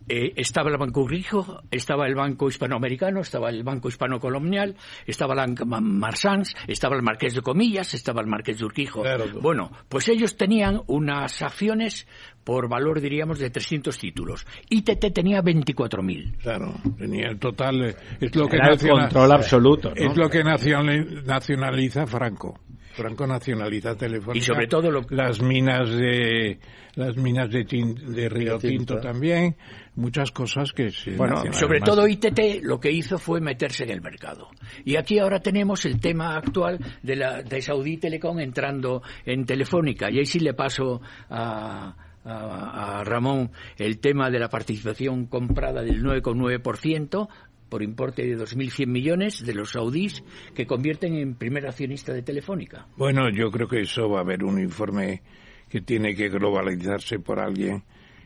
eh, 0.08 0.34
estaba 0.36 0.70
el 0.70 0.78
Banco 0.78 1.08
Rijo, 1.08 1.62
estaba 1.70 2.08
el 2.08 2.16
Banco 2.16 2.48
Hispanoamericano, 2.48 3.22
estaba 3.22 3.50
el 3.50 3.64
Banco 3.64 3.90
Hispano-Colonial, 3.90 4.76
estaba 5.06 5.36
la 5.36 5.48
Marsans, 5.82 6.56
estaba 6.68 6.96
el 6.96 7.04
Marqués 7.04 7.36
de 7.36 7.42
Comillas, 7.42 7.94
estaba 7.94 8.22
el 8.22 8.28
Marqués 8.28 8.58
de 8.60 8.66
Urquijo. 8.66 9.04
Bueno, 9.42 9.72
pues 9.88 10.08
ellos 10.10 10.36
tenían 10.36 10.82
unas 10.88 11.42
acciones 11.42 12.08
por 12.44 12.68
valor, 12.68 13.02
diríamos, 13.02 13.38
de 13.38 13.50
300 13.50 13.96
títulos. 13.98 14.48
ITT 14.70 15.14
tenía 15.14 15.42
24.000. 15.42 16.38
Claro, 16.38 16.74
tenía 16.98 17.28
el 17.28 17.38
total. 17.38 17.84
Eh, 17.84 17.96
es 18.20 18.36
lo 18.36 18.48
que 18.48 18.58
Era 18.58 18.74
el 18.74 18.80
control 18.80 19.32
absoluto. 19.32 19.92
Es 19.96 20.18
lo 20.18 20.30
que 20.30 20.44
nacionaliza 20.44 22.08
Franco. 22.08 22.60
Franco 22.94 23.28
nacionaliza 23.28 23.96
Telefónica. 23.96 24.38
Y 24.38 24.42
sobre 24.42 24.68
todo 24.68 24.90
las 25.10 25.42
minas 25.42 25.90
de 25.90 26.60
las 26.96 27.16
minas 27.16 27.50
de, 27.50 27.64
de 27.64 28.30
Río 28.30 28.58
Tinto, 28.58 29.00
también, 29.00 29.56
muchas 29.96 30.32
cosas 30.32 30.74
que 30.74 30.92
se 30.92 31.16
Bueno, 31.16 31.42
sobre 31.54 31.80
todo 31.80 32.08
ITT 32.08 32.62
lo 32.64 32.80
que 32.80 32.92
hizo 32.92 33.18
fue 33.18 33.40
meterse 33.40 33.84
en 33.84 33.92
el 33.92 34.02
mercado. 34.02 34.50
Y 34.84 34.98
aquí 34.98 35.20
ahora 35.20 35.40
tenemos 35.40 35.86
el 35.86 36.00
tema 36.00 36.36
actual 36.36 36.80
de 37.02 37.16
la 37.16 37.42
de 37.42 37.62
Saudi 37.62 37.98
Telecom 37.98 38.40
entrando 38.40 39.02
en 39.26 39.46
Telefónica. 39.46 40.12
Y 40.12 40.20
ahí 40.20 40.26
sí 40.26 40.40
le 40.40 40.54
paso 40.54 41.02
a 41.30 41.96
a, 42.26 43.04
Ramón 43.06 43.52
el 43.78 44.00
tema 44.00 44.30
de 44.30 44.40
la 44.40 44.50
participación 44.50 45.28
comprada 45.28 45.82
del 45.82 46.04
9,9% 46.04 47.28
por 47.70 47.84
importe 47.84 48.26
de 48.26 48.38
2.100 48.38 48.88
millones 48.88 49.46
de 49.46 49.54
los 49.54 49.72
saudíes 49.72 50.24
que 50.54 50.66
convierten 50.66 51.16
en 51.16 51.36
primer 51.36 51.68
accionista 51.68 52.14
de 52.14 52.24
Telefónica. 52.24 52.88
Bueno, 52.98 53.30
yo 53.30 53.52
creo 53.52 53.68
que 53.68 53.82
eso 53.82 54.10
va 54.10 54.20
a 54.20 54.22
haber 54.22 54.44
un 54.44 54.60
informe 54.60 55.22
que 55.70 55.82
tiene 55.82 56.16
que 56.16 56.30
globalizarse 56.30 57.20
por 57.20 57.40
alguien 57.40 57.84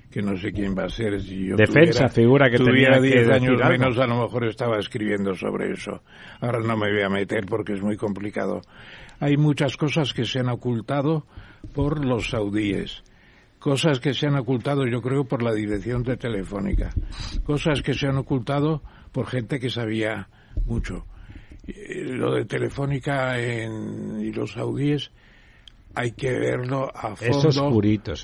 que 0.09 0.21
no 0.21 0.37
sé 0.37 0.51
quién 0.51 0.75
va 0.77 0.85
a 0.85 0.89
ser. 0.89 1.19
Si 1.19 1.47
yo 1.47 1.55
Defensa 1.55 2.07
figura 2.07 2.49
que 2.49 2.57
tuviera 2.57 3.01
tenía 3.01 3.23
10 3.23 3.29
años 3.29 3.59
menos, 3.67 3.97
a 3.97 4.05
lo 4.05 4.21
mejor 4.21 4.45
estaba 4.45 4.77
escribiendo 4.77 5.33
sobre 5.33 5.71
eso. 5.71 6.03
Ahora 6.39 6.59
no 6.59 6.77
me 6.77 6.91
voy 6.91 7.01
a 7.01 7.09
meter 7.09 7.45
porque 7.47 7.73
es 7.73 7.81
muy 7.81 7.97
complicado. 7.97 8.61
Hay 9.19 9.37
muchas 9.37 9.75
cosas 9.75 10.13
que 10.13 10.25
se 10.25 10.39
han 10.39 10.49
ocultado 10.49 11.25
por 11.73 12.05
los 12.05 12.29
saudíes 12.29 13.03
cosas 13.63 14.01
que 14.01 14.13
se 14.13 14.27
han 14.27 14.35
ocultado 14.35 14.85
yo 14.85 15.01
creo 15.01 15.23
por 15.23 15.41
la 15.41 15.53
dirección 15.53 16.03
de 16.03 16.17
Telefónica, 16.17 16.89
cosas 17.45 17.81
que 17.81 17.93
se 17.93 18.07
han 18.07 18.17
ocultado 18.17 18.83
por 19.13 19.27
gente 19.27 19.59
que 19.59 19.69
sabía 19.69 20.27
mucho. 20.65 21.05
Eh, 21.65 22.03
lo 22.03 22.33
de 22.33 22.43
Telefónica 22.43 23.39
y 23.39 24.33
los 24.33 24.51
saudíes 24.51 25.11
hay 25.95 26.11
que 26.11 26.31
verlo 26.31 26.91
a 26.93 27.15
fondo 27.15 27.71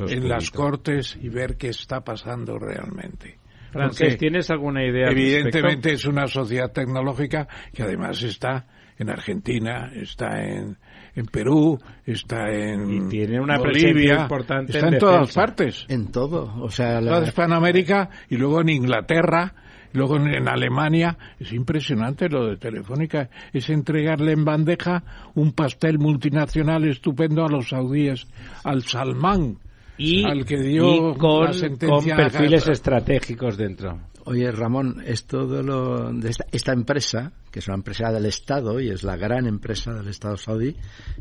en 0.07 0.27
las 0.27 0.49
cortes 0.51 1.17
y 1.21 1.29
ver 1.29 1.55
qué 1.55 1.69
está 1.69 2.01
pasando 2.01 2.57
realmente. 2.57 3.37
Francés, 3.71 4.17
¿tienes 4.17 4.49
alguna 4.49 4.83
idea? 4.83 5.09
Evidentemente 5.11 5.93
es 5.93 6.05
una 6.05 6.25
sociedad 6.27 6.71
tecnológica 6.71 7.47
que 7.71 7.83
además 7.83 8.23
está 8.23 8.65
en 8.97 9.09
Argentina, 9.11 9.91
está 9.93 10.43
en, 10.43 10.77
en 11.15 11.25
Perú, 11.27 11.79
está 12.05 12.49
en 12.51 12.89
y 12.89 13.09
tiene 13.09 13.39
una 13.39 13.57
Bolivia, 13.57 14.21
importante 14.23 14.73
está 14.73 14.89
en, 14.89 14.97
todas 14.97 15.33
partes. 15.33 15.85
En 15.87 16.11
todo, 16.11 16.53
o 16.61 16.69
sea, 16.69 16.99
la... 16.99 17.21
Hispanoamérica 17.21 18.09
y 18.27 18.37
luego 18.37 18.61
en 18.61 18.69
Inglaterra, 18.69 19.53
luego 19.93 20.17
en, 20.17 20.47
Alemania, 20.47 21.17
es 21.39 21.51
impresionante 21.53 22.29
lo 22.29 22.47
de 22.47 22.57
Telefónica, 22.57 23.29
es 23.53 23.69
entregarle 23.69 24.33
en 24.33 24.45
bandeja 24.45 25.03
un 25.35 25.53
pastel 25.53 25.99
multinacional 25.99 26.87
estupendo 26.87 27.43
a 27.43 27.49
los 27.49 27.69
saudíes, 27.69 28.27
al 28.63 28.83
Salmán. 28.83 29.57
Y, 29.97 30.23
al 30.23 30.45
que 30.45 30.57
dio 30.57 31.13
con, 31.15 31.45
la 31.45 31.53
sentencia 31.53 32.15
con 32.15 32.23
perfiles 32.23 32.67
estratégicos 32.69 33.57
dentro. 33.57 33.99
Oye, 34.25 34.51
Ramón, 34.51 35.01
esto 35.05 35.47
de, 35.47 35.63
lo, 35.63 36.13
de 36.13 36.31
esta, 36.51 36.71
empresa, 36.71 37.31
que 37.51 37.59
es 37.59 37.67
una 37.67 37.77
empresa 37.77 38.11
del 38.11 38.25
Estado 38.25 38.79
y 38.79 38.89
es 38.89 39.03
la 39.03 39.17
gran 39.17 39.47
empresa 39.47 39.93
del 39.93 40.07
Estado 40.07 40.37
saudí, 40.37 40.75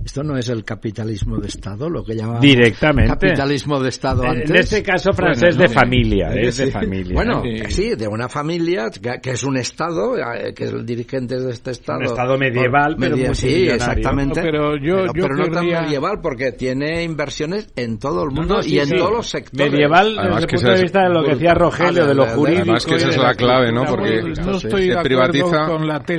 esto 0.05 0.23
no 0.23 0.37
es 0.37 0.49
el 0.49 0.65
capitalismo 0.65 1.39
de 1.39 1.49
Estado, 1.49 1.89
lo 1.89 2.05
que 2.05 2.15
llamamos 2.15 2.41
Directamente. 2.41 3.13
capitalismo 3.13 3.81
de 3.81 3.89
Estado 3.89 4.25
antes. 4.25 4.51
En 4.51 4.57
este 4.57 4.83
caso 4.83 5.13
francés 5.13 5.57
de 5.57 5.69
familia, 5.69 6.29
es 6.35 6.59
de 6.59 6.71
familia. 6.71 7.15
Bueno, 7.15 7.43
sí, 7.69 7.95
de 7.95 8.07
una 8.07 8.29
familia 8.29 8.87
que, 9.23 9.31
es 9.31 9.45
un 9.45 9.57
Estado, 9.57 10.17
eh, 10.17 10.53
que 10.55 10.65
es 10.65 10.73
el 10.73 10.85
dirigente 10.85 11.41
de 11.41 11.51
este 11.51 11.71
Estado. 11.71 12.01
Un 12.01 12.05
Estado 12.07 12.37
medieval, 12.37 12.97
pero 12.99 13.35
Sí, 13.35 13.69
exactamente. 13.69 14.43
pero 14.43 14.77
yo, 14.77 15.13
pero, 15.13 15.35
no 15.37 15.49
tan 15.49 15.67
medieval 15.67 16.21
porque 16.23 16.53
tiene 16.53 17.03
inversiones 17.03 17.73
en 17.77 17.99
todo 17.99 18.25
el 18.25 18.31
mundo 18.31 18.61
y 18.65 18.79
en 18.79 18.91
todos 18.91 19.13
los 19.13 19.29
sectores. 19.29 19.71
Medieval 19.73 20.17
desde 20.17 20.41
el 20.41 20.47
punto 20.47 20.71
de 20.73 20.83
vista 20.83 21.03
de 21.03 21.09
lo 21.09 21.25
que 21.25 21.31
decía 21.31 21.55
Rogelio, 21.55 22.07
de 22.07 22.15
lo 22.15 22.27
jurídico 22.27 22.95
esa 22.95 23.09
es 23.09 23.17
la 23.17 23.35
clave, 23.35 23.73
¿no? 23.73 23.85
Porque 23.85 24.23
no 24.23 24.57
estoy 24.57 24.89
de 24.89 24.99
acuerdo 24.99 25.67
con 25.67 25.87
la 25.87 26.01
tesis 26.01 26.18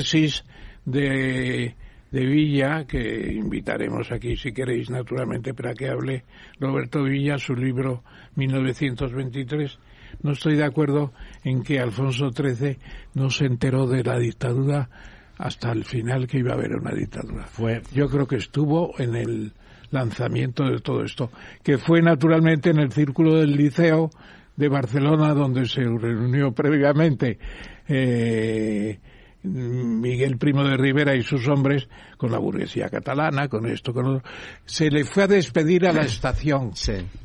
de, 0.85 1.76
de 2.11 2.26
Villa, 2.26 2.85
que 2.85 3.34
invitaremos 3.34 4.11
aquí 4.11 4.35
si 4.35 4.51
queréis, 4.51 4.89
naturalmente, 4.89 5.53
para 5.53 5.73
que 5.73 5.89
hable 5.89 6.23
Roberto 6.59 7.03
Villa, 7.03 7.38
su 7.38 7.55
libro 7.55 8.03
1923. 8.35 9.77
No 10.23 10.31
estoy 10.31 10.55
de 10.55 10.65
acuerdo 10.65 11.13
en 11.43 11.63
que 11.63 11.80
Alfonso 11.80 12.31
XIII 12.31 12.77
no 13.13 13.30
se 13.30 13.45
enteró 13.45 13.88
de 13.88 14.03
la 14.03 14.17
dictadura 14.17 14.89
hasta 15.38 15.71
el 15.71 15.85
final 15.85 16.27
que 16.27 16.39
iba 16.39 16.51
a 16.51 16.55
haber 16.55 16.76
una 16.76 16.91
dictadura. 16.91 17.45
Fue, 17.45 17.81
yo 17.93 18.09
creo 18.09 18.27
que 18.27 18.38
estuvo 18.38 18.93
en 18.99 19.15
el 19.15 19.53
lanzamiento 19.91 20.65
de 20.65 20.80
todo 20.80 21.03
esto, 21.03 21.31
que 21.63 21.77
fue 21.77 22.01
naturalmente 22.01 22.69
en 22.69 22.80
el 22.80 22.91
círculo 22.91 23.35
del 23.35 23.55
liceo 23.55 24.09
de 24.55 24.67
Barcelona, 24.67 25.34
donde 25.34 25.65
se 25.65 25.81
reunió 25.81 26.51
previamente 26.51 27.39
eh, 27.88 28.99
Miguel 29.41 30.38
Primo 30.38 30.64
de 30.66 30.76
Rivera 30.76 31.16
y 31.16 31.22
sus 31.22 31.48
hombres 31.48 31.88
con 32.18 32.32
la 32.32 32.40
burguesía 32.40 32.90
catalana, 32.90 33.48
con 33.48 33.66
esto, 33.68 33.94
con 33.94 34.22
se 34.66 34.90
le 34.90 35.06
fue 35.06 35.24
a 35.24 35.28
despedir 35.28 35.88
a 35.88 35.94
la 35.94 36.02
estación. 36.02 36.72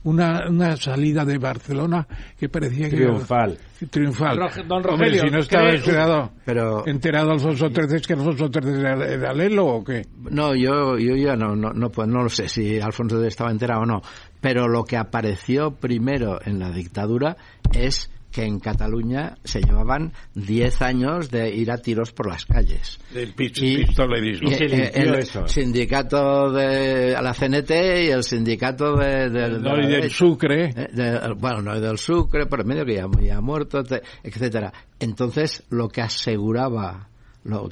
Una, 0.05 0.49
una 0.49 0.77
salida 0.77 1.25
de 1.25 1.39
Barcelona 1.39 2.07
que 2.39 2.49
parecía 2.49 2.89
triunfal. 2.89 3.59
que 3.79 3.87
triunfal. 3.87 4.39
Don 4.69 4.85
Rogelio, 4.85 5.23
si 5.23 5.31
no 5.31 5.41
estaba 5.41 5.71
enterado, 5.71 6.31
pero... 6.45 6.87
enterado 6.87 7.33
Alfonso 7.33 7.69
XIII 7.69 7.97
es 7.97 8.07
que 8.07 8.13
Alfonso 8.13 8.47
XIII 8.47 8.79
era, 8.79 9.07
era 9.07 9.33
Lelo 9.33 9.67
o 9.67 9.85
qué? 9.85 10.07
No, 10.31 10.55
yo, 10.55 10.97
yo 10.99 11.17
ya 11.17 11.35
no, 11.35 11.57
no, 11.57 11.73
no, 11.73 11.91
pues 11.91 12.07
no 12.07 12.23
lo 12.23 12.29
sé 12.29 12.49
si 12.49 12.79
Alfonso 12.79 13.17
XIII 13.17 13.29
estaba 13.29 13.51
enterado 13.51 13.83
o 13.83 13.87
no. 13.87 14.03
Pero 14.41 14.69
lo 14.69 14.85
que 14.85 14.97
apareció 14.97 15.73
primero 15.73 16.39
en 16.45 16.61
la 16.61 16.71
dictadura 16.71 17.37
es 17.73 18.11
que 18.35 18.43
en 18.45 18.59
Cataluña 18.59 19.37
se 19.45 19.61
llevaban 19.61 20.13
10 20.35 20.83
años 20.83 21.31
de 21.31 21.55
ir 21.55 21.71
a 21.71 21.79
tiros 21.79 22.11
por 22.11 22.29
las 22.29 22.45
calles. 22.45 22.99
Del 23.13 23.33
pistolerismo. 23.33 24.51
Y, 24.51 24.55
eh, 24.55 24.91
el 24.93 25.49
sindicato 25.49 26.51
de 26.51 27.13
la 27.13 27.33
CNT 27.33 27.71
y 27.71 28.09
el 28.09 28.25
sindicato 28.25 28.97
de, 28.97 29.31
del 29.31 30.11
Sucre. 30.11 30.73
Eh, 30.77 31.19
bueno, 31.39 31.63
no 31.63 31.81
del 31.81 31.97
Sucre, 31.97 32.47
por 32.47 32.65
medio 32.65 32.85
que 32.85 32.97
ya, 32.97 33.07
ya 33.23 33.41
muerto, 33.41 33.85
etcétera. 34.25 34.73
Entonces, 34.99 35.63
lo 35.71 35.89
que 35.89 36.01
aseguraba 36.01 37.11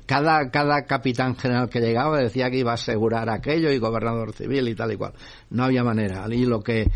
cada, 0.07 0.51
cada 0.51 0.85
capitán 0.85 1.36
general 1.36 1.69
que 1.69 1.81
llegaba 1.81 2.19
decía 2.19 2.51
que 2.51 2.59
iba 2.59 2.73
a 2.73 2.74
asegurar 2.74 3.31
aquello 3.31 3.70
y 3.73 3.78
gobernador 3.78 4.32
civil 4.32 4.69
y 4.69 4.74
tal 4.74 4.93
y 4.93 4.97
cual. 4.97 5.12
No 5.51 5.65
había 5.65 5.82
manera. 5.82 6.27
Y 6.31 6.44
lo 6.44 6.62
que, 6.62 6.90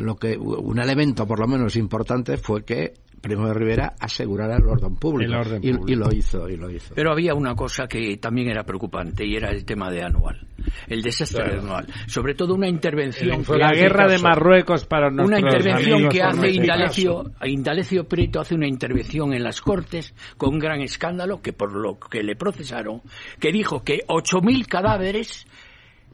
lo 0.00 0.16
que, 0.16 0.36
un 0.36 0.78
elemento 0.78 1.26
por 1.26 1.40
lo 1.40 1.46
menos 1.46 1.76
importante 1.76 2.36
fue 2.36 2.64
que 2.64 2.94
Primo 3.24 3.48
de 3.48 3.54
Rivera 3.54 3.94
asegurara 3.98 4.56
el 4.56 4.66
orden 4.66 4.96
público. 4.96 5.32
Y, 5.62 5.94
lo 5.94 6.12
hizo, 6.12 6.46
y 6.46 6.58
lo 6.58 6.70
hizo. 6.70 6.94
Pero 6.94 7.10
había 7.10 7.34
una 7.34 7.54
cosa 7.54 7.86
que 7.86 8.18
también 8.18 8.50
era 8.50 8.64
preocupante 8.64 9.26
y 9.26 9.34
era 9.34 9.50
el 9.50 9.64
tema 9.64 9.90
de 9.90 10.02
anual. 10.02 10.46
El 10.86 11.00
desastre 11.00 11.58
anual. 11.58 11.86
Sobre 12.06 12.34
todo 12.34 12.54
una 12.54 12.68
intervención. 12.68 13.42
la 13.58 13.72
guerra 13.72 14.08
de 14.08 14.18
Marruecos 14.18 14.84
para 14.84 15.08
Una 15.08 15.40
intervención 15.40 16.10
que 16.10 16.22
hace 16.22 16.50
Indalecio, 16.50 17.32
Indalecio 17.44 18.04
Prieto 18.04 18.40
hace 18.40 18.54
una 18.54 18.68
intervención 18.68 19.32
en 19.32 19.42
las 19.42 19.62
Cortes 19.62 20.14
con 20.36 20.50
un 20.54 20.58
gran 20.58 20.82
escándalo 20.82 21.40
que 21.40 21.54
por 21.54 21.72
lo 21.74 21.98
que 21.98 22.22
le 22.22 22.36
procesaron, 22.36 23.00
que 23.40 23.52
dijo 23.52 23.82
que 23.82 24.00
8.000 24.06 24.66
cadáveres 24.66 25.46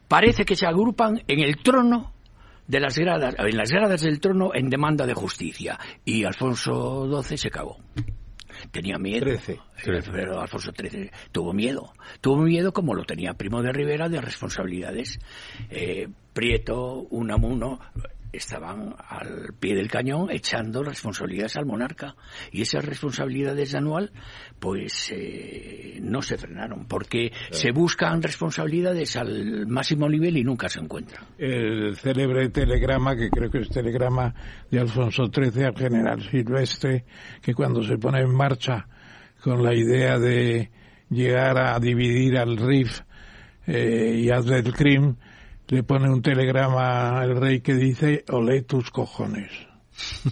parece 0.07 0.45
que 0.45 0.55
se 0.55 0.67
agrupan 0.67 1.23
en 1.27 1.41
el 1.41 1.57
trono 1.57 2.13
de 2.71 2.79
las 2.79 2.97
gradas, 2.97 3.35
en 3.37 3.57
las 3.57 3.73
gradas 3.73 4.01
del 4.03 4.21
trono 4.21 4.55
en 4.55 4.71
demanda 4.71 5.05
de 5.05 5.15
justicia. 5.15 5.77
Y 6.05 6.25
Alfonso 6.25 7.23
XII 7.23 7.37
se 7.37 7.51
cagó. 7.51 7.79
Tenía 8.71 8.97
miedo. 8.97 9.27
Pero 9.85 10.41
Alfonso 10.41 10.71
XIII 10.73 11.11
tuvo 11.33 11.53
miedo. 11.53 11.93
Tuvo 12.21 12.43
miedo 12.43 12.73
como 12.73 12.95
lo 12.95 13.05
tenía 13.05 13.35
Primo 13.35 13.61
de 13.61 13.73
Rivera 13.73 14.09
de 14.09 14.21
responsabilidades. 14.21 15.19
Eh, 15.69 16.09
Prieto, 16.33 17.07
Unamuno, 17.11 17.81
estaban 18.33 18.95
al 19.09 19.55
pie 19.59 19.75
del 19.75 19.89
cañón 19.89 20.31
echando 20.31 20.83
responsabilidades 20.83 21.57
al 21.57 21.67
monarca. 21.67 22.15
Y 22.53 22.63
esas 22.63 22.85
responsabilidades 22.85 23.75
anual 23.75 24.13
pues 24.59 25.13
eh, 25.13 25.99
no 26.03 26.23
se 26.23 26.37
frenaron 26.37 26.87
porque 26.87 27.33
se 27.51 27.73
buscan 27.73 28.23
responsabilidades 28.23 29.17
al 29.17 29.67
máximo 29.67 30.09
nivel 30.09 30.37
y 30.37 30.45
nunca 30.45 30.69
se 30.69 30.81
encuentran. 30.81 31.25
El 31.39 31.97
célebre 31.97 32.49
telegrama 32.51 33.17
que 33.17 33.31
creo 33.31 33.51
que 33.51 33.59
es 33.59 33.69
telegrama 33.69 34.35
de 34.71 34.81
Alfonso 34.81 35.27
XIII 35.27 35.65
al 35.65 35.77
general 35.77 36.23
Silvestre 36.31 37.05
que 37.41 37.55
cuando 37.55 37.83
se 37.83 37.99
pone 37.99 38.21
en 38.21 38.35
marcha 38.35 38.87
con 39.43 39.63
la 39.63 39.75
idea 39.75 40.19
de 40.19 40.71
llegar 41.09 41.59
a 41.59 41.79
dividir 41.79 42.39
al 42.39 42.57
RIF 42.57 43.01
eh, 43.67 44.23
y 44.25 44.31
a 44.31 44.41
del 44.41 44.73
CRIM 44.73 45.17
le 45.71 45.83
pone 45.85 46.11
un 46.11 46.21
telegrama 46.21 47.21
al 47.21 47.37
rey 47.37 47.61
que 47.61 47.75
dice, 47.75 48.25
olé 48.31 48.63
tus 48.63 48.91
cojones. 48.91 49.51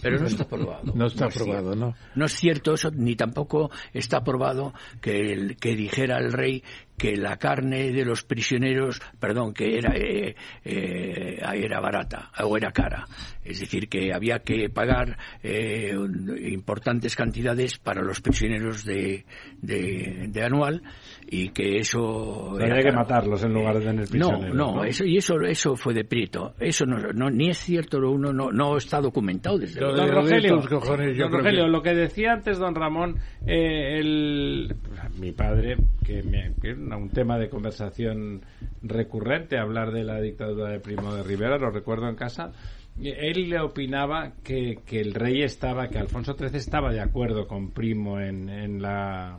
Pero 0.03 0.19
no 0.19 0.27
está 0.27 0.45
aprobado. 0.45 0.93
No 0.95 1.07
está 1.07 1.27
aprobado, 1.27 1.75
¿no? 1.75 1.95
No 2.15 2.27
es 2.27 2.33
cierto 2.33 2.75
eso, 2.75 2.91
ni 2.91 3.17
tampoco 3.17 3.71
está 3.93 4.19
aprobado 4.19 4.73
que, 5.01 5.33
el, 5.33 5.57
que 5.57 5.77
dijera 5.77 6.19
el 6.19 6.33
rey 6.33 6.65
que 6.99 7.17
la 7.17 7.37
carne 7.37 7.93
de 7.93 8.05
los 8.05 8.25
prisioneros, 8.25 9.01
perdón, 9.19 9.55
que 9.55 9.79
era, 9.79 9.97
eh, 9.97 10.35
eh, 10.65 11.39
era 11.55 11.81
barata 11.81 12.31
o 12.45 12.57
era 12.57 12.73
cara. 12.73 13.07
Es 13.45 13.61
decir, 13.61 13.89
que 13.89 14.13
había 14.13 14.41
que 14.41 14.69
pagar 14.69 15.17
eh, 15.43 15.95
importantes 16.43 17.17
cantidades 17.17 17.79
para 17.79 18.03
los 18.03 18.21
prisioneros 18.21 18.85
de, 18.85 19.25
de, 19.63 20.43
anual 20.43 20.83
y 21.31 21.49
que 21.51 21.79
eso... 21.79 22.59
Había 22.61 22.83
que 22.83 22.93
matarlos 22.93 23.43
en 23.45 23.55
lugar 23.55 23.79
de 23.79 23.87
tener 23.87 24.09
prisioneros. 24.09 24.55
No, 24.55 24.75
no, 24.75 24.85
Eso, 24.85 25.05
y 25.05 25.17
eso, 25.17 25.41
eso 25.41 25.77
fue 25.77 25.95
de 25.95 26.05
Prieto. 26.05 26.55
Eso 26.59 26.85
no, 26.85 27.31
ni 27.31 27.49
es 27.51 27.59
cierto, 27.59 27.99
uno 27.99 28.33
no, 28.33 28.51
no 28.51 28.77
está 28.77 29.01
documentado 29.01 29.59
desde 29.59 29.81
luego. 29.81 29.97
Don 29.97 30.09
Rogelio, 30.11 30.61
Rogelio 30.61 31.69
lo 31.69 31.81
que 31.81 31.95
decía 31.95 32.33
antes 32.33 32.59
don 32.59 32.75
Ramón, 32.75 33.17
el, 33.47 34.75
mi 35.19 35.33
padre, 35.33 35.77
que, 36.05 36.23
me, 36.23 36.53
que 36.61 36.75
un 36.97 37.11
tema 37.11 37.39
de 37.39 37.49
conversación 37.49 38.43
recurrente, 38.83 39.59
hablar 39.59 39.93
de 39.93 40.05
la 40.05 40.21
dictadura 40.21 40.71
de 40.71 40.81
Primo 40.81 41.15
de 41.15 41.23
Rivera, 41.23 41.59
lo 41.59 41.71
recuerdo 41.71 42.09
en 42.09 42.17
casa. 42.17 42.53
Él 43.01 43.49
le 43.49 43.61
opinaba 43.61 44.33
que, 44.43 44.81
que 44.85 45.01
el 45.01 45.15
rey 45.15 45.43
estaba, 45.43 45.89
que 45.89 45.99
Alfonso 45.99 46.35
XIII 46.35 46.57
estaba 46.57 46.93
de 46.93 47.01
acuerdo 47.01 47.47
con 47.47 47.71
Primo 47.71 48.21
en, 48.21 48.49
en 48.49 48.83
la, 48.83 49.39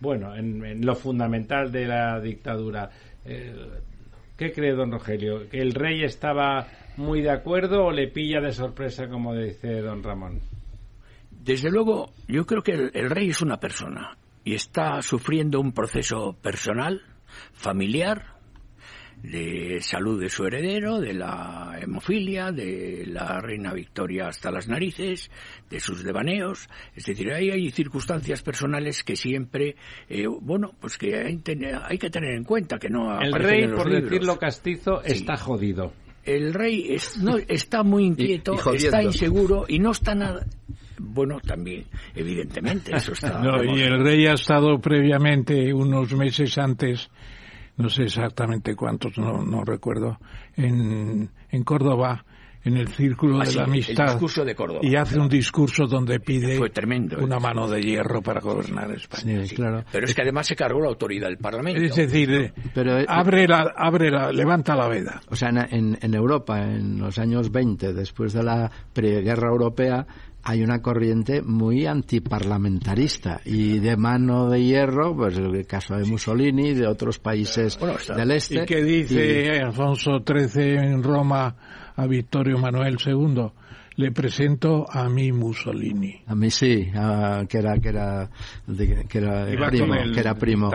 bueno, 0.00 0.36
en, 0.36 0.84
lo 0.84 0.94
fundamental 0.94 1.72
de 1.72 1.86
la 1.86 2.20
dictadura. 2.20 2.90
Eh, 3.24 3.54
¿Qué 4.36 4.52
cree 4.52 4.72
don 4.72 4.92
Rogelio? 4.92 5.48
¿Que 5.48 5.58
el 5.58 5.72
rey 5.72 6.04
estaba 6.04 6.68
muy 6.96 7.22
de 7.22 7.30
acuerdo 7.30 7.86
o 7.86 7.92
le 7.92 8.08
pilla 8.08 8.40
de 8.40 8.52
sorpresa, 8.52 9.08
como 9.08 9.34
dice 9.34 9.80
don 9.80 10.02
Ramón? 10.02 10.40
Desde 11.30 11.70
luego, 11.70 12.12
yo 12.28 12.44
creo 12.44 12.62
que 12.62 12.72
el 12.72 13.10
rey 13.10 13.30
es 13.30 13.40
una 13.40 13.58
persona 13.58 14.16
y 14.48 14.54
está 14.54 15.02
sufriendo 15.02 15.60
un 15.60 15.72
proceso 15.72 16.34
personal, 16.40 17.02
familiar, 17.52 18.38
de 19.22 19.78
salud 19.82 20.18
de 20.18 20.30
su 20.30 20.46
heredero, 20.46 21.00
de 21.00 21.12
la 21.12 21.78
hemofilia, 21.82 22.50
de 22.50 23.04
la 23.08 23.42
reina 23.42 23.74
Victoria 23.74 24.28
hasta 24.28 24.50
las 24.50 24.66
narices, 24.66 25.30
de 25.68 25.80
sus 25.80 26.02
devaneos. 26.02 26.66
Es 26.96 27.04
decir, 27.04 27.30
ahí 27.30 27.50
hay 27.50 27.70
circunstancias 27.70 28.40
personales 28.40 29.04
que 29.04 29.16
siempre, 29.16 29.76
eh, 30.08 30.26
bueno, 30.26 30.72
pues 30.80 30.96
que 30.96 31.14
hay, 31.14 31.42
hay, 31.82 31.98
que 31.98 32.08
tener 32.08 32.34
en 32.34 32.44
cuenta 32.44 32.78
que 32.78 32.88
no 32.88 33.20
El 33.20 33.34
rey, 33.34 33.68
por 33.68 33.90
decirlo 33.90 34.38
castizo, 34.38 35.02
está 35.02 35.36
jodido. 35.36 35.92
El 36.24 36.54
rey 36.54 36.96
no, 37.20 37.36
está 37.36 37.82
muy 37.82 38.04
inquieto, 38.12 38.54
está 38.72 39.02
inseguro 39.02 39.66
y 39.68 39.78
no 39.78 39.90
está 39.90 40.14
nada, 40.14 40.46
bueno, 41.00 41.38
también, 41.40 41.84
evidentemente, 42.14 42.94
eso 42.96 43.12
está. 43.12 43.38
no, 43.42 43.62
y 43.62 43.80
el 43.80 44.02
rey 44.02 44.26
ha 44.26 44.34
estado 44.34 44.78
previamente, 44.78 45.72
unos 45.72 46.12
meses 46.14 46.56
antes, 46.58 47.10
no 47.76 47.88
sé 47.88 48.04
exactamente 48.04 48.74
cuántos, 48.74 49.16
no, 49.18 49.42
no 49.44 49.64
recuerdo, 49.64 50.18
en, 50.56 51.30
en 51.50 51.64
Córdoba, 51.64 52.24
en 52.64 52.76
el 52.76 52.88
círculo 52.88 53.40
ah, 53.40 53.44
de 53.44 53.54
la 53.54 53.64
amistad 53.64 54.18
de 54.18 54.54
Córdoba, 54.54 54.80
y 54.82 54.96
hace 54.96 55.18
un 55.18 55.28
discurso 55.28 55.86
donde 55.86 56.20
pide 56.20 56.58
una 57.18 57.38
mano 57.38 57.68
de 57.68 57.80
hierro 57.80 58.20
para 58.20 58.40
gobernar 58.40 58.90
España. 58.90 59.42
claro. 59.54 59.84
Pero 59.90 60.06
es 60.06 60.14
que 60.14 60.22
además 60.22 60.46
se 60.46 60.56
cargó 60.56 60.80
la 60.80 60.88
autoridad 60.88 61.28
del 61.28 61.38
Parlamento. 61.38 61.80
Es 61.80 61.94
decir, 61.94 62.30
eh, 62.30 62.52
Pero, 62.74 62.98
eh, 62.98 63.06
abre 63.08 63.46
la, 63.46 63.72
abre 63.76 64.10
la, 64.10 64.32
levanta 64.32 64.74
la 64.74 64.88
veda. 64.88 65.20
O 65.28 65.36
sea, 65.36 65.48
en, 65.48 65.98
en 66.00 66.14
Europa, 66.14 66.60
en 66.60 66.98
los 66.98 67.18
años 67.18 67.50
20, 67.50 67.92
después 67.92 68.32
de 68.32 68.42
la 68.42 68.70
preguerra 68.92 69.48
europea, 69.48 70.06
hay 70.48 70.62
una 70.62 70.80
corriente 70.80 71.42
muy 71.42 71.84
antiparlamentarista 71.84 73.42
y 73.44 73.80
de 73.80 73.98
mano 73.98 74.48
de 74.48 74.64
hierro, 74.64 75.14
pues 75.14 75.36
el 75.36 75.66
caso 75.66 75.94
de 75.94 76.06
Mussolini, 76.06 76.72
de 76.72 76.86
otros 76.86 77.18
países 77.18 77.78
del 78.16 78.30
este. 78.30 78.62
¿Y 78.62 78.64
qué 78.64 78.82
dice 78.82 79.60
Alfonso 79.60 80.24
XIII 80.26 80.78
en 80.78 81.02
Roma 81.02 81.54
a 81.94 82.06
Vittorio 82.06 82.56
Manuel 82.56 82.96
II? 83.04 83.42
Le 83.96 84.10
presento 84.12 84.86
a 84.90 85.10
mi 85.10 85.32
Mussolini. 85.32 86.22
A 86.26 86.34
mí 86.34 86.50
sí, 86.50 86.88
que 87.48 87.58
era 87.58 87.78
que 87.78 87.88
era 87.90 88.30
que 88.66 89.18
era 89.18 89.68
primo, 89.68 89.94
que 90.14 90.20
era 90.20 90.34
primo. 90.34 90.70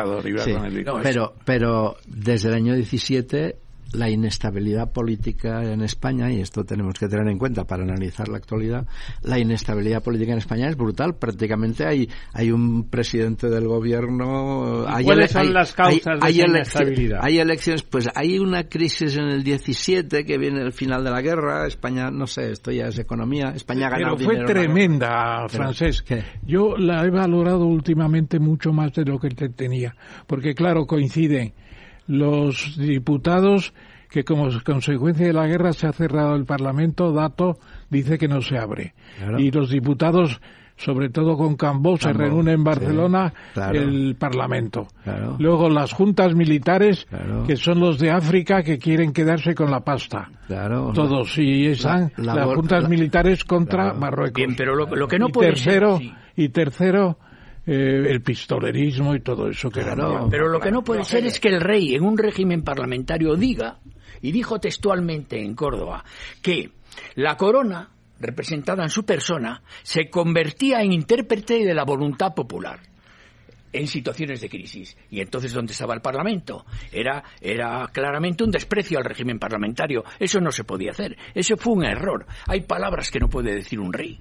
pero 1.02 1.34
pero 1.44 1.96
desde 2.06 2.50
el 2.50 2.54
año 2.54 2.76
17 2.76 3.63
la 3.92 4.10
inestabilidad 4.10 4.92
política 4.92 5.64
en 5.64 5.82
España, 5.82 6.32
y 6.32 6.42
esto 6.42 6.64
tenemos 6.64 6.96
que 6.96 7.08
tener 7.08 7.28
en 7.28 7.38
cuenta 7.38 7.66
para 7.66 7.84
analizar 7.84 8.28
la 8.28 8.38
actualidad, 8.38 8.88
la 9.22 9.40
inestabilidad 9.40 10.02
política 10.02 10.32
en 10.32 10.40
España 10.40 10.70
es 10.70 10.76
brutal. 10.76 11.16
Prácticamente 11.16 11.86
hay, 11.86 12.10
hay 12.34 12.52
un 12.52 12.90
presidente 12.90 13.50
del 13.50 13.68
gobierno. 13.68 14.86
Hay 14.88 15.06
¿Cuáles 15.06 15.32
son 15.32 15.54
las 15.54 15.74
causas 15.74 16.20
de 16.20 16.30
esa 16.30 16.48
inestabilidad? 16.48 17.20
Hay 17.22 17.40
elecciones, 17.40 17.84
pues 17.84 18.10
hay 18.16 18.40
una 18.40 18.64
crisis 18.64 19.18
en 19.18 19.26
el 19.26 19.44
17 19.44 20.26
que 20.26 20.38
viene 20.38 20.62
el 20.62 20.74
final 20.74 21.04
de 21.04 21.12
la 21.12 21.22
guerra. 21.22 21.68
España, 21.68 22.10
no 22.10 22.28
sé, 22.28 22.52
esto 22.52 22.72
ya 22.72 22.88
es 22.88 22.98
economía. 23.00 23.54
España 23.56 23.90
ganado 23.90 24.18
Pero 24.18 24.30
fue 24.30 24.46
tremenda, 24.46 25.48
Francés. 25.50 26.04
Yo 26.46 26.78
la 26.78 27.04
he 27.04 27.10
valorado 27.10 27.66
últimamente 27.66 28.40
mucho 28.40 28.72
más 28.72 28.94
de 28.94 29.06
lo 29.06 29.20
que 29.20 29.30
tenía. 29.30 29.96
Porque, 30.28 30.54
claro, 30.54 30.86
coincide 30.86 31.54
los 32.08 32.78
diputados 32.78 33.74
que 34.14 34.24
como 34.24 34.48
consecuencia 34.64 35.26
de 35.26 35.34
la 35.34 35.48
guerra 35.48 35.74
se 35.74 35.88
ha 35.88 35.92
cerrado 35.92 36.36
el 36.36 36.46
Parlamento, 36.46 37.12
dato 37.12 37.58
dice 37.90 38.20
que 38.20 38.28
no 38.28 38.42
se 38.42 38.60
abre. 38.60 38.94
Y 39.40 39.50
los 39.50 39.72
diputados, 39.72 40.40
sobre 40.78 41.10
todo 41.10 41.36
con 41.36 41.56
Cambó, 41.56 41.98
se 41.98 42.14
reúnen 42.14 42.54
en 42.54 42.64
Barcelona 42.64 43.34
el 43.74 44.16
Parlamento. 44.16 44.88
Luego 45.40 45.68
las 45.68 45.94
juntas 45.94 46.36
militares, 46.36 47.08
que 47.48 47.56
son 47.56 47.80
los 47.80 47.98
de 47.98 48.12
África, 48.12 48.62
que 48.62 48.78
quieren 48.78 49.14
quedarse 49.14 49.56
con 49.56 49.72
la 49.72 49.80
pasta. 49.80 50.30
Todos. 50.94 51.36
Y 51.40 51.66
están 51.66 52.12
las 52.18 52.46
juntas 52.46 52.88
militares 52.88 53.44
contra 53.44 53.96
Marruecos. 53.96 54.44
pero 54.56 54.76
lo, 54.76 55.08
que 55.08 55.18
no 55.18 55.30
y 55.30 55.32
puede 55.32 55.50
tercero, 55.50 56.00
Y 56.36 56.50
tercero, 56.50 57.18
eh, 57.66 58.06
el 58.10 58.22
pistolerismo 58.22 59.16
y 59.16 59.22
todo 59.22 59.50
eso 59.50 59.70
que 59.70 59.82
claro, 59.82 60.28
Pero 60.30 60.50
lo 60.50 60.60
que 60.60 60.72
no 60.72 60.84
puede 60.84 61.04
ser 61.04 61.26
es 61.26 61.40
que 61.40 61.50
el 61.50 61.62
rey 61.62 61.96
en 61.96 62.04
un 62.04 62.18
régimen 62.18 62.64
parlamentario 62.64 63.36
diga, 63.36 63.80
y 64.22 64.32
dijo 64.32 64.60
textualmente 64.60 65.42
en 65.42 65.56
Córdoba, 65.56 66.04
que 66.42 66.72
la 67.16 67.38
corona, 67.38 67.90
representada 68.20 68.84
en 68.84 68.90
su 68.90 69.06
persona, 69.06 69.64
se 69.82 70.10
convertía 70.10 70.82
en 70.82 70.94
intérprete 70.94 71.66
de 71.66 71.74
la 71.74 71.84
voluntad 71.84 72.34
popular 72.34 72.93
en 73.74 73.88
situaciones 73.88 74.40
de 74.40 74.50
crisis. 74.50 74.96
Y 75.10 75.20
entonces, 75.20 75.52
¿dónde 75.52 75.74
estaba 75.74 75.94
el 75.94 76.02
Parlamento? 76.02 76.66
Era, 76.92 77.24
era 77.42 77.90
claramente 77.92 78.44
un 78.44 78.52
desprecio 78.52 79.00
al 79.00 79.06
régimen 79.06 79.40
parlamentario. 79.40 80.04
Eso 80.20 80.40
no 80.40 80.52
se 80.52 80.64
podía 80.64 80.92
hacer. 80.92 81.18
Eso 81.34 81.58
fue 81.58 81.74
un 81.74 81.86
error. 81.86 82.26
Hay 82.48 82.62
palabras 82.62 83.12
que 83.12 83.20
no 83.20 83.28
puede 83.28 83.56
decir 83.56 83.80
un 83.80 83.92
rey 83.92 84.20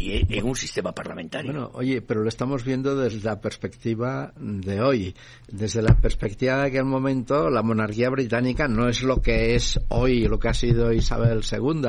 y 0.00 0.38
en 0.38 0.46
un 0.46 0.56
sistema 0.56 0.92
parlamentario. 0.92 1.52
Bueno, 1.52 1.70
oye, 1.74 2.00
pero 2.00 2.22
lo 2.22 2.28
estamos 2.28 2.64
viendo 2.64 2.96
desde 2.96 3.22
la 3.22 3.40
perspectiva 3.40 4.32
de 4.36 4.80
hoy. 4.80 5.14
Desde 5.48 5.82
la 5.82 5.94
perspectiva 5.94 6.58
de 6.58 6.68
aquel 6.68 6.84
momento, 6.84 7.50
la 7.50 7.62
monarquía 7.62 8.08
británica 8.08 8.66
no 8.66 8.88
es 8.88 9.02
lo 9.02 9.20
que 9.20 9.54
es 9.54 9.78
hoy, 9.88 10.26
lo 10.26 10.38
que 10.38 10.48
ha 10.48 10.54
sido 10.54 10.92
Isabel 10.92 11.42
II. 11.50 11.82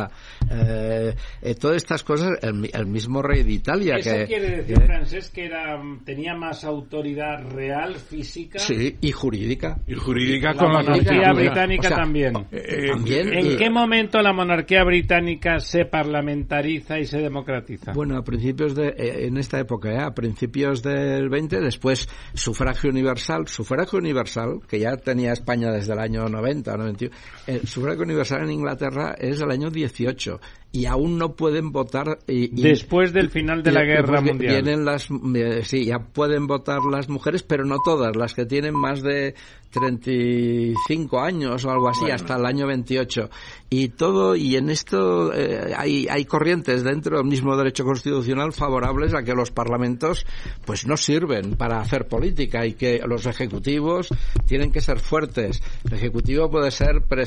Eh, 0.50 1.16
eh, 1.42 1.56
todas 1.56 1.78
estas 1.78 2.04
cosas, 2.04 2.32
el, 2.42 2.86
mismo 2.88 3.22
rey 3.22 3.44
de 3.44 3.54
Italia. 3.54 3.96
¿Eso 3.96 4.12
que, 4.12 4.26
quiere 4.26 4.58
decir, 4.58 4.82
Francés, 4.82 5.30
que 5.30 5.46
era, 5.46 5.82
tenía 6.04 6.36
más 6.36 6.66
autoridad 6.66 6.91
real, 6.92 7.96
física? 7.96 8.60
Sí, 8.60 8.98
y 9.02 9.12
jurídica. 9.12 9.78
Y 9.88 9.96
jurídica 9.96 10.54
la 10.54 10.60
con 10.60 10.74
la 10.74 10.82
monarquía 10.82 11.34
británica 11.34 11.90
también. 11.90 12.34
Eh, 12.52 12.88
también. 12.92 13.34
¿En 13.34 13.58
qué 13.58 13.70
momento 13.70 14.22
la 14.22 14.34
monarquía 14.34 14.84
británica 14.84 15.60
se 15.60 15.86
parlamentariza 15.86 17.00
y 17.00 17.06
se 17.06 17.20
democratiza? 17.20 17.94
Bueno, 17.94 18.18
a 18.18 18.24
principios 18.24 18.76
de, 18.76 18.90
eh, 18.90 19.28
en 19.28 19.38
esta 19.38 19.60
época, 19.60 19.92
¿eh? 19.92 20.00
a 20.00 20.12
principios 20.12 20.84
del 20.84 21.30
20, 21.30 21.62
después 21.62 22.10
sufragio 22.34 22.90
universal, 22.90 23.48
sufragio 23.48 24.00
universal, 24.00 24.60
que 24.68 24.80
ya 24.80 24.98
tenía 24.98 25.32
España 25.32 25.72
desde 25.72 25.94
el 25.94 26.00
año 26.00 26.28
90, 26.28 26.76
91, 26.76 27.16
el 27.48 27.68
sufragio 27.68 28.04
universal 28.04 28.44
en 28.44 28.52
Inglaterra 28.52 29.16
es 29.18 29.40
del 29.40 29.52
año 29.52 29.70
18 29.70 30.40
y 30.72 30.86
aún 30.86 31.18
no 31.18 31.36
pueden 31.36 31.72
votar. 31.72 32.20
Y, 32.28 32.48
Después 32.62 33.12
del 33.14 33.30
final 33.30 33.64
de 33.64 33.72
la 33.72 33.84
guerra 33.84 34.22
mundial. 34.22 34.64
Vienen 34.64 34.86
las, 34.86 35.10
eh, 35.36 35.62
sí, 35.64 35.86
ya 35.86 36.00
pueden 36.00 36.48
votar 36.48 36.80
las 36.90 37.10
mujeres, 37.10 37.44
pero 37.44 37.66
no 37.66 37.78
todas, 37.84 38.16
las 38.16 38.34
que 38.34 38.46
tienen 38.46 38.76
más 38.76 39.02
de 39.02 39.36
35 39.72 41.20
años 41.20 41.66
o 41.66 41.72
algo 41.72 41.90
así, 41.90 42.10
hasta 42.12 42.36
el 42.36 42.46
año 42.46 42.68
28. 42.68 43.30
Y 43.70 43.90
todo, 43.90 44.36
y 44.36 44.58
en 44.58 44.70
esto 44.70 45.34
eh, 45.34 45.74
hay, 45.76 46.06
hay 46.10 46.26
corrientes 46.26 46.84
dentro 46.84 47.18
del 47.18 47.26
mismo 47.26 47.56
derecho 47.56 47.86
constitucional 47.86 48.52
favorables 48.52 49.14
a 49.14 49.24
que 49.24 49.34
los 49.34 49.52
parlamentos 49.52 50.26
pues 50.66 50.86
no 50.86 50.98
sirven 50.98 51.56
para 51.56 51.80
hacer 51.80 52.08
política 52.08 52.66
y 52.66 52.74
que 52.74 53.02
los 53.08 53.26
ejecutivos 53.26 54.10
tienen 54.46 54.72
que 54.72 54.82
ser 54.82 55.00
fuertes. 55.00 55.62
El 55.86 55.94
ejecutivo 55.94 56.50
puede 56.50 56.72
ser 56.72 57.02
puede 57.04 57.26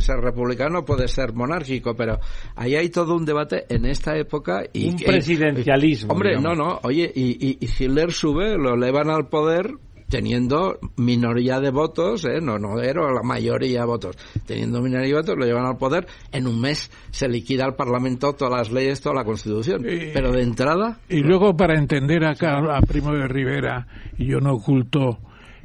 ser 0.00 0.16
republicano, 0.20 0.84
puede 0.84 1.08
ser 1.08 1.32
monárquico, 1.34 1.94
pero 1.94 2.20
hay 2.54 2.76
hay 2.76 2.88
todo 2.90 3.16
un 3.16 3.24
debate 3.24 3.66
en 3.68 3.84
esta 3.86 4.16
época. 4.16 4.62
y 4.72 4.88
Un 4.90 4.96
presidencialismo. 4.96 6.12
hombre, 6.12 6.40
no, 6.40 6.54
no, 6.54 6.78
oye, 6.84 7.10
y, 7.14 7.32
y, 7.44 7.58
y 7.60 7.66
Hitler 7.66 8.12
sube, 8.12 8.56
lo 8.56 8.74
elevan 8.74 9.10
al 9.10 9.28
poder 9.28 9.74
teniendo 10.12 10.78
minoría 10.98 11.58
de 11.58 11.70
votos, 11.70 12.26
¿eh? 12.26 12.38
no, 12.42 12.58
no 12.58 12.82
era 12.82 13.10
la 13.10 13.22
mayoría 13.22 13.80
de 13.80 13.86
votos, 13.86 14.18
teniendo 14.44 14.82
minoría 14.82 15.06
de 15.06 15.14
votos, 15.14 15.38
lo 15.38 15.46
llevan 15.46 15.64
al 15.64 15.78
poder, 15.78 16.06
en 16.30 16.46
un 16.46 16.60
mes 16.60 16.90
se 17.10 17.30
liquida 17.30 17.64
al 17.64 17.76
Parlamento 17.76 18.34
todas 18.34 18.52
las 18.52 18.70
leyes, 18.70 19.00
toda 19.00 19.14
la 19.14 19.24
Constitución. 19.24 19.82
Pero 20.12 20.30
de 20.32 20.42
entrada... 20.42 20.98
Y 21.08 21.20
luego 21.20 21.56
para 21.56 21.78
entender 21.78 22.26
acá 22.26 22.58
a 22.58 22.82
Primo 22.82 23.14
de 23.14 23.26
Rivera, 23.26 23.86
y 24.18 24.26
yo 24.26 24.38
no 24.38 24.52
oculto 24.52 25.18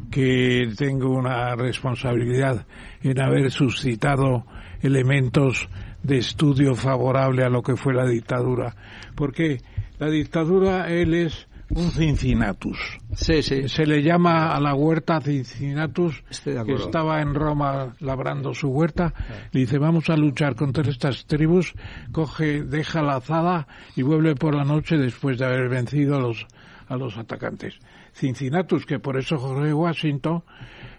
que 0.10 0.70
tengo 0.78 1.10
una 1.10 1.54
responsabilidad 1.58 2.66
en 3.04 3.20
haber 3.20 3.52
suscitado 3.52 4.46
elementos 4.82 5.68
de 6.04 6.20
estudio 6.20 6.74
favorable 6.74 7.44
a 7.44 7.50
lo 7.50 7.62
que 7.62 7.76
fue 7.76 7.94
la 7.94 8.08
dictadura. 8.08 8.74
Porque 9.14 9.58
la 10.00 10.10
dictadura, 10.10 10.90
él 10.90 11.14
es 11.16 11.50
un 11.70 11.92
Cincinnatus. 11.92 12.78
Sí, 13.14 13.42
sí. 13.44 13.68
Se 13.68 13.86
le 13.86 14.02
llama 14.02 14.56
a 14.56 14.60
la 14.60 14.74
huerta 14.74 15.20
Cincinnatus, 15.22 16.24
que 16.44 16.74
estaba 16.74 17.22
en 17.22 17.34
Roma 17.34 17.96
labrando 18.00 18.54
su 18.54 18.70
huerta. 18.70 19.14
Le 19.52 19.62
dice, 19.62 19.78
vamos 19.78 20.10
a 20.10 20.16
luchar 20.16 20.56
contra 20.56 20.90
estas 20.90 21.26
tribus. 21.26 21.74
Coge, 22.12 22.64
deja 22.64 23.02
la 23.02 23.18
azada 23.18 23.68
y 23.96 24.02
vuelve 24.02 24.36
por 24.36 24.56
la 24.56 24.64
noche 24.64 24.98
después 24.98 25.38
de 25.38 25.46
haber 25.46 25.70
vencido 25.70 26.16
a 26.16 26.20
los, 26.20 26.48
a 26.88 26.96
los 26.96 27.18
atacantes. 27.18 27.76
Cincinnatus, 28.14 28.86
que 28.86 29.00
por 29.00 29.18
eso 29.18 29.38
Jorge 29.38 29.74
Washington 29.74 30.44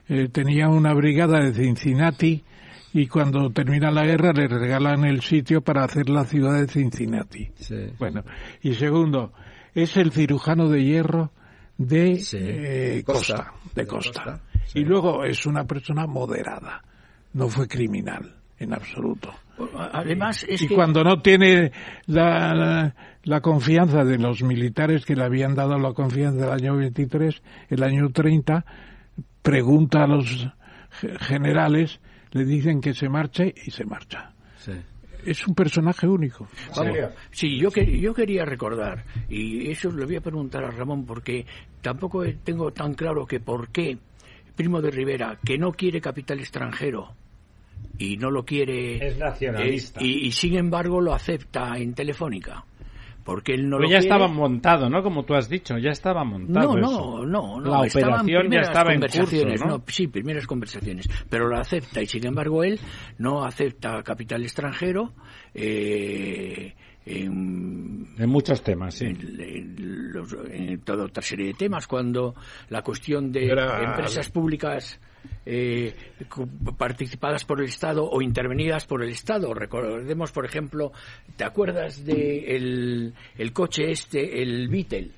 eh, 0.09 0.29
tenía 0.29 0.69
una 0.69 0.95
brigada 0.95 1.41
de 1.41 1.53
Cincinnati 1.53 2.45
y 2.93 3.07
cuando 3.07 3.51
termina 3.51 3.91
la 3.91 4.05
guerra 4.05 4.33
le 4.33 4.49
regalan 4.49 5.05
el 5.05 5.21
sitio 5.21 5.61
para 5.61 5.85
hacer 5.85 6.09
la 6.09 6.25
ciudad 6.25 6.59
de 6.59 6.67
Cincinnati. 6.67 7.51
Bueno, 7.99 8.25
y 8.63 8.75
segundo, 8.75 9.33
es 9.75 9.97
el 9.97 10.13
cirujano 10.13 10.69
de 10.69 10.85
hierro 10.85 11.33
de 11.77 12.21
eh, 12.33 13.03
Costa, 13.05 13.53
de 13.75 13.87
Costa. 13.87 14.41
Y 14.75 14.85
luego 14.85 15.25
es 15.25 15.47
una 15.47 15.65
persona 15.65 16.07
moderada, 16.07 16.83
no 17.33 17.49
fue 17.49 17.67
criminal 17.69 18.35
en 18.59 18.75
absoluto. 18.75 19.33
Además, 19.93 20.45
es 20.49 20.63
y 20.63 20.69
cuando 20.69 21.03
no 21.03 21.21
tiene 21.21 21.73
la, 22.07 22.95
la, 23.25 23.41
confianza 23.41 24.05
de 24.05 24.19
los 24.19 24.43
militares 24.43 25.05
que 25.05 25.17
le 25.17 25.25
habían 25.25 25.55
dado 25.55 25.79
la 25.79 25.93
confianza 25.93 26.45
del 26.45 26.53
año 26.53 26.77
23, 26.77 27.43
el 27.71 27.83
año 27.83 28.09
30, 28.11 28.65
pregunta 29.43 30.05
a 30.05 30.07
los 30.07 30.49
generales 31.21 32.01
le 32.33 32.45
dicen 32.45 32.81
que 32.81 32.95
se 32.95 33.09
marche 33.09 33.55
y 33.65 33.71
se 33.71 33.85
marcha. 33.85 34.33
Es 35.25 35.47
un 35.47 35.55
personaje 35.55 36.07
único. 36.07 36.49
Sí, 37.31 37.59
yo, 37.59 37.71
yo 37.71 38.15
quería 38.15 38.45
recordar, 38.45 39.05
y 39.29 39.71
eso 39.71 39.91
le 39.91 40.05
voy 40.05 40.17
a 40.17 40.21
preguntar 40.21 40.65
a 40.65 40.71
Ramón, 40.71 41.05
porque 41.05 41.45
tampoco 41.83 42.23
tengo 42.45 42.73
tan 42.73 42.95
claro 42.95 43.27
que 43.27 43.41
por 43.41 43.71
qué 43.71 43.99
Primo 44.57 44.81
de 44.81 44.91
Rivera, 44.91 45.39
que 45.45 45.59
no 45.59 45.73
quiere 45.73 46.01
capital 46.01 46.41
extranjero, 46.41 47.15
y 47.99 48.17
no 48.17 48.31
lo 48.31 48.45
quiere. 48.45 49.07
Es 49.07 49.19
nacionalista. 49.19 50.03
y, 50.03 50.27
y, 50.27 50.33
sin 50.33 50.57
embargo 50.57 51.01
lo 51.01 51.15
acepta 51.15 51.77
en 51.79 51.95
Telefónica 51.95 52.65
porque 53.29 53.53
él 53.53 53.69
no 53.69 53.77
Pero 53.77 53.91
ya 53.91 53.99
estaba 53.99 54.27
montado, 54.27 54.89
¿no? 54.89 55.03
Como 55.03 55.23
tú 55.27 55.35
has 55.35 55.51
dicho, 55.51 55.77
ya 55.77 55.91
estaba 55.91 56.25
montado. 56.25 56.75
No, 56.79 57.27
no, 57.27 57.61
no, 57.61 57.61
La 57.61 57.81
operación 57.81 58.51
ya 58.51 58.61
estaba 58.61 58.95
en 58.95 59.03
curso, 59.03 59.67
¿no? 59.67 59.83
Sí, 59.87 60.07
primeras 60.07 60.47
conversaciones, 60.47 61.07
pero 61.29 61.47
lo 61.47 61.59
acepta 61.59 62.01
y 62.01 62.07
sin 62.07 62.27
embargo 62.27 62.65
él 62.65 62.81
no 63.19 63.45
acepta 63.45 64.03
capital 64.03 64.45
extranjero. 64.45 65.13
Eh, 65.53 66.75
en, 67.05 68.07
en, 68.17 68.31
muchos 68.31 68.63
temas, 68.63 68.95
sí. 68.95 69.05
En, 69.05 69.77
en, 70.51 70.81
toda 70.81 71.05
otra 71.05 71.23
serie 71.23 71.49
de 71.49 71.53
temas, 71.53 71.87
cuando 71.87 72.35
la 72.71 72.81
cuestión 72.81 73.31
de 73.31 73.51
empresas 73.51 74.31
públicas 74.31 74.99
eh, 75.47 75.95
participadas 76.77 77.45
por 77.45 77.61
el 77.61 77.67
Estado 77.67 78.09
o 78.09 78.23
intervenidas 78.23 78.87
por 78.87 79.03
el 79.03 79.11
Estado. 79.11 79.55
Recordemos, 79.55 80.33
por 80.33 80.45
ejemplo, 80.45 80.93
¿te 81.37 81.45
acuerdas 81.45 82.05
de 82.05 82.57
el, 82.57 83.15
el 83.37 83.53
coche 83.53 83.91
este, 83.91 84.43
el 84.43 84.69
Beetle? 84.69 85.13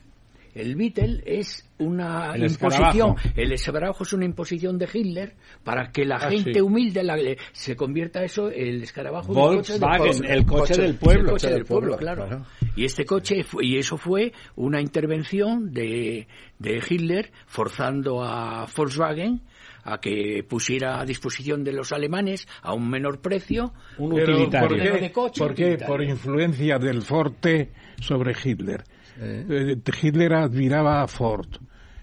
el 0.55 0.74
Beetle 0.74 1.22
es 1.24 1.68
una 1.78 2.35
imposición, 2.36 3.14
el 3.36 3.52
escarabajo 3.52 4.02
es 4.02 4.12
una 4.12 4.24
imposición 4.24 4.78
de 4.78 4.89
Hitler 4.93 5.35
para 5.64 5.90
que 5.90 6.05
la 6.05 6.16
ah, 6.16 6.31
gente 6.31 6.60
humilde 6.60 7.02
la, 7.02 7.16
se 7.52 7.77
convierta 7.77 8.22
eso 8.24 8.51
el 8.51 8.82
escarabajo 8.82 9.32
Volkswagen, 9.32 10.24
el 10.24 10.44
coche, 10.44 10.81
del 10.81 10.97
pueblo, 10.97 11.20
el 11.20 11.31
coche 11.31 11.51
del 11.51 11.64
pueblo, 11.64 11.97
claro. 11.97 12.44
Y 12.77 12.85
este 12.85 13.05
coche 13.05 13.44
y 13.60 13.78
eso 13.78 13.97
fue 13.97 14.32
una 14.56 14.81
intervención 14.81 15.72
de, 15.72 16.27
de 16.59 16.82
Hitler 16.89 17.31
forzando 17.47 18.22
a 18.22 18.66
Volkswagen 18.77 19.43
a 19.85 19.98
que 19.98 20.44
pusiera 20.48 21.01
a 21.01 21.05
disposición 21.05 21.65
de 21.65 21.73
los 21.73 21.93
alemanes 21.93 22.47
a 22.62 22.74
un 22.74 22.89
menor 22.89 23.20
precio 23.20 23.73
un 23.98 24.12
utilitario. 24.12 24.94
De 24.94 25.12
coche, 25.12 25.40
¿Por 25.40 25.55
qué? 25.55 25.78
Por 25.78 26.02
influencia 26.02 26.78
del 26.78 27.02
Forte 27.02 27.73
sobre 28.01 28.35
Hitler. 28.43 28.85
Eh, 29.19 29.77
Hitler 30.02 30.35
admiraba 30.35 31.02
a 31.02 31.07
Ford, 31.07 31.48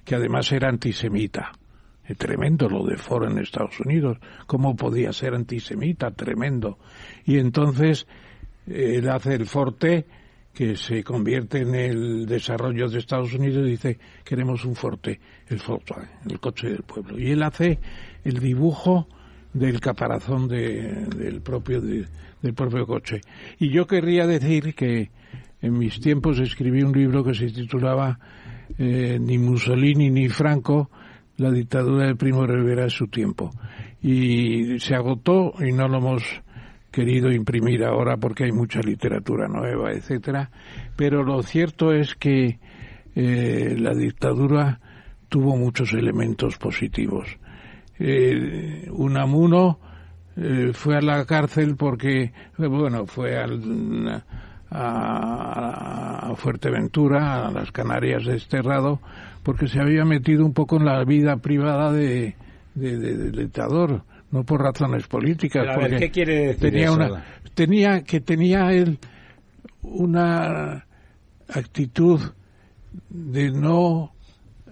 que 0.03 0.15
además 0.15 0.51
era 0.51 0.69
antisemita. 0.69 1.51
Tremendo 2.17 2.69
lo 2.69 2.85
de 2.85 2.95
Ford 2.95 3.29
en 3.29 3.39
Estados 3.39 3.79
Unidos. 3.81 4.17
¿Cómo 4.45 4.75
podía 4.75 5.11
ser 5.11 5.33
antisemita? 5.33 6.11
Tremendo. 6.11 6.77
Y 7.25 7.37
entonces 7.37 8.07
él 8.65 9.09
hace 9.09 9.33
el 9.33 9.45
Forte 9.45 10.05
que 10.57 10.75
se 10.75 11.03
convierte 11.03 11.59
en 11.59 11.75
el 11.75 12.25
desarrollo 12.25 12.89
de 12.89 12.97
Estados 12.97 13.31
Unidos 13.31 13.63
dice 13.63 13.99
queremos 14.23 14.65
un 14.65 14.73
Forte, 14.73 15.19
el 15.49 15.59
Volkswagen, 15.59 16.09
el 16.27 16.39
coche 16.39 16.69
del 16.69 16.81
pueblo. 16.81 17.19
Y 17.19 17.29
él 17.29 17.43
hace 17.43 17.77
el 18.23 18.39
dibujo 18.39 19.07
del 19.53 19.79
caparazón 19.79 20.47
del 20.47 21.41
propio 21.41 21.79
del 21.79 22.53
propio 22.55 22.88
coche. 22.88 23.21
Y 23.59 23.69
yo 23.69 23.85
querría 23.85 24.25
decir 24.25 24.73
que 24.73 25.11
en 25.61 25.77
mis 25.77 25.99
tiempos 25.99 26.39
escribí 26.39 26.81
un 26.81 26.91
libro 26.91 27.23
que 27.23 27.35
se 27.35 27.51
titulaba 27.51 28.17
eh, 28.79 29.19
Ni 29.21 29.38
Mussolini 29.38 30.09
ni 30.09 30.27
Franco, 30.27 30.89
la 31.38 31.51
dictadura 31.51 32.07
de 32.07 32.15
Primo 32.15 32.47
Rivera 32.47 32.88
es 32.88 32.93
su 32.93 33.05
tiempo. 33.09 33.51
Y 34.01 34.79
se 34.79 34.95
agotó 34.95 35.53
y 35.59 35.71
no 35.71 35.88
lo 35.88 35.99
hemos 35.99 36.23
querido 36.97 37.31
imprimir 37.31 37.83
ahora 37.83 38.17
porque 38.17 38.45
hay 38.45 38.51
mucha 38.51 38.79
literatura 38.79 39.47
nueva, 39.47 39.91
etcétera. 39.91 40.49
Pero 40.95 41.21
lo 41.23 41.43
cierto 41.43 41.93
es 41.93 42.15
que 42.15 42.57
eh, 43.13 43.75
la 43.77 43.93
dictadura 43.93 44.79
tuvo 45.29 45.55
muchos 45.55 45.93
elementos 45.93 46.57
positivos. 46.57 47.27
Eh, 47.99 48.89
Unamuno 48.89 49.77
eh, 50.37 50.71
fue 50.73 50.97
a 50.97 51.01
la 51.01 51.23
cárcel 51.25 51.75
porque, 51.75 52.33
bueno, 52.57 53.05
fue 53.05 53.37
a, 53.37 53.53
Fuerteventura, 56.35 57.45
a 57.45 57.51
las 57.51 57.71
Canarias 57.71 58.25
desterrado, 58.25 59.01
porque 59.43 59.67
se 59.67 59.79
había 59.79 60.03
metido 60.03 60.43
un 60.43 60.53
poco 60.53 60.77
en 60.77 60.85
la 60.85 61.03
vida 61.03 61.37
privada 61.37 61.91
de, 61.91 62.35
del 62.73 63.33
dictador, 63.33 64.01
no 64.31 64.43
por 64.43 64.61
razones 64.61 65.07
políticas. 65.07 65.65
porque 65.75 65.97
¿Qué 65.97 66.11
quiere 66.11 66.47
decir 66.47 66.71
tenía 66.71 66.91
Una, 66.91 67.25
tenía 67.53 68.03
que 68.03 68.19
tenía 68.21 68.71
él 68.71 68.99
una 69.81 70.85
actitud 71.49 72.19
de 73.09 73.51
no 73.51 74.13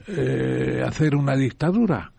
eh, 0.08 0.84
hacer 0.86 1.16
una 1.16 1.36
dictadura 1.36 2.12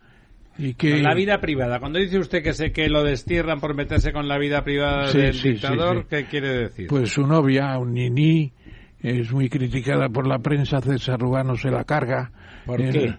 y 0.58 0.74
que 0.74 1.02
la 1.02 1.14
vida 1.14 1.40
privada 1.40 1.78
cuando 1.78 1.98
dice 1.98 2.18
usted 2.18 2.42
que 2.42 2.54
sé 2.54 2.72
que 2.72 2.88
lo 2.88 3.04
destierran 3.04 3.60
por 3.60 3.74
meterse 3.74 4.12
con 4.12 4.26
la 4.26 4.38
vida 4.38 4.64
privada 4.64 5.12
del 5.12 5.40
dictador 5.40 6.06
qué 6.06 6.24
quiere 6.24 6.56
decir 6.56 6.86
pues 6.88 7.10
su 7.10 7.26
novia 7.26 7.76
un 7.78 7.92
niní 7.92 8.52
es 9.00 9.30
muy 9.32 9.50
criticada 9.50 10.08
por 10.08 10.26
la 10.26 10.38
prensa 10.38 10.80
César 10.80 11.20
Rubano 11.20 11.56
se 11.56 11.70
la 11.70 11.84
carga 11.84 12.32
¿por 12.64 12.78
qué? 12.78 13.14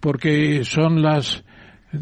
porque 0.00 0.64
son 0.64 1.02
las 1.02 1.44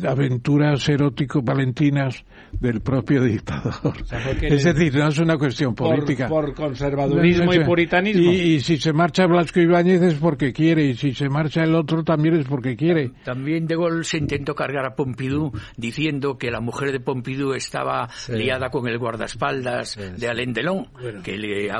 aventuras 0.06 0.88
erótico-palentinas 0.88 2.24
del 2.52 2.80
propio 2.80 3.22
dictador. 3.22 3.94
es 4.42 4.64
decir, 4.64 4.94
no 4.94 5.08
es 5.08 5.18
una 5.18 5.36
cuestión 5.36 5.74
política. 5.74 6.28
Por, 6.28 6.54
conservadurismo 6.54 7.52
y 7.52 7.64
puritanismo. 7.64 8.32
Y, 8.32 8.60
si 8.60 8.76
se 8.78 8.92
marcha 8.92 9.26
Blasco 9.26 9.60
Ibáñez 9.60 10.02
es 10.02 10.14
porque 10.14 10.52
quiere, 10.52 10.84
y 10.86 10.94
si 10.94 11.14
se 11.14 11.28
marcha 11.28 11.62
el 11.62 11.74
otro 11.74 12.04
también 12.04 12.36
es 12.36 12.46
porque 12.46 12.76
quiere. 12.76 13.12
También 13.24 13.66
De 13.66 13.76
Gaulle 13.76 14.04
se 14.04 14.18
intentó 14.18 14.54
cargar 14.54 14.86
a 14.86 14.94
Pompidou 14.94 15.52
diciendo 15.76 16.38
que 16.38 16.50
la 16.50 16.60
mujer 16.60 16.92
de 16.92 17.00
Pompidou 17.00 17.54
estaba 17.54 18.08
liada 18.28 18.70
con 18.70 18.88
el 18.88 18.98
guardaespaldas 18.98 19.98
de 20.18 20.28
Alain 20.28 20.52
Delon, 20.52 20.86
que 21.22 21.36
le, 21.36 21.70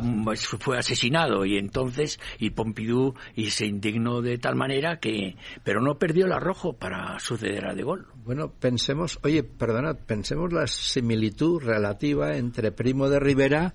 fue 0.59 0.79
asesinado, 0.79 1.45
y 1.45 1.57
entonces, 1.57 2.19
y 2.39 2.51
Pompidou 2.51 3.15
y 3.35 3.51
se 3.51 3.67
indignó 3.67 4.21
de 4.21 4.39
tal 4.39 4.57
manera 4.57 4.99
que, 4.99 5.37
pero 5.63 5.81
no 5.81 5.99
perdió 5.99 6.27
el 6.27 6.33
arrojo 6.33 6.75
para 6.75 7.19
suceder 7.19 7.67
a 7.67 7.75
De 7.75 7.83
Gaulle. 7.83 8.04
Bueno, 8.25 8.51
pensemos, 8.59 9.19
oye, 9.23 9.43
perdonad, 9.43 9.97
pensemos 10.07 10.53
la 10.53 10.67
similitud 10.67 11.63
relativa 11.63 12.37
entre 12.37 12.73
Primo 12.73 13.11
de 13.11 13.21
Rivera 13.21 13.75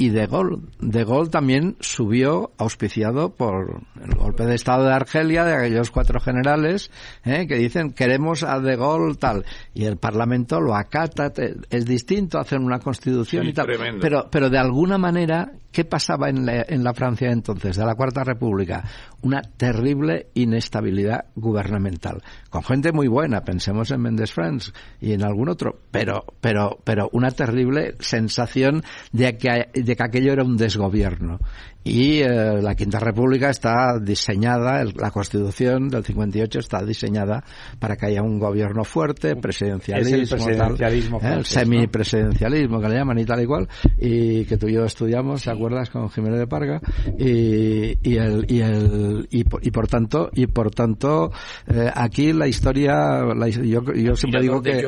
y 0.00 0.08
De 0.08 0.26
Gaulle. 0.26 0.62
De 0.80 1.04
Gaulle 1.04 1.30
también 1.30 1.76
subió 1.80 2.52
auspiciado 2.56 3.34
por 3.34 3.82
el 4.02 4.14
golpe 4.16 4.46
de 4.46 4.54
Estado 4.54 4.84
de 4.84 4.94
Argelia 4.94 5.44
de 5.44 5.54
aquellos 5.54 5.90
cuatro 5.90 6.20
generales 6.20 6.90
¿eh? 7.24 7.46
que 7.46 7.56
dicen 7.56 7.92
queremos 7.92 8.42
a 8.42 8.60
De 8.60 8.76
Gaulle 8.76 9.16
tal 9.16 9.44
y 9.74 9.84
el 9.84 9.98
Parlamento 9.98 10.58
lo 10.58 10.74
acata. 10.74 11.32
Es 11.68 11.84
distinto 11.84 12.38
hacer 12.38 12.58
una 12.58 12.78
constitución 12.78 13.46
y 13.46 13.52
tal. 13.52 13.66
Pero, 14.00 14.28
pero 14.30 14.48
de 14.48 14.58
alguna 14.58 14.96
manera, 14.96 15.52
¿qué 15.72 15.84
pasaba 15.84 16.28
en 16.28 16.46
la, 16.46 16.64
en 16.68 16.84
la 16.84 16.94
Francia 16.94 17.30
entonces, 17.30 17.76
de 17.76 17.84
la 17.84 17.94
Cuarta 17.94 18.24
República? 18.24 18.84
Una 19.22 19.42
terrible 19.42 20.28
inestabilidad 20.34 21.26
gubernamental. 21.34 22.22
Con 22.48 22.62
gente 22.62 22.92
muy 22.92 23.08
buena, 23.08 23.42
pensemos 23.42 23.90
en 23.90 24.00
Mendes 24.00 24.32
France 24.32 24.72
y 25.00 25.12
en 25.12 25.24
algún 25.24 25.48
otro, 25.48 25.80
pero, 25.90 26.24
pero, 26.40 26.78
pero 26.84 27.08
una 27.12 27.30
terrible 27.30 27.96
sensación 28.00 28.82
de 29.12 29.36
que 29.36 29.68
de 29.74 29.96
que 29.96 30.02
aquello 30.02 30.32
era 30.32 30.44
un 30.44 30.56
desgobierno 30.56 31.38
y 31.82 32.20
eh, 32.20 32.60
la 32.60 32.74
Quinta 32.74 32.98
República 32.98 33.48
está 33.48 33.98
diseñada, 33.98 34.84
la 34.84 35.10
Constitución 35.10 35.88
del 35.88 36.04
58 36.04 36.58
está 36.58 36.84
diseñada 36.84 37.42
para 37.78 37.96
que 37.96 38.06
haya 38.06 38.22
un 38.22 38.38
gobierno 38.38 38.84
fuerte, 38.84 39.34
presidencialismo, 39.36 40.16
el 40.16 40.28
presidencialismo 40.28 41.20
¿eh? 41.22 41.40
semipresidencialismo 41.42 42.80
que 42.80 42.88
le 42.88 42.94
llaman 42.96 43.18
y 43.18 43.24
tal 43.24 43.42
y 43.42 43.46
cual, 43.46 43.68
y 43.98 44.44
que 44.44 44.58
tú 44.58 44.68
y 44.68 44.74
yo 44.74 44.84
estudiamos, 44.84 45.42
¿te 45.42 45.50
acuerdas? 45.50 45.88
Con 45.88 46.10
Jiménez 46.10 46.40
de 46.40 46.46
Parga, 46.46 46.80
y, 47.18 47.96
y, 48.02 48.16
el, 48.16 48.44
y, 48.48 48.60
el, 48.60 49.26
y, 49.30 49.44
por, 49.44 49.88
tanto, 49.88 50.30
y 50.34 50.46
por 50.48 50.70
tanto, 50.70 51.32
eh, 51.66 51.90
aquí 51.94 52.34
la 52.34 52.46
historia, 52.46 53.22
yo, 53.62 53.82
yo 53.94 54.16
siempre 54.16 54.42
digo 54.42 54.60
que, 54.60 54.86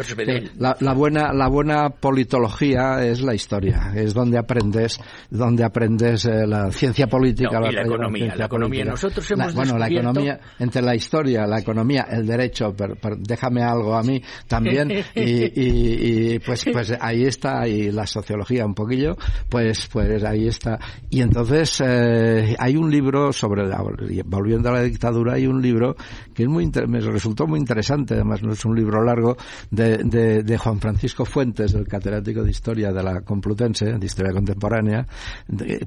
la, 0.59 0.77
la, 0.79 0.93
buena, 0.93 1.33
la 1.33 1.49
buena 1.49 1.89
politología 1.89 3.03
es 3.03 3.23
la 3.23 3.35
historia, 3.35 3.93
es 3.95 4.13
donde 4.13 4.37
aprendes, 4.37 5.01
donde 5.31 5.65
aprendes 5.65 6.27
la 6.27 6.71
ciencia 6.83 7.07
política. 7.07 7.61
y 7.71 7.75
la, 7.75 7.83
economía. 7.83 8.35
La 8.35 8.47
economía. 8.47 8.85
Nosotros 8.85 9.31
hemos 9.31 9.55
Bueno, 9.55 9.79
la 9.79 9.87
economía, 9.87 10.41
entre 10.59 10.83
la 10.83 10.97
historia, 10.97 11.47
la 11.47 11.61
economía, 11.61 12.09
el 12.11 12.27
derecho, 12.27 12.75
pero, 12.77 12.97
déjame 13.19 13.63
algo 13.63 13.95
a 13.95 14.03
mí 14.03 14.21
también, 14.49 14.91
y, 15.15 16.35
y, 16.35 16.39
pues, 16.41 16.65
pues 16.73 16.93
ahí 17.01 17.25
está, 17.25 17.69
y 17.69 17.93
la 17.93 18.07
sociología 18.07 18.67
un 18.67 18.75
poquillo, 18.75 19.17
pues, 19.49 19.87
pues 19.93 20.25
ahí 20.25 20.49
está. 20.49 20.79
Y 21.09 21.21
entonces 21.21 21.81
eh, 21.85 22.57
hay 22.59 22.77
un 22.77 22.91
libro 22.91 23.33
sobre, 23.33 23.65
la, 23.67 23.81
volviendo 24.25 24.71
a 24.71 24.73
la 24.73 24.83
dictadura, 24.83 25.35
hay 25.35 25.47
un 25.47 25.63
libro 25.63 25.95
que 26.35 26.43
es 26.45 26.49
muy 26.49 26.69
me 26.89 27.01
resultó 27.01 27.47
muy 27.47 27.61
interesante, 27.61 28.15
además 28.15 28.43
no 28.43 28.53
es 28.55 28.65
un 28.65 28.75
libro 28.75 29.05
largo, 29.05 29.37
de, 29.71 29.99
de, 29.99 30.43
de 30.43 30.59
Juan 30.59 30.81
Francisco 30.81 31.25
Fuentes, 31.25 31.73
del 31.73 31.87
catedrático 31.87 32.43
de 32.43 32.51
Historia 32.51 32.93
de 32.93 33.03
la 33.03 33.21
Complutense, 33.21 33.85
de 33.93 34.07
Historia 34.07 34.33
Contemporánea, 34.33 35.07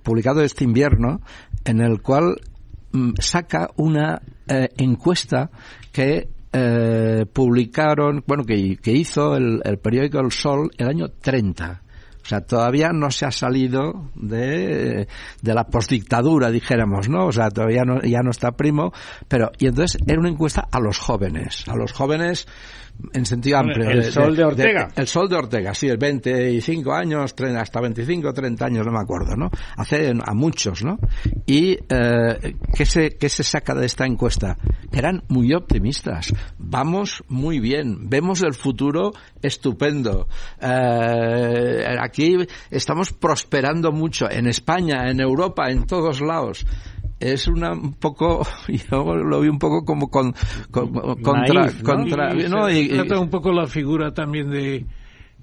publicado 0.03 0.41
este 0.41 0.63
invierno 0.63 0.84
en 1.63 1.81
el 1.81 2.01
cual 2.01 2.35
mm, 2.91 3.13
saca 3.19 3.69
una 3.77 4.21
eh, 4.47 4.69
encuesta 4.77 5.49
que 5.91 6.29
eh, 6.53 7.25
publicaron, 7.31 8.23
bueno, 8.25 8.43
que, 8.45 8.77
hizo 8.91 9.35
el, 9.35 9.61
periódico 9.81 10.19
El 10.19 10.31
Sol 10.31 10.71
el 10.77 10.87
año 10.87 11.07
30. 11.09 11.81
O 12.23 12.27
sea, 12.27 12.41
todavía 12.41 12.91
no 12.91 13.11
se 13.11 13.25
ha 13.25 13.31
salido 13.31 14.09
de, 14.15 15.07
de 15.41 15.53
la 15.53 15.65
postdictadura, 15.65 16.49
dijéramos, 16.49 17.07
¿no? 17.07 17.27
O 17.27 17.31
sea, 17.31 17.49
todavía 17.49 17.83
no, 17.83 18.01
ya 18.01 18.21
no 18.23 18.31
está 18.31 18.53
primo, 18.53 18.93
pero, 19.27 19.51
y 19.59 19.67
entonces 19.67 20.01
era 20.07 20.19
una 20.19 20.29
encuesta 20.29 20.67
a 20.71 20.79
los 20.79 20.97
jóvenes, 20.97 21.65
a 21.67 21.75
los 21.75 21.91
jóvenes 21.91 22.47
en 23.13 23.25
sentido 23.25 23.57
amplio. 23.57 23.89
El 23.89 24.03
sol 24.11 24.35
de, 24.35 24.43
Ortega. 24.43 24.89
el 24.95 25.07
sol 25.07 25.29
de 25.29 25.35
Ortega, 25.35 25.73
sí, 25.73 25.87
el 25.87 25.97
25 25.97 26.93
años, 26.93 27.33
hasta 27.57 27.81
25, 27.81 28.33
30 28.33 28.65
años, 28.65 28.85
no 28.85 28.91
me 28.91 28.99
acuerdo, 28.99 29.35
¿no? 29.35 29.49
Hace 29.77 30.09
a 30.09 30.33
muchos, 30.33 30.83
¿no? 30.83 30.97
Y 31.45 31.77
eh, 31.89 32.55
¿qué, 32.73 32.85
se, 32.85 33.11
¿qué 33.17 33.29
se 33.29 33.43
saca 33.43 33.73
de 33.75 33.85
esta 33.85 34.05
encuesta? 34.05 34.57
Eran 34.91 35.23
muy 35.27 35.53
optimistas. 35.53 36.33
Vamos 36.57 37.23
muy 37.27 37.59
bien, 37.59 38.09
vemos 38.09 38.41
el 38.43 38.53
futuro 38.53 39.13
estupendo. 39.41 40.27
Eh, 40.61 41.95
aquí 41.99 42.37
estamos 42.69 43.13
prosperando 43.13 43.91
mucho, 43.91 44.29
en 44.29 44.47
España, 44.47 45.09
en 45.09 45.19
Europa, 45.19 45.69
en 45.69 45.85
todos 45.85 46.21
lados 46.21 46.65
es 47.19 47.47
una 47.47 47.73
un 47.73 47.93
poco 47.93 48.45
yo 48.67 49.15
lo 49.15 49.41
vi 49.41 49.49
un 49.49 49.59
poco 49.59 49.85
como 49.85 50.09
con, 50.09 50.33
contra 50.71 51.71
contra 51.83 52.33
¿no? 52.33 52.69
y, 52.69 52.89
trata 52.89 53.19
un 53.19 53.29
poco 53.29 53.51
la 53.51 53.67
figura 53.67 54.13
también 54.13 54.49
de 54.49 54.85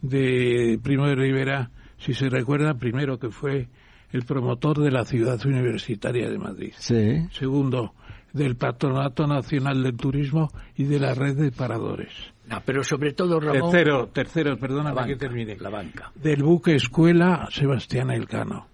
de 0.00 0.78
Primo 0.82 1.06
de 1.06 1.14
Rivera 1.14 1.70
si 1.98 2.14
se 2.14 2.28
recuerda 2.28 2.74
primero 2.74 3.18
que 3.18 3.30
fue 3.30 3.68
el 4.10 4.24
promotor 4.24 4.80
de 4.80 4.90
la 4.90 5.04
ciudad 5.04 5.44
universitaria 5.46 6.28
de 6.28 6.38
Madrid 6.38 6.72
sí. 6.76 7.26
segundo 7.30 7.94
del 8.32 8.56
Patronato 8.56 9.26
Nacional 9.26 9.82
del 9.82 9.96
Turismo 9.96 10.50
y 10.76 10.84
de 10.84 10.98
la 10.98 11.14
red 11.14 11.36
de 11.36 11.52
paradores. 11.52 12.10
No, 12.48 12.60
pero 12.64 12.82
sobre 12.82 13.12
todo, 13.12 13.38
Ramón... 13.38 13.70
Tercero, 13.70 14.08
tercero, 14.08 14.56
perdona 14.58 14.94
para 14.94 15.06
que 15.06 15.16
termine. 15.16 15.56
La 15.58 15.70
banca. 15.70 16.10
Del 16.14 16.42
buque 16.42 16.74
escuela 16.74 17.48
Sebastián 17.50 18.10
Elcano. 18.10 18.71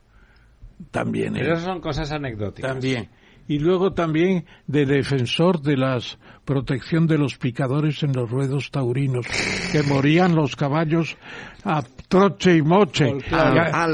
También. 0.90 1.34
Pero 1.34 1.58
son 1.60 1.80
cosas 1.80 2.10
anecdóticas. 2.12 2.70
También. 2.70 3.08
Y 3.46 3.58
luego 3.58 3.94
también 3.94 4.44
de 4.66 4.84
defensor 4.84 5.62
de 5.62 5.76
la 5.76 5.98
protección 6.44 7.06
de 7.06 7.16
los 7.16 7.38
picadores 7.38 8.02
en 8.02 8.12
los 8.12 8.30
ruedos 8.30 8.70
taurinos, 8.70 9.26
que 9.72 9.82
morían 9.82 10.34
los 10.34 10.54
caballos 10.54 11.16
a 11.64 11.82
troche 12.08 12.56
y 12.56 12.62
moche. 12.62 13.12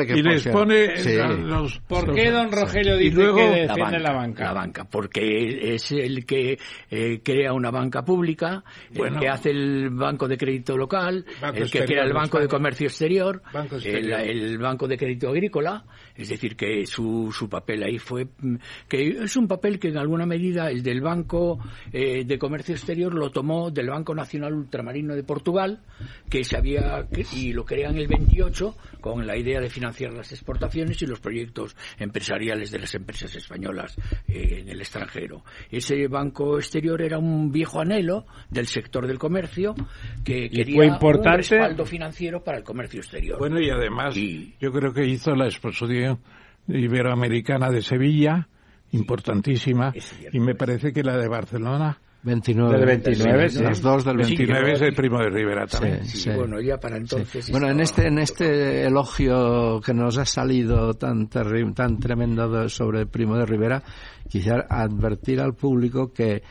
y 0.09 0.23
les 0.23 0.47
pone 0.49 0.95
los... 1.37 1.79
¿Por 1.81 2.15
qué 2.15 2.31
don 2.31 2.51
Rogelio 2.51 2.97
dice 2.97 3.17
que 3.17 3.67
defiende 3.67 3.99
la 3.99 4.13
banca, 4.13 4.45
la 4.45 4.53
banca? 4.53 4.85
porque 4.85 5.75
es 5.75 5.91
el 5.93 6.25
que 6.25 6.59
eh, 6.91 7.21
crea 7.23 7.53
una 7.53 7.71
banca 7.71 8.05
pública, 8.05 8.63
el 8.95 9.19
que 9.19 9.29
hace 9.29 9.51
el 9.51 9.91
banco 9.91 10.29
de 10.29 10.37
crédito 10.37 10.77
local, 10.77 11.25
el 11.55 11.71
que 11.71 11.85
crea 11.85 12.05
el 12.05 12.13
banco 12.13 12.39
de 12.39 12.49
comercio 12.49 12.87
exterior, 12.87 13.43
El, 13.85 14.59
banco 14.59 14.87
de 14.87 14.97
crédito 14.97 15.29
agrícola, 15.29 15.85
es 16.15 16.29
decir, 16.29 16.57
que 16.57 16.87
su, 16.87 17.33
su 17.37 17.49
papel 17.49 17.83
ahí 17.83 17.99
fue 17.99 18.27
mm, 18.39 18.57
que 18.89 19.09
es 19.25 19.37
un 19.37 19.49
papel 19.49 19.79
que 19.79 19.89
en 19.89 19.99
alguna 19.99 20.27
medida 20.27 20.71
el 20.71 20.83
del 20.83 21.01
banco 21.01 21.59
eh, 21.93 22.25
de 22.25 22.39
comercio 22.39 22.75
exterior 22.75 23.13
lo 23.15 23.31
tomó 23.31 23.71
del 23.71 23.89
Banco 23.89 24.15
Nacional 24.15 24.55
Ultramarino 24.55 25.15
de 25.15 25.25
Portugal, 25.25 25.81
que 26.31 26.45
se 26.45 26.57
había 26.57 27.07
y 27.33 27.53
lo 27.53 27.65
crean 27.65 27.99
el 28.05 28.09
28 28.09 28.77
con 29.01 29.27
la 29.27 29.37
idea 29.37 29.61
de 29.61 29.69
financiar 29.69 30.13
las 30.13 30.31
exportaciones 30.33 31.01
y 31.03 31.07
los 31.07 31.21
proyectos 31.21 31.77
empresariales 31.99 32.71
de 32.71 32.79
las 32.79 32.95
empresas 32.95 33.35
españolas 33.35 33.97
eh, 34.29 34.61
en 34.61 34.69
el 34.69 34.81
extranjero. 34.81 35.43
Ese 35.71 36.07
banco 36.09 36.59
exterior 36.59 37.01
era 37.03 37.19
un 37.19 37.51
viejo 37.51 37.81
anhelo 37.81 38.27
del 38.51 38.67
sector 38.67 39.07
del 39.07 39.19
comercio 39.19 39.75
que 40.25 40.49
quería 40.51 40.99
un 41.01 41.23
respaldo 41.37 41.85
financiero 41.85 42.43
para 42.43 42.59
el 42.59 42.65
comercio 42.65 43.01
exterior. 43.01 43.39
Bueno, 43.39 43.61
y 43.61 43.71
además 43.71 44.15
yo 44.15 44.73
creo 44.73 44.93
que 44.93 45.07
hizo 45.07 45.35
la 45.35 45.47
exposición 45.47 46.21
iberoamericana 46.69 47.71
de 47.71 47.83
Sevilla, 47.83 48.49
importantísima, 48.93 49.93
y 50.33 50.41
me 50.41 50.55
parece 50.55 50.93
que 50.93 51.03
la 51.03 51.17
de 51.17 51.29
Barcelona 51.29 51.99
29. 52.25 52.79
Del 52.79 52.87
29, 52.87 53.51
Las 53.61 53.83
dos 53.83 54.05
del 54.05 54.17
29 54.17 54.73
es 54.73 54.83
el 54.83 54.95
primo 54.95 55.19
de 55.19 55.29
Rivera 55.29 55.67
también. 55.67 56.05
Sí, 56.07 56.31
bueno, 56.31 56.61
ya 56.61 56.79
para 56.79 56.97
entonces. 56.97 57.51
Bueno, 57.51 57.69
en 57.69 57.81
este, 57.81 58.09
en 58.09 58.19
este 58.19 58.87
elogio 58.87 59.81
que 59.85 59.93
nos 59.93 60.17
ha 60.17 60.25
salido 60.25 60.95
tan, 60.95 61.29
tan 61.29 61.99
tremendo 61.99 62.69
sobre 62.69 63.01
el 63.01 63.09
primo 63.09 63.37
de 63.37 63.45
Rivera, 63.45 63.83
quisiera 64.29 64.67
advertir 64.69 65.41
al 65.41 65.55
público 65.55 66.13
que 66.13 66.43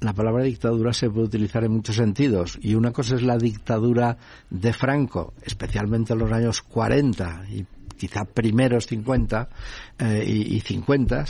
la 0.00 0.14
palabra 0.14 0.44
dictadura 0.44 0.92
se 0.92 1.10
puede 1.10 1.26
utilizar 1.26 1.62
en 1.64 1.72
muchos 1.72 1.96
sentidos. 1.96 2.58
Y 2.60 2.74
una 2.74 2.90
cosa 2.90 3.14
es 3.14 3.22
la 3.22 3.36
dictadura 3.36 4.16
de 4.50 4.72
Franco, 4.72 5.34
especialmente 5.42 6.14
en 6.14 6.18
los 6.20 6.32
años 6.32 6.62
40 6.62 7.44
y 7.50 7.64
quizá 8.02 8.24
primeros 8.24 8.86
50 8.86 9.48
eh, 10.00 10.24
y, 10.26 10.56
y 10.56 10.60
50, 10.60 11.24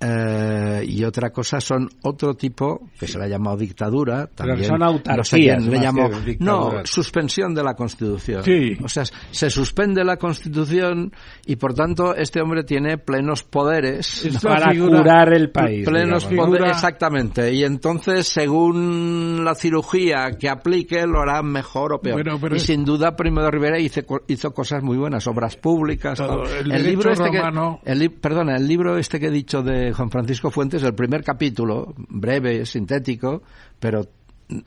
eh, 0.00 0.84
y 0.86 1.04
otra 1.04 1.30
cosa 1.30 1.60
son 1.60 1.88
otro 2.02 2.34
tipo 2.34 2.90
que 2.98 3.06
se 3.06 3.18
le 3.18 3.24
ha 3.24 3.28
llamado 3.28 3.56
dictadura 3.56 4.26
también 4.26 4.64
son 4.64 4.82
autarquías, 4.82 5.64
le 5.64 5.78
llamó 5.78 6.10
no 6.40 6.84
suspensión 6.84 7.54
de 7.54 7.62
la 7.62 7.74
constitución. 7.74 8.42
O 8.82 8.88
sea 8.88 9.04
se 9.30 9.50
suspende 9.50 10.04
la 10.04 10.16
constitución 10.16 11.12
y 11.46 11.56
por 11.56 11.74
tanto 11.74 12.14
este 12.14 12.40
hombre 12.40 12.64
tiene 12.64 12.98
plenos 12.98 13.44
poderes 13.44 14.28
para 14.42 14.74
curar 14.76 15.32
el 15.32 15.50
país 15.50 15.86
plenos 15.86 16.24
poderes 16.24 16.72
exactamente. 16.72 17.52
Y 17.52 17.64
entonces 17.64 18.26
según 18.26 19.44
la 19.44 19.54
cirugía 19.54 20.32
que 20.38 20.48
aplique 20.48 21.06
lo 21.06 21.20
hará 21.20 21.42
mejor 21.42 21.94
o 21.94 22.00
peor. 22.00 22.24
Y 22.54 22.58
sin 22.58 22.84
duda 22.84 23.16
Primo 23.16 23.42
de 23.42 23.50
Rivera 23.50 23.78
hizo, 23.78 24.00
hizo 24.26 24.52
cosas 24.52 24.82
muy 24.82 24.96
buenas 24.96 25.26
obras 25.26 25.56
públicas 25.56 26.20
el, 26.20 26.84
libro 26.84 27.12
este 27.12 27.30
que, 27.30 28.10
perdona 28.10 28.56
el 28.56 28.66
libro 28.66 28.98
este 28.98 29.20
que 29.20 29.26
he 29.26 29.30
dicho 29.30 29.62
de 29.62 29.83
Juan 29.92 30.10
Francisco 30.10 30.50
Fuentes, 30.50 30.82
el 30.82 30.94
primer 30.94 31.22
capítulo, 31.22 31.94
breve, 31.96 32.64
sintético, 32.66 33.42
pero 33.78 34.06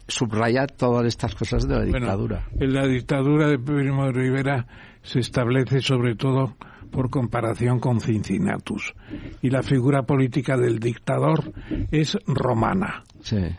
subraya 0.08 0.68
todas 0.68 1.06
estas 1.06 1.36
cosas 1.36 1.68
de 1.68 1.76
la 1.76 1.84
dictadura. 1.84 2.48
en 2.60 2.74
la 2.74 2.88
dictadura 2.88 3.48
de 3.48 3.60
Primo 3.60 4.06
de 4.06 4.12
Rivera 4.12 4.68
se 5.04 5.20
establece 5.20 5.82
sobre 5.82 6.16
todo 6.16 6.56
por 6.88 7.10
comparación 7.10 7.80
con 7.80 8.00
Cincinnatus. 8.00 8.94
Y 9.42 9.50
la 9.50 9.62
figura 9.62 10.04
política 10.04 10.58
del 10.58 10.80
dictador 10.80 11.54
es 11.92 12.18
romana. 12.26 13.04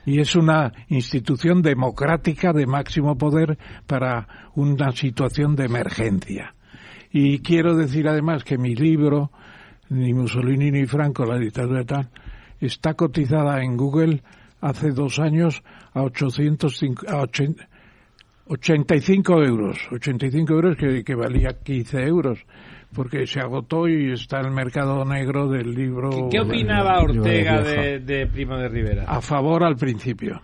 Y 0.07 0.21
es 0.21 0.35
una 0.35 0.73
institución 0.89 1.63
democrática 1.63 2.53
de 2.53 2.67
máximo 2.67 3.17
poder 3.17 3.59
para 3.87 4.51
una 4.55 4.93
situación 4.93 5.57
de 5.57 5.67
emergencia. 5.67 6.55
Y 7.11 7.41
quiero 7.41 7.77
decir 7.77 8.09
además 8.09 8.45
que 8.45 8.59
mi 8.59 8.75
libro 8.75 9.31
ni 9.91 10.13
Mussolini 10.13 10.71
ni 10.71 10.87
Franco, 10.87 11.25
la 11.25 11.39
dictadura 11.39 11.85
tal, 11.85 12.09
está 12.61 12.95
cotizada 12.95 13.63
en 13.63 13.77
Google 13.77 14.23
hace 14.61 14.91
dos 14.91 15.19
años 15.19 15.63
a, 15.95 16.03
805, 16.03 17.07
a 17.09 17.23
85 18.47 19.43
euros, 19.45 19.79
85 19.93 20.53
euros 20.53 20.77
que, 20.77 21.05
que, 21.05 21.15
valía 21.15 21.51
15 21.63 22.03
euros, 22.03 22.45
porque 22.95 23.27
se 23.27 23.41
agotó 23.41 23.89
y 23.89 24.13
está 24.13 24.41
en 24.41 24.47
el 24.47 24.53
mercado 24.53 25.05
negro 25.05 25.49
del 25.49 25.75
libro. 25.75 26.29
¿Qué, 26.31 26.41
opinaba 26.41 27.01
Ortega 27.01 27.63
de, 27.63 28.01
de, 28.01 28.27
Primo 28.27 28.57
de 28.57 28.69
Rivera? 28.69 29.05
A 29.07 29.21
favor 29.21 29.65
al 29.65 29.77
principio. 29.77 30.41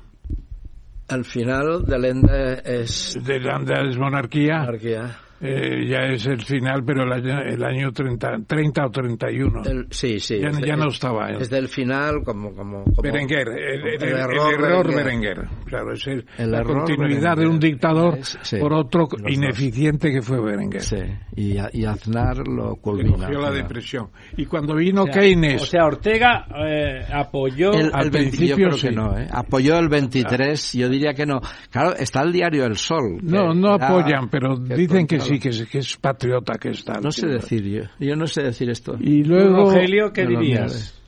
Al 1.08 1.24
final, 1.24 1.84
de 1.84 1.98
Lenda 1.98 2.54
es... 2.64 3.18
De 3.22 3.38
Lenda 3.38 3.82
es 3.82 3.98
monarquía. 3.98 4.60
monarquía 4.60 5.23
eh, 5.40 5.86
ya 5.88 6.00
es 6.06 6.26
el 6.26 6.42
final, 6.42 6.84
pero 6.84 7.02
el 7.02 7.12
año, 7.12 7.40
el 7.40 7.62
año 7.64 7.92
30, 7.92 8.38
30 8.46 8.86
o 8.86 8.90
31. 8.90 9.62
sí, 9.90 10.18
sí. 10.18 10.38
Ya, 10.40 10.50
ya 10.50 10.76
no 10.76 10.88
estaba. 10.88 11.30
Es 11.30 11.50
del 11.50 11.68
final 11.68 12.22
como... 12.24 12.54
como, 12.54 12.84
como 12.84 13.02
Berenguer, 13.02 13.48
el, 13.48 14.02
error, 14.02 14.94
Berenguer. 14.94 15.46
Claro, 15.66 15.92
es 15.92 16.06
la 16.38 16.62
continuidad 16.62 17.36
de 17.36 17.46
un 17.46 17.58
dictador 17.58 18.18
por 18.60 18.72
otro 18.72 19.08
ineficiente 19.28 20.10
que 20.10 20.22
fue 20.22 20.40
Berenguer. 20.40 20.82
Sí, 20.82 20.96
y, 21.36 21.56
y 21.72 21.84
Aznar 21.84 22.46
lo 22.46 22.76
culmina. 22.76 23.26
Cogió 23.26 23.40
la 23.40 23.50
depresión. 23.50 24.08
Y 24.36 24.46
cuando 24.46 24.74
vino 24.74 25.04
Keynes... 25.04 25.62
O 25.62 25.66
sea, 25.66 25.84
Ortega 25.84 26.46
eh, 26.66 27.04
apoyó... 27.12 27.72
al 27.92 28.10
principio 28.10 28.70
que 28.80 28.90
no, 28.90 29.18
¿eh? 29.18 29.26
Apoyó 29.30 29.78
el 29.78 29.88
23, 29.88 30.72
yo 30.72 30.88
diría 30.88 31.12
que 31.12 31.26
no. 31.26 31.40
Claro, 31.70 31.94
está 31.96 32.22
el 32.22 32.32
diario 32.32 32.64
El 32.64 32.76
Sol. 32.76 33.18
No, 33.22 33.52
no 33.54 33.74
apoyan, 33.74 34.28
pero 34.28 34.56
dicen 34.56 35.06
que 35.06 35.20
sí, 35.24 35.38
que 35.38 35.48
es, 35.48 35.66
que 35.66 35.78
es 35.78 35.96
patriota 35.96 36.54
que 36.58 36.70
está. 36.70 37.00
No 37.00 37.10
sé 37.10 37.26
decir 37.26 37.64
yo. 37.64 37.82
Yo 37.98 38.16
no 38.16 38.26
sé 38.26 38.42
decir 38.42 38.70
esto. 38.70 38.96
Y 39.00 39.24
luego... 39.24 39.70
Rogelio, 39.70 40.12
¿qué 40.12 40.26
dirías? 40.26 41.00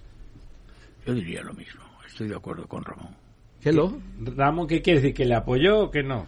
Yo 1.07 1.15
diría 1.15 1.43
lo 1.43 1.55
mismo. 1.55 1.83
Estoy 2.07 2.29
de 2.29 2.37
acuerdo 2.37 2.67
con 2.67 2.85
Ramón. 2.85 3.15
¿Qué 3.61 3.73
lo? 3.73 3.99
Ramón, 4.21 4.67
¿qué 4.67 4.83
quiere 4.83 5.01
decir? 5.01 5.15
¿Que 5.15 5.25
le 5.25 5.35
apoyó 5.35 5.85
o 5.85 5.91
que 5.91 6.03
no? 6.03 6.27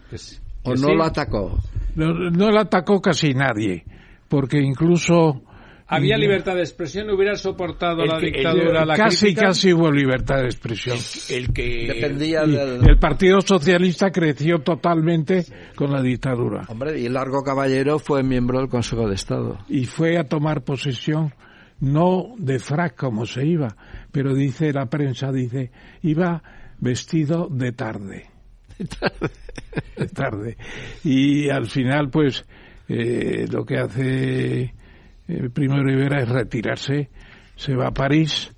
¿O 0.65 0.75
no 0.75 0.95
lo 0.95 1.05
atacó? 1.05 1.59
No, 1.95 2.13
no 2.13 2.51
lo 2.51 2.61
atacó 2.61 3.01
casi 3.01 3.33
nadie. 3.35 3.85
Porque 4.29 4.59
incluso 4.59 5.43
había 5.89 6.19
libertad 6.19 6.55
de 6.55 6.61
expresión, 6.61 7.11
hubiera 7.11 7.35
soportado 7.35 8.05
la 8.05 8.19
dictadura, 8.19 8.85
la 8.85 8.95
casi 8.95 9.35
casi 9.35 9.73
hubo 9.73 9.91
libertad 9.91 10.43
de 10.43 10.45
expresión. 10.45 10.99
El, 11.31 11.53
que 11.53 11.93
dependía 11.93 12.43
del... 12.43 12.87
el 12.87 12.99
Partido 12.99 13.41
Socialista 13.41 14.11
creció 14.11 14.61
totalmente 14.61 15.45
con 15.75 15.91
la 15.91 16.03
dictadura. 16.03 16.67
Hombre, 16.69 17.01
y 17.01 17.09
Largo 17.09 17.43
Caballero 17.43 17.99
fue 17.99 18.23
miembro 18.23 18.59
del 18.59 18.69
Consejo 18.69 19.09
de 19.09 19.15
Estado. 19.15 19.59
Y 19.69 19.87
fue 19.87 20.19
a 20.19 20.25
tomar 20.25 20.63
posesión 20.63 21.33
no 21.81 22.35
de 22.37 22.59
frac 22.59 22.97
como 22.97 23.25
se 23.25 23.47
iba, 23.47 23.77
pero 24.13 24.35
dice 24.35 24.73
la 24.73 24.87
prensa 24.87 25.33
dice 25.33 25.71
iba 26.03 26.43
vestido 26.81 27.49
de 27.51 27.73
tarde. 27.73 28.27
de 29.97 30.07
tarde. 30.09 30.57
Y 31.05 31.49
al 31.49 31.67
final, 31.67 32.11
pues, 32.11 32.45
eh, 32.89 33.47
lo 33.51 33.65
que 33.65 33.79
hace 33.79 34.75
eh, 35.29 35.49
Primo 35.51 35.83
Rivera 35.83 36.23
es 36.23 36.29
retirarse, 36.29 37.11
se 37.55 37.75
va 37.75 37.89
a 37.89 37.91
París 37.93 38.51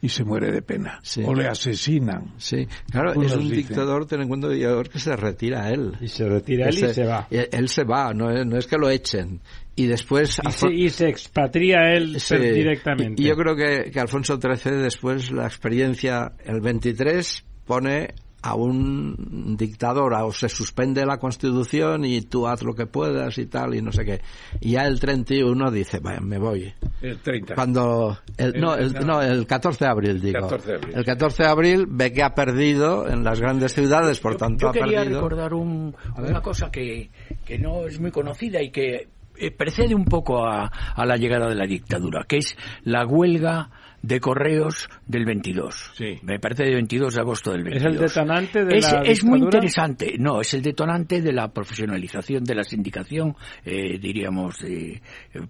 y 0.00 0.08
se 0.08 0.24
muere 0.24 0.52
de 0.52 0.62
pena. 0.62 1.00
O 1.24 1.34
le 1.34 1.48
asesinan. 1.48 2.34
Sí, 2.36 2.66
claro, 2.90 3.20
es 3.22 3.34
un 3.34 3.48
dictador, 3.48 4.06
ten 4.06 4.22
en 4.22 4.28
cuenta 4.28 4.48
que 4.48 4.98
se 4.98 5.16
retira 5.16 5.70
él. 5.70 5.96
Y 6.00 6.08
se 6.08 6.28
retira 6.28 6.68
él 6.68 6.74
y 6.74 6.94
se 6.94 7.04
va. 7.04 7.26
Él 7.30 7.68
se 7.68 7.84
va, 7.84 8.12
no 8.12 8.30
es, 8.30 8.46
no 8.46 8.58
es 8.58 8.66
que 8.66 8.76
lo 8.76 8.90
echen 8.90 9.40
y 9.76 9.86
después 9.86 10.40
y 10.72 10.88
se, 10.88 11.08
expatria 11.08 11.92
él 11.92 12.16
directamente. 12.30 13.22
Y, 13.22 13.26
yo 13.26 13.36
creo 13.36 13.54
que, 13.54 13.90
que 13.90 14.00
Alfonso 14.00 14.40
XIII 14.40 14.76
después 14.76 15.30
la 15.30 15.46
experiencia 15.46 16.32
el 16.44 16.60
23 16.60 17.44
pone 17.66 18.14
a 18.46 18.54
un 18.54 19.56
dictador 19.58 20.14
o 20.14 20.32
se 20.32 20.48
suspende 20.48 21.04
la 21.04 21.18
constitución 21.18 22.04
y 22.04 22.22
tú 22.22 22.46
haz 22.46 22.62
lo 22.62 22.74
que 22.74 22.86
puedas 22.86 23.36
y 23.38 23.46
tal 23.46 23.74
y 23.74 23.82
no 23.82 23.90
sé 23.90 24.04
qué. 24.04 24.20
Y 24.60 24.72
ya 24.72 24.86
el 24.86 25.00
31 25.00 25.70
dice 25.70 25.98
vaya 26.00 26.20
me 26.20 26.38
voy 26.38 26.72
el 27.02 27.18
30 27.18 27.54
cuando 27.54 28.16
el, 28.36 28.60
no, 28.60 28.74
el, 28.76 28.92
no 29.04 29.20
el 29.20 29.46
14 29.46 29.84
de 29.84 29.90
abril 29.90 30.20
digo. 30.20 30.40
14 30.40 30.70
de 30.70 30.76
abril. 30.76 30.94
el 30.96 31.04
14 31.04 31.42
de 31.42 31.48
abril 31.48 31.86
ve 31.88 32.12
que 32.12 32.22
ha 32.22 32.34
perdido 32.34 33.08
en 33.08 33.24
las 33.24 33.40
grandes 33.40 33.74
ciudades 33.74 34.20
por 34.20 34.36
tanto 34.36 34.66
yo 34.66 34.72
quería 34.72 35.00
perdido. 35.00 35.20
recordar 35.20 35.54
un, 35.54 35.94
una 36.16 36.40
cosa 36.40 36.70
que, 36.70 37.10
que 37.44 37.58
no 37.58 37.86
es 37.86 37.98
muy 38.00 38.10
conocida 38.12 38.62
y 38.62 38.70
que 38.70 39.08
eh, 39.38 39.50
precede 39.50 39.94
un 39.94 40.04
poco 40.04 40.46
a, 40.46 40.70
a 40.94 41.04
la 41.04 41.16
llegada 41.16 41.48
de 41.48 41.56
la 41.56 41.66
dictadura 41.66 42.24
que 42.28 42.38
es 42.38 42.56
la 42.84 43.04
huelga 43.06 43.70
de 44.06 44.20
correos 44.20 44.88
del 45.04 45.24
22. 45.24 45.92
Sí. 45.94 46.18
Me 46.22 46.38
parece 46.38 46.62
del 46.62 46.74
22 46.74 47.14
de 47.14 47.20
agosto 47.20 47.50
del 47.50 47.64
22. 47.64 47.92
¿Es 47.92 47.92
el 47.92 48.06
detonante 48.06 48.64
de 48.64 48.78
es, 48.78 48.92
la 48.92 49.02
Es 49.02 49.24
muy 49.24 49.40
interesante. 49.40 50.14
No, 50.18 50.40
es 50.40 50.54
el 50.54 50.62
detonante 50.62 51.20
de 51.20 51.32
la 51.32 51.48
profesionalización 51.48 52.44
de 52.44 52.54
la 52.54 52.62
sindicación, 52.62 53.34
eh, 53.64 53.98
diríamos, 53.98 54.62
eh, 54.62 55.00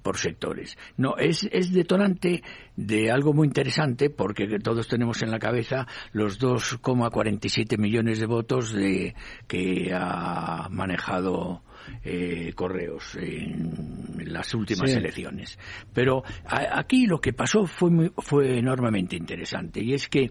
por 0.02 0.16
sectores. 0.16 0.78
No, 0.96 1.18
es, 1.18 1.46
es 1.52 1.70
detonante 1.70 2.42
de 2.76 3.10
algo 3.10 3.34
muy 3.34 3.46
interesante 3.46 4.08
porque 4.08 4.46
todos 4.62 4.88
tenemos 4.88 5.22
en 5.22 5.30
la 5.30 5.38
cabeza 5.38 5.86
los 6.12 6.40
2,47 6.40 7.76
millones 7.78 8.20
de 8.20 8.26
votos 8.26 8.72
de, 8.72 9.14
que 9.46 9.90
ha 9.92 10.68
manejado 10.70 11.62
eh, 12.04 12.52
correos 12.54 13.16
en 13.16 14.32
las 14.32 14.54
últimas 14.54 14.90
elecciones. 14.90 15.58
Pero 15.92 16.22
aquí 16.46 17.06
lo 17.06 17.20
que 17.20 17.32
pasó 17.32 17.66
fue, 17.66 18.10
fue 18.18 18.58
enormemente 18.58 19.16
interesante 19.16 19.82
y 19.82 19.94
es 19.94 20.08
que 20.08 20.30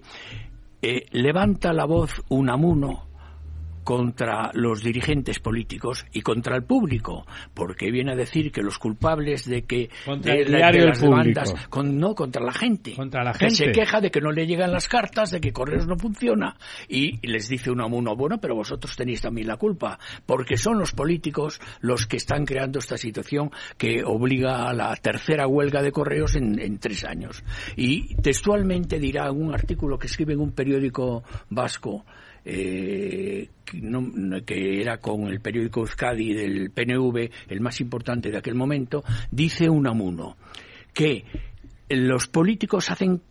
eh, 0.82 1.06
levanta 1.12 1.74
la 1.74 1.86
voz 1.86 2.22
Unamuno 2.30 3.08
contra 3.86 4.50
los 4.54 4.82
dirigentes 4.82 5.40
políticos 5.40 6.06
y 6.12 6.22
contra 6.22 6.56
el 6.56 6.64
público, 6.64 7.26
porque 7.54 7.92
viene 7.92 8.14
a 8.14 8.16
decir 8.16 8.52
que 8.52 8.64
los 8.64 8.80
culpables 8.80 9.46
de 9.46 9.62
que 9.62 9.92
contra 10.04 10.34
el 10.34 10.48
diario 10.48 10.88
las 10.88 11.00
demandas, 11.00 11.54
con, 11.70 12.00
no 12.00 12.16
contra 12.16 12.44
la 12.44 12.52
gente, 12.52 12.96
contra 12.96 13.24
la 13.24 13.34
gente 13.36 13.46
que 13.46 13.66
se 13.66 13.72
queja 13.72 14.02
de 14.02 14.10
que 14.10 14.22
no 14.22 14.32
le 14.32 14.48
llegan 14.48 14.72
las 14.72 14.88
cartas, 14.88 15.30
de 15.30 15.40
que 15.40 15.54
correos 15.54 15.86
no 15.86 15.98
funciona 15.98 16.58
y 16.90 17.26
les 17.28 17.48
dice 17.48 17.70
uno 17.70 17.84
a 17.84 17.86
uno, 17.86 18.16
bueno, 18.16 18.40
pero 18.40 18.56
vosotros 18.56 18.96
tenéis 18.96 19.22
también 19.22 19.48
la 19.48 19.58
culpa, 19.58 20.00
porque 20.26 20.58
son 20.58 20.80
los 20.80 20.92
políticos 20.92 21.62
los 21.80 22.08
que 22.08 22.18
están 22.18 22.46
creando 22.46 22.80
esta 22.80 22.98
situación 22.98 23.52
que 23.78 24.04
obliga 24.04 24.68
a 24.68 24.74
la 24.74 24.96
tercera 24.96 25.48
huelga 25.48 25.84
de 25.84 25.92
correos 25.92 26.36
en, 26.36 26.60
en 26.60 26.80
tres 26.80 27.06
años. 27.06 27.44
Y 27.76 28.16
textualmente 28.16 28.98
dirá 28.98 29.32
un 29.32 29.54
artículo 29.54 30.00
que 30.00 30.08
escribe 30.08 30.34
en 30.34 30.40
un 30.40 30.54
periódico 30.54 31.24
vasco 31.52 32.04
eh, 32.46 33.50
que 34.46 34.82
era 34.82 34.98
con 35.00 35.28
el 35.28 35.42
periódico 35.42 35.82
Euskadi 35.82 36.34
del 36.34 36.70
PNV, 36.70 37.30
el 37.50 37.62
más 37.62 37.82
importante 37.82 38.30
de 38.30 38.38
aquel 38.38 38.56
momento, 38.56 39.04
dice 39.32 39.70
Unamuno 39.70 40.38
que 40.94 41.26
los 41.90 42.28
políticos 42.28 42.90
hacen 42.90 43.22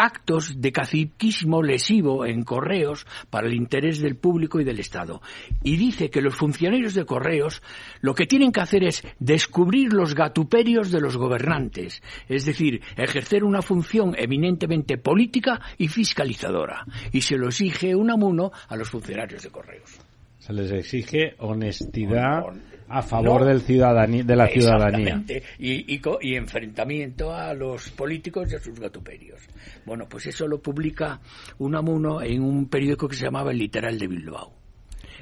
actos 0.00 0.60
de 0.62 0.72
caciquismo 0.72 1.62
lesivo 1.62 2.24
en 2.24 2.42
correos 2.42 3.06
para 3.28 3.46
el 3.46 3.54
interés 3.54 4.00
del 4.00 4.16
público 4.16 4.58
y 4.58 4.64
del 4.64 4.80
Estado. 4.80 5.20
Y 5.62 5.76
dice 5.76 6.08
que 6.08 6.22
los 6.22 6.34
funcionarios 6.34 6.94
de 6.94 7.04
correos 7.04 7.62
lo 8.00 8.14
que 8.14 8.26
tienen 8.26 8.50
que 8.50 8.62
hacer 8.62 8.82
es 8.82 9.02
descubrir 9.18 9.92
los 9.92 10.14
gatuperios 10.14 10.90
de 10.90 11.02
los 11.02 11.18
gobernantes, 11.18 12.02
es 12.28 12.46
decir, 12.46 12.80
ejercer 12.96 13.44
una 13.44 13.60
función 13.60 14.14
eminentemente 14.16 14.96
política 14.96 15.60
y 15.76 15.88
fiscalizadora. 15.88 16.86
Y 17.12 17.20
se 17.20 17.36
lo 17.36 17.48
exige 17.48 17.94
un 17.94 18.10
amuno 18.10 18.52
a 18.68 18.76
los 18.76 18.88
funcionarios 18.88 19.42
de 19.42 19.50
correos. 19.50 20.00
Se 20.38 20.54
les 20.54 20.72
exige 20.72 21.34
honestidad 21.38 22.44
a 22.90 23.02
favor 23.02 23.44
del 23.44 23.60
ciudadanía, 23.60 24.24
de 24.24 24.36
la 24.36 24.48
ciudadanía. 24.48 25.22
Y, 25.58 25.94
y, 25.94 26.02
y, 26.22 26.34
enfrentamiento 26.34 27.32
a 27.32 27.54
los 27.54 27.88
políticos 27.90 28.50
y 28.52 28.56
a 28.56 28.58
sus 28.58 28.78
gatuperios. 28.80 29.40
Bueno, 29.86 30.06
pues 30.08 30.26
eso 30.26 30.48
lo 30.48 30.60
publica 30.60 31.20
Unamuno 31.58 32.20
en 32.20 32.42
un 32.42 32.68
periódico 32.68 33.06
que 33.06 33.14
se 33.14 33.26
llamaba 33.26 33.52
El 33.52 33.58
Literal 33.58 33.96
de 33.96 34.08
Bilbao, 34.08 34.52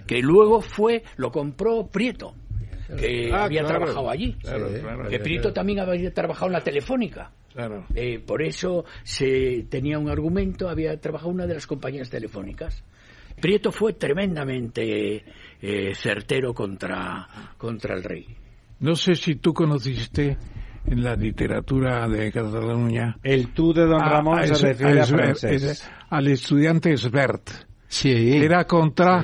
que 0.07 0.21
luego 0.21 0.63
fue, 0.63 1.03
lo 1.17 1.31
compró 1.31 1.87
Prieto, 1.89 2.35
que 2.99 3.31
ah, 3.33 3.45
había 3.45 3.65
trabajado 3.65 4.09
allí. 4.09 4.35
que 5.11 5.19
Prieto 5.19 5.53
también 5.53 5.81
había 5.81 6.13
trabajado 6.15 6.47
en 6.47 6.53
la 6.55 6.63
Telefónica. 6.63 7.33
Eh, 7.95 8.19
por 8.21 8.41
eso 8.41 8.85
se 9.03 9.67
tenía 9.69 9.99
un 9.99 10.09
argumento, 10.09 10.71
había 10.71 10.99
trabajado 10.99 11.31
en 11.31 11.35
una 11.35 11.47
de 11.47 11.55
las 11.55 11.67
compañías 11.67 12.09
telefónicas. 12.09 12.83
Prieto 13.41 13.71
fue 13.71 13.93
tremendamente 13.93 15.25
eh, 15.61 15.95
certero 15.95 16.55
contra, 16.55 17.27
contra 17.57 17.95
el 17.95 18.03
rey. 18.03 18.27
No 18.81 18.95
sé 18.95 19.15
si 19.15 19.37
tú 19.37 19.53
conociste 19.53 20.37
en 20.87 21.03
la 21.03 21.15
literatura 21.15 22.09
de 22.09 22.31
Cataluña. 22.33 23.17
El 23.23 23.53
tú 23.53 23.73
de 23.73 23.87
Don 23.87 24.01
Ramón 24.01 24.47
se 24.47 24.69
refiere 24.69 25.01
a, 25.01 26.17
al 26.17 26.29
estudiante 26.29 26.97
Svert. 26.97 27.51
Sí. 27.89 28.37
Era 28.37 28.65
contra 28.65 29.23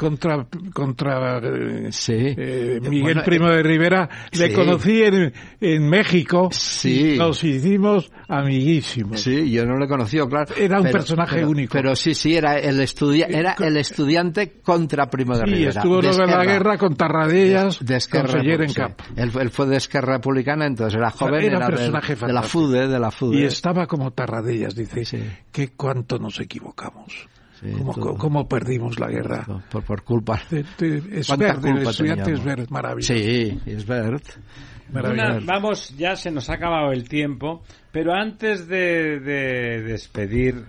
contra 0.00 0.46
contra 0.72 1.40
eh, 1.42 2.80
Miguel 2.80 3.22
Primo 3.22 3.50
de 3.50 3.62
Rivera 3.62 4.08
le 4.32 4.50
conocí 4.50 5.02
en, 5.02 5.30
en 5.60 5.88
México 5.90 6.48
sí. 6.50 7.16
nos 7.18 7.44
hicimos 7.44 8.10
amiguísimos. 8.26 9.20
Sí 9.20 9.50
yo 9.50 9.66
no 9.66 9.76
lo 9.76 9.84
he 9.84 9.88
conocido 9.88 10.26
claro. 10.26 10.54
Era 10.56 10.80
un 10.80 10.90
personaje 10.90 11.44
único. 11.44 11.72
pero 11.72 11.94
sí 11.94 12.14
sí 12.14 12.34
era 12.34 12.58
el 12.58 12.80
estudia 12.80 13.26
era 13.26 13.54
el 13.58 13.76
estudiante 13.76 14.52
contra 14.62 15.10
Primo 15.10 15.36
de 15.36 15.44
Rivera. 15.44 15.72
sí 15.72 15.78
estuvo 15.78 16.00
luego 16.00 16.22
en 16.22 16.30
la 16.30 16.44
guerra 16.46 16.78
con 16.78 16.96
Tarradellas 16.96 17.84
de, 17.84 17.98
de 17.98 18.64
en 18.64 18.72
Cap 18.72 19.02
él, 19.16 19.50
fue 19.50 19.66
de 19.66 19.76
Esquerra 19.76 20.14
Republicana 20.14 20.64
entonces 20.64 20.96
era 20.96 21.10
joven 21.10 21.44
era, 21.44 21.66
personaje 21.66 22.14
de, 22.14 22.26
de, 22.26 22.32
la 22.32 22.42
FUDE 22.42 22.88
de 22.88 22.98
la 22.98 23.10
FUDE. 23.10 23.40
Y 23.40 23.44
estaba 23.44 23.86
como 23.86 24.12
Tarradellas 24.12 24.74
dice 24.74 25.42
que 25.52 25.72
cuánto 25.72 26.18
nos 26.18 26.40
equivocamos 26.40 27.28
¿Cómo, 28.18 28.48
perdimos 28.48 28.98
la 28.98 29.08
guerra? 29.08 29.44
Por, 29.70 29.82
por 29.84 30.02
culpa. 30.02 30.40
De, 30.50 30.64
de 30.78 31.20
Esbert, 31.20 31.64
el 31.64 31.78
estudiante 31.78 32.32
Esbert, 32.32 32.70
maravilloso. 32.70 33.14
Sí, 33.14 33.60
Esbert. 33.66 34.24
vamos, 35.44 35.94
ya 35.96 36.16
se 36.16 36.30
nos 36.30 36.48
ha 36.50 36.54
acabado 36.54 36.92
el 36.92 37.08
tiempo, 37.08 37.62
pero 37.92 38.12
antes 38.14 38.66
de, 38.66 39.20
de 39.20 39.82
despedir 39.82 40.64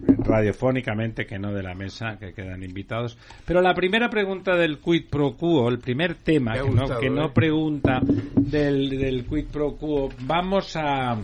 radiofónicamente, 0.00 1.26
que 1.26 1.38
no 1.38 1.52
de 1.52 1.62
la 1.62 1.74
mesa, 1.74 2.16
que 2.18 2.32
quedan 2.32 2.62
invitados. 2.62 3.18
Pero 3.44 3.60
la 3.60 3.74
primera 3.74 4.08
pregunta 4.08 4.54
del 4.54 4.78
quid 4.78 5.08
pro 5.10 5.36
quo, 5.36 5.68
el 5.68 5.78
primer 5.78 6.16
tema 6.16 6.54
que, 6.54 6.70
no, 6.70 6.98
que 7.00 7.10
no, 7.10 7.26
¿eh? 7.26 7.30
pregunta 7.34 8.00
del, 8.34 8.90
del 8.90 9.24
quid 9.26 9.46
pro 9.46 9.76
quo, 9.76 10.08
vamos 10.20 10.76
a 10.76 11.16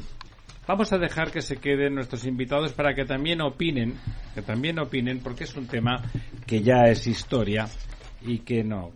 Vamos 0.66 0.92
a 0.92 0.98
dejar 0.98 1.30
que 1.30 1.42
se 1.42 1.56
queden 1.56 1.94
nuestros 1.94 2.24
invitados 2.24 2.72
para 2.72 2.94
que 2.94 3.04
también 3.04 3.42
opinen, 3.42 3.94
que 4.34 4.40
también 4.40 4.78
opinen, 4.78 5.20
porque 5.20 5.44
es 5.44 5.54
un 5.56 5.66
tema 5.66 6.02
que 6.46 6.62
ya 6.62 6.84
es 6.84 7.06
historia 7.06 7.66
y 8.22 8.38
que 8.38 8.64
no. 8.64 8.92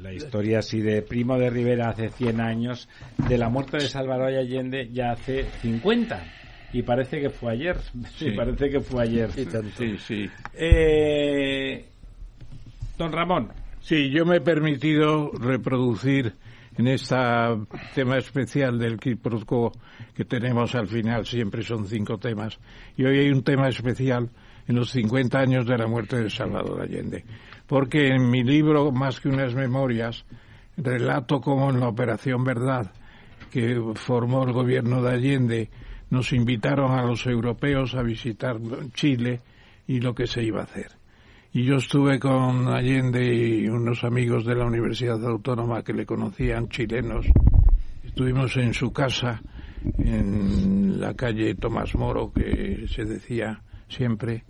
La 0.00 0.12
historia 0.12 0.60
así 0.60 0.80
de 0.80 1.02
Primo 1.02 1.38
de 1.38 1.50
Rivera 1.50 1.90
hace 1.90 2.08
100 2.08 2.40
años, 2.40 2.88
de 3.28 3.38
la 3.38 3.48
muerte 3.48 3.76
de 3.76 3.88
Salvador 3.88 4.34
Allende 4.34 4.88
ya 4.92 5.12
hace 5.12 5.44
50. 5.60 6.24
Y 6.72 6.82
parece 6.82 7.20
que 7.20 7.30
fue 7.30 7.52
ayer. 7.52 7.76
Sí, 8.16 8.30
parece 8.32 8.70
que 8.70 8.80
fue 8.80 9.04
ayer. 9.04 9.30
Sí, 9.30 9.98
sí. 9.98 10.30
Eh, 10.54 11.84
don 12.98 13.12
Ramón. 13.12 13.52
Sí, 13.80 14.10
yo 14.10 14.26
me 14.26 14.36
he 14.36 14.40
permitido 14.40 15.30
reproducir 15.32 16.34
en 16.76 16.86
este 16.86 17.16
tema 17.94 18.18
especial 18.18 18.78
del 18.78 18.98
Quiproquo 18.98 19.72
que 20.14 20.24
tenemos 20.24 20.74
al 20.74 20.86
final, 20.86 21.26
siempre 21.26 21.62
son 21.62 21.86
cinco 21.86 22.18
temas, 22.18 22.58
y 22.96 23.04
hoy 23.04 23.18
hay 23.18 23.30
un 23.30 23.42
tema 23.42 23.68
especial 23.68 24.30
en 24.66 24.76
los 24.76 24.90
50 24.90 25.38
años 25.38 25.66
de 25.66 25.76
la 25.76 25.86
muerte 25.86 26.22
de 26.22 26.30
Salvador 26.30 26.82
Allende, 26.82 27.24
porque 27.66 28.08
en 28.08 28.30
mi 28.30 28.44
libro, 28.44 28.92
más 28.92 29.20
que 29.20 29.28
unas 29.28 29.54
memorias, 29.54 30.24
relato 30.76 31.40
cómo 31.40 31.70
en 31.70 31.80
la 31.80 31.88
Operación 31.88 32.44
Verdad, 32.44 32.92
que 33.50 33.80
formó 33.94 34.44
el 34.44 34.52
gobierno 34.52 35.02
de 35.02 35.10
Allende, 35.10 35.70
nos 36.10 36.32
invitaron 36.32 36.92
a 36.92 37.04
los 37.04 37.26
europeos 37.26 37.94
a 37.94 38.02
visitar 38.02 38.58
Chile 38.94 39.40
y 39.86 40.00
lo 40.00 40.14
que 40.14 40.26
se 40.26 40.42
iba 40.42 40.60
a 40.60 40.64
hacer 40.64 40.99
y 41.52 41.64
yo 41.64 41.76
estuve 41.76 42.20
con 42.20 42.68
Allende 42.68 43.34
y 43.34 43.68
unos 43.68 44.04
amigos 44.04 44.44
de 44.44 44.54
la 44.54 44.66
Universidad 44.66 45.24
Autónoma 45.26 45.82
que 45.82 45.92
le 45.92 46.06
conocían, 46.06 46.68
chilenos. 46.68 47.26
Estuvimos 48.04 48.56
en 48.56 48.72
su 48.72 48.92
casa 48.92 49.42
en 49.98 51.00
la 51.00 51.14
calle 51.14 51.56
Tomás 51.56 51.94
Moro, 51.96 52.32
que 52.32 52.86
se 52.88 53.04
decía 53.04 53.62
siempre, 53.88 54.44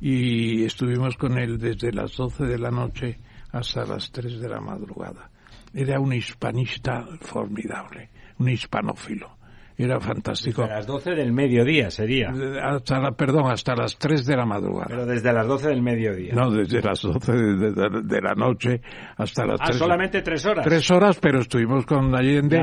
y 0.00 0.64
estuvimos 0.64 1.16
con 1.16 1.38
él 1.38 1.58
desde 1.58 1.92
las 1.92 2.16
12 2.16 2.44
de 2.44 2.58
la 2.58 2.70
noche 2.70 3.18
hasta 3.52 3.84
las 3.84 4.10
3 4.10 4.40
de 4.40 4.48
la 4.48 4.60
madrugada. 4.60 5.30
Era 5.72 6.00
un 6.00 6.12
hispanista 6.12 7.06
formidable, 7.20 8.10
un 8.38 8.48
hispanófilo. 8.48 9.38
Era 9.76 9.98
fantástico. 9.98 10.62
Desde 10.62 10.74
las 10.74 10.86
12 10.86 11.10
del 11.10 11.32
mediodía 11.32 11.90
sería. 11.90 12.32
Hasta 12.62 13.00
la, 13.00 13.12
perdón, 13.12 13.50
hasta 13.50 13.74
las 13.74 13.98
3 13.98 14.24
de 14.24 14.36
la 14.36 14.46
madrugada. 14.46 14.86
Pero 14.88 15.06
desde 15.06 15.32
las 15.32 15.46
12 15.46 15.68
del 15.68 15.82
mediodía. 15.82 16.32
No, 16.34 16.50
desde 16.50 16.80
las 16.80 17.02
12 17.02 17.32
de, 17.32 18.20
la 18.22 18.34
noche 18.34 18.80
hasta 19.16 19.44
las 19.44 19.60
ah, 19.60 19.72
solamente 19.72 20.22
3 20.22 20.46
horas. 20.46 20.64
3 20.64 20.90
horas, 20.92 21.18
pero 21.20 21.40
estuvimos 21.40 21.86
con 21.86 22.14
Allende. 22.14 22.62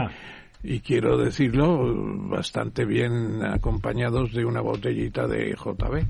Y 0.64 0.80
quiero 0.80 1.18
decirlo, 1.18 1.80
bastante 2.30 2.86
bien 2.86 3.44
acompañados 3.44 4.32
de 4.32 4.46
una 4.46 4.62
botellita 4.62 5.28
de 5.28 5.54
JB 5.54 6.06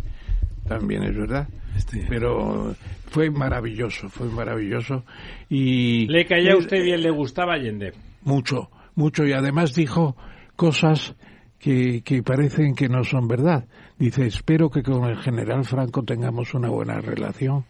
también 0.68 1.04
es 1.04 1.16
verdad. 1.16 1.48
Este, 1.76 2.06
Pero 2.08 2.76
fue 3.08 3.30
maravilloso, 3.30 4.10
fue 4.10 4.28
maravilloso. 4.28 5.04
Y 5.50 6.08
le 6.08 6.26
caía 6.26 6.54
a 6.54 6.58
usted 6.58 6.84
bien, 6.84 7.02
le 7.02 7.12
gustaba 7.12 7.54
Allende. 7.54 7.94
Mucho, 8.24 8.70
mucho. 8.96 9.26
Y 9.26 9.34
además 9.34 9.74
dijo 9.74 10.16
cosas 10.56 11.16
que, 11.60 12.02
que 12.02 12.24
parecen 12.24 12.76
que 12.76 12.90
no 12.90 13.04
son 13.04 13.28
verdad. 13.28 13.68
Dice, 13.98 14.26
espero 14.26 14.70
que 14.70 14.84
con 14.84 15.06
el 15.06 15.18
general 15.18 15.64
Franco 15.66 16.04
tengamos 16.04 16.54
una 16.54 16.70
buena 16.70 17.00
relación, 17.00 17.66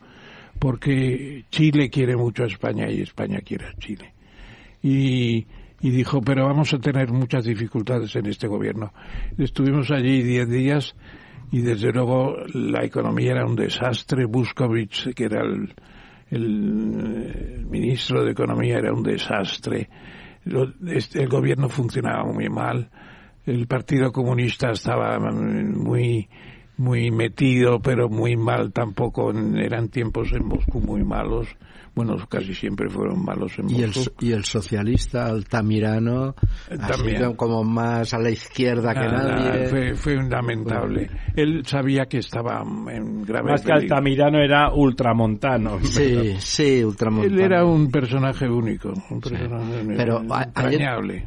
porque 0.59 1.45
Chile 1.49 1.89
quiere 1.89 2.15
mucho 2.15 2.43
a 2.43 2.47
España 2.47 2.89
y 2.89 3.01
España 3.01 3.39
quiere 3.39 3.67
a 3.67 3.73
Chile. 3.73 4.13
Y, 4.81 5.45
y 5.81 5.89
dijo, 5.89 6.21
pero 6.21 6.45
vamos 6.45 6.73
a 6.73 6.79
tener 6.79 7.11
muchas 7.11 7.45
dificultades 7.45 8.15
en 8.15 8.27
este 8.27 8.47
gobierno. 8.47 8.93
Estuvimos 9.37 9.91
allí 9.91 10.21
diez 10.21 10.49
días 10.49 10.95
y 11.51 11.61
desde 11.61 11.91
luego 11.91 12.37
la 12.53 12.85
economía 12.85 13.31
era 13.31 13.45
un 13.45 13.55
desastre. 13.55 14.25
Buskovich, 14.25 15.13
que 15.13 15.25
era 15.25 15.41
el, 15.41 15.73
el, 16.29 17.65
ministro 17.69 18.23
de 18.23 18.31
Economía, 18.31 18.77
era 18.77 18.93
un 18.93 19.03
desastre. 19.03 19.89
Este, 20.87 21.21
el 21.21 21.29
gobierno 21.29 21.69
funcionaba 21.69 22.23
muy 22.23 22.49
mal. 22.49 22.89
El 23.45 23.67
Partido 23.67 24.11
Comunista 24.11 24.71
estaba 24.71 25.19
muy 25.19 26.29
muy 26.77 27.11
metido, 27.11 27.79
pero 27.79 28.09
muy 28.09 28.35
mal 28.35 28.71
tampoco. 28.71 29.31
Eran 29.31 29.89
tiempos 29.89 30.31
en 30.33 30.45
Moscú 30.45 30.79
muy 30.79 31.03
malos 31.03 31.47
bueno, 31.93 32.15
casi 32.29 32.53
siempre 32.53 32.89
fueron 32.89 33.23
malos 33.23 33.59
en 33.59 33.69
¿Y 33.69 33.83
el, 33.83 33.91
y 34.21 34.31
el 34.31 34.45
socialista 34.45 35.25
Altamirano, 35.25 36.35
también 36.87 37.33
como 37.35 37.63
más 37.63 38.13
a 38.13 38.19
la 38.19 38.29
izquierda 38.29 38.93
que 38.93 39.07
nadie. 39.07 39.67
Fue, 39.67 39.95
fue 39.95 40.15
lamentable. 40.15 41.09
Él 41.35 41.65
sabía 41.65 42.05
que 42.05 42.19
estaba 42.19 42.61
en 42.61 43.23
grave 43.23 43.51
Más 43.51 43.61
que 43.61 43.73
Altamirano 43.73 44.39
era 44.39 44.71
ultramontano. 44.73 45.79
Sí, 45.91 46.35
sí, 46.39 46.83
ultramontano. 46.83 47.35
Él 47.35 47.41
era 47.41 47.65
un 47.65 47.91
personaje 47.91 48.47
único, 48.47 48.93
un 49.09 49.19
personaje 49.19 49.83
Pero 49.97 50.23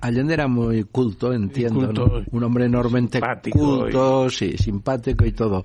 Allende, 0.00 0.34
era 0.34 0.48
muy 0.48 0.84
culto, 0.84 1.32
entiendo. 1.32 2.24
Un 2.30 2.42
hombre 2.42 2.64
enormemente 2.64 3.20
culto, 3.50 4.30
sí, 4.30 4.56
simpático 4.56 5.26
y 5.26 5.32
todo 5.32 5.64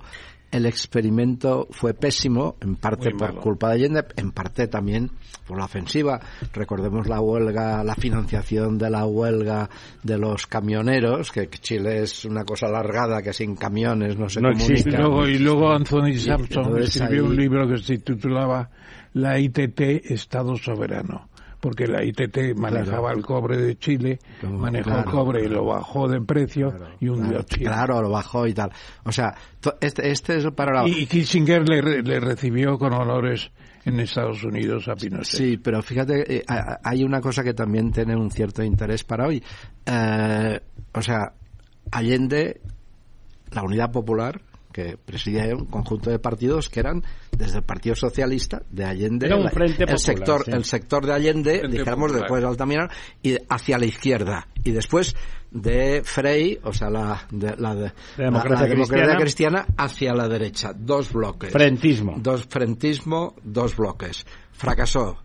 el 0.50 0.66
experimento 0.66 1.68
fue 1.70 1.94
pésimo, 1.94 2.56
en 2.60 2.76
parte 2.76 3.10
por 3.12 3.36
culpa 3.36 3.68
de 3.68 3.74
Allende, 3.74 4.04
en 4.16 4.32
parte 4.32 4.66
también 4.66 5.10
por 5.46 5.58
la 5.58 5.64
ofensiva. 5.64 6.20
Recordemos 6.52 7.06
la 7.06 7.20
huelga, 7.20 7.84
la 7.84 7.94
financiación 7.94 8.76
de 8.78 8.90
la 8.90 9.06
huelga 9.06 9.68
de 10.02 10.18
los 10.18 10.46
camioneros, 10.46 11.30
que 11.30 11.48
Chile 11.48 12.02
es 12.02 12.24
una 12.24 12.44
cosa 12.44 12.66
alargada 12.66 13.22
que 13.22 13.32
sin 13.32 13.56
camiones 13.56 14.18
no 14.18 14.28
se 14.28 14.40
comunica. 14.40 14.90
Y 14.90 14.92
luego, 14.92 15.28
y 15.28 15.38
luego 15.38 15.72
Anthony 15.72 16.14
Sampson 16.14 16.78
escribió 16.82 17.26
un 17.26 17.36
libro 17.36 17.68
que 17.68 17.78
se 17.78 17.98
titulaba 17.98 18.70
La 19.14 19.38
ITT, 19.38 19.80
Estado 20.10 20.56
Soberano 20.56 21.30
porque 21.60 21.86
la 21.86 22.02
ITT 22.02 22.56
manejaba 22.56 23.12
el 23.12 23.22
cobre 23.22 23.58
de 23.58 23.76
Chile, 23.78 24.18
manejó 24.42 24.98
el 24.98 25.04
cobre 25.04 25.44
y 25.44 25.48
lo 25.48 25.64
bajó 25.64 26.08
de 26.08 26.20
precio 26.20 26.72
y 26.98 27.08
hundió 27.08 27.42
Chile. 27.42 27.66
Claro, 27.66 28.02
lo 28.02 28.10
bajó 28.10 28.46
y 28.46 28.54
tal. 28.54 28.70
O 29.04 29.12
sea, 29.12 29.34
este, 29.80 30.10
este 30.10 30.38
es 30.38 30.46
para 30.52 30.86
Y, 30.88 31.06
Kissinger 31.06 31.68
le, 31.68 32.02
le 32.02 32.20
recibió 32.20 32.78
con 32.78 32.92
honores 32.94 33.50
en 33.84 34.00
Estados 34.00 34.42
Unidos 34.44 34.88
a 34.88 34.94
Pinochet. 34.94 35.38
Sí, 35.38 35.56
pero 35.56 35.82
fíjate, 35.82 36.36
eh, 36.36 36.44
hay 36.82 37.02
una 37.02 37.20
cosa 37.20 37.42
que 37.42 37.54
también 37.54 37.92
tiene 37.92 38.16
un 38.16 38.30
cierto 38.30 38.62
interés 38.62 39.04
para 39.04 39.26
hoy. 39.26 39.42
Eh, 39.86 40.60
o 40.92 41.02
sea, 41.02 41.32
Allende, 41.90 42.60
la 43.52 43.62
Unidad 43.62 43.90
Popular, 43.90 44.40
que 44.72 44.96
presidía 44.96 45.54
un 45.54 45.66
conjunto 45.66 46.10
de 46.10 46.18
partidos 46.18 46.68
que 46.68 46.80
eran 46.80 47.02
desde 47.36 47.58
el 47.58 47.64
Partido 47.64 47.94
Socialista 47.94 48.62
de 48.70 48.84
Allende, 48.84 49.28
el 49.28 49.98
sector, 49.98 50.44
el 50.46 50.64
sector 50.64 51.06
de 51.06 51.12
Allende, 51.12 51.62
dijéramos 51.68 52.12
después 52.12 52.42
de 52.42 52.48
Altamirano, 52.48 52.90
y 53.22 53.36
hacia 53.48 53.78
la 53.78 53.86
izquierda 53.86 54.48
y 54.62 54.72
después 54.72 55.14
de 55.50 56.02
Frey, 56.04 56.58
o 56.62 56.72
sea, 56.72 56.90
la, 56.90 57.26
de, 57.30 57.56
la, 57.56 57.92
democracia, 58.16 59.16
cristiana. 59.16 59.66
hacia 59.76 60.14
la 60.14 60.28
derecha, 60.28 60.72
dos 60.72 61.12
bloques. 61.12 61.52
Frentismo. 61.52 62.16
Dos 62.18 62.46
frentismo, 62.48 63.34
dos 63.42 63.76
bloques. 63.76 64.24
Fracasó 64.52 65.18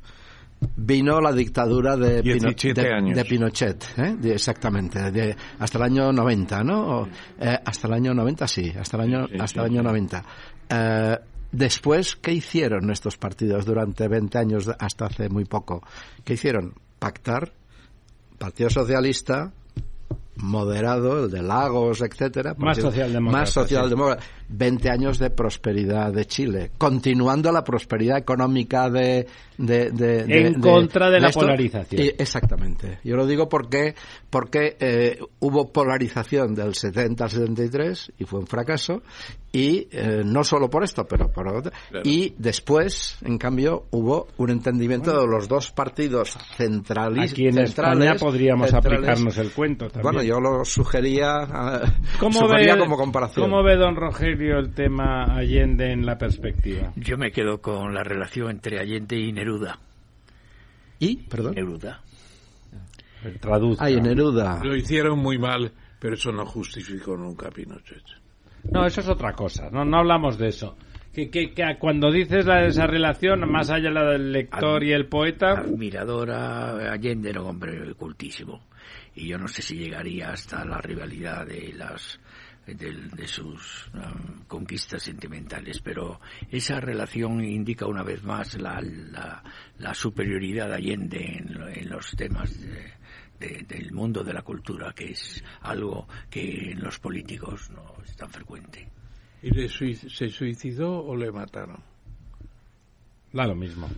vino 0.75 1.21
la 1.21 1.31
dictadura 1.31 1.95
de, 1.95 2.21
de, 2.21 3.25
Pinochet, 3.25 3.83
¿eh? 3.97 4.17
exactamente, 4.23 5.11
de, 5.11 5.35
hasta 5.59 5.77
el 5.77 5.83
año 5.83 6.11
90, 6.11 6.63
¿no? 6.63 7.07
Eh, 7.39 7.57
hasta 7.65 7.87
el 7.87 7.93
año 7.93 8.13
90, 8.13 8.47
sí, 8.47 8.73
hasta 8.77 8.97
el 8.97 9.03
año, 9.03 9.27
hasta 9.39 9.61
el 9.61 9.65
año 9.67 9.83
90. 9.83 10.23
Eh, 10.69 11.17
después, 11.51 12.15
¿qué 12.15 12.33
hicieron 12.33 12.89
estos 12.91 13.17
partidos 13.17 13.65
durante 13.65 14.07
20 14.07 14.37
años, 14.37 14.69
hasta 14.79 15.05
hace 15.05 15.29
muy 15.29 15.45
poco? 15.45 15.81
¿Qué 16.23 16.33
hicieron? 16.33 16.73
Pactar, 16.99 17.51
Partido 18.37 18.69
Socialista, 18.69 19.51
moderado, 20.37 21.25
el 21.25 21.31
de 21.31 21.41
Lagos, 21.41 22.01
etcétera. 22.01 22.55
Más 22.57 22.77
socialdemócrata. 22.77 23.39
Más 23.39 23.49
socialdemócrata. 23.49 24.23
20 24.49 24.89
años 24.89 25.19
de 25.19 25.29
prosperidad 25.29 26.13
de 26.13 26.25
Chile, 26.25 26.71
continuando 26.77 27.51
la 27.51 27.63
prosperidad 27.63 28.17
económica 28.17 28.89
de... 28.89 29.27
en 29.57 30.61
contra 30.61 31.09
de, 31.09 31.19
la 31.19 31.29
polarización. 31.29 32.01
exactamente. 32.17 32.99
Yo 33.03 33.15
lo 33.15 33.25
digo 33.25 33.49
porque, 33.49 33.95
porque 34.29 34.77
eh, 34.79 35.19
hubo 35.39 35.71
polarización 35.71 36.53
del 36.53 36.75
70 36.75 37.23
al 37.23 37.29
73 37.29 38.13
y 38.19 38.25
fue 38.25 38.39
un 38.39 38.47
fracaso, 38.47 39.01
y 39.51 39.87
eh, 39.91 40.21
no 40.25 40.43
solo 40.43 40.69
por 40.69 40.83
esto, 40.83 41.05
pero 41.05 41.31
por 41.31 41.47
otro. 41.47 41.71
Y 42.03 42.33
después, 42.37 43.17
en 43.23 43.37
cambio, 43.37 43.85
hubo 43.91 44.27
un 44.37 44.49
entendimiento 44.49 45.17
de 45.17 45.25
los 45.25 45.47
dos 45.47 45.71
partidos 45.71 46.37
centralistas. 46.57 47.31
Aquí 47.31 47.47
en 47.47 47.59
España 47.59 48.15
podríamos 48.19 48.73
aplicarnos 48.73 49.37
el 49.37 49.51
cuento 49.51 49.87
también. 49.87 50.03
Bueno, 50.03 50.23
yo 50.23 50.41
lo 50.41 50.65
sugería, 50.65 51.43
eh, 51.43 51.87
sugería 52.31 52.77
como 52.77 52.97
comparación. 52.97 53.49
¿Cómo 53.49 53.63
ve 53.63 53.77
don 53.77 53.95
Rogelio? 53.95 54.34
El 54.41 54.73
tema 54.73 55.35
Allende 55.35 55.91
en 55.91 56.05
la 56.05 56.17
perspectiva? 56.17 56.91
Yo 56.95 57.17
me 57.17 57.31
quedo 57.31 57.61
con 57.61 57.93
la 57.93 58.03
relación 58.03 58.51
entre 58.51 58.79
Allende 58.79 59.17
y 59.17 59.31
Neruda. 59.31 59.79
¿Y? 60.99 61.17
Perdón. 61.17 61.55
Neruda. 61.55 62.01
Traduzca. 63.39 63.85
Ay, 63.85 63.99
Neruda. 64.01 64.61
Lo 64.63 64.75
hicieron 64.75 65.19
muy 65.19 65.37
mal, 65.37 65.71
pero 65.99 66.15
eso 66.15 66.31
no 66.31 66.45
justificó 66.45 67.17
nunca 67.17 67.47
a 67.47 67.51
Pinochet. 67.51 68.03
No, 68.71 68.85
eso 68.85 69.01
es 69.01 69.09
otra 69.09 69.33
cosa. 69.33 69.69
No, 69.71 69.85
no 69.85 69.97
hablamos 69.97 70.37
de 70.37 70.47
eso. 70.49 70.77
Que, 71.13 71.29
que, 71.29 71.53
cuando 71.79 72.11
dices 72.11 72.45
la 72.45 72.61
de 72.61 72.67
esa 72.67 72.87
relación, 72.87 73.49
más 73.49 73.69
allá 73.69 73.89
la 73.89 74.11
del 74.11 74.31
lector 74.31 74.83
y 74.83 74.91
el 74.91 75.07
poeta. 75.07 75.51
Admiradora, 75.51 76.91
Allende 76.91 77.29
era 77.29 77.41
un 77.41 77.47
hombre 77.47 77.93
cultísimo. 77.95 78.67
Y 79.15 79.29
yo 79.29 79.37
no 79.37 79.47
sé 79.47 79.61
si 79.61 79.77
llegaría 79.77 80.31
hasta 80.31 80.65
la 80.65 80.79
rivalidad 80.81 81.45
de 81.47 81.73
las 81.73 82.19
de, 82.65 83.27
sus 83.27 83.89
um, 83.93 84.43
conquistas 84.47 85.03
sentimentales, 85.03 85.79
pero 85.81 86.19
esa 86.49 86.79
relación 86.79 87.43
indica 87.43 87.85
una 87.85 88.03
vez 88.03 88.23
más 88.23 88.59
la, 88.59 88.81
la, 89.77 89.93
superioridad 89.93 90.69
de 90.69 90.75
Allende 90.75 91.37
en, 91.37 91.89
los 91.89 92.11
temas 92.11 92.57
del 93.39 93.91
mundo 93.91 94.23
de 94.23 94.33
la 94.33 94.41
cultura, 94.41 94.93
que 94.93 95.11
es 95.11 95.43
algo 95.61 96.07
que 96.29 96.71
en 96.71 96.81
los 96.81 96.99
políticos 96.99 97.69
no 97.69 97.95
es 98.03 98.15
tan 98.15 98.29
frecuente. 98.29 98.89
¿Y 99.41 99.67
se 99.67 100.29
suicidó 100.29 101.05
o 101.05 101.15
le 101.15 101.31
mataron? 101.31 101.83
Da 103.31 103.45
lo 103.45 103.55
mismo 103.55 103.89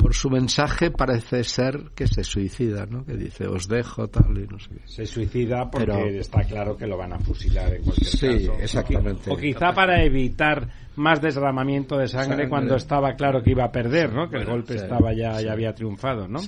por 0.00 0.14
su 0.14 0.30
mensaje 0.30 0.90
parece 0.90 1.44
ser 1.44 1.90
que 1.94 2.06
se 2.06 2.24
suicida, 2.24 2.86
¿no? 2.86 3.04
Que 3.04 3.16
dice, 3.16 3.46
os 3.46 3.68
dejo, 3.68 4.08
tal, 4.08 4.36
y 4.38 4.46
no 4.46 4.58
sé 4.58 4.70
qué. 4.70 4.80
Se 4.86 5.06
suicida 5.06 5.70
porque 5.70 6.18
está 6.18 6.42
claro 6.44 6.76
que 6.76 6.86
lo 6.86 6.96
van 6.96 7.12
a 7.12 7.18
fusilar 7.18 7.74
en 7.74 7.82
cualquier 7.82 8.06
sí, 8.06 8.46
caso. 8.46 8.58
exactamente. 8.60 9.30
O 9.30 9.36
quizá 9.36 9.72
para 9.72 10.02
evitar 10.02 10.68
más 10.96 11.20
desramamiento 11.20 11.98
de 11.98 12.08
sangre, 12.08 12.48
cuando 12.48 12.76
estaba 12.76 13.12
claro 13.14 13.42
que 13.42 13.50
iba 13.50 13.64
a 13.64 13.72
perder, 13.72 14.12
¿no? 14.12 14.28
Que 14.30 14.38
el 14.38 14.46
golpe 14.46 14.76
estaba 14.76 15.12
ya, 15.12 15.40
ya 15.40 15.52
había 15.52 15.74
triunfado, 15.74 16.26
¿no? 16.26 16.40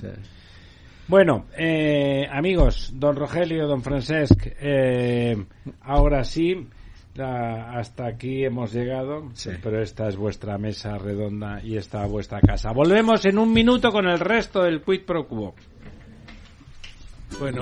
Bueno, 1.07 1.45
eh, 1.57 2.25
amigos, 2.31 2.91
don 2.95 3.15
Rogelio, 3.15 3.67
don 3.67 3.83
Francesc, 3.83 4.47
eh, 4.59 5.35
ahora 5.81 6.23
sí, 6.23 6.67
hasta 7.19 8.07
aquí 8.07 8.43
hemos 8.43 8.73
llegado, 8.73 9.29
pero 9.61 9.81
esta 9.81 10.07
es 10.07 10.15
vuestra 10.15 10.57
mesa 10.57 10.97
redonda 10.97 11.61
y 11.63 11.77
esta 11.77 12.05
vuestra 12.05 12.41
casa. 12.41 12.71
Volvemos 12.71 13.25
en 13.25 13.37
un 13.37 13.53
minuto 13.53 13.91
con 13.91 14.07
el 14.07 14.19
resto 14.19 14.63
del 14.63 14.81
Quid 14.81 15.01
Pro 15.05 15.27
Quo. 15.27 15.53
Bueno. 17.39 17.61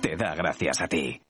te 0.00 0.16
da 0.16 0.34
gracias 0.34 0.80
a 0.80 0.88
ti. 0.88 1.20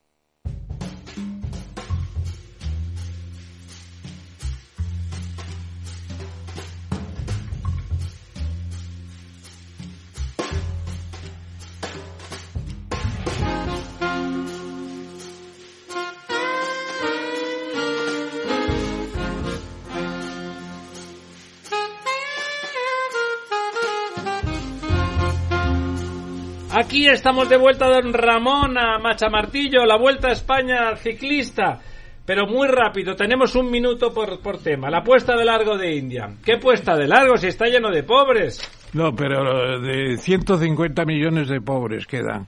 Aquí 26.91 27.07
estamos 27.07 27.47
de 27.47 27.55
vuelta, 27.55 27.87
don 27.87 28.11
Ramón, 28.11 28.77
a 28.77 28.99
Machamartillo, 28.99 29.85
la 29.85 29.97
vuelta 29.97 30.27
a 30.27 30.33
España 30.33 30.93
ciclista. 30.97 31.79
Pero 32.25 32.47
muy 32.47 32.67
rápido, 32.67 33.15
tenemos 33.15 33.55
un 33.55 33.71
minuto 33.71 34.13
por, 34.13 34.41
por 34.41 34.57
tema. 34.57 34.89
La 34.89 35.01
puesta 35.01 35.37
de 35.37 35.45
largo 35.45 35.77
de 35.77 35.95
India. 35.95 36.29
¿Qué 36.43 36.57
puesta 36.57 36.97
de 36.97 37.07
largo 37.07 37.37
si 37.37 37.47
está 37.47 37.67
lleno 37.67 37.91
de 37.91 38.03
pobres? 38.03 38.59
No, 38.91 39.15
pero 39.15 39.79
de 39.79 40.17
150 40.17 41.05
millones 41.05 41.47
de 41.47 41.61
pobres 41.61 42.05
quedan. 42.05 42.45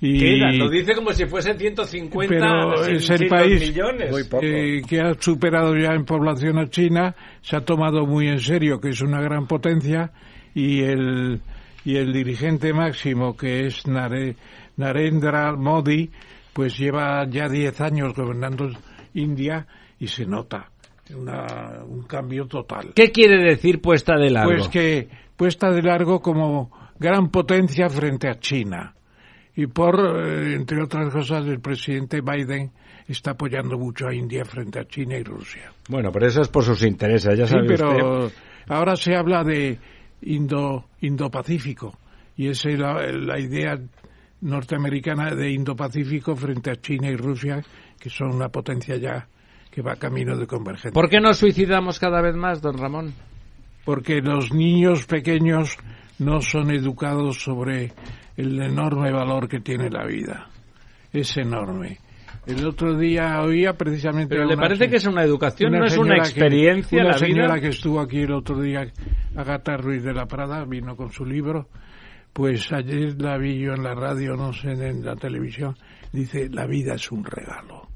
Y... 0.00 0.18
Quedan, 0.18 0.58
lo 0.58 0.70
dice 0.70 0.94
como 0.94 1.12
si 1.12 1.26
fuesen 1.26 1.58
150 1.58 2.34
pero 2.34 2.86
es 2.86 3.10
el 3.10 3.28
país 3.28 3.74
eh, 4.40 4.80
que 4.88 5.00
ha 5.02 5.12
superado 5.20 5.76
ya 5.76 5.92
en 5.92 6.06
población 6.06 6.58
a 6.58 6.70
China, 6.70 7.14
se 7.42 7.56
ha 7.56 7.60
tomado 7.60 8.06
muy 8.06 8.28
en 8.28 8.40
serio 8.40 8.80
que 8.80 8.88
es 8.88 9.02
una 9.02 9.20
gran 9.20 9.46
potencia 9.46 10.12
y 10.54 10.80
el 10.80 11.42
y 11.84 11.96
el 11.96 12.12
dirigente 12.12 12.72
máximo, 12.72 13.36
que 13.36 13.66
es 13.66 13.84
Narendra 13.86 15.56
Modi, 15.56 16.10
pues 16.52 16.78
lleva 16.78 17.26
ya 17.28 17.48
10 17.48 17.80
años 17.80 18.14
gobernando 18.14 18.70
India 19.14 19.66
y 19.98 20.06
se 20.08 20.26
nota 20.26 20.70
un 21.14 22.02
cambio 22.04 22.46
total. 22.46 22.92
¿Qué 22.94 23.10
quiere 23.10 23.42
decir 23.42 23.80
puesta 23.80 24.16
de 24.16 24.30
largo? 24.30 24.52
Pues 24.52 24.68
que 24.68 25.08
puesta 25.36 25.70
de 25.70 25.82
largo 25.82 26.20
como 26.20 26.70
gran 26.98 27.30
potencia 27.30 27.88
frente 27.88 28.28
a 28.28 28.38
China. 28.38 28.94
Y 29.54 29.66
por, 29.66 29.96
eh, 30.00 30.54
entre 30.54 30.82
otras 30.82 31.12
cosas, 31.12 31.46
el 31.46 31.60
presidente 31.60 32.22
Biden 32.22 32.70
está 33.06 33.32
apoyando 33.32 33.76
mucho 33.76 34.06
a 34.08 34.14
India 34.14 34.44
frente 34.44 34.78
a 34.78 34.86
China 34.86 35.18
y 35.18 35.22
Rusia. 35.22 35.72
Bueno, 35.88 36.10
pero 36.10 36.26
eso 36.26 36.40
es 36.40 36.48
por 36.48 36.64
sus 36.64 36.82
intereses, 36.84 37.38
ya 37.38 37.46
sabe 37.46 37.68
sí, 37.68 37.74
pero 37.76 38.30
ahora 38.68 38.96
se 38.96 39.14
habla 39.14 39.44
de 39.44 39.78
Indo, 40.22 40.86
Indo-Pacífico. 41.00 41.98
Y 42.36 42.48
esa 42.48 42.70
es 42.70 42.78
la, 42.78 43.38
idea 43.38 43.78
norteamericana 44.40 45.34
de 45.34 45.50
Indo-Pacífico 45.52 46.34
frente 46.34 46.70
a 46.70 46.76
China 46.76 47.08
y 47.08 47.16
Rusia, 47.16 47.62
que 47.98 48.10
son 48.10 48.34
una 48.34 48.48
potencia 48.48 48.96
ya 48.96 49.26
que 49.70 49.82
va 49.82 49.96
camino 49.96 50.36
de 50.36 50.46
convergencia. 50.46 50.92
¿Por 50.92 51.08
qué 51.08 51.20
nos 51.20 51.38
suicidamos 51.38 51.98
cada 51.98 52.20
vez 52.20 52.34
más, 52.34 52.60
don 52.60 52.76
Ramón? 52.76 53.14
Porque 53.84 54.20
los 54.20 54.52
niños 54.52 55.06
pequeños 55.06 55.76
no 56.18 56.40
son 56.40 56.70
educados 56.70 57.42
sobre 57.42 57.92
el 58.36 58.60
enorme 58.62 59.12
valor 59.12 59.48
que 59.48 59.60
tiene 59.60 59.88
la 59.90 60.06
vida. 60.06 60.48
Es 61.12 61.36
enorme. 61.36 61.98
El 62.46 62.66
otro 62.66 62.96
día 62.96 63.40
oía 63.42 63.74
precisamente. 63.74 64.34
Pero 64.34 64.46
le 64.46 64.56
parece 64.56 64.88
que 64.88 64.96
es 64.96 65.06
una 65.06 65.22
educación, 65.22 65.72
no 65.72 65.84
es 65.84 65.96
una 65.96 66.16
experiencia. 66.16 67.04
una 67.04 67.18
señora 67.18 67.60
que 67.60 67.68
estuvo 67.68 68.00
aquí 68.00 68.20
el 68.20 68.32
otro 68.32 68.60
día, 68.60 68.86
Agata 69.36 69.76
Ruiz 69.76 70.02
de 70.02 70.12
la 70.12 70.26
Prada, 70.26 70.64
vino 70.64 70.96
con 70.96 71.12
su 71.12 71.24
libro. 71.24 71.68
Pues 72.32 72.72
ayer 72.72 73.20
la 73.20 73.36
vi 73.36 73.60
yo 73.60 73.74
en 73.74 73.82
la 73.82 73.94
radio, 73.94 74.34
no 74.36 74.52
sé, 74.52 74.72
en 74.72 75.04
la 75.04 75.14
televisión. 75.14 75.76
Dice: 76.12 76.48
La 76.50 76.66
vida 76.66 76.94
es 76.94 77.12
un 77.12 77.24
regalo. 77.24 77.88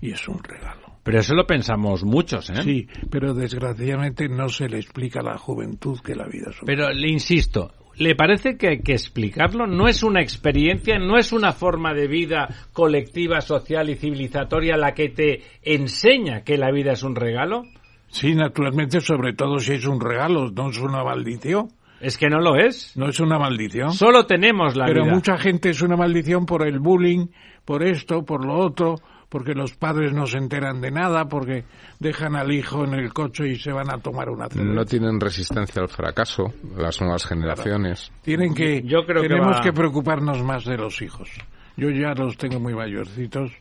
Y 0.00 0.12
es 0.12 0.28
un 0.28 0.42
regalo. 0.42 1.00
Pero 1.02 1.18
eso 1.20 1.34
lo 1.34 1.46
pensamos 1.46 2.04
muchos, 2.04 2.48
¿eh? 2.50 2.62
Sí, 2.62 2.88
pero 3.10 3.34
desgraciadamente 3.34 4.28
no 4.28 4.48
se 4.48 4.68
le 4.68 4.78
explica 4.78 5.20
a 5.20 5.22
la 5.22 5.38
juventud 5.38 5.98
que 6.00 6.14
la 6.14 6.26
vida 6.26 6.50
es 6.50 6.60
un 6.60 6.66
Pero 6.66 6.90
le 6.90 7.08
insisto, 7.08 7.72
¿Le 7.96 8.14
parece 8.14 8.56
que 8.56 8.68
hay 8.68 8.80
que 8.80 8.92
explicarlo? 8.92 9.66
¿No 9.66 9.88
es 9.88 10.02
una 10.02 10.22
experiencia, 10.22 10.98
no 10.98 11.18
es 11.18 11.32
una 11.32 11.52
forma 11.52 11.92
de 11.92 12.06
vida 12.06 12.48
colectiva, 12.72 13.40
social 13.40 13.90
y 13.90 13.96
civilizatoria 13.96 14.76
la 14.76 14.94
que 14.94 15.08
te 15.10 15.42
enseña 15.62 16.42
que 16.42 16.56
la 16.56 16.70
vida 16.70 16.92
es 16.92 17.02
un 17.02 17.14
regalo? 17.14 17.64
Sí, 18.08 18.34
naturalmente, 18.34 19.00
sobre 19.00 19.34
todo 19.34 19.58
si 19.58 19.74
es 19.74 19.86
un 19.86 20.00
regalo, 20.00 20.50
no 20.50 20.70
es 20.70 20.78
una 20.78 21.04
maldición. 21.04 21.68
Es 22.00 22.16
que 22.16 22.28
no 22.28 22.40
lo 22.40 22.56
es. 22.56 22.96
No 22.96 23.08
es 23.08 23.20
una 23.20 23.38
maldición. 23.38 23.92
Solo 23.92 24.24
tenemos 24.24 24.74
la 24.74 24.86
vida. 24.86 24.94
Pero 24.94 25.14
mucha 25.14 25.36
gente 25.36 25.70
es 25.70 25.82
una 25.82 25.96
maldición 25.96 26.46
por 26.46 26.66
el 26.66 26.78
bullying, 26.78 27.26
por 27.64 27.82
esto, 27.82 28.24
por 28.24 28.44
lo 28.44 28.54
otro, 28.54 28.96
porque 29.30 29.54
los 29.54 29.74
padres 29.74 30.12
no 30.12 30.26
se 30.26 30.38
enteran 30.38 30.80
de 30.80 30.90
nada, 30.90 31.26
porque 31.26 31.64
dejan 32.00 32.34
al 32.34 32.52
hijo 32.52 32.84
en 32.84 32.94
el 32.94 33.14
coche 33.14 33.48
y 33.48 33.56
se 33.56 33.72
van 33.72 33.88
a 33.88 33.98
tomar 33.98 34.28
una 34.28 34.48
cerveza. 34.48 34.74
No 34.74 34.84
tienen 34.84 35.20
resistencia 35.20 35.80
al 35.80 35.88
fracaso 35.88 36.52
las 36.76 37.00
nuevas 37.00 37.24
generaciones. 37.24 38.12
Tienen 38.22 38.52
que, 38.52 38.82
Yo 38.82 39.06
creo 39.06 39.22
tenemos 39.22 39.60
que, 39.60 39.72
preocuparnos 39.72 40.42
más 40.42 40.64
de 40.64 40.76
los 40.76 41.00
hijos. 41.00 41.30
Yo 41.76 41.90
ya 41.90 42.12
los 42.12 42.36
tengo 42.36 42.58
muy 42.58 42.74
mayorcitos 42.74 43.52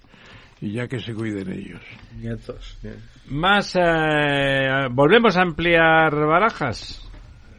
y 0.60 0.74
ya 0.74 0.88
que 0.88 1.00
se 1.00 1.14
cuiden 1.14 1.52
ellos. 1.52 1.82
Más, 3.30 3.76
eh, 3.80 4.88
volvemos 4.92 5.38
a 5.38 5.44
ampliar 5.44 6.16
barajas. 6.16 7.09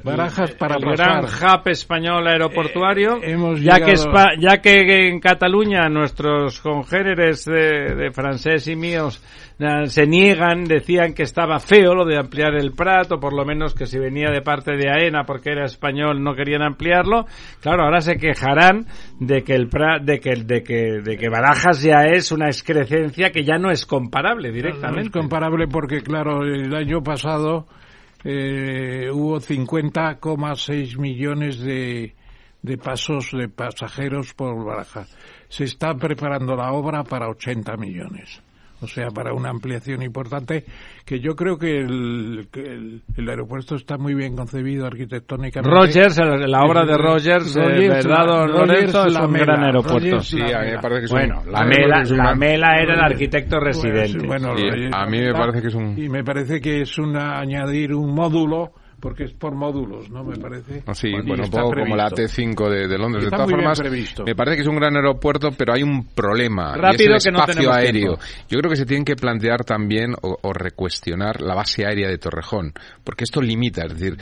Barajas 0.04 0.52
para 0.52 0.76
el 0.76 0.82
pasar. 0.82 1.22
gran 1.22 1.24
hub 1.24 1.68
español 1.68 2.26
aeroportuario. 2.26 3.16
Eh, 3.22 3.32
hemos 3.32 3.60
ya, 3.60 3.80
que 3.80 3.94
ya 4.38 4.58
que 4.60 5.08
en 5.08 5.20
Cataluña 5.20 5.88
nuestros 5.88 6.60
congéneres 6.60 7.44
de, 7.44 7.94
de 7.94 8.10
francés 8.10 8.66
y 8.68 8.76
míos 8.76 9.22
eh, 9.58 9.86
se 9.86 10.06
niegan, 10.06 10.64
decían 10.64 11.12
que 11.12 11.22
estaba 11.22 11.58
feo 11.58 11.94
lo 11.94 12.04
de 12.06 12.16
ampliar 12.18 12.54
el 12.54 12.72
Prat, 12.72 13.12
o 13.12 13.20
por 13.20 13.34
lo 13.34 13.44
menos 13.44 13.74
que 13.74 13.86
si 13.86 13.98
venía 13.98 14.30
de 14.30 14.40
parte 14.40 14.72
de 14.76 14.88
AENA 14.90 15.24
porque 15.24 15.50
era 15.52 15.64
español 15.66 16.22
no 16.22 16.34
querían 16.34 16.62
ampliarlo. 16.62 17.26
Claro, 17.60 17.84
ahora 17.84 18.00
se 18.00 18.16
quejarán 18.16 18.86
de 19.18 19.42
que 19.42 19.54
el 19.54 19.68
Prat, 19.68 20.02
de 20.02 20.18
que, 20.18 20.30
de 20.44 20.62
que, 20.62 21.00
de 21.02 21.16
que 21.16 21.28
Barajas 21.28 21.82
ya 21.82 22.06
es 22.06 22.32
una 22.32 22.46
excrecencia 22.46 23.30
que 23.30 23.44
ya 23.44 23.58
no 23.58 23.70
es 23.70 23.84
comparable 23.84 24.48
No 24.48 24.54
directamente. 24.54 25.02
es 25.02 25.10
comparable 25.10 25.66
porque, 25.68 26.00
claro, 26.00 26.42
el 26.42 26.74
año 26.74 27.02
pasado 27.02 27.66
eh, 28.24 29.10
hubo 29.12 29.40
50,6 29.40 30.98
millones 30.98 31.58
de, 31.60 32.14
de 32.62 32.78
pasos 32.78 33.30
de 33.32 33.48
pasajeros 33.48 34.34
por 34.34 34.64
Baraja. 34.64 35.06
Se 35.48 35.64
está 35.64 35.94
preparando 35.94 36.54
la 36.56 36.72
obra 36.72 37.04
para 37.04 37.28
80 37.28 37.76
millones. 37.76 38.42
O 38.82 38.86
sea, 38.86 39.08
para 39.10 39.34
una 39.34 39.50
ampliación 39.50 40.02
importante, 40.02 40.64
que 41.04 41.20
yo 41.20 41.36
creo 41.36 41.58
que 41.58 41.80
el, 41.80 42.48
que 42.50 42.60
el, 42.60 43.02
el 43.16 43.28
aeropuerto 43.28 43.74
está 43.74 43.98
muy 43.98 44.14
bien 44.14 44.34
concebido 44.34 44.86
arquitectónicamente. 44.86 45.70
Rogers, 45.76 46.16
el- 46.18 46.50
la 46.50 46.62
obra 46.64 46.84
de 46.86 46.96
Rogers, 46.96 47.54
eh, 47.56 47.60
Rogers, 47.62 48.06
¿verdad, 48.06 48.26
don 48.26 48.48
Rogers, 48.48 48.68
Lorenzo? 48.68 49.06
Es 49.06 49.12
la 49.12 49.24
un 49.26 49.32
Mela. 49.32 49.44
gran 49.44 49.64
aeropuerto. 49.64 49.98
Rogers, 49.98 50.26
Sí, 50.28 50.40
a 50.40 50.60
mí 50.60 50.70
me 50.70 50.78
parece 50.78 51.00
que 51.00 51.04
es 51.04 51.10
Bueno, 51.10 51.42
un... 51.44 51.52
la 51.52 51.64
Mela, 51.64 52.04
la 52.04 52.34
Mela 52.34 52.78
era 52.80 52.94
el 52.94 53.00
arquitecto 53.00 53.58
Pues, 53.60 53.82
residente. 53.82 54.26
bueno, 54.26 54.56
Sí, 54.56 54.62
Rogers, 54.70 54.94
a 54.94 55.06
mí 55.06 55.20
me 55.20 55.32
parece 55.32 55.60
que 55.62 55.68
es 55.68 55.74
un- 55.74 55.98
Y 55.98 56.08
me 56.08 56.24
parece 56.24 56.60
que 56.60 56.80
es 56.80 56.98
una, 56.98 57.38
añadir 57.38 57.94
un 57.94 58.14
módulo, 58.14 58.72
porque 59.00 59.24
es 59.24 59.32
por 59.32 59.54
módulos, 59.54 60.10
¿no? 60.10 60.22
Me 60.24 60.36
parece. 60.36 60.82
Ah, 60.86 60.94
Sí, 60.94 61.10
bueno, 61.10 61.44
un 61.44 61.50
poco 61.50 61.70
como 61.72 61.96
la 61.96 62.08
previsto. 62.10 62.42
T5 62.42 62.68
de, 62.70 62.88
de 62.88 62.98
Londres. 62.98 63.24
Está 63.24 63.36
de 63.38 63.42
todas 63.44 63.50
formas, 63.50 63.80
previsto. 63.80 64.24
me 64.24 64.34
parece 64.34 64.56
que 64.56 64.62
es 64.62 64.68
un 64.68 64.76
gran 64.76 64.94
aeropuerto, 64.96 65.50
pero 65.56 65.72
hay 65.74 65.82
un 65.82 66.06
problema. 66.14 66.76
Rápido, 66.76 67.12
y 67.12 67.16
es 67.16 67.24
que 67.24 67.28
el 67.30 67.32
no 67.34 67.40
espacio 67.40 67.54
tenemos 67.62 67.76
aéreo. 67.76 67.92
tiempo. 68.16 68.18
Yo 68.48 68.58
creo 68.58 68.70
que 68.70 68.76
se 68.76 68.86
tienen 68.86 69.04
que 69.04 69.16
plantear 69.16 69.64
también 69.64 70.14
o, 70.22 70.36
o 70.42 70.52
recuestionar 70.52 71.40
la 71.40 71.54
base 71.54 71.86
aérea 71.86 72.08
de 72.08 72.18
Torrejón, 72.18 72.72
porque 73.04 73.24
esto 73.24 73.40
limita, 73.40 73.84
es 73.86 73.98
decir, 73.98 74.16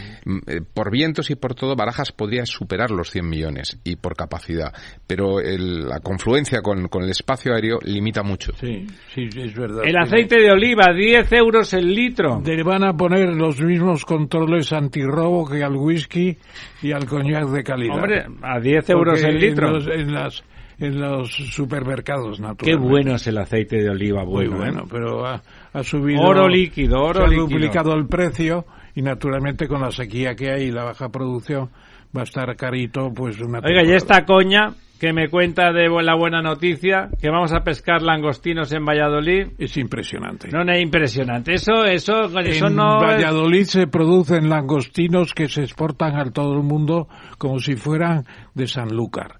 eh, 0.46 0.60
por 0.74 0.90
vientos 0.90 1.30
y 1.30 1.34
por 1.34 1.54
todo, 1.54 1.74
Barajas 1.76 2.12
podría 2.12 2.44
superar 2.46 2.90
los 2.90 3.10
100 3.10 3.28
millones 3.28 3.78
y 3.84 3.96
por 3.96 4.14
capacidad, 4.16 4.72
pero 5.06 5.40
el- 5.40 5.86
la 5.88 6.00
confluencia 6.00 6.60
con, 6.62 6.88
con 6.88 7.02
el 7.02 7.10
espacio 7.10 7.54
aéreo 7.54 7.78
limita 7.82 8.22
mucho. 8.22 8.52
Sí, 8.60 8.86
sí, 9.14 9.28
es 9.36 9.54
verdad. 9.54 9.82
El 9.84 9.96
aceite 9.96 10.36
de 10.40 10.50
oliva, 10.50 10.92
10 10.94 11.32
euros 11.32 11.72
el 11.72 11.94
litro. 11.94 12.42
Le 12.44 12.62
van 12.62 12.84
a 12.84 12.92
poner 12.92 13.28
los 13.34 13.60
mismos 13.60 14.04
controles 14.04 14.67
antirrobo 14.72 15.48
que 15.48 15.62
al 15.62 15.76
whisky 15.76 16.36
y 16.82 16.92
al 16.92 17.06
coñac 17.06 17.46
de 17.48 17.62
calidad. 17.64 17.94
Hombre, 17.96 18.26
a 18.42 18.60
10 18.60 18.90
euros 18.90 19.20
Porque 19.20 19.34
el 19.34 19.40
litro. 19.40 19.68
En 19.68 19.72
los, 19.74 19.86
en 19.88 20.14
las, 20.14 20.44
en 20.78 21.00
los 21.00 21.30
supermercados, 21.32 22.36
Qué 22.38 22.42
naturalmente. 22.42 22.88
bueno 22.88 23.14
es 23.16 23.26
el 23.26 23.38
aceite 23.38 23.76
de 23.82 23.90
oliva, 23.90 24.24
Muy 24.24 24.46
bueno, 24.46 24.56
bueno, 24.56 24.80
¿eh? 24.82 24.88
pero 24.90 25.26
ha, 25.26 25.42
ha 25.72 25.82
subido... 25.82 26.22
Oro 26.22 26.48
líquido, 26.48 27.00
oro 27.02 27.20
se 27.20 27.24
ha 27.24 27.28
líquido. 27.28 27.46
duplicado 27.48 27.94
el 27.94 28.06
precio 28.06 28.64
y 28.94 29.02
naturalmente 29.02 29.66
con 29.66 29.80
la 29.80 29.90
sequía 29.90 30.34
que 30.34 30.50
hay 30.50 30.64
y 30.64 30.70
la 30.70 30.84
baja 30.84 31.08
producción 31.08 31.70
va 32.16 32.20
a 32.20 32.24
estar 32.24 32.54
carito 32.56 33.12
pues 33.14 33.40
una 33.40 33.58
Oiga, 33.58 33.82
y 33.82 33.86
temporada. 33.88 33.96
esta 33.96 34.24
coña 34.24 34.74
que 34.98 35.12
me 35.12 35.28
cuenta 35.28 35.72
de 35.72 35.88
la 36.02 36.14
buena 36.16 36.42
noticia, 36.42 37.08
que 37.20 37.30
vamos 37.30 37.52
a 37.52 37.60
pescar 37.60 38.02
langostinos 38.02 38.72
en 38.72 38.84
Valladolid. 38.84 39.48
Es 39.58 39.76
impresionante. 39.76 40.48
No, 40.52 40.64
no 40.64 40.72
es 40.72 40.82
impresionante. 40.82 41.54
Eso, 41.54 41.84
eso, 41.84 42.24
eso 42.40 42.66
en 42.66 42.76
no... 42.76 42.98
es- 43.08 43.14
Valladolid 43.16 43.64
se 43.64 43.86
producen 43.86 44.48
langostinos 44.48 45.32
que 45.34 45.48
se 45.48 45.62
exportan 45.62 46.16
a 46.16 46.30
todo 46.30 46.54
el 46.54 46.62
mundo 46.64 47.08
como 47.38 47.58
si 47.60 47.76
fueran 47.76 48.24
de 48.54 48.66
Sanlúcar. 48.66 49.36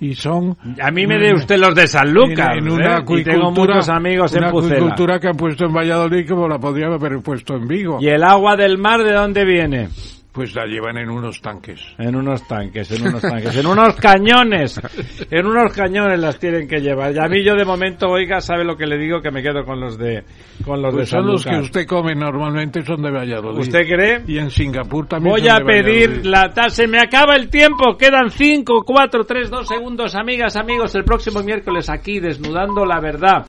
Y 0.00 0.14
son... 0.14 0.56
A 0.82 0.90
mí 0.90 1.06
me 1.06 1.16
dé 1.18 1.32
usted 1.32 1.58
los 1.58 1.74
de 1.76 1.86
Sanlúcar, 1.86 2.56
En, 2.58 2.64
en 2.66 2.70
¿eh? 2.70 2.74
una 2.74 2.88
Y 2.90 3.02
acuicultura, 3.02 3.34
tengo 3.36 3.50
muchos 3.52 3.88
amigos 3.88 4.32
una 4.32 4.46
en 4.46 4.52
Pucela. 4.52 4.74
acuicultura 4.76 5.20
que 5.20 5.28
han 5.28 5.36
puesto 5.36 5.64
en 5.66 5.72
Valladolid 5.74 6.28
como 6.28 6.48
la 6.48 6.58
podría 6.58 6.86
haber 6.86 7.20
puesto 7.22 7.54
en 7.54 7.68
Vigo. 7.68 7.98
¿Y 8.00 8.08
el 8.08 8.24
agua 8.24 8.56
del 8.56 8.78
mar 8.78 9.04
de 9.04 9.12
dónde 9.12 9.44
viene? 9.44 9.88
Pues 10.32 10.54
la 10.54 10.64
llevan 10.64 10.96
en 10.96 11.10
unos 11.10 11.42
tanques. 11.42 11.94
En 11.98 12.16
unos 12.16 12.46
tanques, 12.48 12.90
en 12.90 13.06
unos 13.06 13.20
tanques, 13.20 13.54
en 13.54 13.66
unos 13.66 13.94
cañones, 13.96 14.80
en 15.30 15.46
unos 15.46 15.72
cañones 15.74 16.18
las 16.18 16.38
tienen 16.38 16.66
que 16.66 16.80
llevar. 16.80 17.14
Y 17.14 17.18
a 17.18 17.28
mí 17.28 17.44
yo 17.44 17.54
de 17.54 17.66
momento, 17.66 18.08
oiga, 18.08 18.40
sabe 18.40 18.64
lo 18.64 18.74
que 18.74 18.86
le 18.86 18.96
digo, 18.96 19.20
que 19.20 19.30
me 19.30 19.42
quedo 19.42 19.62
con 19.66 19.78
los 19.78 19.98
de, 19.98 20.24
con 20.64 20.80
los 20.80 20.94
Pues 20.94 21.10
de 21.10 21.18
son 21.18 21.26
los 21.26 21.44
que 21.44 21.58
usted 21.58 21.86
come 21.86 22.14
normalmente, 22.14 22.80
son 22.80 23.02
de 23.02 23.10
Valladolid. 23.10 23.58
¿Usted 23.58 23.86
cree? 23.86 24.22
Y 24.26 24.38
en 24.38 24.50
Singapur 24.50 25.06
también 25.06 25.32
Voy 25.32 25.42
son 25.42 25.50
a 25.50 25.58
de 25.58 25.64
pedir 25.66 26.26
la 26.26 26.48
tasa. 26.48 26.70
Se 26.70 26.88
me 26.88 26.98
acaba 26.98 27.36
el 27.36 27.50
tiempo. 27.50 27.98
Quedan 27.98 28.30
5, 28.30 28.84
4, 28.86 29.24
3, 29.24 29.50
2 29.50 29.68
segundos. 29.68 30.14
Amigas, 30.14 30.56
amigos, 30.56 30.94
el 30.94 31.04
próximo 31.04 31.42
miércoles 31.42 31.90
aquí 31.90 32.20
desnudando 32.20 32.86
la 32.86 33.00
verdad. 33.00 33.40